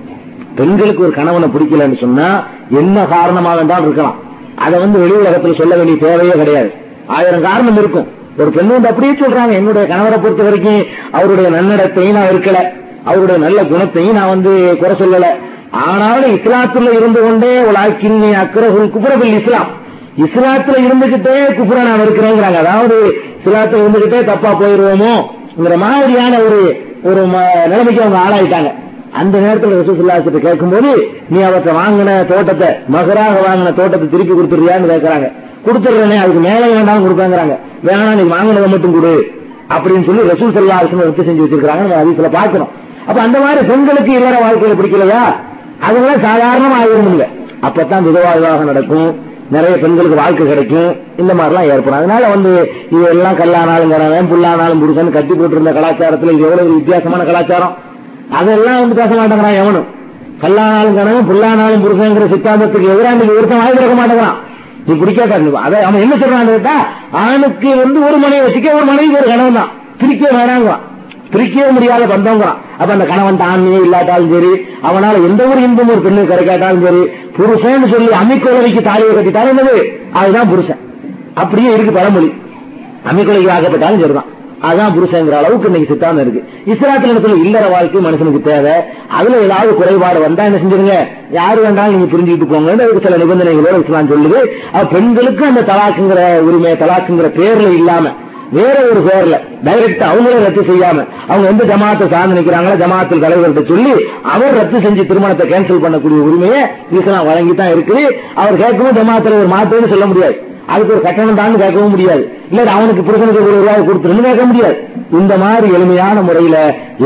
பெண்களுக்கு 0.55 1.03
ஒரு 1.03 1.12
கணவனை 1.12 1.48
பிடிக்கலன்னு 1.48 2.01
சொன்னா 2.01 2.46
என்ன 2.70 3.05
காரணமாக 3.05 3.57
வேண்டாம் 3.57 3.82
இருக்கலாம். 3.82 4.16
அதை 4.57 4.78
வந்து 4.78 4.98
வெளி 4.98 5.12
உலகத்தில் 5.12 5.55
சொல்ல 5.55 5.76
வேண்டிய 5.76 5.96
தேவையே 5.96 6.32
கிடையாது. 6.32 6.72
ஆயிரம் 7.07 7.42
காரணம் 7.42 7.76
இருக்கும். 7.76 8.09
ஒரு 8.38 8.51
பெண் 8.51 8.66
வந்து 8.66 8.88
அப்படியே 8.88 9.12
சொல்றாங்க. 9.12 9.53
என்னுடைய 9.53 9.94
கணவரை 9.94 10.16
பொறுத்த 10.16 10.42
வரைக்கும் 10.42 10.84
அவருடைய 11.11 11.51
நன்னடத்தையும் 11.51 12.12
நான் 12.12 12.28
இருக்கல. 12.28 12.55
அவருடைய 13.05 13.40
நல்ல 13.40 13.64
குணத்தையும் 13.64 14.14
நான் 14.14 14.28
வந்து 14.28 14.76
குறை 14.78 14.96
சொல்லல. 14.96 15.24
ஆனாலும் 15.70 16.36
இஸ்லாத்துல 16.36 16.92
இருந்து 16.92 17.20
கொண்டே 17.22 17.61
உலாக்கின் 17.61 18.34
அக்கரகுல் 18.34 18.90
குபரபில் 18.90 19.40
இஸ்லாம். 19.40 19.78
இஸ்லாத்துல 20.18 20.88
இருந்துகிட்டே 20.88 21.54
குப்புற 21.54 21.82
நான் 21.82 22.00
இருக்கிறோங்கிறாங்க. 22.00 22.56
அதாவது 22.56 23.14
இஸ்லாத்துல 23.44 23.82
இருந்துகிட்டே 23.82 24.24
தப்பா 24.24 24.61
போயிருவோமோங்கிற 24.61 25.76
மாதிரியான 25.76 26.38
ஒரு 26.40 26.82
ஒரு 27.02 27.26
ம- 27.26 27.68
நிலைமைக்கு 27.68 28.02
அவங்க 28.02 28.18
ஆளாயிட்டாங்க. 28.18 28.72
அந்த 29.12 29.38
நேரத்தில் 29.38 29.80
ரசூசுல்லாசிட்ட 29.80 30.38
கேட்கும்போது 30.38 31.08
நீ 31.28 31.40
அவற்றை 31.40 31.74
வாங்கின 31.74 32.26
தோட்டத்தை 32.26 32.68
மகராக 32.86 33.40
வாங்கின 33.40 33.74
தோட்டத்தை 33.74 34.08
திருப்பி 34.08 34.32
கொடுத்துறியான்னு 34.32 34.90
கேட்கறாங்க. 34.90 35.32
கொடுத்துடுறேனே 35.66 36.16
அதுக்கு 36.16 36.40
மேலே 36.40 36.66
வேண்டாம் 36.72 37.04
கொடுப்பாங்கிறாங்க. 37.04 37.58
வேணாம் 37.84 38.14
நீ 38.14 38.22
வாங்கினதை 38.22 38.66
மட்டும் 38.66 38.92
கொடு 38.92 39.30
அப்படின்னு 39.68 40.04
சொல்லி 40.06 40.20
ரசூல் 40.20 40.62
சல்லா 40.62 40.68
அரசு 40.68 40.96
வச்சு 40.96 41.22
செஞ்சு 41.22 41.48
வச்சிருக்காங்க 41.48 41.86
நம்ம 41.86 42.02
அதிசல 42.02 42.30
பாக்கிறோம் 42.30 42.68
அப்ப 43.06 43.20
அந்த 43.22 43.40
மாதிரி 43.40 43.66
பெண்களுக்கு 43.66 44.12
இல்லற 44.12 44.38
வாழ்க்கையில 44.38 44.78
பிடிக்கலையா? 44.78 45.34
அதுங்களாம் 45.88 46.24
சாதாரணமா 46.24 46.82
ஆயிரும் 46.82 47.24
அப்பதான் 47.62 48.02
விதவா 48.02 48.34
விவாகம் 48.34 48.64
நடக்கும். 48.64 49.30
நிறைய 49.51 49.78
பெண்களுக்கு 49.78 50.16
வாழ்க்கை 50.16 50.46
கிடைக்கும். 50.46 50.96
இந்த 51.16 51.34
மாதிரிலாம் 51.34 51.68
ஏற்படும். 51.70 51.98
அதனால 51.98 52.28
வந்து 52.28 52.72
இது 52.90 53.03
எல்லாம் 53.03 53.36
கல்லானாலும் 53.36 53.90
கணவன் 53.90 54.30
புல்லானாலும் 54.32 54.78
புருஷன் 54.78 55.12
கட்டி 55.12 55.34
போட்டு 55.34 55.61
இருந்த 55.61 55.70
கலாச்சாரத்துல 55.70 56.32
இது 56.32 56.42
எவ்வளவு 56.42 56.74
வித்தியாசமான 56.74 57.24
கலாச்சாரம்? 57.24 57.76
அதெல்லாம் 58.30 58.80
வந்து 58.80 58.94
பேச 58.94 59.11
மாட்டேங்கிறான் 59.14 59.61
எவனும். 59.62 59.88
கல்லானாலும் 60.42 60.98
கணவன் 60.98 61.28
புல்லானாலும் 61.30 61.84
புருஷங்கிற 61.86 62.26
சித்தாந்தத்துக்கு 62.34 62.92
எதிராக 62.94 63.16
நீங்க 63.16 63.32
ஒருத்தன் 63.32 63.59
வாய் 63.59 63.74
திறக்க 63.74 63.96
மாட்டேங்கிறான். 64.03 64.38
நீ 64.86 64.94
பிடிக்காத 64.94 65.34
அதை 65.64 65.82
அவன் 65.82 66.01
என்ன 66.01 66.14
சொல்றான்னு 66.14 66.46
கேட்டா 66.46 66.86
ஆணுக்கு 67.11 67.76
வந்து 67.76 68.07
ஒரு 68.07 68.16
மனைவி 68.16 68.46
வச்சுக்க 68.46 68.74
ஒரு 68.74 68.84
மனைவி 68.84 69.14
ஒரு 69.14 69.26
கணவன் 69.26 69.55
தான். 69.55 69.70
பிரிக்க 69.98 70.30
வேணாங்கிறான். 70.30 70.84
பிரிக்கவே 71.33 71.70
முடியாத 71.70 72.07
பந்தங்கிறான் 72.07 72.59
அப்ப 72.78 72.93
அந்த 72.93 73.05
கணவன் 73.05 73.37
தானே 73.37 73.76
இல்லாட்டாலும் 73.76 74.33
சரி 74.33 74.66
அவனால 74.83 75.14
எந்த 75.14 75.45
ஒரு 75.45 75.62
இன்பம் 75.62 75.89
ஒரு 75.89 76.11
பெண்ணு 76.11 76.26
கிடைக்காட்டாலும் 76.26 76.83
சரி 76.83 77.11
புருஷன் 77.37 77.89
சொல்லி 77.89 78.09
அம்மிக்குழவைக்கு 78.09 78.83
தாலியை 78.83 79.14
கட்டிட்டாலும் 79.14 79.59
என்னது? 79.59 80.01
அதுதான் 80.12 80.49
புருஷன். 80.49 80.78
அப்படியே 81.35 81.72
இருக்கு 81.72 81.93
பழமொழி. 81.93 82.35
அம்மிக்குழைக்கு 83.11 83.53
ஆக்கப்பட்டாலும் 83.53 84.01
சரிதான். 84.01 84.39
அதான் 84.62 84.95
புருஷங்கிற 84.95 85.31
அளவுக்கு 85.31 85.64
இன்னைக்கு 85.64 85.95
சித்தாந்தம் 85.95 86.28
இருக்கு. 86.28 86.51
இஸ்லாத்துல 86.66 87.11
இடத்துல 87.11 87.45
இல்லற 87.45 87.68
வாழ்க்கை 87.68 88.05
மனுஷனுக்கு 88.05 88.41
தேவை. 88.41 88.72
அதுல 89.09 89.39
ஏதாவது 89.39 89.74
குறைபாடு 89.74 90.20
வந்தா 90.20 90.45
என்ன 90.45 90.59
செஞ்சிருங்க? 90.59 91.09
யாரு 91.31 91.61
வேண்டாலும் 91.61 91.95
நீங்க 91.95 92.16
புரிஞ்சுக்கிட்டு 92.16 92.49
போங்க. 92.49 92.72
அதுக்கு 92.72 93.01
சில 93.03 93.16
நிபந்தனைகளோட 93.16 93.83
இஸ்லாம் 93.83 94.11
சொல்லுது. 94.11 94.39
அப்ப 94.72 94.85
பெண்களுக்கு 94.85 95.45
அந்த 95.45 95.61
தலாக்குங்கிற 95.61 96.39
உரிமை 96.39 96.72
தலாக்குங்கிற 96.72 97.31
பேர்ல 97.41 97.72
இல்லாம 97.72 98.12
வேற 98.53 98.76
ஒரு 98.90 99.01
பேர்ல 99.01 99.36
டைரக்ட் 99.64 100.03
அவங்களே 100.11 100.38
ரத்து 100.44 100.62
செய்யாம. 100.62 101.07
அவங்க 101.28 101.48
எந்த 101.48 101.64
ஜமாத்தை 101.64 102.11
சார்ந்து 102.11 102.40
நிக்கிறாங்களோ? 102.40 102.74
ஜமாத்தில் 102.84 103.24
தலைவர்கிட்ட 103.24 103.68
சொல்லி 103.68 103.92
அவர் 104.22 104.55
ரத்து 104.55 104.78
செஞ்சு 104.78 105.07
திருமணத்தை 105.07 105.48
கேன்சல் 105.48 105.82
பண்ணக்கூடிய 105.84 106.20
உரிமையை 106.28 106.62
இஸ்லாம் 106.90 107.26
வழங்கி 107.26 107.55
தான் 107.55 107.72
இருக்குது. 107.74 108.05
அவர் 108.34 108.61
கேட்கவும் 108.62 108.98
ஜமாத் 109.01 109.22
தலைவர் 109.22 109.55
மாத்தேன்னு 109.57 109.88
சொல்ல 109.88 110.07
முடியாது. 110.07 110.36
அதுக்கு 110.72 110.94
ஒரு 110.94 111.02
கட்டணம் 111.06 111.40
தான் 111.40 111.60
கேட்கவும் 111.62 111.92
முடியாது. 111.94 112.22
இல்ல 112.50 112.70
அவனுக்கு 112.76 113.02
புருஷனுக்கு 113.06 113.42
ஒரு 113.42 113.58
ரூபாய் 113.60 113.86
கொடுத்துருன்னு 113.88 114.26
கேட்க 114.28 114.44
முடியாது. 114.50 114.76
இந்த 115.20 115.34
மாதிரி 115.42 115.66
எளிமையான 115.76 116.16
முறையில 116.28 116.56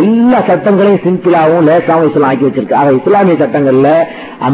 எல்லா 0.00 0.38
சட்டங்களையும் 0.48 1.02
சிம்பிளாவும் 1.04 1.66
லேசாவும் 1.68 2.08
இஸ்லாம் 2.08 2.30
ஆக்கி 2.30 2.46
வச்சிருக்கு. 2.46 2.78
ஆக 2.80 2.92
இஸ்லாமிய 3.00 3.36
சட்டங்கள்ல 3.42 3.90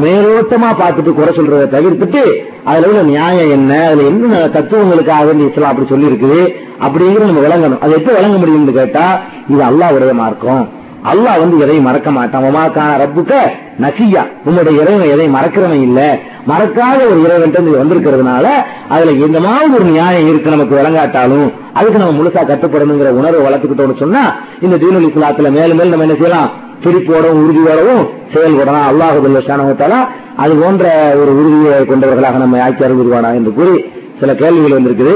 மேலோட்டமா 0.03 0.71
பார்த்துட்டு 0.83 1.13
குறை 1.19 1.33
சொல்றதை 1.39 1.67
தவிர்த்துட்டு 1.77 2.23
அதுல 2.71 2.89
உள்ள 2.91 3.03
நியாயம் 3.13 3.55
என்ன 3.59 3.73
அதுல 3.87 4.09
என்ன 4.11 4.43
தத்துவங்களுக்காக 4.57 5.39
இஸ்லாம் 5.51 5.73
அப்படி 5.73 5.89
சொல்லி 5.93 6.11
இருக்குது 6.11 6.43
அப்படிங்கிறது 6.87 7.31
நம்ம 7.31 7.47
விளங்கணும். 7.47 7.81
அது 7.85 7.99
எப்ப 8.01 8.11
விளங்க 8.19 8.37
முடியும்னு 8.43 8.79
கேட்டா 8.81 9.07
இது 9.53 9.63
அல்லாவுடைய 9.71 10.15
மார்க்கம். 10.23 10.63
அல்லாஹ் 11.11 11.43
வந்து 11.43 11.61
எதையும் 11.65 11.87
மறக்க 11.89 12.11
மாட்டான். 12.17 12.47
உமாக்கான 12.49 12.97
ரப்புக்க 13.03 13.35
நசியா. 13.81 14.23
உங்களுடைய 14.45 14.83
இறைவன் 14.83 15.09
எதை 15.09 15.29
மறக்கிறவன் 15.29 15.83
இல்ல. 15.83 16.19
மறக்காத 16.49 17.11
ஒரு 17.11 17.23
இறைவன் 17.23 17.55
வந்திருக்கிறதுனால 17.83 18.47
அதுல 18.89 19.11
எந்த 19.11 19.41
மாதிரி 19.41 19.73
ஒரு 19.73 19.85
நியாயம் 19.85 20.29
இருக்கு 20.29 20.51
நமக்கு 20.51 20.77
விளங்காட்டாலும் 20.77 21.53
அதுக்கு 21.73 21.99
நம்ம 21.99 22.23
முழுசா 22.23 22.43
கட்டுப்படணுங்கிற 22.43 23.11
உணர்வை 23.11 23.41
வளர்த்துக்கிட்டோம்னு 23.47 23.99
சொன்னா 23.99 24.37
இந்த 24.61 24.77
தீனுல் 24.77 25.09
இஸ்லாத்துல 25.11 25.51
மேலும் 25.51 25.77
மேலும் 25.77 25.89
நம்ம 25.89 26.05
என்ன 26.05 26.15
செய்யலாம்? 26.15 26.51
பிரிப்போடவும் 26.85 27.41
உறுதியோடவும் 27.43 28.05
செயல்படலாம். 28.35 28.89
அல்லாஹுல்லான 28.91 30.07
அது 30.37 30.55
போன்ற 30.55 31.15
ஒரு 31.21 31.39
உறுதியை 31.39 31.87
கொண்டவர்களாக 31.87 32.39
நம்ம 32.39 32.63
ஆக்கி 32.63 32.85
அறிவிடுவானா 32.85 33.35
என்று 33.35 33.55
கூறி 33.55 33.85
சில 34.21 34.35
கேள்விகள் 34.35 34.81
வந்திருக்குது. 34.81 35.15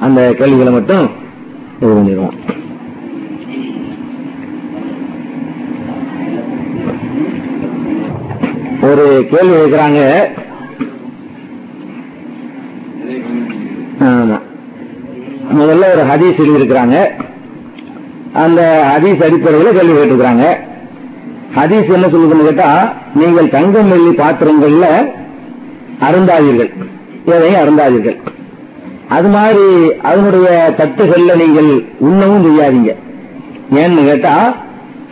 அந்த 0.00 0.34
கேள்விகளை 0.38 0.72
மட்டும் 0.72 1.10
இது 1.80 1.92
பண்ணிடுவோம். 1.92 2.36
ஒரு 8.88 9.04
கேள்வி 9.30 9.54
கேட்கிறாங்க 9.58 10.00
முதல்ல 15.58 15.88
ஒரு 15.94 16.02
ஹதீஸ் 16.10 16.40
எழுதியிருக்கிறாங்க. 16.42 16.96
அந்த 18.42 18.60
ஹதீஸ் 18.92 19.24
அடிப்படையில் 19.26 19.76
கேள்வி 19.76 19.94
கேட்டிருக்கிறாங்க. 19.96 20.46
ஹதீஸ் 21.58 21.94
என்ன 21.96 22.06
சொல்லுதுன்னு 22.14 22.48
கேட்டா 22.48 22.70
நீங்கள் 23.20 23.52
தங்கம் 23.56 23.90
வெள்ளி 23.92 24.12
பாத்திரங்கள்ல 24.22 24.86
அருந்தாதீர்கள். 26.08 26.70
எதையும் 27.34 27.60
அருந்தாதீர்கள். 27.62 28.18
அது 29.16 29.28
மாதிரி 29.36 29.66
அதனுடைய 30.10 30.48
தட்டுகள்ல 30.78 31.32
நீங்கள் 31.42 31.70
உண்ணவும் 32.08 32.44
செய்யாதீங்க. 32.46 32.92
ஏன்னு 33.82 34.04
கேட்டா 34.10 34.36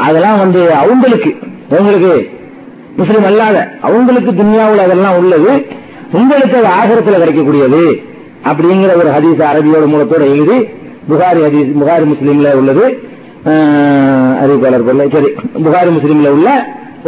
அதெல்லாம் 0.06 0.40
வந்து 0.44 0.60
அவங்களுக்கு 0.82 1.30
உங்களுக்கு 1.78 2.12
முஸ்லீம் 2.98 3.26
அல்லாத 3.30 3.58
அவங்களுக்கு 3.88 4.32
துன்யாவில் 4.40 4.84
அதெல்லாம் 4.86 5.18
உள்ளது 5.20 5.52
உங்களுக்கு 6.20 6.56
அது 6.60 6.70
ஆகரத்தில் 6.78 7.20
கிடைக்கக்கூடியது 7.22 7.82
அப்படிங்கிற 8.50 8.92
ஒரு 9.00 9.10
ஹதீஸ் 9.16 9.42
அரபியோட 9.50 9.84
மூலத்தோட 9.92 10.24
எழுதி 10.34 10.58
புகாரி 11.10 11.40
ஹதீஸ் 11.46 11.70
புகாரி 11.80 12.04
முஸ்லீம்ல 12.12 12.50
உள்ளது. 12.60 12.84
அறிவிப்பாளர் 14.42 15.12
சரி 15.14 15.30
புகாரி 15.64 15.90
முஸ்லீம்ல 15.96 16.30
உள்ள 16.36 16.48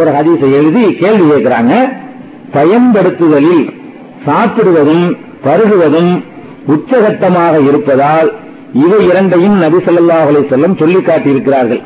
ஒரு 0.00 0.10
ஹதீஸை 0.16 0.48
எழுதி 0.60 0.84
கேள்வி 1.02 1.26
கேட்கிறாங்க. 1.32 1.74
பயன்படுத்துதலில் 2.56 3.64
சாப்பிடுவதும் 4.26 5.04
பருகுவதும் 5.46 6.12
உச்சகட்டமாக 6.74 7.54
இருப்பதால் 7.68 8.28
இவை 8.84 9.00
இரண்டையும் 9.10 9.56
நபி 9.64 9.78
ஸல்லல்லாஹு 9.86 10.28
செல்லும் 10.28 10.46
வஸல்லம் 10.46 10.78
சொல்லி 10.82 11.00
காட்டியிருக்கிறார்கள் 11.08 11.82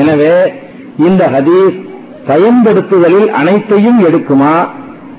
எனவே 0.00 0.34
இந்த 1.08 1.22
ஹதீஸ் 1.34 1.76
பயன்படுத்துதலில் 2.26 3.30
அனைத்தையும் 3.30 4.04
எடுக்குமா? 4.04 4.68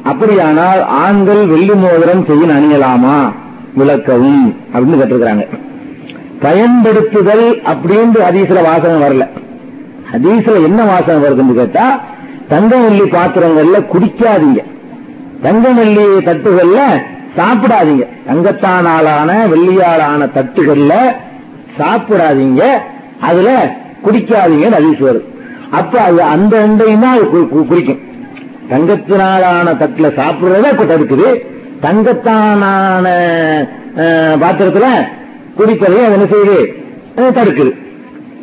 அப்படியானால் 0.03 0.85
ஆண்கள் 0.85 1.45
வெள்ளி 1.45 1.73
மோதிரம் 1.73 2.25
செய்ய 2.25 2.45
அணியலாமா? 2.45 3.31
விளக்கவும் 3.77 4.55
அப்படின்னு 4.73 4.99
கேட்டிருக்கிறாங்க. 5.01 5.47
பயன்படுத்துதல் 6.39 7.61
அப்படின்னு 7.61 8.13
ஹதீஸ்ல 8.13 8.63
வாசகம் 8.63 9.01
வரல. 9.01 9.27
ஹதீஸ்ல 10.11 10.63
என்ன 10.63 10.83
வாசகம் 10.83 11.23
வருதுன்னு 11.23 11.53
கேட்டா 11.53 11.99
தங்கமல்லி 12.49 13.15
பாத்திரங்கள்ல 13.15 13.85
குடிக்காதீங்க. 13.93 14.63
தங்கம் 15.41 15.79
தட்டுகள்ல 15.79 17.01
சாப்பிடாதீங்க. 17.37 18.07
தங்கத்தானாலான 18.27 19.47
வெள்ளியாலான 19.47 20.29
தட்டுகள்ல 20.31 20.93
சாப்பிடாதீங்க. 21.79 22.67
அதுல 23.19 23.75
குடிக்காதீங்கன்னு 24.05 24.79
ஹதீஸ் 24.79 25.01
வருது. 25.01 25.33
அப்ப 25.71 26.01
அது 26.01 26.21
அந்த 26.21 26.67
அண்டையும் 26.67 26.99
தான் 26.99 27.19
கு- 27.19 27.47
கு- 27.53 27.67
குறிக்கும். 27.67 27.99
தங்கத்தினாலான 28.69 29.75
தட்டுல 29.75 30.11
சாப்பிடுறத 30.15 30.71
இப்ப 30.71 30.83
தடுக்குது. 30.83 31.41
தங்கத்தானான 31.81 33.07
அஹ், 33.95 34.35
பாத்திரத்துல 34.41 34.85
குடிப்பதையும் 35.57 36.05
அது 36.05 36.13
என்ன 36.13 36.25
செய்யுது? 36.25 36.73
தடுக்குது. 37.17 37.75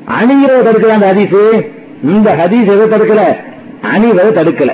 அணிகிறத 0.06 0.62
தடுக்கல 0.64 0.88
அந்த 0.88 1.14
ஹதீஸ். 1.14 1.66
இந்த 2.02 2.34
ஹதீஸ் 2.34 2.80
எதை 2.80 2.98
தடுக்கல? 2.98 3.36
அணிவதை 3.82 4.32
தடுக்கல. 4.32 4.70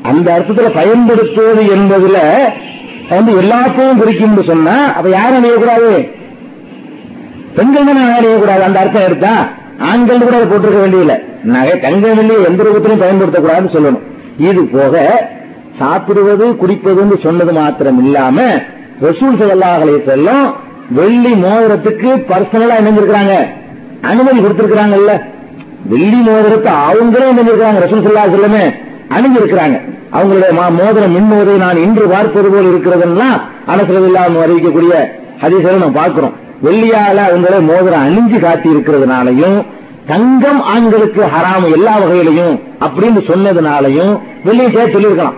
அந்த 0.09 0.27
அர்த்தத்துல 0.35 0.69
பயன்படுத்துவது 0.79 1.63
என்பதுல 1.75 2.17
வந்து 3.09 3.31
எல்லாத்தையும் 3.41 3.99
குறிக்கும்னு 4.01 4.43
சொன்னா 4.51 4.75
அப்ப 4.97 5.07
யாரும் 5.09 5.37
அணியக்கூடாது? 5.39 5.91
பெண்கள் 7.57 7.87
தானே 7.89 8.03
அணியக்கூடாது? 8.19 8.63
அந்த 8.67 8.79
அர்த்தம் 8.83 9.07
எடுத்தா 9.07 9.33
ஆண்கள் 9.89 10.25
கூட 10.25 10.35
அதை 10.37 10.47
போட்டிருக்க 10.51 10.79
வேண்டியதில்லை. 10.83 11.17
நகை 11.53 11.79
தங்க 11.85 12.13
வெள்ளி 12.19 12.35
எந்த 12.49 12.63
ரூபத்திலும் 12.63 13.03
பயன்படுத்தக்கூடாதுன்னு 13.03 13.75
சொல்லணும். 13.75 14.05
இது 14.49 14.61
போக 14.75 15.03
சாப்பிடுவது 15.79 16.45
குடிப்பதுன்னு 16.61 17.15
சொன்னது 17.25 17.53
மாத்திரம் 17.59 17.99
இல்லாம 18.03 18.41
ரசூல் 19.05 19.39
செல்லாஹலை 19.39 19.95
செல்லும் 20.09 20.45
வெள்ளி 20.99 21.31
மோதிரத்துக்கு 21.43 22.09
பர்சனலா 22.31 22.75
இணைஞ்சிருக்கிறாங்க. 22.81 23.35
அனுமதி 24.11 24.39
கொடுத்திருக்கிறாங்கல்ல. 24.39 25.13
வெள்ளி 25.93 26.19
மோதிரத்தை 26.27 26.73
அவங்களே 26.89 27.27
இணைஞ்சிருக்கிறாங்க 27.33 27.81
ரசூல் 27.85 28.05
செல்லா 28.07 28.25
செல்லமே 28.35 28.65
அணிஞ்சிருக்கிறாங்க. 29.09 29.81
அவங்களுடைய 30.13 30.51
மா- 30.51 30.71
மோதிரம் 30.71 31.15
மின்மோதை 31.15 31.57
நான் 31.57 31.77
இன்று 31.77 32.07
பார்ப்பது 32.07 32.49
போல் 32.49 32.65
இருக்கிறதுன்னா 32.65 33.41
அனசரவில்லாம 33.67 34.39
அறிவிக்கக்கூடிய 34.45 35.05
ஹதீஸ்களை 35.41 35.71
நம்ம 35.71 35.89
பார்க்கிறோம். 35.89 36.33
வெள்ளியால 36.63 37.17
அவங்களே 37.17 37.61
மோதிரம் 37.61 38.07
அணிஞ்சு 38.07 38.39
காட்டி 38.39 38.69
இருக்கிறதுனாலையும் 38.69 39.65
தங்கம் 40.07 40.61
ஆண்களுக்கு 40.61 41.21
ஹராம் 41.21 41.71
எல்லா 41.71 41.99
வகையிலையும் 41.99 42.59
அப்படின்னு 42.79 43.21
சொன்னதுனாலையும் 43.27 44.19
வெள்ளியும் 44.45 44.73
சேர்த்து 44.73 44.91
சொல்லியிருக்கலாம். 44.91 45.33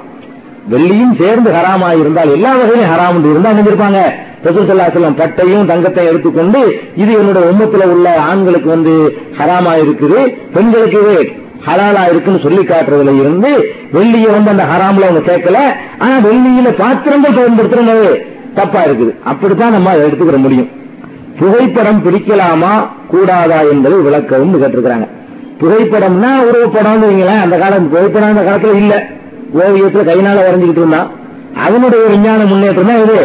வெள்ளியும் 0.71 1.23
சேர்ந்து 1.23 1.51
ஹராமா 1.51 1.99
இருந்தால் 1.99 2.31
எல்லா 2.31 2.55
வகையிலும் 2.55 2.95
ஹராம் 2.95 3.29
இருந்தா 3.29 3.49
அணிஞ்சிருப்பாங்க. 3.49 4.01
ரசூல் 4.43 5.15
பட்டையும் 5.15 5.65
தங்கத்தையும் 5.65 6.07
எடுத்துக்கொண்டு 6.07 6.79
இது 6.95 7.17
என்னோட 7.17 7.39
உம்மத்துல 7.51 7.83
உள்ள 7.83 8.19
ஆண்களுக்கு 8.19 8.69
வந்து 8.69 9.17
ஹராமா 9.37 9.75
இருக்குது 9.75 10.37
பெண்களுக்கு 10.53 11.31
ஹலாலா 11.67 12.09
இருக்குன்னு 12.09 12.39
சொல்லி 12.39 12.61
காட்டுறதுல 12.61 13.19
இருந்து 13.19 13.51
வெள்ளியை 13.93 14.31
வந்து 14.31 14.49
அந்த 14.49 14.63
ஹராம்ல 14.63 15.07
அவங்க 15.07 15.23
கேட்கல. 15.31 15.59
ஆனா 15.97 16.15
வெள்ளியில 16.17 16.69
பாத்திரங்கள் 16.77 17.37
பயன்படுத்துறது 17.37 18.25
தப்பா 18.53 18.83
இருக்குது. 18.83 19.13
அப்படித்தான் 19.23 19.71
நம்ம 19.71 19.89
அதை 19.89 20.01
எடுத்துக்கிற 20.09 20.37
முடியும். 20.37 20.69
புகைப்படம் 21.39 22.03
பிடிக்கலாமா 22.05 22.89
கூடாதா 23.07 23.59
என்பதை 23.71 23.97
விளக்கவும் 23.99 24.55
கேட்டிருக்கிறாங்க. 24.61 25.07
புகைப்படம்னா 25.61 26.31
உருவப்படம் 26.47 27.03
வைங்களேன் 27.03 27.41
அந்த 27.41 27.57
காலம் 27.57 27.89
புகைப்படம் 27.89 28.37
அந்த 28.37 28.41
காலத்துல 28.41 28.75
இல்ல. 28.75 29.07
ஓவியத்துல 29.53 30.05
கைனால 30.09 30.39
வரைஞ்சுக்கிட்டு 30.47 30.83
இருந்தான். 30.83 31.09
அதனுடைய 31.65 32.05
விஞ்ஞான 32.05 32.43
முன்னேற்றம் 32.43 32.87
தான் 32.87 33.03
இது. 33.03 33.19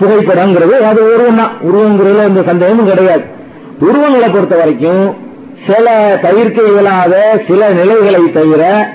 புகைப்படம்ங்கிறது 0.00 0.76
அது 0.90 1.14
உருவம் 1.14 1.36
தான் 1.36 1.52
உருவங்கிறதுல 1.68 2.24
எந்த 2.24 2.42
சந்தேகமும் 2.42 2.86
கிடையாது. 2.86 3.24
உருவங்களை 3.80 4.28
பொறுத்த 4.28 4.56
வரைக்கும் 4.56 5.30
சில 5.66 6.18
தவிர்க்க 6.22 6.62
இயலாத 6.62 7.42
சில 7.48 7.68
நிலைகளை 7.68 8.32
தவிர 8.32 8.92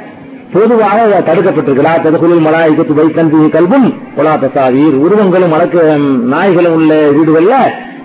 பொதுவாக 0.54 1.24
தடுக்கப்பட்டிருக்கிறா 1.26 2.02
ததுகுலில் 2.02 2.48
மலாய்க்கு 2.48 2.94
வைக்கந்தி 2.94 3.50
கல்வும் 3.50 3.94
கொலா 4.18 4.40
தசாவீர் 4.40 4.94
உருவங்களும் 4.94 5.50
மலக்கு 5.50 5.98
நாய்களும் 6.24 6.74
உள்ள 6.74 7.10
வீடுகள்ல 7.10 7.54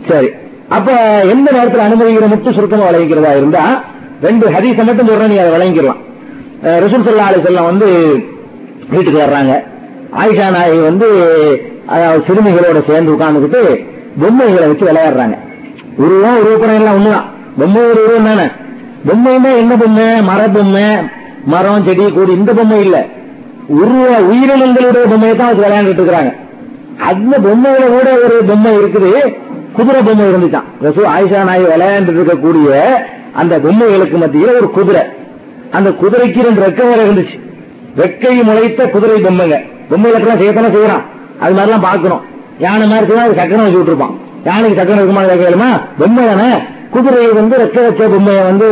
சரி. 0.08 0.30
அப்ப 0.68 0.92
எந்த 1.24 1.50
நேரத்தில் 1.50 1.80
அனுமதிக்கிற 1.80 2.26
முத்து 2.26 2.52
சுருக்கமா 2.52 2.90
வழங்கிக்கிறதா 2.90 3.30
இருந்தா 3.30 3.84
ரெண்டு 4.22 4.50
ஹதீச 4.50 4.84
மட்டும் 4.84 5.08
சொல்றேன் 5.08 5.28
நீ 5.28 5.36
அதை 5.36 5.52
வழங்கிக்கலாம் 5.52 6.02
அஹ் 6.62 6.82
ரசூல் 6.82 7.16
அலி 7.16 7.40
செல்லம் 7.40 7.64
வந்து 7.64 8.22
வீட்டுக்கு 8.90 9.20
வர்றாங்க. 9.20 9.62
ஆயிஷா 10.16 10.50
நாயகி 10.50 10.78
வந்து 10.78 11.08
சிறுமிகளோட 11.88 12.90
சேர்ந்து 12.90 13.12
உட்கார்ந்துக்கிட்டு 13.12 13.86
பொம்மைகளை 14.20 14.68
வச்சு 14.68 14.86
விளையாடுறாங்க. 14.86 15.38
உருவம் 15.96 16.40
உருவப்படம் 16.40 16.74
எல்லாம் 16.74 17.04
ஒண்ணுதான். 17.04 17.24
பொம்மை 17.58 17.82
ஒரு 17.82 18.04
உருவம் 18.04 18.24
தானே. 18.24 18.48
பொம்மைன்னா 19.06 19.56
என்ன 19.56 19.76
பொம்மை? 19.76 20.22
மர 20.22 20.48
பொம்மை 20.48 20.82
மரம் 21.44 21.84
செடி 21.84 22.12
கூடி 22.12 22.32
இந்த 22.32 22.52
பொம்மை 22.52 22.80
இல்லை. 22.80 23.00
உருவ 23.78 24.08
உயிரினங்களுடைய 24.30 25.04
பொம்மையை 25.12 25.34
தான் 25.36 25.50
வச்சு 25.50 25.64
விளையாண்டுட்டு 25.64 26.02
இருக்கிறாங்க. 26.02 26.32
அந்த 27.10 27.34
பொம்மையில 27.46 27.84
கூட 27.94 28.08
ஒரு 28.24 28.36
பொம்மை 28.48 28.72
இருக்குது. 28.80 29.12
குதிரை 29.76 30.00
பொம்மை 30.08 30.24
இருந்துச்சான் 30.30 30.66
ரசூ 30.86 31.02
ஆயிஷா 31.14 31.40
நாய் 31.48 31.64
விளையாண்டு 31.72 32.12
இருக்கக்கூடிய 32.16 32.80
அந்த 33.40 33.54
பொம்மைகளுக்கு 33.64 34.16
மத்தியில் 34.22 34.56
ஒரு 34.58 34.68
குதிரை. 34.76 35.02
அந்த 35.76 35.90
குதிரைக்கு 36.02 36.46
ரெண்டு 36.46 36.62
ரெக்க 36.66 36.80
வேற 36.90 37.00
இருந்துச்சு. 37.06 37.36
ரெக்கை 38.02 38.34
முளைத்த 38.48 38.86
குதிரை 38.94 39.16
பொம்மைங்க. 39.26 39.58
பொம்மைகளுக்கெல்லாம் 39.90 40.42
செய்யத்தானே 40.42 40.70
செய்யறான். 40.76 41.04
அது 41.42 41.54
மாதிரிலாம் 41.58 41.86
பார்க்கணும். 41.88 42.22
யானை 42.64 42.86
மாதிரி 42.86 43.06
செய்யணும் 43.08 43.26
அது 43.28 43.40
சக்கரம் 43.40 43.64
வச்சு 43.66 43.80
விட்டுருப்பான். 43.80 44.14
யானைக்கு 44.48 44.78
சக்கரம் 44.80 45.00
இருக்குமா 45.00 45.22
கேளுமா 45.44 45.70
பொம்மை 45.98 46.26
தானே. 46.26 46.50
குதிரையை 46.94 47.32
வந்து 47.40 47.56
ரெக்க 47.64 47.78
வச்ச 47.86 48.08
பொம்மையை 48.14 48.44
வந்து 48.50 48.68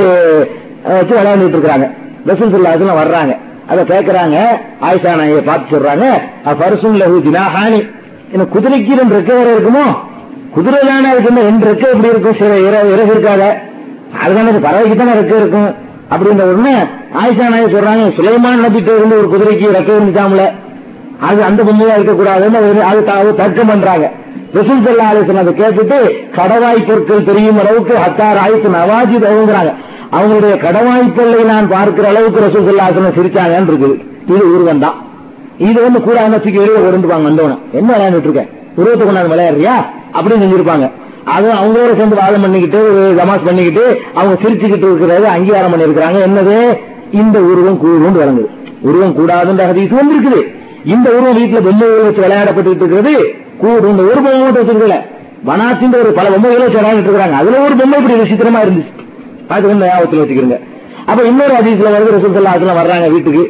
வச்சு 0.99 1.15
விளையாண்டுட்டு 1.19 1.57
இருக்கிறாங்க. 1.57 1.89
ரசூல் 2.31 2.55
சொல்லாதுலாம் 2.55 3.01
வர்றாங்க. 3.03 3.35
அதை 3.73 3.85
கேட்கறாங்க 3.85 4.47
ஆயிஷா 4.83 5.17
நாயை 5.17 5.41
பார்த்து 5.41 5.79
சொல்றாங்க. 5.79 6.21
பரிசும் 6.59 7.01
லகு 7.01 7.27
ஜினாஹானி. 7.27 7.91
என்ன 8.33 8.47
குதிரைக்கு 8.55 8.97
ரெண்டு 8.97 9.19
ரெக்க 9.19 9.27
வேற 9.27 9.57
இருக்குமோ? 9.57 9.99
குதிரை 10.51 10.81
தானே 10.81 11.09
இருக்குமோ? 11.11 11.43
ரெண்டு 11.43 11.67
ரெக்கை 11.67 11.87
எப்படி 11.87 12.09
இருக்கும்? 12.09 12.37
சில 12.39 12.59
இரவு 12.59 12.93
இறகு 12.93 13.13
இருக்காத 13.15 13.55
அதுதானே 14.23 14.51
பறவைக்கு 14.51 14.97
தானே 14.97 15.11
இருக்க 15.11 15.37
இருக்கும். 15.37 15.75
அப்படின்ற 16.11 16.43
உடனே 16.43 16.77
ஆயிஷா 17.15 17.49
நாயை 17.49 17.75
சொல்றாங்க 17.75 18.13
சுலைமான் 18.13 18.65
நபிட்டு 18.67 18.97
இருந்து 18.97 19.29
ஒரு 19.29 19.29
குதிரைக்கு 19.29 19.77
ரெக்க 19.77 19.93
இருந்துச்சாமல. 20.01 20.53
அது 21.21 21.43
அந்த 21.43 21.63
பொம்மையா 21.63 21.95
இருக்கக்கூடாதுன்னு 21.97 22.79
அது- 22.79 23.07
அது 23.07 23.35
தர்க்கம் 23.35 23.67
பண்றாங்க. 23.67 24.11
ரசூல் 24.55 24.83
சல்லா 24.85 24.97
அதை 24.97 25.23
கேட்டுட்டு 25.23 26.29
கடவாய் 26.37 26.87
பொருட்கள் 26.87 27.25
தெரியும் 27.25 27.59
அளவுக்கு 27.59 27.95
ஹத்தார் 27.95 28.37
ஆயிரத்து 28.37 28.69
நவாஜி 28.69 29.23
தகுங்கிறாங்க 29.23 29.75
அவங்களுடைய 30.17 30.55
கடவாய்ப்பல்லை 30.65 31.41
நான் 31.53 31.69
பார்க்கிற 31.75 32.07
அளவுக்கு 32.13 32.45
ரசூல் 32.45 32.69
சொல்லாசனம் 32.69 33.17
சிரிச்சாங்கன்னு 33.19 33.71
இருக்குது 33.73 33.95
இது 34.33 34.45
உருவம் 34.55 34.83
தான் 34.85 34.97
இது 35.69 35.79
வந்து 35.85 36.01
கூட 36.07 36.17
அவங்க 36.23 36.39
தூக்கி 36.39 36.61
வெளியே 36.63 36.81
உருண்டுப்பாங்க 36.89 37.27
வந்தவன. 37.31 37.57
என்ன 37.79 37.89
விளையாண்டுட்டு 37.95 38.29
இருக்க? 38.29 38.43
உருவத்தை 38.81 39.05
கொண்டாந்து 39.07 39.33
விளையாடுறியா? 39.35 39.75
அப்படின்னு 40.17 40.43
செஞ்சிருப்பாங்க 40.45 40.87
அது 41.35 41.49
அவங்களோட 41.59 41.91
சேர்ந்து 41.99 42.19
வாதம் 42.21 42.45
பண்ணிக்கிட்டு 42.45 42.79
ஒரு 42.89 43.03
ஜமாஸ் 43.19 43.47
பண்ணிக்கிட்டு 43.49 43.85
அவங்க 44.19 44.35
சிரிச்சுக்கிட்டு 44.45 44.87
இருக்கிறது 44.91 45.27
அங்கீகாரம் 45.35 45.75
பண்ணிருக்கிறாங்க 45.75 46.19
என்னது? 46.29 46.57
இந்த 47.21 47.39
உருவம் 47.51 47.79
கூடும் 47.83 48.19
வழங்குது 48.23 48.49
உருவம் 48.89 49.17
கூடாதுன்ற 49.19 49.65
ஹதீஸ் 49.71 49.99
வந்து 50.01 50.15
இருக்குது 50.17 50.41
இந்த 50.93 51.07
உருவம் 51.17 51.39
வீட்டுல 51.41 51.61
பொம்மை 51.67 51.89
வச்சு 52.07 52.25
விளையாடப்பட்டு 52.27 52.71
இருக்கிறது 52.73 53.13
கூடும் 53.63 53.93
இந்த 53.95 54.05
ஒரு 54.11 54.21
பொம்மை 54.25 54.41
மட்டும் 54.43 54.63
வச்சிருக்கல. 54.63 54.97
வனாத்தின் 55.49 55.95
ஒரு 56.01 56.11
பல 56.19 56.27
பொம்மைகளை 56.35 56.67
விளையாடிட்டு 56.71 57.13
இருக்காங்க 57.13 57.39
அதுல 57.43 57.61
ஒரு 57.67 57.77
பொம்மை 57.81 57.99
இப்படி 58.01 58.19
விசித்திரமா 58.23 58.63
இருந்துச்சு. 58.65 58.93
அது 59.57 59.65
வந்து 59.71 59.89
ஞாபகத்தில் 59.91 60.23
வச்சுக்கிறீங்க 60.23 60.59
அப்ப 61.11 61.21
இன்னொரு 61.31 61.55
அதிசயம் 61.61 61.95
வருது 61.95 62.15
ரசூல்லா 62.17 62.55
அதுல 62.57 62.75
வர்றாங்க 62.81 63.07
வீட்டுக்கு. 63.15 63.45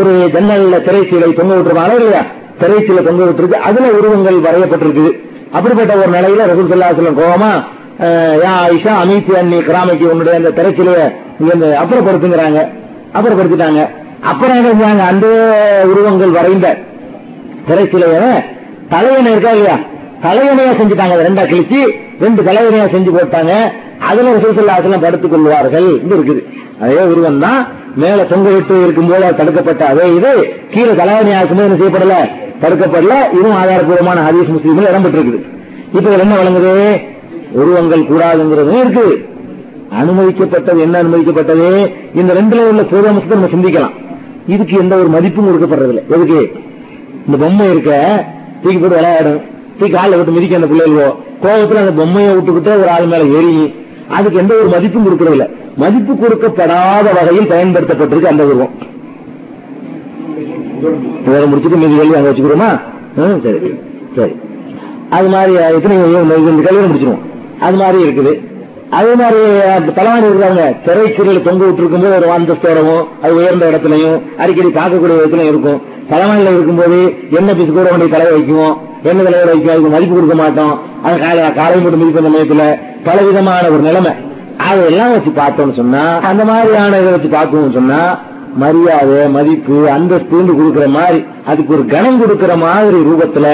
ஒரு 0.00 0.12
ஜன்னல்ல 0.34 0.76
திரைச்சீலை 0.86 1.26
தொங்க 1.38 1.52
விட்டுருவாங்க 1.56 1.96
இல்லையா? 2.00 2.22
திரைச்சீலை 2.60 3.02
தொங்க 3.08 3.22
விட்டுருக்கு. 3.28 3.58
அதுல 3.68 3.90
உருவங்கள் 3.98 4.38
வரையப்பட்டிருக்குது. 4.46 5.10
அப்படிப்பட்ட 5.56 5.92
ஒரு 6.02 6.10
நிலையில 6.16 6.46
ரசூல் 6.50 6.70
சல்லாஹலம் 6.72 7.18
கோபமா 7.20 7.52
யா 8.44 8.52
ஐஷா 8.76 8.92
அமீத்தி 9.02 9.32
அன்னி 9.40 9.58
கிராமைக்கு 9.68 10.06
உன்னுடைய 10.12 10.38
அந்த 10.40 10.50
திரைச்சீலைய 10.58 11.02
அப்புறப்படுத்துங்கிறாங்க. 11.82 12.60
அப்புறப்படுத்திட்டாங்க. 13.16 13.82
அப்புறம் 14.30 14.56
என்ன 14.58 14.70
செஞ்சாங்க? 14.72 15.04
அந்த 15.12 15.26
உருவங்கள் 15.90 16.36
வரைந்த 16.38 16.66
திரைச்சிலைய 17.68 18.18
தலையணை 18.92 19.30
இருக்கா 19.34 19.52
இல்லையா? 19.56 19.76
தலையணையா 20.24 20.72
செஞ்சுட்டாங்க. 20.80 21.14
ரெண்டா 21.26 21.44
கிழிச்சு 21.52 21.80
ரெண்டு 22.24 22.40
தலையணையா 22.48 22.86
செஞ்சு 22.94 23.10
போட்டாங்க. 23.16 23.54
அதுல 24.08 24.32
ரசூசல்லாசலம் 24.36 25.04
படுத்துக் 25.04 25.32
கொள்வார்கள் 25.32 25.88
இது 26.04 26.14
இருக்குது. 26.18 26.42
அதே 26.80 27.02
உருவம் 27.12 27.38
தான் 27.38 27.60
மேல 28.02 28.24
தொங்க 28.24 28.48
விட்டு 28.50 28.82
இருக்கும் 28.82 29.10
போல 29.10 29.32
தடுக்கப்பட்ட 29.32 29.82
அதே 29.86 30.06
இது 30.14 30.30
கீழே 30.72 30.92
தலைவணி 31.00 31.32
ஆக்கும்போது 31.40 31.66
என்ன 31.68 31.78
செய்யப்படல 31.80 32.16
தடுக்கப்படல 32.62 33.14
இதுவும் 33.32 33.58
ஆதாரப்பூர்வமான 33.60 34.24
ஹதீஸ் 34.28 34.52
முஸ்லீம்ல 34.54 34.90
இடம்பெற்றிருக்குது. 34.92 35.40
இப்ப 35.92 36.06
இதுல 36.10 36.24
என்ன 36.26 36.36
வழங்குது? 36.36 36.74
உருவங்கள் 37.52 38.08
கூடாதுங்கிறதும் 38.10 38.80
இருக்கு. 38.80 39.06
அனுமதிக்கப்பட்டது 40.00 40.78
என்ன 40.78 41.02
அனுமதிக்கப்பட்டது? 41.02 41.68
இந்த 42.14 42.30
ரெண்டுல 42.34 42.62
உள்ள 42.70 42.82
பூர்வமசத்தை 42.82 43.36
நம்ம 43.38 43.50
சிந்திக்கலாம். 43.54 43.94
இதுக்கு 44.46 44.76
எந்த 44.76 44.94
ஒரு 44.96 45.08
மதிப்பும் 45.08 45.48
கொடுக்கப்படுறதில்ல. 45.48 46.02
எதுக்கு? 46.14 46.40
இந்த 47.26 47.36
பொம்மை 47.44 47.70
இருக்க 47.70 47.92
தூக்கி 48.62 48.78
போட்டு 48.78 48.96
விளையாடும் 48.96 49.40
தூக்கி 49.78 49.94
காலில் 49.94 50.16
விட்டு 50.16 50.32
மிதிக்க 50.32 50.56
அந்த 50.56 50.68
பிள்ளைகளோ 50.72 51.06
கோபத்துல 51.44 51.82
அந்த 51.84 51.94
பொம்மையை 52.00 52.32
விட்டுக்கிட்டு 52.34 52.72
ஒரு 52.80 52.90
ஆள் 52.90 53.08
மேல 53.12 53.24
ஏறி 53.38 53.54
அதுக்கு 54.08 54.38
எந்த 54.38 54.54
ஒரு 54.54 54.68
மதிப்பும் 54.68 55.06
கொடுக்கறதில்ல. 55.06 55.46
மதிப்பு 55.76 56.12
கொடுக்கப்படாத 56.14 57.06
வகையில் 57.18 57.50
பயன்படுத்தப்பட்டிருக்கு 57.52 58.32
அந்த 58.32 58.44
உருவம். 58.44 58.74
வேற 61.26 61.44
முடிச்சுட்டு 61.46 61.78
மீதி 61.82 61.96
கேள்வி 61.96 62.14
அங்க 62.14 62.30
வச்சுக்கிறோமா? 62.30 62.70
சரி 63.44 63.60
சரி. 64.16 64.34
அது 65.10 65.28
மாதிரி 65.28 65.54
எத்தனை 65.54 65.96
இந்த 65.96 66.70
கேள்வி 66.70 66.86
முடிச்சிருவோம். 66.86 67.22
அது 67.60 67.76
மாதிரி 67.76 67.98
இருக்குது. 68.04 68.32
அதே 68.90 69.14
மாதிரி 69.14 69.40
தலைவாணி 69.96 70.26
இருக்கிறவங்க 70.26 70.64
திரைச்சீரில் 70.86 71.42
தொங்க 71.42 71.64
விட்டு 71.64 71.82
இருக்கும்போது 71.82 72.14
ஒரு 72.16 72.28
அந்தஸ்தோடவும் 72.36 73.04
அது 73.22 73.36
உயர்ந்த 73.36 73.70
இடத்துலயும் 73.70 74.20
அடிக்கடி 74.38 74.68
பார்க்கக்கூடிய 74.68 75.16
இடத்துலயும் 75.20 75.52
இருக்கும். 75.52 75.80
தலைவாணியில 76.10 76.54
இருக்கும்போது 76.56 76.98
என்ன 77.38 77.52
பிசு 77.52 77.70
கூட 77.72 77.86
வேண்டிய 77.90 78.10
தலை 78.14 78.26
வைக்குவோம் 78.34 78.74
என்ன 79.10 79.22
தலைவர் 79.22 79.50
வைக்கும் 79.52 79.72
அதுக்கு 79.72 79.94
மதிப்பு 79.94 80.14
கொடுக்க 80.14 80.34
மாட்டோம். 80.42 80.74
அது 81.02 81.16
காலை 81.24 81.52
காலை 81.52 81.80
மட்டும் 81.80 82.02
மிதிப்பு 82.02 82.28
சமயத்துல 82.28 82.64
பல 83.06 83.16
விதமான 83.22 83.64
ஒரு 83.68 83.82
நிலைமை. 83.88 84.12
அதெல்லாம் 84.68 85.12
வச்சு 85.12 85.30
பார்த்தோம்னு 85.30 85.74
சொன்னா 85.74 86.04
அந்த 86.30 86.44
மாதிரியான 86.44 86.98
இதை 87.00 87.12
வச்சு 87.12 87.30
பார்த்தோம்னு 87.36 87.72
சொன்னா 87.72 88.00
மரியாதை 88.62 89.28
மதிப்பு 89.36 89.76
அந்தஸ்து 89.90 90.36
கொடுக்கிற 90.58 90.88
மாதிரி 90.88 91.24
அதுக்கு 91.44 91.74
ஒரு 91.74 91.86
கணம் 91.86 92.20
கொடுக்கிற 92.20 92.56
மாதிரி 92.56 92.98
ரூபத்துல 93.08 93.46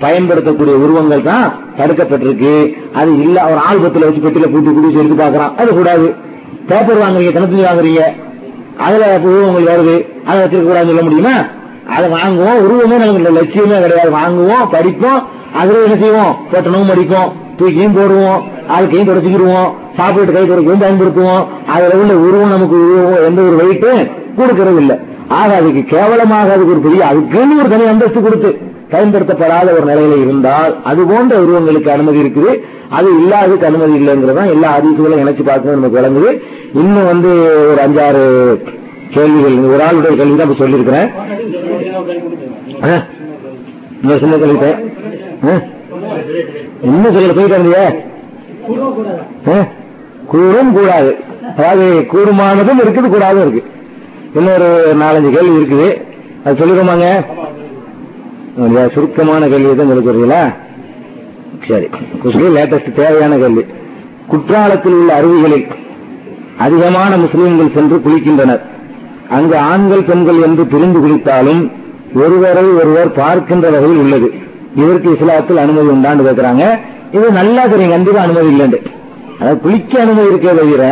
பயன்படுத்தக்கூடிய 0.00 0.76
உருவங்கள் 0.76 1.22
தான் 1.22 1.46
தடுக்கப்பட்டிருக்கு. 1.78 2.54
அது 2.94 3.10
இல்ல 3.22 3.36
ஒரு 3.50 3.60
ஆல்பத்துல 3.68 4.06
வச்சு 4.06 4.24
பெட்டில 4.24 4.48
பூட்டி 4.52 4.70
குடிச்சு 4.70 5.00
எடுத்து 5.02 5.18
பாக்குறான் 5.24 5.54
அது 5.56 5.74
கூடாது. 5.74 6.14
பேப்பர் 6.66 7.02
வாங்குறீங்க 7.02 7.32
கணக்கு 7.32 7.68
வாங்குறீங்க. 7.68 8.02
அதுல 8.78 9.20
உருவங்கள் 9.24 9.70
வருது. 9.72 9.96
அதை 10.26 10.38
வச்சிருக்க 10.42 10.66
கூடாதுன்னு 10.70 10.92
சொல்ல 10.92 11.02
முடியுமா? 11.02 11.36
அதை 11.94 12.06
வாங்குவோம் 12.10 12.60
உருவமே 12.64 12.96
நமக்கு 12.96 13.32
லட்சியமே 13.38 13.78
கிடையாது. 13.82 14.12
வாங்குவோம் 14.20 14.70
படிப்போம் 14.70 15.20
அதுல 15.60 15.82
என்ன 15.82 15.96
செய்வோம்? 16.02 16.36
போட்டணும் 16.52 16.92
அடிப்போம் 16.94 17.32
தூக்கியும் 17.58 17.96
போடுவோம் 17.98 18.40
ஆளுக்கையும் 18.74 19.08
தொடச்சிக்கிடுவோம் 19.10 19.68
சாப்பிட்டு 19.96 20.32
கை 20.32 20.44
குறைக்கவும் 20.44 20.82
பயன்படுத்துவோம். 20.84 21.44
அதுல 21.66 21.96
உள்ள 22.00 22.14
உருவம் 22.26 22.54
நமக்கு 22.54 22.78
உருவம் 22.86 23.26
எந்த 23.26 23.42
ஒரு 23.42 23.56
வெயிட்டு 23.60 23.92
கொடுக்கறது 24.38 24.76
இல்லை. 24.76 24.96
ஆக 25.28 25.54
அதுக்கு 25.56 25.82
கேவலமாக 25.84 26.52
அதுக்கு 26.52 26.72
ஒரு 26.72 26.82
பெரிய 26.86 27.06
அதுக்குன்னு 27.06 27.58
ஒரு 27.58 27.68
தனி 27.68 27.86
அந்தஸ்து 27.86 28.20
கொடுத்து 28.22 28.50
பயன்படுத்தப்படாத 28.90 29.68
ஒரு 29.76 29.86
நிலையில 29.92 30.20
இருந்தால் 30.20 30.72
அது 30.82 31.04
போன்ற 31.04 31.38
உருவங்களுக்கு 31.38 31.88
அனுமதி 31.88 32.18
இருக்குது. 32.22 32.52
அது 32.90 33.08
இல்லாததுக்கு 33.20 33.70
அனுமதி 33.70 33.94
இல்லைங்கிறதான் 34.00 34.52
எல்லா 34.54 34.68
அதிசுகளும் 34.78 35.22
இணைச்சு 35.22 35.44
பார்க்கணும் 35.44 35.78
நமக்கு 35.78 35.98
விளங்குது. 35.98 36.32
இன்னும் 36.74 37.06
வந்து 37.06 37.30
ஒரு 37.70 37.80
அஞ்சாறு 37.86 38.24
கேள்விகள் 39.14 39.56
ஒரு 39.68 39.82
ஆளுடைய 39.84 40.16
கேள்வி 40.16 40.36
தான் 40.36 40.48
இப்ப 40.48 40.58
சொல்லியிருக்கிறேன் 40.58 41.08
ஆ? 42.88 42.94
இன்னும் 44.02 44.20
சின்ன 44.22 44.36
கேள்விட்டேன் 44.36 44.78
இன்னும் 46.88 47.14
சொல்ல 47.14 47.32
போயிட்டு 47.32 47.86
கூறும் 50.30 50.72
கூடாது. 50.72 51.10
அதாவது 51.56 51.84
கூடுமானதும் 52.12 52.80
இருக்குது 52.84 53.08
கூடாதும் 53.08 53.42
இருக்கு. 53.42 53.62
இன்னொரு 54.34 54.68
நாலஞ்சு 55.00 55.30
கேள்வி 55.30 55.58
இருக்குது. 55.58 55.88
அது 56.44 56.58
சொல்லிடுமாங்க 56.60 57.06
சுருக்கமான 58.94 59.48
கேள்வி 59.48 59.74
தான் 59.74 59.90
சொல்லிக்கிறீங்களா 59.90 60.40
சரி. 61.68 61.86
குஸ்லி 62.22 62.48
லேட்டஸ்ட் 62.56 62.92
தேவையான 62.94 63.38
கேள்வி. 63.38 63.64
குற்றாலத்தில் 64.28 64.92
உள்ள 64.92 65.10
அருவிகளில் 65.14 65.66
அதிகமான 66.58 67.16
முஸ்லீம்கள் 67.16 67.74
சென்று 67.74 67.96
குளிக்கின்றனர். 68.04 68.62
அங்கு 69.34 69.56
ஆண்கள் 69.70 70.06
பெண்கள் 70.08 70.40
என்று 70.46 70.64
பிரிந்து 70.72 70.98
குளித்தாலும் 71.04 71.62
ஒருவரை 72.22 72.64
ஒருவர் 72.80 73.10
பார்க்கின்ற 73.20 73.66
வகையில் 73.74 74.02
உள்ளது. 74.02 74.28
இதற்கு 74.82 75.08
இஸ்லாத்தில் 75.14 75.62
அனுமதி 75.64 75.88
உண்டாண்டு 75.94 76.26
கேட்கிறாங்க. 76.26 76.64
இது 77.16 77.26
நல்லா 77.40 77.62
தெரியும் 77.72 77.94
கண்டிப்பா 77.94 78.20
அனுமதி 78.26 78.50
இல்லைன்னு 78.54 78.80
அதாவது 79.38 79.60
குளிக்க 79.64 79.92
அனுமதி 80.04 80.28
இருக்கே 80.32 80.52
தவிர 80.60 80.84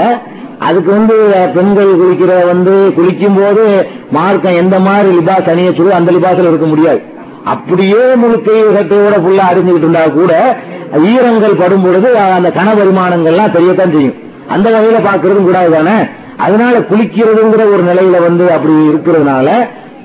அதுக்கு 0.67 0.91
வந்து 0.97 1.17
பெண்கள் 1.55 1.91
குளிக்கிற 2.01 2.33
வந்து 2.51 2.75
குளிக்கும் 2.97 3.39
போது 3.39 3.63
மார்க்கம் 4.17 4.59
எந்த 4.63 4.77
மாதிரி 4.87 5.09
லிபாஸ் 5.19 5.51
அணியச்சோ 5.53 5.87
அந்த 5.99 6.11
லிபாஸ்ல 6.17 6.51
இருக்க 6.51 6.67
முடியாது. 6.73 7.01
அப்படியே 7.53 8.03
முழுக்கை 8.23 8.59
சட்டையோட 8.77 9.17
ஃபுல்லா 9.25 9.47
அறிஞ்சுக்கிட்டு 9.53 9.87
இருந்தா 9.87 10.05
கூட 10.19 10.33
ஈரங்கள் 11.13 11.61
படும் 11.63 11.85
பொழுது 11.87 12.09
அந்த 12.37 12.51
கன 12.59 12.69
வருமானங்கள்லாம் 12.81 13.55
தெரியத்தான் 13.57 13.95
செய்யும். 13.97 14.19
அந்த 14.55 14.67
வகையில 14.75 15.01
பாக்குறதும் 15.09 15.49
கூடாது 15.49 15.71
தானே 15.77 15.97
அதனால 16.37 16.79
குளிக்கிறதுங்கிற 16.79 17.63
ஒரு 17.73 17.83
நிலையில 17.83 18.21
வந்து 18.23 18.53
அப்படி 18.53 18.73
இருக்கிறதுனால 18.89 19.49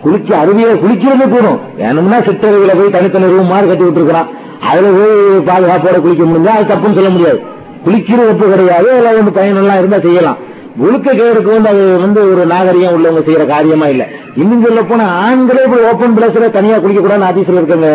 குளிக்க 0.02 0.36
அருவியில 0.38 0.74
குளிக்கிறது 0.74 1.30
கூடும் 1.30 1.60
வேணும்னா 1.78 2.18
சிற்றருவியில 2.20 2.76
போய் 2.78 2.90
தனித்தனி 2.90 3.26
ரூம் 3.26 3.48
மாதிரி 3.48 3.68
கட்டி 3.68 3.84
விட்டுருக்கான் 3.84 4.30
அதுல 4.70 4.88
போய் 4.98 5.16
பாதுகாப்போட 5.50 6.02
குளிக்க 6.02 6.24
முடிஞ்சா 6.24 6.48
அது 6.48 6.74
தப்புன்னு 6.74 6.94
சொல்ல 6.94 7.10
முடியாது. 7.10 7.40
குளிக்கிறது 7.86 8.28
தப்பு 8.28 8.50
கிடையாது. 8.50 8.92
அதில் 8.94 9.18
வந்து 9.18 9.40
பயனெல்லாம் 9.40 9.78
இருந்தா 9.78 10.00
செய்யலாம். 10.00 10.38
ஒழுக்க 10.78 11.14
கேடுக்கு 11.14 11.52
வந்து 11.54 11.70
அது 11.70 11.98
வந்து 12.00 12.32
ஒரு 12.32 12.46
நாகரிகம் 12.46 12.94
உள்ளவங்க 12.94 13.22
செய்யற 13.28 13.48
காரியமா 13.48 13.88
இல்ல. 13.88 14.08
இன்னும் 14.36 14.64
சொல்ல 14.64 14.82
போனா 14.82 15.06
ஆண்களே 15.26 15.64
இப்படி 15.64 15.82
ஓப்பன் 15.82 16.16
பிளஸ்ல 16.18 16.50
தனியா 16.52 16.78
குளிக்க 16.78 17.02
கூடாது 17.02 17.24
ஆபீஸ்ல 17.24 17.62
இருக்காங்க 17.62 17.90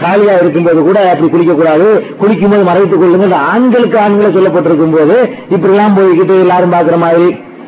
காலியா 0.00 0.32
இருக்கும்போது 0.32 0.82
கூட 0.82 1.10
அப்படி 1.10 1.28
குளிக்க 1.28 1.52
கூடாது 1.52 1.88
குளிக்கும் 2.18 2.50
போது 2.50 2.62
மறைத்துக் 2.62 3.00
கொள்ளுங்க 3.00 3.34
ஆண்களுக்கு 3.34 3.98
ஆண்களை 3.98 4.30
சொல்லப்பட்டிருக்கும் 4.32 4.90
போது 4.90 5.16
இப்படி 5.48 5.72
எல்லாம் 5.74 5.96
போய்கிட்டு 5.98 6.40
எல்லாரும் 6.40 6.72
பாக்குற 6.72 6.96
மாதிரி 6.96 7.26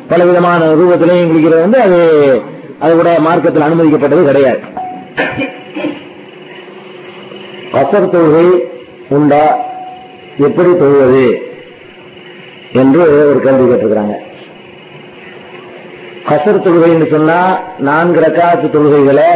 பல 0.09 0.25
விதமான 0.25 0.65
ரூபத்திலையும் 0.65 1.21
எங்களுக்கு 1.21 1.59
வந்து 1.59 1.81
அது 1.81 1.99
அது 2.79 2.95
கூட 2.95 3.19
மார்க்கத்தில் 3.19 3.61
அனுமதிக்கப்பட்டது 3.61 4.25
கிடையாது. 4.25 4.59
கசர் 7.73 8.09
தொழுகை 8.09 8.61
உண்டா? 9.09 9.57
எப்படி 10.37 10.69
தொழுவது? 10.69 11.41
என்று 12.73 13.01
ஒரு 13.01 13.41
கேள்வி 13.43 13.65
கேட்டிருக்கிறாங்க. 13.65 14.15
கசர் 16.29 16.65
தொழுகைன்னு 16.65 17.09
சொன்னா 17.09 17.59
நான்கு 17.77 18.19
ரக்காத்து 18.19 18.67
தொழுகைகளை 18.67 19.29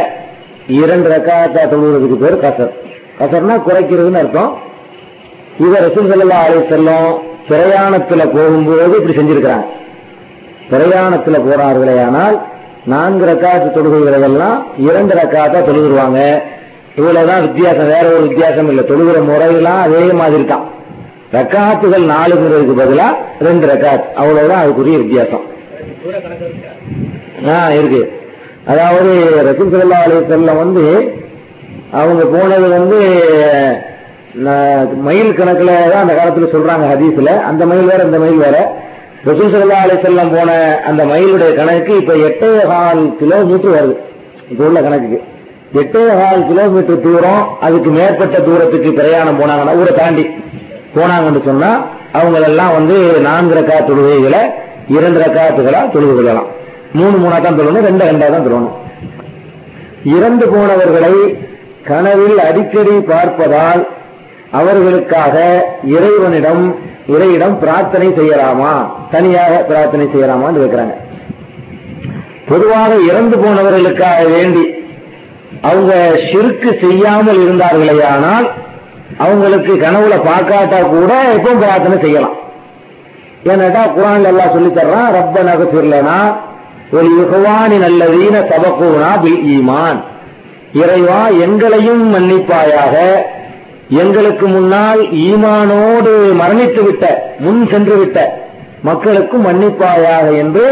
இரண்டு 0.66 1.08
ரக்காத்தா 1.10 1.62
தொழுகிறதுக்கு 1.70 2.14
பேர் 2.14 2.42
கசர். 2.44 2.72
கசர்னா 3.20 3.62
குறைக்கிறதுன்னு 3.62 4.18
அர்த்தம். 4.18 4.58
இதை 5.58 5.84
ரசூல் 5.84 6.10
செல்லா 6.10 6.40
அலை 6.40 6.64
செல்லும் 6.68 7.22
பிரயாணத்துல 7.48 8.26
போகும்போது 8.32 8.96
இப்படி 8.96 9.16
செஞ்சிருக்கிறாங்க. 9.16 9.80
பிரயாணத்துல 10.72 11.38
போறார்களே 11.38 12.04
ஆனால் 12.04 12.36
நான்கு 12.84 13.26
ரக்காத்து 13.26 13.68
தொழுகைகளை 13.74 14.62
இரண்டு 14.76 15.14
ரக்காத்தா 15.14 15.58
தொழுதுருவாங்க. 15.62 16.42
இவ்வளவுதான் 16.96 17.42
வித்தியாசம் 17.42 17.86
வேற 17.86 18.08
ஒரு 18.08 18.20
வித்தியாசம் 18.20 18.68
இல்லை. 18.68 18.84
தொழுகிற 18.84 19.18
முறையெல்லாம் 19.28 19.80
அதே 19.80 20.12
மாதிரி 20.12 20.44
தான் 20.44 20.64
ரக்காத்துகள் 21.32 22.04
நாலுங்கிறதுக்கு 22.04 22.74
பதிலா 22.80 23.08
ரெண்டு 23.40 23.66
ரக்காத். 23.66 24.12
அவ்வளவுதான் 24.14 24.64
அதுக்குரிய 24.64 24.96
வித்தியாசம். 24.96 25.44
ஆஹ் 27.46 27.78
இருக்கு. 27.78 28.20
அதாவது 28.66 29.10
ரசூல் 29.44 29.74
சல்லா 29.74 29.96
அலிசல்லம் 30.06 30.56
வந்து 30.56 31.12
அவங்க 31.92 32.24
போனது 32.24 32.68
வந்து 32.68 32.98
மயில் 34.96 35.30
கணக்குல 35.30 35.90
தான் 35.90 36.08
அந்த 36.08 36.14
காலத்துல 36.14 36.54
சொல்றாங்க 36.54 36.86
ஹதீஸ்ல. 36.92 37.40
அந்த 37.40 37.66
மயில் 37.66 37.84
வேற 37.84 38.02
இந்த 38.04 38.18
மயில் 38.18 38.36
வேற. 38.36 38.56
ரசூல் 39.26 39.52
சல்லா 39.52 40.22
போன 40.36 40.52
அந்த 40.88 41.02
மயிலுடைய 41.10 41.50
கணக்கு 41.58 41.92
இப்ப 42.00 42.14
எட்டே 42.28 42.50
கால் 42.70 43.02
கிலோமீட்டர் 43.20 43.74
வருது. 43.76 43.94
இப்ப 44.52 44.60
உள்ள 44.68 44.78
கணக்குக்கு. 44.86 45.18
எட்டே 45.80 46.02
கால் 46.20 46.42
கிலோமீட்டர் 46.48 47.04
தூரம் 47.04 47.44
அதுக்கு 47.66 47.90
மேற்பட்ட 47.98 48.38
தூரத்துக்கு 48.48 48.90
பிரயாணம் 48.98 49.38
போனாங்கன்னா 49.40 49.76
ஊரை 49.80 49.92
தாண்டி 50.00 50.24
போனாங்கன்னு 50.96 51.42
சொன்னா 51.50 51.70
அவங்க 52.18 52.38
எல்லாம் 52.48 52.72
வந்து 52.78 52.96
நான்கு 53.28 53.54
ரக்கா 53.58 53.76
தொழுகைகளை 53.88 54.42
இரண்டு 54.96 55.18
ரக்காத்துகளா 55.24 55.82
தொழுது 55.94 56.14
கொள்ளலாம். 56.18 56.48
மூணு 56.98 57.16
மூணா 57.22 57.36
தான் 57.42 57.58
தொழணும் 57.60 57.86
ரெண்டு 57.88 58.04
ரெண்டா 58.10 58.26
தான் 58.34 58.46
தொழணும். 58.48 58.76
இறந்து 60.16 60.46
போனவர்களை 60.54 61.14
கனவில் 61.88 62.38
அடிக்கடி 62.48 62.96
பார்ப்பதால் 63.10 63.82
அவர்களுக்காக 64.58 65.36
இறைவனிடம் 65.96 66.64
இறையிடம் 67.14 67.54
பிரார்த்தனை 67.58 68.08
செய்யலாமா? 68.18 68.72
தனியாக 69.14 69.52
பிரார்த்தனை 69.70 70.04
செய்யலாமான்னு 70.12 70.62
கேட்கிறாங்க 70.62 70.96
பொதுவாக 72.50 72.90
இறந்து 73.10 73.36
போனவர்களுக்காக 73.36 74.20
வேண்டி 74.34 74.64
அவங்க 75.68 75.92
சிறுக்கு 76.28 76.70
செய்யாமல் 76.84 77.40
இருந்தார்களேயானால் 77.44 78.46
அவங்களுக்கு 79.24 79.72
கனவுல 79.84 80.14
பார்க்காட்டா 80.28 80.78
கூட 80.94 81.10
எப்பவும் 81.34 81.62
பிரார்த்தனை 81.62 81.96
செய்யலாம். 82.04 82.36
ஏன்னாட்டா 83.50 83.82
குரான் 83.96 84.30
எல்லாம் 84.30 84.54
சொல்லி 84.54 84.70
தர்றான் 84.78 85.12
ரப்ப 85.16 85.42
நகசிர்லனா 85.50 86.18
ஒரு 86.96 87.08
யுகவானி 87.18 87.76
நல்லதீன 87.84 88.36
சபக்கூனா 88.50 89.10
பில் 89.22 89.42
ஈமான். 89.54 90.00
இறைவா 90.82 91.20
எங்களையும் 91.44 92.02
மன்னிப்பாயாக 92.14 92.94
எங்களுக்கு 94.00 94.46
முன்னால் 94.46 95.00
ஈமானோடு 95.26 96.12
மரணித்து 96.40 96.82
விட்ட 96.84 97.04
முன் 97.38 97.60
சென்று 97.70 97.96
விட்ட 97.96 98.18
மக்களுக்கும் 98.88 99.44
மன்னிப்பாயாக 99.46 100.26
என்று 100.42 100.64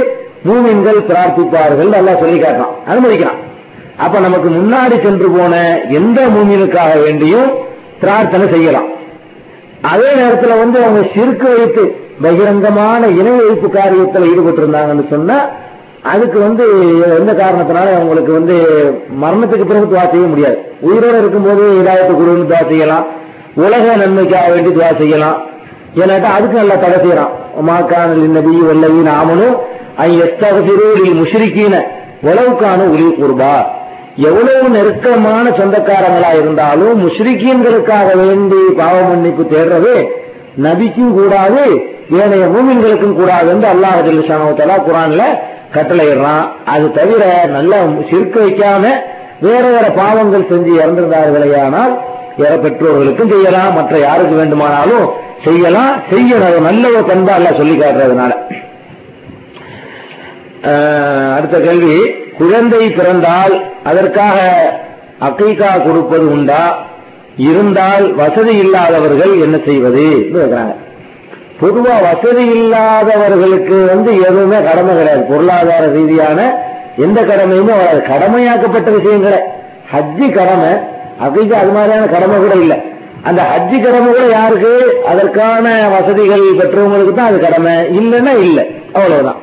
மூமின்கள் 0.48 0.98
பிரார்த்திப்பார்கள். 1.08 1.90
நல்லா 1.94 2.12
சொல்லி 2.20 2.38
காட்டுறான் 2.40 2.76
அனுமதிக்கிறான். 2.90 3.40
அப்ப 4.04 4.18
நமக்கு 4.18 4.48
முன்னாடி 4.48 4.96
சென்று 5.02 5.28
போன 5.30 5.54
எந்த 5.98 6.20
மூமினுக்காக 6.34 6.92
வேண்டியும் 7.06 7.50
பிரார்த்தனை 8.00 8.46
செய்யலாம். 8.48 8.88
அதே 9.92 10.10
நேரத்துல 10.20 10.58
வந்து 10.62 10.78
அவங்க 10.84 11.02
சிறுக்கு 11.14 11.48
வைத்து 11.56 11.84
பகிரங்கமான 12.22 13.02
இணை 13.20 13.34
வைப்பு 13.40 13.68
காரியத்தில் 13.78 14.28
ஈடுபட்டிருந்தாங்கன்னு 14.30 15.06
சொன்னா 15.10 15.38
அதுக்கு 16.12 16.38
வந்து 16.38 16.64
எந்த 17.18 17.32
காரணத்தினால 17.40 17.88
அவங்களுக்கு 17.96 18.32
வந்து 18.32 18.54
மரணத்துக்கு 19.22 19.64
பிறகு 19.70 19.90
துவா 19.90 20.04
செய்ய 20.12 20.26
முடியாது. 20.26 20.58
உயிரோட 20.86 21.16
இருக்கும்போது 21.22 21.64
இதாயத்து 21.80 22.14
குருன்னு 22.20 22.46
துவா 22.50 22.60
செய்யலாம். 22.68 23.06
உலக 23.64 23.96
நன்மைக்காக 24.02 24.46
வேண்டி 24.54 24.70
துவா 24.76 24.90
செய்யலாம். 25.00 25.38
ஏன்னாட்டா 26.00 26.30
அதுக்கு 26.36 26.56
நல்லா 26.60 26.76
தடை 26.84 26.98
செய்யறான். 27.04 27.34
மாக்கான 27.68 28.16
நபி 28.36 28.54
வல்லவி 28.68 29.02
நாமனும் 29.10 29.56
ஐயஸ்தகசிரூரில் 30.06 31.18
முஷ்ரிக்கீன 31.20 31.74
உளவுக்கான 32.28 32.80
உலி 32.94 33.08
குர்பா. 33.20 33.54
எவ்வளவு 34.28 34.68
நெருக்கமான 34.76 35.44
சொந்தக்காரங்களா 35.58 36.30
இருந்தாலும் 36.40 36.96
முஷ்ரிக்கீன்களுக்காக 37.04 38.08
வேண்டி 38.22 38.62
பாவ 38.80 38.94
மன்னிப்பு 39.10 39.44
தேடுறது 39.52 39.94
நபிக்கும் 40.64 41.14
கூடாது 41.18 41.62
ஏனைய 42.20 42.46
மூமின்களுக்கும் 42.54 43.18
கூடாது 43.20 43.48
என்று 43.54 43.68
அல்லாஹ் 43.74 43.98
ஜல்லுஷானவத்தலா 44.06 44.76
குரான்ல 44.88 45.24
கட்டளையிடுறான். 45.74 46.44
அது 46.64 46.92
தவிர 46.92 47.44
நல்ல 47.46 47.86
சிறுக்க 48.10 48.40
வைக்காம 48.40 48.84
வேற 49.40 49.68
வேற 49.68 49.90
பாவங்கள் 49.90 50.48
செஞ்சு 50.50 50.72
இறந்திருந்தார்களேயானால் 50.80 51.92
வேற 52.36 52.56
பெற்றோர்களுக்கும் 52.56 53.30
செய்யலாம். 53.30 53.74
மற்ற 53.74 53.98
யாருக்கு 53.98 54.34
வேண்டுமானாலும் 54.36 55.10
செய்யலாம். 55.44 56.02
செய்யணும். 56.10 56.60
நல்ல 56.60 56.88
ஒரு 56.88 57.04
பண்பா 57.06 57.34
எல்லாம் 57.34 57.56
சொல்லி 57.56 57.78
காட்டுறதுனால. 57.78 58.32
அஹ், 60.62 61.36
அடுத்த 61.36 61.60
கேள்வி. 61.60 62.14
குழந்தை 62.38 62.90
பிறந்தால் 62.90 63.54
அதற்காக 63.84 64.38
அக்கைக்கா 65.20 65.82
கொடுப்பது 65.82 66.30
உண்டா? 66.30 66.88
இருந்தால் 67.36 68.14
வசதி 68.14 68.56
இல்லாதவர்கள் 68.56 69.40
என்ன 69.40 69.58
செய்வது? 69.64 70.04
கேட்கிறாங்க 70.34 70.74
பொதுவா 71.60 72.00
வசதி 72.00 72.44
இல்லாதவர்களுக்கு 72.44 73.84
வந்து 73.86 74.16
எதுவுமே 74.16 74.62
கடமை 74.62 74.96
கிடையாது. 74.96 75.24
பொருளாதார 75.24 75.86
ரீதியான 75.86 76.54
எந்த 76.96 77.20
கடமையுமே 77.20 77.72
வராது. 77.76 78.02
கடமையாக்கப்பட்ட 78.02 78.90
விஷயங்களே. 78.90 79.40
ஹஜ்ஜி 79.94 80.32
கடமை 80.32 80.68
அகைக்கு 81.18 81.56
அது 81.56 81.70
மாதிரியான 81.70 82.06
கடமை 82.06 82.36
கூட 82.36 82.54
இல்லை. 82.54 82.82
அந்த 83.22 83.42
ஹஜ்ஜி 83.42 83.82
கடமை 83.82 84.12
கூட 84.12 84.26
யாருக்கு? 84.26 85.00
அதற்கான 85.06 85.88
வசதிகள் 85.88 86.54
பெற்றவங்களுக்கு 86.54 87.14
தான் 87.14 87.26
அது 87.26 87.40
கடமை. 87.40 87.72
இல்லைன்னா 87.72 88.36
இல்லை. 88.36 88.74
அவ்வளவுதான். 88.92 89.36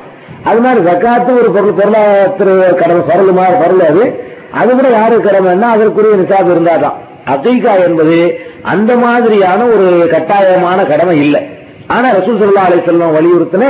அது 0.44 0.60
மாதிரி 0.60 0.90
ஜக்காத்து 0.90 1.38
ஒரு 1.38 1.50
பொருள் 1.50 1.72
பொருளாதார 1.72 2.72
கடமை 2.72 3.02
பரல் 3.02 3.32
மாதிரி 3.32 3.58
பரல் 3.58 3.90
அது. 3.90 4.24
அது 4.50 4.72
கூட 4.72 4.88
யாருக்கு 4.88 5.30
கடமைன்னா 5.30 5.62
அதற்குரிய 5.62 6.14
நிசாப் 6.14 6.46
இருந்தாதான். 6.46 6.94
அகைகா 7.28 7.84
என்பது 7.84 8.40
அந்த 8.62 8.96
மாதிரியான 8.96 9.64
ஒரு 9.64 10.08
கட்டாயமான 10.10 10.84
கடமை 10.84 11.18
இல்லை. 11.18 11.56
ஆனா 11.94 12.08
ரசூல் 12.18 12.40
சல்லா 12.40 12.64
அலை 12.68 12.78
செல்வம் 12.86 13.14
வலியுறுத்தின 13.18 13.66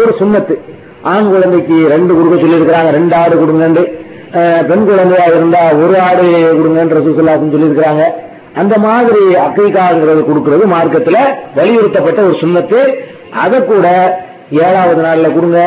ஒரு 0.00 0.10
சுண்ணத்து. 0.20 0.54
ஆண் 1.12 1.30
குழந்தைக்கு 1.32 1.76
ரெண்டு 1.92 2.12
கொடுக்க 2.16 2.36
சொல்லியிருக்கிறாங்க 2.42 2.90
ரெண்டு 2.98 3.14
ஆடு 3.20 3.34
கொடுங்கண்டு. 3.42 3.82
பெண் 4.68 4.84
குழந்தையா 4.88 5.24
இருந்தா 5.36 5.62
ஒரு 5.84 5.96
ஆடு 6.08 6.26
கொடுங்கன்னு 6.58 6.96
ரசூல் 6.98 7.16
சல்லாசன் 7.18 7.54
சொல்லியிருக்கிறாங்க. 7.54 8.04
அந்த 8.60 8.74
மாதிரி 8.86 9.22
அக்கைக்காங்கிறது 9.44 10.22
கொடுக்கறது 10.28 10.64
மார்க்கத்துல 10.74 11.18
வலியுறுத்தப்பட்ட 11.58 12.20
ஒரு 12.28 12.36
சுண்ணத்து. 12.42 12.80
அதை 13.44 13.58
கூட 13.70 13.86
ஏழாவது 14.66 15.00
நாள்ல 15.08 15.28
கொடுங்க 15.36 15.60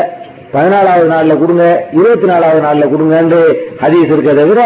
பதினாலாவது 0.54 1.06
நாள்ல 1.12 1.32
கொடுங்க 1.40 1.64
இருபத்தி 1.98 2.26
நாலாவது 2.32 2.60
நாள்ல 2.66 2.84
கொடுங்கன்னு 2.92 3.40
ஹதீஸ் 3.82 4.12
இருக்க 4.14 4.32
தவிர 4.40 4.60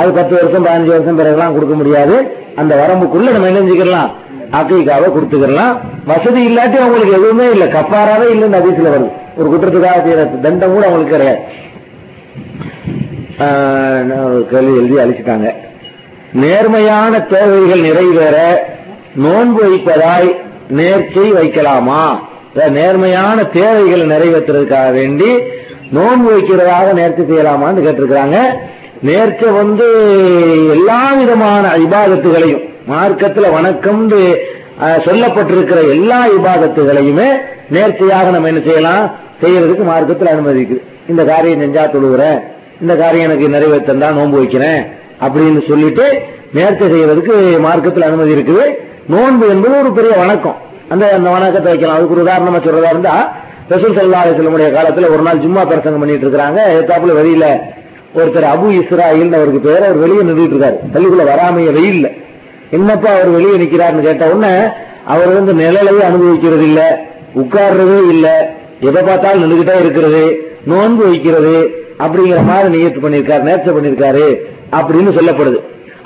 அது 0.00 0.10
பத்து 0.18 0.34
வருஷம் 0.38 0.64
பதினஞ்சு 0.66 0.92
வருஷம் 0.94 1.18
பிறகுலாம் 1.20 1.56
கொடுக்க 1.56 1.74
முடியாது. 1.80 2.16
அந்த 2.60 2.72
வரம்புக்குள்ள 2.80 3.28
நம்ம 3.34 3.48
என்ன 3.50 3.60
செஞ்சுக்கலாம்? 3.62 4.10
அக்கைக்காவை 4.58 5.08
கொடுத்துக்கலாம் 5.12 5.76
வசதி 6.10 6.40
இல்லாட்டி 6.48 6.78
அவங்களுக்கு 6.82 7.16
எதுவுமே 7.18 7.46
இல்லை. 7.54 7.68
கப்பாராவே 7.68 8.26
இல்லைன்னு 8.34 8.58
ஹதீஸ்ல 8.58 8.92
வருது. 8.94 9.10
ஒரு 9.36 9.48
குற்றத்துக்காக 9.52 9.98
செய்யற 10.06 10.40
தண்டம் 10.40 10.74
கூட 10.74 10.86
அவங்களுக்கு 10.88 11.16
கிடையாது. 11.16 11.42
கேள்வி 14.50 14.74
எழுதி 14.80 14.96
அழிச்சிட்டாங்க. 15.04 15.48
நேர்மையான 16.42 17.20
தேவைகள் 17.34 17.82
நிறைவேற 17.88 18.36
நோன்பு 19.24 19.60
வைப்பதாய் 19.68 20.30
நேர்ச்சை 20.78 21.26
வைக்கலாமா? 21.38 22.02
நேர்மையான 22.78 23.38
தேவைகளை 23.58 24.04
நிறைவேற்றுறதுக்காக 24.12 24.92
வேண்டி 24.92 25.30
நோன்பு 25.96 26.28
வைக்கிறதாக 26.36 26.92
நேர்ச்சி 26.98 27.22
செய்யலாமான்னு 27.22 27.84
கேட்டிருக்கிறாங்க. 27.86 28.38
நேர்ச்சை 29.08 29.48
வந்து 29.60 29.86
எல்லா 30.76 31.00
விதமான 31.18 31.72
இபாதத்துகளையும் 31.84 32.64
மார்க்கத்துல 32.90 33.46
வணக்கம் 33.54 34.02
சொல்லப்பட்டிருக்கிற 35.06 35.78
எல்லா 35.94 36.18
விபாகத்துகளையுமே 36.32 37.28
நேர்த்தியாக 37.74 38.30
நம்ம 38.34 38.48
என்ன 38.50 38.60
செய்யலாம்? 38.66 39.04
செய்யறதுக்கு 39.40 39.84
மார்க்கத்தில் 39.88 40.30
அனுமதிக்குது 40.32 40.82
இந்த 41.10 41.22
காரியம் 41.30 41.62
செஞ்சா 41.62 41.84
தொழுகிறேன் 41.94 42.38
இந்த 42.80 42.94
காரியம் 43.00 43.26
எனக்கு 43.28 43.48
நிறைவேற்றா 43.54 44.10
நோன்பு 44.18 44.36
வைக்கிறேன் 44.40 44.80
அப்படின்னு 45.26 45.60
சொல்லிட்டு 45.68 46.04
நேர்த்தி 46.56 46.86
செய்யறதுக்கு 46.92 47.34
மார்க்கத்தில் 47.66 48.06
அனுமதி 48.08 48.34
இருக்குது. 48.36 48.66
நோன்பு 49.14 49.48
என்பது 49.54 49.74
ஒரு 49.80 49.92
பெரிய 49.98 50.12
வணக்கம். 50.22 50.58
அந்த 50.88 51.04
அந்த 51.16 51.28
வணக்கத்தை 51.36 51.70
வைக்கலாம். 51.72 51.96
அதுக்கு 51.98 52.16
ஒரு 52.16 52.24
உதாரணமா 52.26 52.60
சொல்றதா 52.66 52.92
இருந்தா 52.94 53.16
ரசூல் 53.72 53.96
சல்லா 53.98 54.20
அலிஸ்லமுடைய 54.24 54.68
காலத்துல 54.76 55.10
ஒரு 55.14 55.22
நாள் 55.28 55.42
ஜும்மா 55.46 55.64
பிரசங்கம் 55.72 56.02
பண்ணிட்டு 56.02 56.26
இருக்காங்க 56.28 56.60
ஏத்தாப்புல 56.76 57.16
வெளியில 57.20 57.46
ஒருத்தர் 58.18 58.48
அபு 58.54 58.68
இஸ்ராயில் 58.80 59.34
அவருக்கு 59.38 59.60
பேர் 59.66 59.84
அவர் 59.88 60.02
வெளியே 60.04 60.22
நின்றுட்டு 60.28 60.54
இருக்காரு. 60.54 60.78
பள்ளிக்குள்ள 60.94 61.26
வராமைய 61.32 61.72
வெயில்ல. 61.78 62.08
என்னப்பா 62.70 63.10
அவர் 63.16 63.30
வெளியே 63.30 63.56
நிக்கிறாருன்னு 63.62 64.06
கேட்ட 64.08 64.28
உடனே 64.32 64.54
அவர் 65.12 65.32
வந்து 65.34 65.52
நிழலையே 65.54 66.02
அனுபவிக்கிறது 66.10 66.64
இல்ல 66.70 66.82
உட்கார்றதே 67.42 67.98
இல்ல 68.14 68.26
எதை 68.80 69.02
பார்த்தாலும் 69.02 69.42
நின்றுகிட்டே 69.42 69.74
இருக்கிறது 69.80 70.22
நோன்பு 70.70 71.02
வைக்கிறது 71.08 71.56
அப்படிங்கிற 72.04 72.40
மாதிரி 72.50 72.68
நியத்து 72.74 73.04
பண்ணிருக்காரு 73.04 73.42
நேர்ச்சை 73.48 73.72
பண்ணிருக்காரு 73.76 74.26
அப்படின்னு 74.78 75.10
சொல்லப்படுது. 75.18 75.58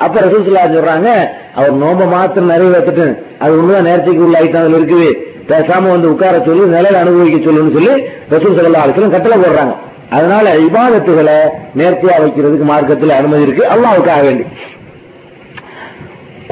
அப்ப 0.05 0.21
ரசூசுல்லா 0.21 0.65
சொல்றாங்க 0.75 1.09
அவர் 1.55 1.73
நோம்ப 1.83 2.07
மாத்திரம் 2.15 2.51
நிறைவேற்றிட்டு 2.51 3.07
அது 3.39 3.53
ஒண்ணுதான் 3.61 3.89
நேர்ச்சைக்கு 3.89 4.27
உள்ள 4.27 4.39
ஐட்டம் 4.41 4.63
அதுல 4.65 4.79
இருக்குது. 4.81 5.09
பேசாம 5.51 5.91
வந்து 5.91 6.11
உட்கார 6.13 6.43
சொல்லி 6.47 6.65
நிலையில 6.77 7.01
அனுபவிக்க 7.05 7.39
சொல்லுன்னு 7.47 7.77
சொல்லி 7.77 7.95
ரசூல் 8.35 8.57
சல்லா 8.59 8.83
அலிஸ்லம் 8.85 9.15
கட்டளை 9.17 9.39
போடுறாங்க. 9.39 9.75
அதனால 10.11 10.55
இபாதத்துகளை 10.67 11.39
நேர்த்தியா 11.81 12.15
வைக்கிறதுக்கு 12.25 12.67
மார்க்கத்தில் 12.73 13.19
அனுமதி 13.19 13.43
இருக்கு 13.43 13.65
அல்லாவுக்காக 13.75 14.23
வேண்டி. 14.29 14.45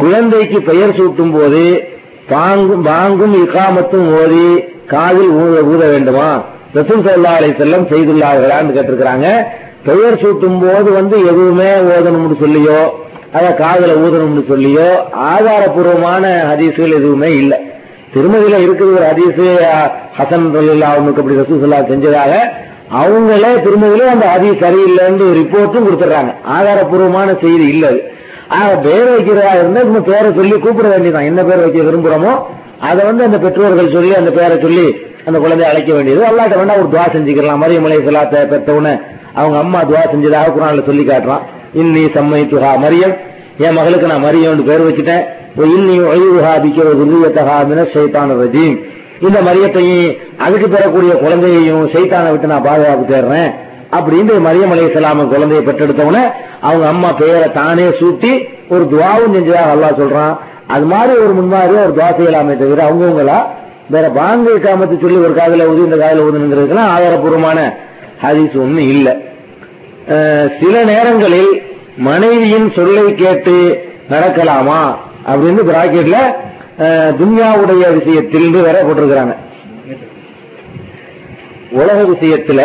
குழந்தைக்கு 0.00 0.58
பெயர் 0.70 0.96
சூட்டும் 0.98 1.32
போது 1.36 1.62
பாங்கும் 2.32 2.82
பாங்கும் 2.90 3.34
இக்காமத்தும் 3.42 4.08
ஓதி 4.20 4.46
காதில் 4.92 5.32
ஊத 5.42 5.56
ஊத 5.72 5.82
வேண்டுமா? 5.92 6.28
ரசூல் 6.76 7.04
சல்லா 7.06 7.32
அலி 7.38 7.48
செல்லம் 7.60 7.86
செய்துள்ளார்களான்னு 7.92 8.74
கேட்டிருக்கிறாங்க. 8.76 9.28
பெயர் 9.88 10.20
சூட்டும் 10.22 10.58
போது 10.64 10.88
வந்து 10.98 11.16
எதுவுமே 11.30 11.70
ஓதணும்னு 11.94 12.36
சொல்லியோ 12.44 12.80
அத 13.38 13.46
காதல 13.62 13.94
ஊதணும்னு 14.04 14.42
சொல்லியோ 14.50 14.88
ஆதாரபூர்வமான 15.32 16.24
ஹதீசுகள் 16.50 16.96
எதுவுமே 16.98 17.30
இல்லை. 17.42 17.58
திருமதியில 18.14 18.58
இருக்குது 18.66 18.94
ஒரு 18.98 19.06
ஹதீசு 19.10 19.46
ஹசன் 20.18 20.46
ரலில்லா 20.56 20.90
அவனுக்கு 20.94 21.22
அப்படி 21.22 21.40
ரசூல் 21.40 21.62
சல்லா 21.64 21.80
செஞ்சதாக. 21.90 22.34
அவங்களே 23.00 23.50
திருமதியில 23.64 24.12
அந்த 24.14 24.26
ஹதீஸ் 24.34 24.62
சரியில்லைன்னு 24.64 25.26
ரிப்போர்ட்டும் 25.40 25.86
கொடுத்துட்றாங்க. 25.88 26.32
ஆதாரபூர்வமான 26.56 27.28
செய்தி 27.44 27.66
இல்லை 27.74 27.92
ஆக 28.48 28.76
பேர் 28.86 29.08
வைக்கிறதா 29.14 29.52
இருந்தா 29.58 29.82
நம்ம 29.82 30.00
பேரை 30.00 30.32
சொல்லி 30.34 30.56
கூப்பிட 30.58 30.88
வேண்டியதான் 30.88 31.28
என்ன 31.30 31.42
பேர் 31.42 31.62
வைக்க 31.64 31.78
விரும்புறோமோ 31.88 32.32
அதை 32.80 33.04
வந்து 33.04 33.24
அந்த 33.24 33.38
பெற்றோர்கள் 33.38 33.92
சொல்லி 33.92 34.14
அந்த 34.14 34.30
பேரை 34.30 34.60
சொல்லி 34.60 35.06
அந்த 35.26 35.38
குழந்தைய 35.38 35.70
அழைக்க 35.70 35.92
வேண்டியது. 35.92 36.22
அல்லாட்ட 36.24 36.58
வேணா 36.60 36.76
ஒரு 36.80 36.88
துவா 36.92 37.06
செஞ்சுக்கலாம். 37.14 37.62
மரியம் 37.64 37.86
அலை 37.86 37.98
சலாத்த 37.98 39.00
அவங்க 39.34 39.58
அம்மா 39.58 39.80
துவா 39.80 40.02
செஞ்சதாக 40.12 40.52
குரான்ல 40.54 40.84
சொல்லி 40.84 41.04
காட்டுறான். 41.04 41.42
இன்னி 41.80 42.02
சம்மை 42.16 42.40
துஹா 42.52 42.70
மரியம். 42.84 43.14
என் 43.58 43.72
மகளுக்கு 43.72 44.06
நான் 44.06 44.24
மரியம்னு 44.24 44.64
பேர் 44.70 44.86
வச்சுட்டேன். 44.88 45.24
இன்னி 45.76 45.96
ஒய்வுஹா 46.12 46.52
பிக்க 46.64 46.78
துல்லியத்தகா 47.00 47.66
மின 47.66 47.82
சைத்தான 47.94 48.36
ரஜீம். 48.42 48.76
இந்த 49.20 49.38
மரியத்தையும் 49.40 50.16
அதுக்கு 50.38 50.68
பெறக்கூடிய 50.68 51.12
குழந்தையையும் 51.14 51.86
சைத்தானை 51.94 52.30
விட்டு 52.30 52.46
நான் 52.46 52.62
பாதுகாப்பு 52.62 53.14
தேடுறேன் 53.14 53.50
அப்படின்னு 53.96 54.32
மரியம் 54.46 54.72
அலை 54.74 54.84
சலாம 54.94 55.26
குழந்தையை 55.32 55.62
பெற்றெடுத்தவன 55.66 56.18
அவங்க 56.68 56.86
அம்மா 56.92 57.10
பெயரை 57.20 57.48
தானே 57.58 57.86
சூட்டி 58.00 58.32
ஒரு 58.74 58.84
துவாவும் 58.92 59.34
செஞ்சதாக 59.36 59.74
அல்லா 59.74 59.90
சொல்றான். 60.00 60.34
அது 60.74 60.84
மாதிரி 60.92 61.12
ஒரு 61.24 61.32
முன்மாதிரி 61.38 61.78
ஒரு 61.84 61.94
துவா 61.98 62.08
செய்யலாமே 62.18 62.54
தவிர 62.62 62.82
அவங்கவுங்களா 62.88 63.38
வேற 63.94 64.06
பாங்கு 64.18 64.54
காமத்து 64.64 64.96
சொல்லி 65.02 65.18
ஒரு 65.26 65.34
காதல 65.38 65.68
ஊதி 65.70 65.82
இந்த 65.86 65.98
காதல 66.02 66.24
ஊதுங்கிறதுக்கெல்லாம் 66.28 66.92
ஆதாரபூர்வமான 66.94 67.60
ஹதீஸ் 68.24 68.56
ஒண்ணு 68.64 68.82
இல்ல. 68.94 69.08
சில 70.60 70.74
நேரங்களில் 70.90 71.52
மனைவியின் 72.08 72.68
சொல்லை 72.76 73.06
கேட்டு 73.22 73.56
நடக்கலாமா 74.12 74.80
அப்படின்னு 75.30 75.62
பிராக்கெட்ல 75.70 76.18
துன்யாவுடைய 77.20 77.84
விஷயத்தில் 77.98 78.48
வேற 78.66 78.76
போட்டிருக்கிறாங்க. 78.86 79.34
உலக 81.80 81.98
விஷயத்துல 82.12 82.62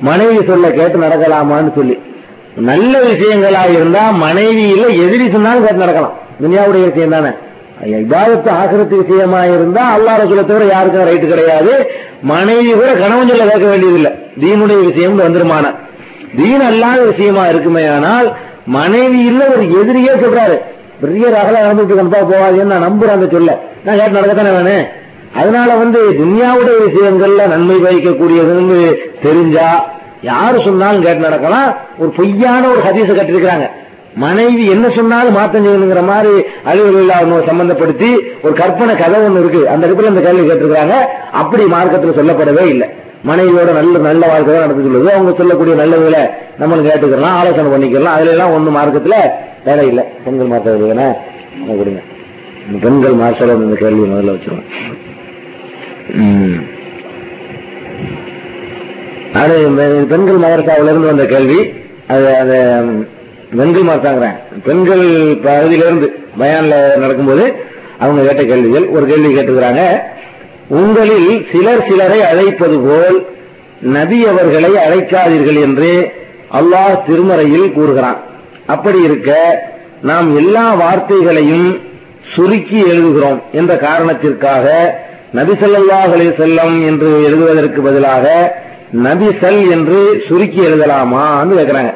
மனைவி 0.00 0.44
சொல்ல 0.46 0.70
கேட்டு 0.70 0.98
நடக்கலாமான்னு 0.98 1.74
சொல்லி. 1.74 1.98
நல்ல 2.56 2.98
விஷயங்களா 3.00 3.70
இருந்தா 3.70 4.10
மனைவியில 4.10 5.06
எதிரி 5.06 5.30
சொன்னாலும் 5.30 5.60
கேட்டு 5.60 5.76
நடக்கலாம். 5.76 6.18
துனியாவுடைய 6.40 6.84
விஷயம் 6.84 7.10
தானே. 7.10 7.28
இபாதத்து 7.84 8.50
ஆசிரத்து 8.50 9.06
விஷயமா 9.06 9.44
இருந்தா 9.44 9.98
அல்லா 9.98 10.16
ரசூலை 10.16 10.46
தவிர 10.46 10.64
யாருக்கும் 10.64 11.06
ரைட்டு 11.06 11.28
கிடையாது. 11.28 11.90
மனைவி 12.22 12.72
கூட 12.72 12.94
கணவன் 12.94 13.28
சொல்ல 13.28 13.46
கேட்க 13.46 13.68
வேண்டியதில்லை. 13.68 14.12
தீனுடைய 14.40 14.84
விஷயம் 14.84 15.20
வந்துருமான? 15.20 15.74
தீன் 16.36 16.60
அல்லாத 16.60 17.00
விஷயமா 17.02 17.46
இருக்குமே 17.46 17.86
ஆனால் 17.86 18.36
மனைவி 18.66 19.18
இல்ல 19.18 19.46
ஒரு 19.46 19.62
எதிரியே 19.62 20.12
சொல்றாரு. 20.24 20.58
பெரிய 21.00 21.26
ரகல 21.26 21.64
நடந்துட்டு 21.64 21.94
கண்டிப்பா 21.94 22.18
போவாதுன்னு 22.18 22.64
நான் 22.64 22.82
நம்புறேன் 22.82 23.16
அந்த 23.16 23.26
சொல்ல. 23.30 23.58
நான் 23.84 23.96
கேட்டு 23.96 24.20
நடக்கத்தானே 24.20 24.62
வேணும்? 24.62 24.86
அதனால 25.38 25.76
வந்து 25.76 26.00
துன்யாவுடைய 26.20 26.76
விஷயங்கள்ல 26.86 27.46
நன்மை 27.52 27.76
பயக்கக்கூடியதுன்னு 27.76 28.80
தெரிஞ்சா 29.24 29.68
யாரு 30.30 30.56
சொன்னாலும் 30.64 31.04
கேட்டு 31.04 31.26
நடக்கலாம். 31.26 31.68
ஒரு 31.98 32.10
பொய்யான 32.16 32.62
ஒரு 32.68 32.80
ஹதீச 32.86 33.10
கட்டிருக்கிறாங்க. 33.18 33.68
மனைவி 34.22 34.64
என்ன 34.74 34.86
சொன்னாலும் 34.96 35.36
மாத்தம் 35.38 35.64
செய்யணுங்கிற 35.64 36.00
மாதிரி 36.10 36.32
அலுவலக 36.70 37.38
சம்பந்தப்படுத்தி 37.50 38.10
ஒரு 38.44 38.54
கற்பனை 38.60 38.96
கதை 38.96 39.20
ஒண்ணு 39.26 39.42
இருக்கு. 39.42 39.68
அந்த 39.72 39.86
இடத்துல 39.86 40.10
இந்த 40.12 40.22
கேள்வி 40.26 40.44
கேட்டிருக்காங்க 40.48 40.96
அப்படி 41.42 41.64
மார்க்கத்தில் 41.74 42.18
சொல்லப்படவே 42.18 42.64
இல்லை. 42.74 42.88
மனைவியோட 43.28 43.70
நல்ல 43.78 43.98
நல்ல 43.98 44.22
வாழ்க்கை 44.26 44.52
தான் 44.52 44.64
நடந்து 44.64 44.84
சொல்லுது 44.86 45.10
அவங்க 45.16 45.32
சொல்லக்கூடிய 45.40 45.74
நல்லதுல 45.82 46.20
நம்மளும் 46.60 46.88
கேட்டுக்கலாம் 46.88 47.36
ஆலோசனை 47.40 47.70
பண்ணிக்கலாம். 47.72 48.16
அதுல 48.16 48.34
எல்லாம் 48.36 48.54
ஒண்ணு 48.56 48.70
மார்க்கத்துல 48.78 49.16
வேலை 49.64 49.86
இல்லை. 49.86 50.04
பெண்கள் 50.24 50.52
மாற்ற 50.52 50.76
கொடுங்க. 50.76 52.02
பெண்கள் 52.84 53.16
மாற்ற 53.22 53.46
இந்த 53.54 53.76
கேள்வி 53.84 54.02
முதல்ல 54.12 54.34
வச்சிருவோம். 54.36 54.66
அது 59.32 59.56
பெண்கள் 60.10 60.40
மதரசாவிலிருந்து 60.44 61.10
வந்த 61.10 61.26
கேள்வி. 61.26 61.58
அது 62.08 62.26
அது 62.36 62.56
பெண்கள் 63.56 63.88
மதரசாங்கிறேன். 63.88 64.38
பெண்கள் 64.64 65.04
பகுதியிலிருந்து 65.42 66.08
பயான்ல 66.40 66.74
நடக்கும்போது 66.96 67.44
அவங்க 67.98 68.22
கேட்ட 68.22 68.42
கேள்விகள் 68.44 68.86
ஒரு 68.86 69.06
கேள்வி 69.06 69.30
கேட்டிருக்கிறாங்க. 69.36 69.84
உங்களில் 70.68 71.46
சிலர் 71.52 71.86
சிலரை 71.88 72.20
அழைப்பது 72.22 72.78
போல் 72.88 73.18
நபி 73.80 74.18
அவர்களை 74.26 74.72
அழைக்காதீர்கள் 74.86 75.60
என்று 75.66 75.92
அல்லாஹ் 76.58 77.04
திருமறையில் 77.06 77.72
கூறுகிறான். 77.72 78.18
அப்படி 78.66 78.98
இருக்க 79.02 79.30
நாம் 80.02 80.36
எல்லா 80.36 80.74
வார்த்தைகளையும் 80.74 81.80
சுருக்கி 82.34 82.82
எழுதுகிறோம் 82.82 83.40
என்ற 83.52 83.76
காரணத்திற்காக 83.76 84.66
நபி 85.38 85.52
ஸல்லல்லாஹு 85.62 86.12
அலே 86.16 86.28
செல்லம் 86.42 86.76
என்று 86.90 87.10
எழுதுவதற்கு 87.28 87.80
பதிலாக 87.88 88.26
நபி 89.06 89.28
செல் 89.42 89.60
என்று 89.76 89.98
சுருக்கி 90.28 90.60
எழுதலாமான்னு 90.68 91.58
கேட்கிறாங்க 91.60 91.92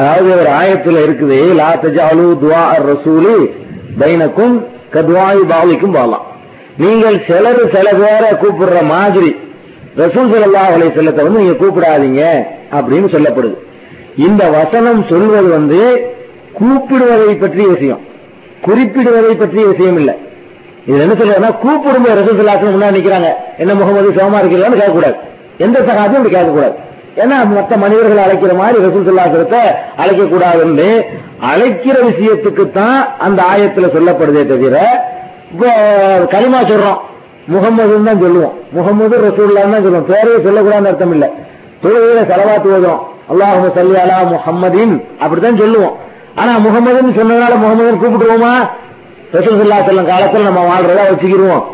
அதாவது 0.00 0.28
ஒரு 0.40 0.50
ஆயத்துல 0.60 1.02
இருக்குது 1.06 1.38
லா 1.60 1.68
தஜாலு 1.84 2.26
துவா 2.42 2.64
ரசூலி 2.88 3.36
பைனக்கும் 4.00 4.56
கத்வாய் 4.94 5.42
பாவிக்கும் 5.52 5.96
பாலாம் 5.98 6.26
நீங்கள் 6.82 7.16
சிலர் 7.28 7.62
சில 7.76 7.88
பேரை 8.00 8.30
கூப்பிடுற 8.42 8.80
மாதிரி 8.94 9.30
ரசூல் 10.02 10.28
ஸல்லல்லாஹு 10.32 10.74
அலைஹி 10.76 10.92
செல்லத்தை 10.98 11.22
வந்து 11.26 11.40
நீங்க 11.42 11.56
கூப்பிடாதீங்க 11.62 12.22
அப்படின்னு 12.78 13.08
சொல்லப்படுது. 13.14 13.56
இந்த 14.26 14.42
வசனம் 14.58 15.00
சொல்வது 15.08 15.48
வந்து 15.48 15.80
கூப்பிடுவதை 16.58 17.34
பற்றிய 17.40 17.66
விஷயம். 17.74 18.02
குறிப்பிடுவதை 18.66 19.32
பற்றிய 19.40 19.64
விஷயம் 19.66 19.98
இல்லை. 20.02 20.14
இது 20.86 20.98
என்ன 21.04 21.14
சொல்றதுன்னா 21.20 21.50
கூப்பிடும்போது 21.62 22.18
ரசூல் 22.18 22.38
முன்னாடி 22.74 22.96
நிக்கிறாங்க. 22.98 23.30
என்ன 23.62 23.72
முகமது 23.80 24.12
சோமா 24.18 24.38
இருக்கிறான்னு 24.42 24.80
கேட்கக்கூடாது. 24.80 25.16
எந்த 25.66 25.78
சகாத்தையும் 25.88 26.20
அப்படி 26.20 26.34
கேட்கக்கூடாது. 26.36 26.76
ஏன்னா 27.22 27.36
மற்ற 27.56 27.76
மனிதர்கள் 27.84 28.24
அழைக்கிற 28.24 28.52
மாதிரி 28.60 28.82
ரசூல் 28.86 29.06
அழைக்கக்கூடாதுன்னு 29.08 29.60
அழைக்க 30.02 30.22
கூடாதுன்னு 30.32 30.88
அழைக்கிற 31.52 31.96
விஷயத்துக்கு 32.08 32.64
தான் 32.78 32.98
அந்த 33.26 33.40
ஆயத்துல 33.52 33.88
சொல்லப்படுதே 33.96 34.42
தவிர 34.52 34.76
இப்போ 35.52 35.68
சொல்றோம். 36.72 36.98
முகமதுன்னு 37.52 38.08
தான் 38.08 38.22
சொல்லுவோம். 38.24 38.54
முகமது 38.76 39.16
ரசூல்லான்னு 39.26 39.74
தான் 39.74 39.84
சொல்லுவோம். 39.86 40.08
பேரையே 40.10 40.38
சொல்லக்கூடாதுன்னு 40.46 40.90
அர்த்தம் 40.90 41.14
இல்ல. 41.16 41.26
தொழுகையில 41.82 42.22
செலவாத்து 42.30 42.68
வரும் 42.74 43.00
அல்லாஹு 43.32 43.66
சல்லி 43.76 43.96
அலா 44.02 44.18
முஹம்மதின் 44.34 44.94
அப்படித்தான் 45.22 45.60
சொல்லுவோம். 45.62 45.94
ஆனா 46.40 46.52
முகமதுன்னு 46.66 47.12
சொன்னதுனால 47.18 47.54
முகமதுன்னு 47.64 48.00
கூப்பிட்டுருவோமா? 48.02 48.52
ரசூசல்லா 49.34 49.78
செல்லும் 49.86 50.08
செல்லம் 50.10 50.48
நம்ம 50.50 50.62
வாழ்றதா 50.70 51.04
வச்சுக்கிருவோம் 51.10 51.64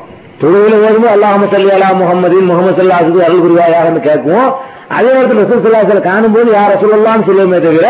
தொழுகையில 0.41 0.79
ஓதுமோ 0.87 1.09
அல்லாஹ் 1.17 1.43
சல்லி 1.55 1.73
அலா 1.79 1.89
முஹம்மதின் 2.03 2.49
முகமது 2.51 2.77
சல்லாஹுக்கு 2.79 3.21
அல் 3.27 3.43
குருவாயாகன்னு 3.45 4.01
கேட்குவோம். 4.09 4.51
அதே 4.97 5.11
நேரத்தில் 5.17 5.43
ரசூல் 5.43 5.63
சல்லாஹ் 5.67 6.09
காணும்போது 6.11 6.49
யார் 6.57 6.73
ரசூல்லான்னு 6.75 7.27
சொல்லுவோமே 7.29 7.61
தவிர 7.67 7.89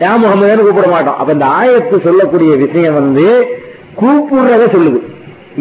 யா 0.00 0.12
முகமதுன்னு 0.22 0.64
கூப்பிட 0.66 0.88
மாட்டோம். 0.94 1.18
அப்ப 1.20 1.30
இந்த 1.36 1.46
ஆயத்து 1.58 1.98
சொல்லக்கூடிய 2.06 2.54
விஷயம் 2.64 2.96
வந்து 3.00 3.26
கூப்பிடுறத 4.00 4.64
சொல்லுது. 4.74 4.98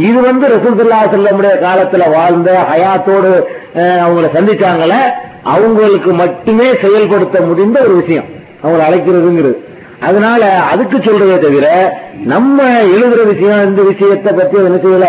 இது 0.08 0.20
வந்து 0.30 0.46
ரசூல்லா 0.56 0.98
செல்லமுடைய 1.14 1.54
காலத்துல 1.66 2.10
வாழ்ந்த 2.16 2.50
ஹயாத்தோடு 2.72 3.32
அவங்கள 4.06 4.28
சந்திச்சாங்கள 4.38 4.96
அவங்களுக்கு 5.54 6.12
மட்டுமே 6.24 6.68
செயல்படுத்த 6.84 7.38
முடிந்த 7.50 7.78
ஒரு 7.86 7.96
விஷயம். 8.02 8.28
அவங்களை 8.64 8.84
அழைக்கிறதுங்கிறது. 8.90 9.56
அதனால 10.07 10.41
அதுக்கு 10.72 10.98
சொல்றதே 10.98 11.38
தவிர 11.44 11.68
நம்ம 12.34 12.68
எழுதுற 12.95 13.22
விஷயம் 13.32 13.64
இந்த 13.69 13.82
விஷயத்தை 13.91 14.32
பத்தி 14.34 14.57
என்ன 14.69 14.80
செய்யல? 14.86 15.07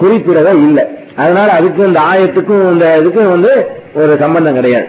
குறிப்பிடவே 0.00 0.52
இல்லை. 0.66 0.84
அதனால 1.22 1.48
அதுக்கும் 1.58 1.90
இந்த 1.90 2.00
ஆயத்துக்கும் 2.10 2.64
இந்த 2.72 2.86
இதுக்கும் 3.00 3.34
வந்து 3.34 3.52
ஒரு 4.00 4.12
சம்பந்தம் 4.22 4.58
கிடையாது. 4.58 4.88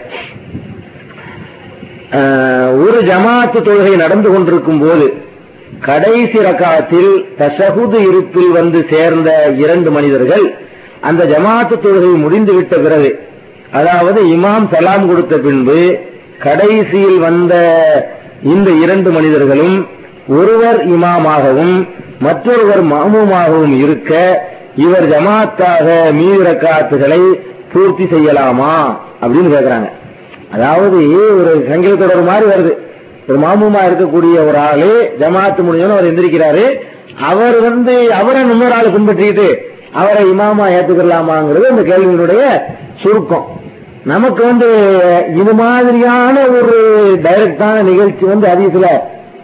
ஒரு 2.86 2.98
ஜமாத்து 3.10 3.60
தொழுகை 3.68 3.94
நடந்து 4.04 4.30
கொண்டிருக்கும் 4.32 4.82
போது 4.84 5.06
கடைசி 5.88 6.40
ரக்காத்தில் 6.48 7.12
தசகுது 7.40 8.00
இருப்பில் 8.10 8.52
வந்து 8.58 8.80
சேர்ந்த 8.92 9.30
இரண்டு 9.64 9.90
மனிதர்கள் 9.96 10.46
அந்த 11.10 11.22
ஜமாத்து 11.34 11.76
தொழுகை 11.86 12.12
முடிந்துவிட்ட 12.26 12.76
பிறகு 12.86 13.12
அதாவது 13.80 14.20
இமாம் 14.36 14.68
சலாம் 14.74 15.08
கொடுத்த 15.10 15.38
பின்பு 15.46 15.80
கடைசியில் 16.46 17.20
வந்த 17.28 17.54
இந்த 18.44 18.72
இரண்டு 18.72 19.12
மனிதர்களும் 19.12 19.88
ஒருவர் 20.28 20.88
இமாமாகவும் 20.88 21.88
மற்றொருவர் 22.20 22.84
மாமுமாகவும் 22.86 23.76
இருக்க 23.78 24.44
இவர் 24.76 25.10
ஜமாத்தாக 25.10 26.14
மீது 26.14 27.46
பூர்த்தி 27.74 28.04
செய்யலாமா 28.04 28.98
அப்படின்னு 29.22 29.52
கேட்கிறாங்க 29.56 29.90
அதாவது 30.54 30.98
ஒரு 31.40 31.66
சங்கீத 31.70 31.96
தொடர் 31.96 32.24
மாதிரி 32.24 32.52
வருது. 32.52 32.74
ஒரு 33.28 33.40
மாமுமா 33.40 33.80
இருக்கக்கூடிய 33.90 34.48
ஒரு 34.48 34.58
ஆளு 34.58 35.12
ஜமாத்து 35.20 35.62
முடிஞ்சோன்னு 35.62 35.92
அவர் 35.92 36.14
எந்திரிக்கிறாரு. 36.14 36.66
அவர் 37.22 37.60
வந்து 37.62 38.14
அவரை 38.14 38.42
இன்னொரு 38.42 38.74
ஆள் 38.74 38.92
பின்பற்றிட்டு 38.92 39.56
அவரை 39.92 40.24
இமாமா 40.26 40.66
ஏத்துக்கலாமாங்கிறது 40.78 41.70
அந்த 41.70 41.82
கேள்வியினுடைய 41.82 42.44
சுருக்கம். 43.02 43.62
நமக்கு 44.12 44.42
வந்து 44.46 44.70
இது 45.42 45.54
மாதிரியான 45.54 46.36
ஒரு 46.58 46.76
டைரக்டான 47.26 47.84
நிகழ்ச்சி 47.90 48.26
வந்து 48.26 48.48
அதிகத்துல 48.54 48.88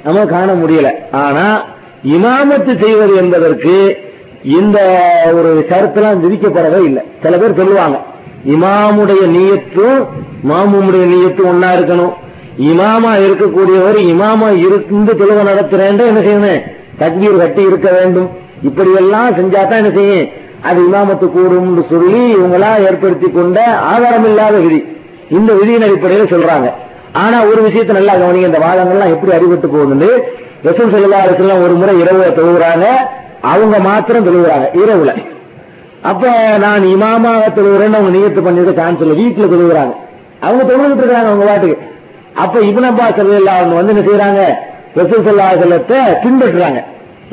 நம்ம 0.03 0.25
காண 0.25 0.49
முடியல. 0.53 0.89
ஆனா 1.11 1.45
இமாமத்து 2.15 2.73
செய்வது 2.83 3.13
என்பதற்கு 3.15 3.75
இந்த 4.59 4.79
ஒரு 5.37 5.51
கருத்தெல்லாம் 5.69 6.23
விதிக்கப்படவே 6.25 6.79
இல்லை. 6.89 7.03
சில 7.23 7.37
பேர் 7.37 7.59
சொல்லுவாங்க 7.61 7.97
இமாமுடைய 8.53 9.23
நீயத்தும் 9.35 9.99
மாமுடைய 10.49 11.05
நீயத்தும் 11.13 11.49
ஒன்னா 11.53 11.69
இருக்கணும். 11.77 12.13
இமாமா 12.71 13.11
இருக்கக்கூடியவர் 13.25 13.97
இமாமா 14.13 14.49
இருந்து 14.65 15.13
தொழுவ 15.21 15.39
நடத்துறேன் 15.51 16.03
என்ன 16.11 16.21
செய்யணும்? 16.27 16.61
தக்பீர் 17.01 17.41
கட்டி 17.41 17.61
இருக்க 17.61 17.89
வேண்டும். 17.97 18.29
இப்படி 18.69 18.91
எல்லாம் 19.01 19.35
செஞ்சா 19.39 19.61
தான் 19.67 19.81
என்ன 19.81 19.91
செய்யும்? 19.99 20.29
அது 20.67 20.79
இமாமத்து 20.87 21.27
கூடும்னு 21.35 21.83
சொல்லி 21.89 22.21
இவங்களா 22.35 22.69
ஏற்படுத்தி 22.87 23.27
கொண்ட 23.29 23.59
ஆதாரம் 23.91 24.25
இல்லாத 24.25 24.57
விதி. 24.57 24.79
இந்த 25.37 25.53
விதியின் 25.53 25.85
அடிப்படையில் 25.87 26.31
சொல்றாங்க. 26.33 26.67
ஆனா 27.13 27.37
ஒரு 27.43 27.61
விஷயத்தை 27.61 27.95
நல்லா 27.95 28.13
கவனிங்க 28.13 28.49
இந்த 28.51 28.59
வாதங்கள்லாம் 28.65 29.13
எப்படி 29.15 29.31
அறிவிட்டு 29.31 29.67
போகுதுன்னு? 29.67 30.09
ரசூல் 30.67 30.93
செல்லா 30.93 31.19
அரசுலாம் 31.25 31.63
ஒரு 31.65 31.73
முறை 31.73 31.93
இரவு 31.99 32.23
தொழுகிறாங்க 32.37 32.85
அவங்க 33.41 33.79
மாத்திரம் 33.79 34.27
தொழுகிறாங்க 34.27 34.67
இரவுல. 34.81 35.11
அப்ப 36.01 36.33
நான் 36.57 36.83
இமாமாக 36.83 37.45
தொழுகிறேன்னு 37.55 37.97
அவங்க 37.99 38.13
நியத்து 38.17 38.41
பண்ணிருக்க 38.45 38.73
சான்ஸ் 38.81 39.01
இல்லை 39.05 39.15
வீட்டுல 39.21 39.47
தொழுகிறாங்க 39.53 39.93
அவங்க 40.41 40.63
தொழுகிட்டு 40.63 41.03
இருக்காங்க 41.03 41.29
அவங்க 41.31 41.45
வாட்டுக்கு 41.51 41.77
அப்ப 42.43 42.59
இபனப்பா 42.59 43.05
செல்லா 43.15 43.53
அவங்க 43.59 43.75
வந்து 43.75 43.93
என்ன 43.93 44.03
செய்யறாங்க 44.07 44.41
ரசூல் 44.99 45.25
செல்லா 45.27 45.47
செல்லத்தை 45.61 45.99
பின்பற்றுறாங்க. 46.23 46.79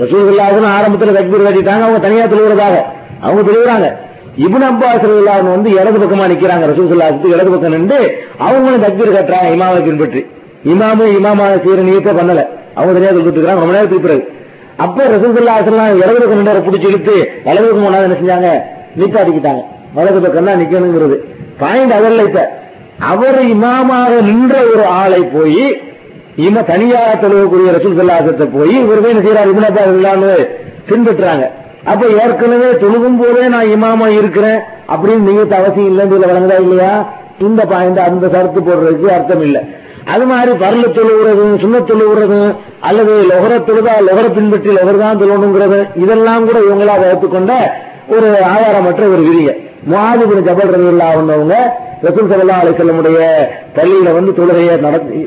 ரசூல் 0.00 0.26
செல்லாசன் 0.28 0.74
ஆரம்பத்தில் 0.76 1.16
தக்பீர் 1.18 1.46
கட்டிட்டாங்க 1.46 1.84
அவங்க 1.86 2.00
தனியா 2.06 2.24
தொழுகிறதாக 2.24 2.76
அவங்க 3.20 3.42
தொழுகிறாங்க 3.42 3.88
இபுன் 4.38 4.66
அப்பாஸ் 4.70 5.04
அவங்க 5.26 5.50
வந்து 5.50 5.70
இடது 5.70 5.98
பக்கமா 5.98 6.26
நிக்கிறாங்க. 6.32 6.64
ரசூல் 6.72 7.32
இடது 7.32 7.50
பக்கம் 7.50 7.70
நின்று 7.70 8.18
அவங்களும் 8.38 8.82
தக்பீர் 8.82 9.16
கட்டுறாங்க 9.16 9.48
இமாமை 9.56 9.84
பின்பற்றி. 9.84 10.26
இமாமும் 10.64 11.12
இமாமா 11.18 11.44
செய்யற 11.64 11.82
நீக்க 11.88 12.12
பண்ணல. 12.12 12.46
அவங்க 12.74 12.98
தனியா 12.98 13.12
தொழுதுட்டு 13.12 13.44
ரொம்ப 13.44 13.72
நேரத்துக்கு 13.72 14.00
பிறகு. 14.00 14.28
அப்ப 14.76 15.04
ரசூல் 15.04 15.36
சல்லாசல்லாம் 15.36 15.94
இடது 15.94 16.18
பக்கம் 16.18 16.42
நின்று 16.42 16.64
பிடிச்சி 16.66 16.88
இழுத்து 16.88 17.32
வலது 17.44 17.66
பக்கம் 17.68 17.86
ஒன்னாவது 17.88 18.06
என்ன 18.08 18.18
செஞ்சாங்க? 18.20 18.62
நிப்பாட்டிக்கிட்டாங்க 19.00 19.62
வலது 19.94 20.20
பக்கம் 20.20 20.44
தான் 20.44 20.60
நிக்கணுங்கிறது. 20.60 21.16
பாயிண்ட் 21.58 21.92
அவர்ல 21.92 22.22
இப்ப. 22.22 22.50
அவர் 22.98 23.44
இமாமாக 23.44 24.22
நின்ற 24.22 24.60
ஒரு 24.74 24.84
ஆளை 24.84 25.20
போய் 25.22 25.80
இம 26.36 26.62
தனியாக 26.62 27.26
தொழுவக்கூடிய 27.26 27.70
ரசூல் 27.76 27.98
சல்லாசத்தை 27.98 28.48
போய் 28.58 28.80
இவர் 28.80 29.00
போய் 29.00 29.10
என்ன 29.10 29.24
செய்யறாரு 29.26 29.48
இபுன் 29.52 29.68
அப்பாஸ் 29.68 30.46
பின்பற்றுறாங்க. 30.90 31.50
அப்ப 31.90 32.02
ஏற்கனவே 32.22 32.68
தொழுகும் 32.82 33.18
போதே 33.20 33.44
நான் 33.54 33.72
இமாமா 33.74 34.06
இருக்கிறேன் 34.18 34.60
அப்படின்னு 34.92 35.26
நீங்க 35.28 35.42
அவசியம் 35.60 35.90
இல்லைன்னு 35.90 36.12
சொல்ல 36.14 36.30
வழங்குதா 36.30 36.58
இல்லையா? 36.64 36.92
இந்த 37.46 37.62
பாயிண்ட் 37.72 38.00
அந்த 38.08 38.26
சரத்து 38.34 38.60
போடுறதுக்கு 38.68 39.08
அர்த்தம் 39.16 39.44
இல்ல. 39.46 39.58
அது 40.12 40.24
மாதிரி 40.30 40.52
பரல 40.62 40.88
தொழுகிறதும் 40.96 41.54
சுண்ண 41.62 41.76
தொழுகிறதும் 41.90 42.50
அல்லது 42.88 43.12
லொகர 43.30 43.52
தொழுதா 43.68 43.94
லொகர 44.08 44.26
பின்பற்றி 44.36 44.70
லொகர் 44.78 45.02
தான் 45.04 45.20
தொழணுங்கிறது 45.22 45.78
இதெல்லாம் 46.02 46.46
கூட 46.48 46.58
இவங்களா 46.66 46.94
வகுத்துக்கொண்ட 47.02 47.52
ஒரு 48.16 48.28
ஆதாரமற்ற 48.52 49.02
ஒரு 49.14 49.22
விதிங்க. 49.28 49.52
முகாதிபின் 49.90 50.46
ஜபல் 50.48 50.70
ரவி 50.74 50.88
இல்லாதவங்க 50.92 51.56
ரசூல் 52.06 52.30
சல்லா 52.30 52.56
அலிசல்லமுடைய 52.62 53.18
பள்ளியில 53.76 54.12
வந்து 54.18 54.32
தொழுகையை 54.38 54.74
நடத்தி 54.86 55.18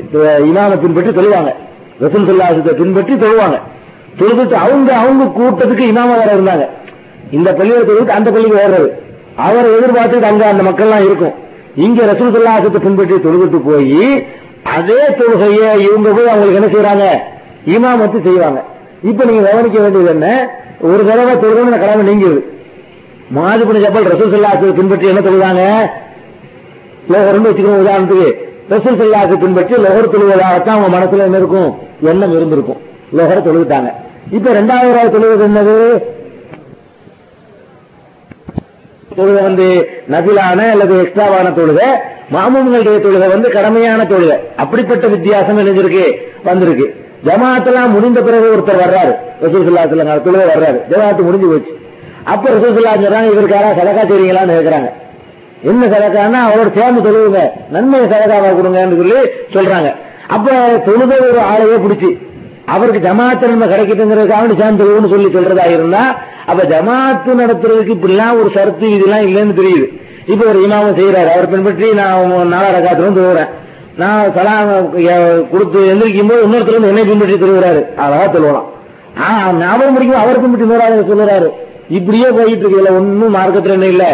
இமாம 0.50 0.78
பின்பற்றி 0.84 1.12
தொழுவாங்க. 1.18 1.50
ரசூல் 2.04 2.26
சல்லா 2.30 2.48
பின்பற்றி 2.80 3.14
தொழுவாங்க. 3.24 3.58
தொழுதுட்டு 4.18 4.56
அவங்க 4.64 4.90
அவங்க 5.02 5.24
கூட்டத்துக்கு 5.38 5.84
இமாம 5.92 6.10
வேற 6.20 6.30
இருந்தாங்க. 6.36 6.66
இந்த 7.36 7.48
பள்ளியில 7.58 7.84
தொழுது 7.90 8.12
அந்த 8.18 8.28
பள்ளிக்கு 8.34 8.58
வர்றது 8.62 8.88
அவரை 9.46 9.68
எதிர்பார்த்துட்டு 9.76 10.30
அங்க 10.30 10.44
அந்த 10.52 10.62
மக்கள்லாம் 10.68 11.06
இருக்கும். 11.08 11.34
இங்க 11.86 12.06
ரசூல் 12.12 12.80
பின்பற்றி 12.86 13.16
தொழுதுட்டு 13.26 13.60
போய் 13.68 14.06
அதே 14.76 15.00
தொழுகைய 15.18 15.60
இவங்க 15.86 16.08
போய் 16.16 16.32
அவங்களுக்கு 16.32 16.60
என்ன 16.60 16.70
செய்யறாங்க 16.74 17.06
இமாமத்து 17.74 18.18
செய்வாங்க. 18.26 18.60
இப்ப 19.10 19.24
நீங்க 19.28 19.42
கவனிக்க 19.50 19.78
வேண்டியது 19.80 20.10
என்ன? 20.14 20.28
ஒரு 20.88 21.02
தடவை 21.08 21.32
தொழுகணும் 21.42 21.82
கடமை 21.84 22.02
நீங்குது 22.08 22.40
மாதிரி 23.36 23.80
ஜப்பல் 23.84 24.10
ரசூல் 24.12 24.32
சல்லாசத்தை 24.34 24.74
பின்பற்றி 24.78 25.06
என்ன 25.12 25.20
தொழுதாங்க? 25.26 25.64
லோகர்னு 27.12 27.48
வச்சுக்கணும் 27.50 27.82
உதாரணத்துக்கு. 27.84 28.28
ரசூல் 28.72 29.00
சல்லாசத்தை 29.00 29.38
பின்பற்றி 29.44 29.74
லோகர் 29.86 30.12
தொழுவதாகத்தான் 30.14 30.76
அவங்க 30.76 30.90
மனசுல 30.96 31.26
என்ன 31.28 31.36
இருக்கும்? 31.42 31.70
எண்ணம் 32.10 32.34
இருந்திருக்கும். 32.36 32.80
லோகரை 33.16 33.40
தொழுவிட்டாங்க 33.48 33.90
இப்ப 34.30 34.52
ரெண்டாவது 34.52 35.10
தொழுவது 35.10 35.44
என்னது? 35.48 35.76
தொழுக 39.16 39.42
வந்து 39.42 39.66
நபிலான 40.10 40.70
அல்லது 40.70 40.94
எக்ஸ்ட்ராவான 41.02 41.48
தொழுக 41.58 41.80
மாமூன்களுடைய 42.32 42.98
தொழுக 43.04 43.28
வந்து 43.28 43.48
கடமையான 43.48 44.04
தொழுக. 44.04 44.38
அப்படிப்பட்ட 44.56 45.06
வித்தியாசம் 45.06 45.58
இணைஞ்சிருக்கு 45.58 46.04
வந்திருக்கு. 46.44 46.86
ஜமாத்தெல்லாம் 47.24 47.88
முடிந்த 47.88 48.22
பிறகு 48.22 48.56
ஒருத்தர் 48.56 48.82
வர்றாரு. 48.84 49.12
ரசூசுல்லா 49.42 49.88
சொல்லுங்க 49.88 50.14
தொழுக 50.14 50.44
வர்றாரு. 50.52 50.78
ஜமாத்து 50.90 51.22
முடிஞ்சு 51.22 51.48
போச்சு. 51.48 51.78
அப்ப 52.24 52.50
ரசூசுல்லா 52.50 52.92
சொல்றாங்க 53.02 53.32
இவருக்கு 53.32 53.54
யாராவது 53.54 53.80
சதக்கா 53.80 54.04
செய்றீங்களான்னு 54.10 54.56
கேட்கறாங்க 54.56 54.90
என்ன 55.62 55.86
சதக்கான்னா 55.86 56.40
அவரோட 56.50 56.78
சேர்ந்து 56.78 57.00
தொழுவுங்க. 57.06 57.40
நன்மையை 57.70 58.08
சதக்காவா 58.08 58.50
கொடுங்கன்னு 58.58 58.98
சொல்லி 59.00 59.18
சொல்றாங்க. 59.52 59.94
அப்ப 60.26 60.50
தொழுகை 60.86 61.16
ஒரு 61.30 61.40
ஆளையே 61.52 61.78
பிடிச்சி. 61.84 62.10
அவருக்கு 62.74 63.06
ஜமாத்து 63.08 63.50
நன்மை 63.50 63.66
கிடைக்கிட்டுங்கிறதுக்காக 63.72 64.56
சேர்ந்துருவோம்னு 64.62 65.12
சொல்லி 65.14 65.28
சொல்றதா 65.36 65.66
இருந்தா 65.76 66.02
அப்ப 66.50 66.60
ஜமாத்து 66.72 67.30
நடத்துறதுக்கு 67.40 67.96
இப்படிலாம் 67.96 68.38
ஒரு 68.40 68.50
சருத்து 68.56 68.86
இதெல்லாம் 68.96 69.24
இல்லைன்னு 69.28 69.58
தெரியுது. 69.60 69.86
இப்ப 70.32 70.42
ஒரு 70.50 70.58
இமாம 70.66 70.90
செய்யறாரு 70.98 71.30
அவர் 71.34 71.52
பின்பற்றி 71.52 71.86
நான் 72.00 72.50
நாலா 72.52 72.68
ரகாத்துல 72.76 73.10
தொழுகிறேன் 73.18 73.50
நான் 74.00 74.32
சலாம் 74.36 74.68
கொடுத்து 75.52 75.78
எந்திரிக்கும் 75.92 76.30
போது 76.30 76.44
இன்னொருத்தர் 76.46 76.76
வந்து 76.76 76.92
என்னை 76.92 77.04
பின்பற்றி 77.08 77.36
தருகிறாரு 77.42 77.80
அழகா 78.04 78.26
சொல்லலாம் 78.34 78.68
ஆஹ் 79.26 79.54
ஞாபகம் 79.62 79.94
முடிக்கும் 79.94 80.22
அவர் 80.24 80.40
பின்பற்றி 80.42 80.66
தருவாரு 80.66 81.08
சொல்லுறாரு. 81.10 81.48
இப்படியே 81.98 82.28
போயிட்டு 82.36 82.64
இருக்கு 82.64 82.96
ஒன்னும் 82.98 83.34
மார்க்கத்துல 83.36 83.76
என்ன 83.76 83.86
இல்ல. 83.94 84.04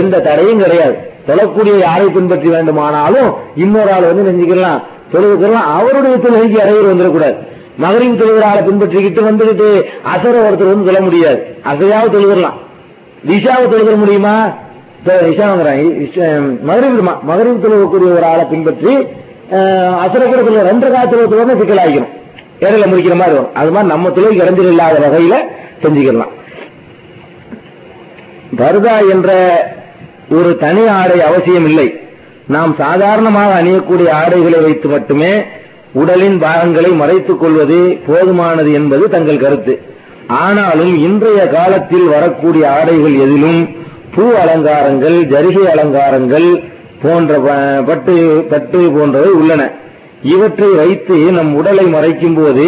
எந்த 0.00 0.20
தடையும் 0.28 0.62
கிடையாது. 0.64 0.94
தொழக்கூடிய 1.28 1.74
யாரை 1.78 2.06
பின்பற்றி 2.16 2.48
வேண்டுமானாலும் 2.54 3.28
இன்னொரு 3.64 3.90
ஆள் 3.94 4.08
வந்து 4.10 4.24
நெஞ்சுக்கலாம் 4.28 4.80
தொழுதுக்கலாம். 5.12 5.68
அவருடைய 5.76 6.16
தொழுகைக்கு 6.24 6.58
இடையூறு 6.62 6.92
வந்துடக்கூடாது. 6.92 7.36
மகரின் 7.82 8.18
தொழுகிறாளை 8.20 8.60
பின்பற்றிக்கிட்டு 8.66 9.22
வந்துகிட்டு 9.28 9.68
அசர 10.12 10.34
ஒருத்தர் 10.46 10.72
வந்து 10.72 10.88
சொல்ல 10.88 11.00
முடியாது. 11.06 11.40
அசையாவது 11.72 12.14
தொழுகிறலாம். 12.14 12.58
விஷாவை 13.30 13.66
தொழுகிற 13.72 13.96
முடியுமா? 14.04 14.36
மகரிவு 16.68 17.02
மகரிவு 17.30 17.58
தொழுவக்கூடிய 17.64 18.08
ஒரு 18.16 18.24
ஆளை 18.30 18.44
பின்பற்றி 18.52 18.92
அசர 20.04 20.22
கூட 20.30 20.40
தொழுக. 20.46 20.62
ரெண்டு 20.70 20.86
காலத்துல 20.94 21.26
தொழுக 21.32 21.56
சிக்கலாகிக்கணும் 21.60 22.14
இடையில 22.60 22.86
முடிக்கிற 22.90 23.14
மாதிரி 23.20 23.34
வரும். 23.36 23.54
அது 23.60 23.70
மாதிரி 23.74 23.92
நம்ம 23.92 24.10
தொழில் 24.16 24.40
இறந்தில் 24.42 24.70
இல்லாத 24.72 24.96
வகையில 25.04 25.36
செஞ்சுக்கலாம். 25.82 26.32
பர்தா 28.60 28.94
என்ற 29.12 29.30
ஒரு 30.38 30.50
தனி 30.64 30.82
ஆடை 30.98 31.18
அவசியம் 31.28 31.66
இல்லை 31.70 31.88
நாம் 32.54 32.72
சாதாரணமாக 32.78 33.50
அணியக்கூடிய 33.60 34.08
ஆடைகளை 34.20 34.58
வைத்து 34.66 34.88
மட்டுமே 34.88 35.32
உடலின் 36.00 36.38
பாகங்களை 36.44 36.90
மறைத்துக் 37.00 37.40
கொள்வது 37.42 37.78
போதுமானது 38.06 38.70
என்பது 38.78 39.04
தங்கள் 39.14 39.42
கருத்து. 39.44 39.74
ஆனாலும் 40.42 40.94
இன்றைய 41.06 41.40
காலத்தில் 41.56 42.06
வரக்கூடிய 42.14 42.64
ஆடைகள் 42.78 43.16
எதிலும் 43.24 43.60
பூ 44.14 44.24
அலங்காரங்கள் 44.42 45.18
ஜரிகை 45.32 45.64
அலங்காரங்கள் 45.74 46.48
போன்ற 47.02 47.32
பட்டு 47.88 48.14
பட்டு 48.52 48.80
போன்றவை 48.96 49.30
உள்ளன. 49.40 49.62
இவற்றை 50.34 50.70
வைத்து 50.80 51.16
நம் 51.38 51.52
உடலை 51.60 51.86
மறைக்கும் 51.94 52.36
போது 52.38 52.66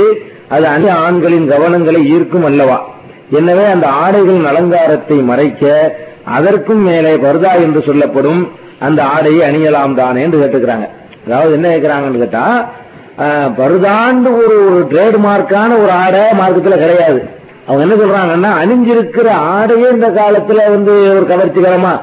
அது 0.54 0.66
அந்நிய 0.74 0.94
ஆண்களின் 1.06 1.46
கவனங்களை 1.52 2.00
ஈர்க்கும் 2.14 2.46
அல்லவா? 2.50 2.78
எனவே 3.38 3.64
அந்த 3.74 3.86
ஆடைகளின் 4.02 4.46
அலங்காரத்தை 4.50 5.16
மறைக்க 5.30 5.72
அதற்கும் 6.36 6.82
மேலே 6.88 7.12
பர்தா 7.24 7.52
என்று 7.64 7.80
சொல்லப்படும் 7.88 8.42
அந்த 8.86 9.00
ஆடையை 9.14 9.42
அணியலாம் 9.48 9.96
தானே 10.00 10.20
என்று 10.26 10.40
கேட்டுக்கிறாங்க. 10.42 10.86
அதாவது 11.26 11.52
என்ன 11.56 11.68
கேட்கிறாங்கன்னு 11.72 12.22
கேட்டா 12.24 12.44
பருதாண்டு 13.58 14.30
ஒரு 14.40 14.56
ஒரு 14.66 14.80
ட்ரேட்மார்க்கான 14.90 15.70
ஒரு 15.82 15.92
ஆடை 16.02 16.22
மார்க்கத்துல 16.40 16.76
கிடையாது. 16.76 17.20
அவங்க 17.66 17.82
என்ன 17.86 17.94
சொல்றாங்கன்னா 17.94 18.50
அணிஞ்சிருக்கிற 18.60 19.28
ஆடையே 19.54 19.88
இந்த 19.90 20.08
காலத்துல 20.10 20.70
வந்து 20.70 20.92
ஒரு 21.10 21.26
கவர்ச்சிகரமா 21.26 21.94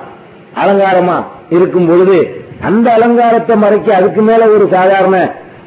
அலங்காரமா 0.55 1.15
இருக்கும் 1.49 1.87
பொழுது 1.87 2.17
அந்த 2.61 2.91
அலங்காரத்தை 2.91 3.55
மறைக்க 3.55 3.95
அதுக்கு 3.95 4.21
மேல 4.21 4.43
ஒரு 4.49 4.65
சாதாரண 4.71 5.15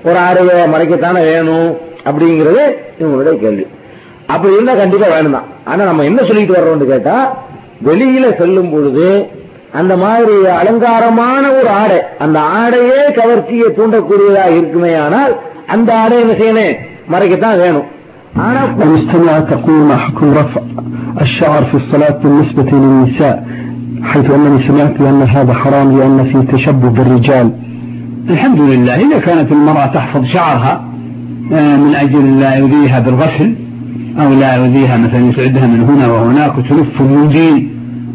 ஒரு 0.05 0.19
ஆடையை 0.19 0.69
மறைக்கத்தானே 0.75 1.23
வேணும் 1.31 1.71
அப்படிங்கிறது 2.07 2.63
இவங்களுடைய 2.99 3.35
கேள்வி. 3.39 3.65
அப்படி 4.27 4.55
இருந்தா 4.55 4.75
கண்டிப்பா 4.75 5.07
வேணும் 5.07 5.33
தான் 5.33 5.49
ஆனா 5.65 5.85
நம்ம 5.85 6.05
என்ன 6.05 6.21
சொல்லிட்டு 6.23 6.57
வர்றோம்னு 6.57 6.87
கேட்டா 6.87 7.17
வெளியில 7.83 8.39
செல்லும் 8.39 8.71
பொழுது 8.71 9.09
அந்த 9.80 9.94
மாதிரி 10.04 10.36
அலங்காரமான 10.60 11.44
ஒரு 11.60 11.70
ஆடை 11.82 12.00
அந்த 12.24 12.38
ஆடையே 12.62 13.00
கவர்ச்சியை 13.20 13.70
தூண்டக்கூடியதா 13.78 14.46
இருக்குமே 14.58 14.94
ஆனால் 15.06 15.34
அந்த 15.76 15.90
ஆடை 16.04 16.18
என்ன 16.24 16.36
செய்யணும் 16.42 16.80
மறைக்கத்தான் 17.14 17.60
வேணும் 17.66 17.90
المستمعة 18.86 19.40
تقول 19.54 19.80
ما 19.90 19.98
حكم 20.06 20.28
رفع 20.34 20.62
الشعر 21.22 21.62
في 21.64 21.76
الصلاة 21.82 22.18
بالنسبة 22.24 22.70
للنساء 22.74 23.36
حيث 24.04 24.28
أنني 24.32 24.60
سمعت 24.68 24.94
بأن 25.00 25.22
هذا 25.36 25.54
حرام 25.54 25.88
لأن 25.98 26.24
فيه 26.30 26.42
تشبه 26.54 26.90
بالرجال 26.90 27.48
الحمد 28.30 28.60
لله 28.62 28.96
إذا 29.06 29.20
كانت 29.20 29.50
المرأة 29.52 29.86
تحفظ 29.98 30.24
شعرها 30.26 30.74
من 31.84 31.96
أجل 31.96 32.26
لا 32.40 32.52
يؤذيها 32.56 33.00
بالغسل 33.00 33.50
أو 34.22 34.30
لا 34.34 34.54
يؤذيها 34.56 34.96
مثلا 34.98 35.22
يسعدها 35.30 35.68
من 35.68 35.82
هنا 35.90 36.06
وهناك 36.14 36.54
وتلف 36.58 37.02
المنديل 37.02 37.56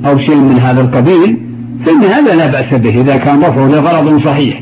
أو 0.05 0.17
شيء 0.17 0.35
من 0.35 0.59
هذا 0.59 0.81
القبيل 0.81 1.37
فإن 1.85 2.03
هذا 2.03 2.35
لا 2.35 2.47
بأس 2.47 2.73
به 2.73 3.01
إذا 3.01 3.17
كان 3.17 3.39
رفعه 3.39 3.67
لغرض 3.67 4.21
صحيح. 4.25 4.61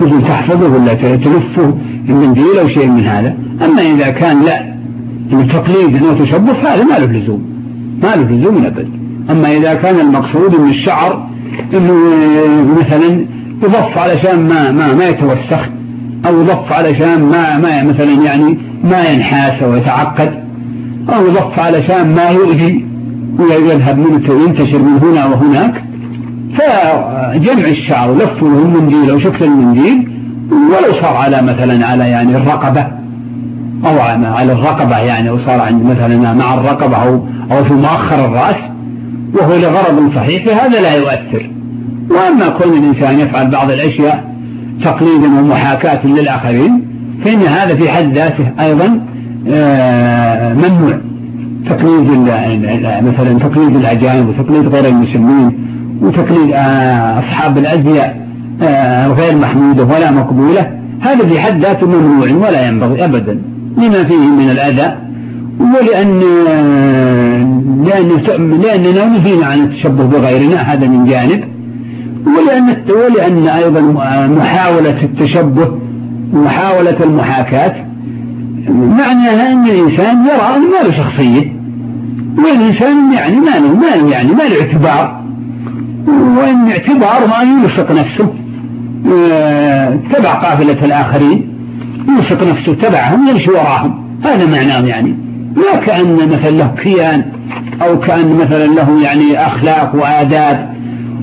مثل 0.00 0.22
تحفظه 0.22 0.74
ولا 0.74 0.94
تلفه 0.94 1.74
المنديل 2.08 2.58
أو 2.60 2.68
شيء 2.68 2.86
من 2.86 3.04
هذا. 3.04 3.36
أما 3.64 3.82
إذا 3.82 4.10
كان 4.10 4.42
لا 4.42 4.74
تقليد 5.30 6.02
أو 6.02 6.24
تشبه 6.24 6.52
فهذا 6.52 6.84
ما 6.84 6.94
له 6.94 7.18
لزوم. 7.18 7.42
ما 8.02 8.16
له 8.16 8.30
لزوم 8.30 8.64
أبد. 8.64 8.88
أما 9.30 9.56
إذا 9.56 9.74
كان 9.74 10.00
المقصود 10.00 10.60
من 10.60 10.70
الشعر 10.70 11.28
أنه 11.74 11.94
مثلا 12.80 13.26
يضف 13.62 13.98
علشان 13.98 14.48
ما 14.48 14.72
ما 14.72 14.94
ما 14.94 15.08
يتوسخ 15.08 15.68
أو 16.26 16.40
يضف 16.40 16.72
علشان 16.72 17.22
ما 17.22 17.58
ما 17.58 17.82
مثلا 17.82 18.24
يعني 18.24 18.58
ما 18.84 19.04
ينحاس 19.04 19.62
أو 19.62 19.74
يتعقد 19.74 20.32
أو 21.14 21.26
يضف 21.26 21.58
علشان 21.58 22.14
ما 22.14 22.28
يؤذي. 22.28 22.89
ويذهب 23.38 23.98
منه 23.98 24.30
وينتشر 24.30 24.78
من 24.78 24.98
هنا 25.02 25.26
وهناك 25.26 25.84
فجمع 26.58 27.68
الشعر 27.68 28.10
ولفه 28.10 28.46
المنديل 28.46 29.10
أو 29.10 29.18
شكل 29.18 29.44
المنديل 29.44 30.08
ولو 30.50 30.92
صار 31.00 31.16
على 31.16 31.42
مثلا 31.42 31.86
على 31.86 32.08
يعني 32.10 32.36
الرقبة 32.36 32.86
أو 33.86 34.00
على 34.34 34.52
الرقبة 34.52 34.98
يعني 34.98 35.28
أو 35.30 35.38
صار 35.46 35.60
عند 35.60 35.84
مثلا 35.84 36.32
مع 36.34 36.54
الرقبة 36.54 36.96
أو 36.96 37.26
أو 37.52 37.64
في 37.64 37.74
مؤخر 37.74 38.24
الرأس 38.24 38.56
وهو 39.34 39.54
لغرض 39.54 40.14
صحيح 40.16 40.44
فهذا 40.44 40.80
لا 40.80 40.96
يؤثر. 40.96 41.50
وأما 42.10 42.48
كون 42.48 42.72
الإنسان 42.72 43.20
يفعل 43.20 43.50
بعض 43.50 43.70
الأشياء 43.70 44.34
تقليدا 44.84 45.26
ومحاكاة 45.38 46.06
للآخرين 46.06 46.82
فإن 47.24 47.42
هذا 47.42 47.76
في 47.76 47.90
حد 47.90 48.12
ذاته 48.12 48.46
أيضا 48.60 49.00
ممنوع. 50.54 51.00
تقليد 51.68 52.10
مثلا 53.04 53.38
تقليد 53.38 53.76
الأجانب 53.76 54.28
وتقليد 54.28 54.68
غير 54.68 54.86
المسلمين 54.88 55.52
وتقليد 56.02 56.50
أصحاب 57.18 57.58
الأزياء 57.58 58.20
غير 59.18 59.36
محمودة 59.36 59.84
ولا 59.84 60.10
مقبولة 60.10 60.70
هذا 61.00 61.26
في 61.28 61.40
حد 61.40 61.60
ذاته 61.60 61.86
ممنوع 61.86 62.48
ولا 62.48 62.68
ينبغي 62.68 63.04
أبدا 63.04 63.38
لما 63.76 64.04
فيه 64.04 64.16
من 64.38 64.50
الأذى 64.50 64.94
ولأن 65.60 66.20
لأن 67.84 68.08
لأننا 68.60 69.06
نهينا 69.06 69.46
عن 69.46 69.60
التشبه 69.60 70.04
بغيرنا 70.04 70.56
هذا 70.56 70.86
من 70.86 71.04
جانب 71.04 71.44
ولأن 72.26 72.76
ولأن 72.88 73.48
أيضا 73.48 73.80
محاولة 74.38 75.02
التشبه 75.02 75.68
محاولة 76.32 76.96
المحاكاة 77.04 77.74
معناها 78.74 79.52
أن 79.52 79.64
الإنسان 79.64 80.26
يرى 80.26 80.56
أن 80.56 80.60
ما 80.60 80.88
له 80.88 80.96
شخصية 80.96 81.52
والإنسان 82.38 83.12
يعني 83.12 83.36
ما 83.36 83.50
له 83.50 83.74
ما 83.74 83.96
له 83.96 84.10
يعني 84.10 84.32
ما 84.32 84.42
له 84.42 84.60
اعتبار. 84.60 85.20
وإن 86.08 86.70
اعتبار 86.70 87.26
ما 87.26 87.42
يلصق 87.42 87.92
نفسه. 87.92 88.34
تبع 90.12 90.34
قافلة 90.34 90.84
الآخرين. 90.84 91.52
يلصق 92.08 92.42
نفسه 92.42 92.74
تبعهم 92.74 93.28
يمشي 93.28 93.50
وراهم. 93.50 94.04
هذا 94.24 94.46
معناه 94.46 94.86
يعني. 94.86 95.16
لا 95.56 95.76
كأن 95.76 96.14
مثلا 96.14 96.50
له 96.50 96.74
كيان 96.82 97.24
أو 97.82 97.98
كأن 97.98 98.36
مثلا 98.36 98.66
له 98.66 99.02
يعني 99.02 99.46
أخلاق 99.46 99.94
وآداب 99.94 100.74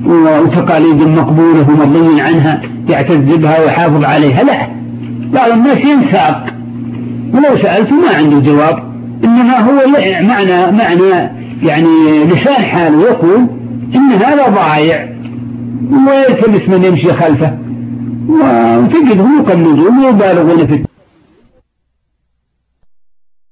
وتقاليد 0.05 1.07
مقبولة 1.07 1.69
ومرضي 1.69 2.21
عنها 2.21 2.61
يعتز 2.89 3.35
بها 3.35 3.59
ويحافظ 3.59 4.03
عليها. 4.03 4.43
لا. 4.43 4.67
بعض 5.33 5.51
الناس 5.51 5.77
ينساق. 5.77 6.56
ولو 7.37 7.57
سألته 7.63 7.95
ما 7.95 8.09
عنده 8.09 8.39
جواب 8.39 8.83
إنما 9.23 9.59
هو 9.59 9.73
معنى 10.21 10.71
معنى 10.71 11.29
يعني 11.63 12.23
لسان 12.25 12.63
حاله 12.63 13.01
يقول 13.01 13.47
إن 13.95 14.11
هذا 14.11 14.47
ضايع 14.47 15.07
ويلتمس 16.07 16.69
من 16.69 16.83
يمشي 16.83 17.13
خلفه. 17.13 17.57
وتجدهم 18.29 19.39
يقلدون 19.39 20.05
ويبالغون 20.05 20.67
في 20.67 20.83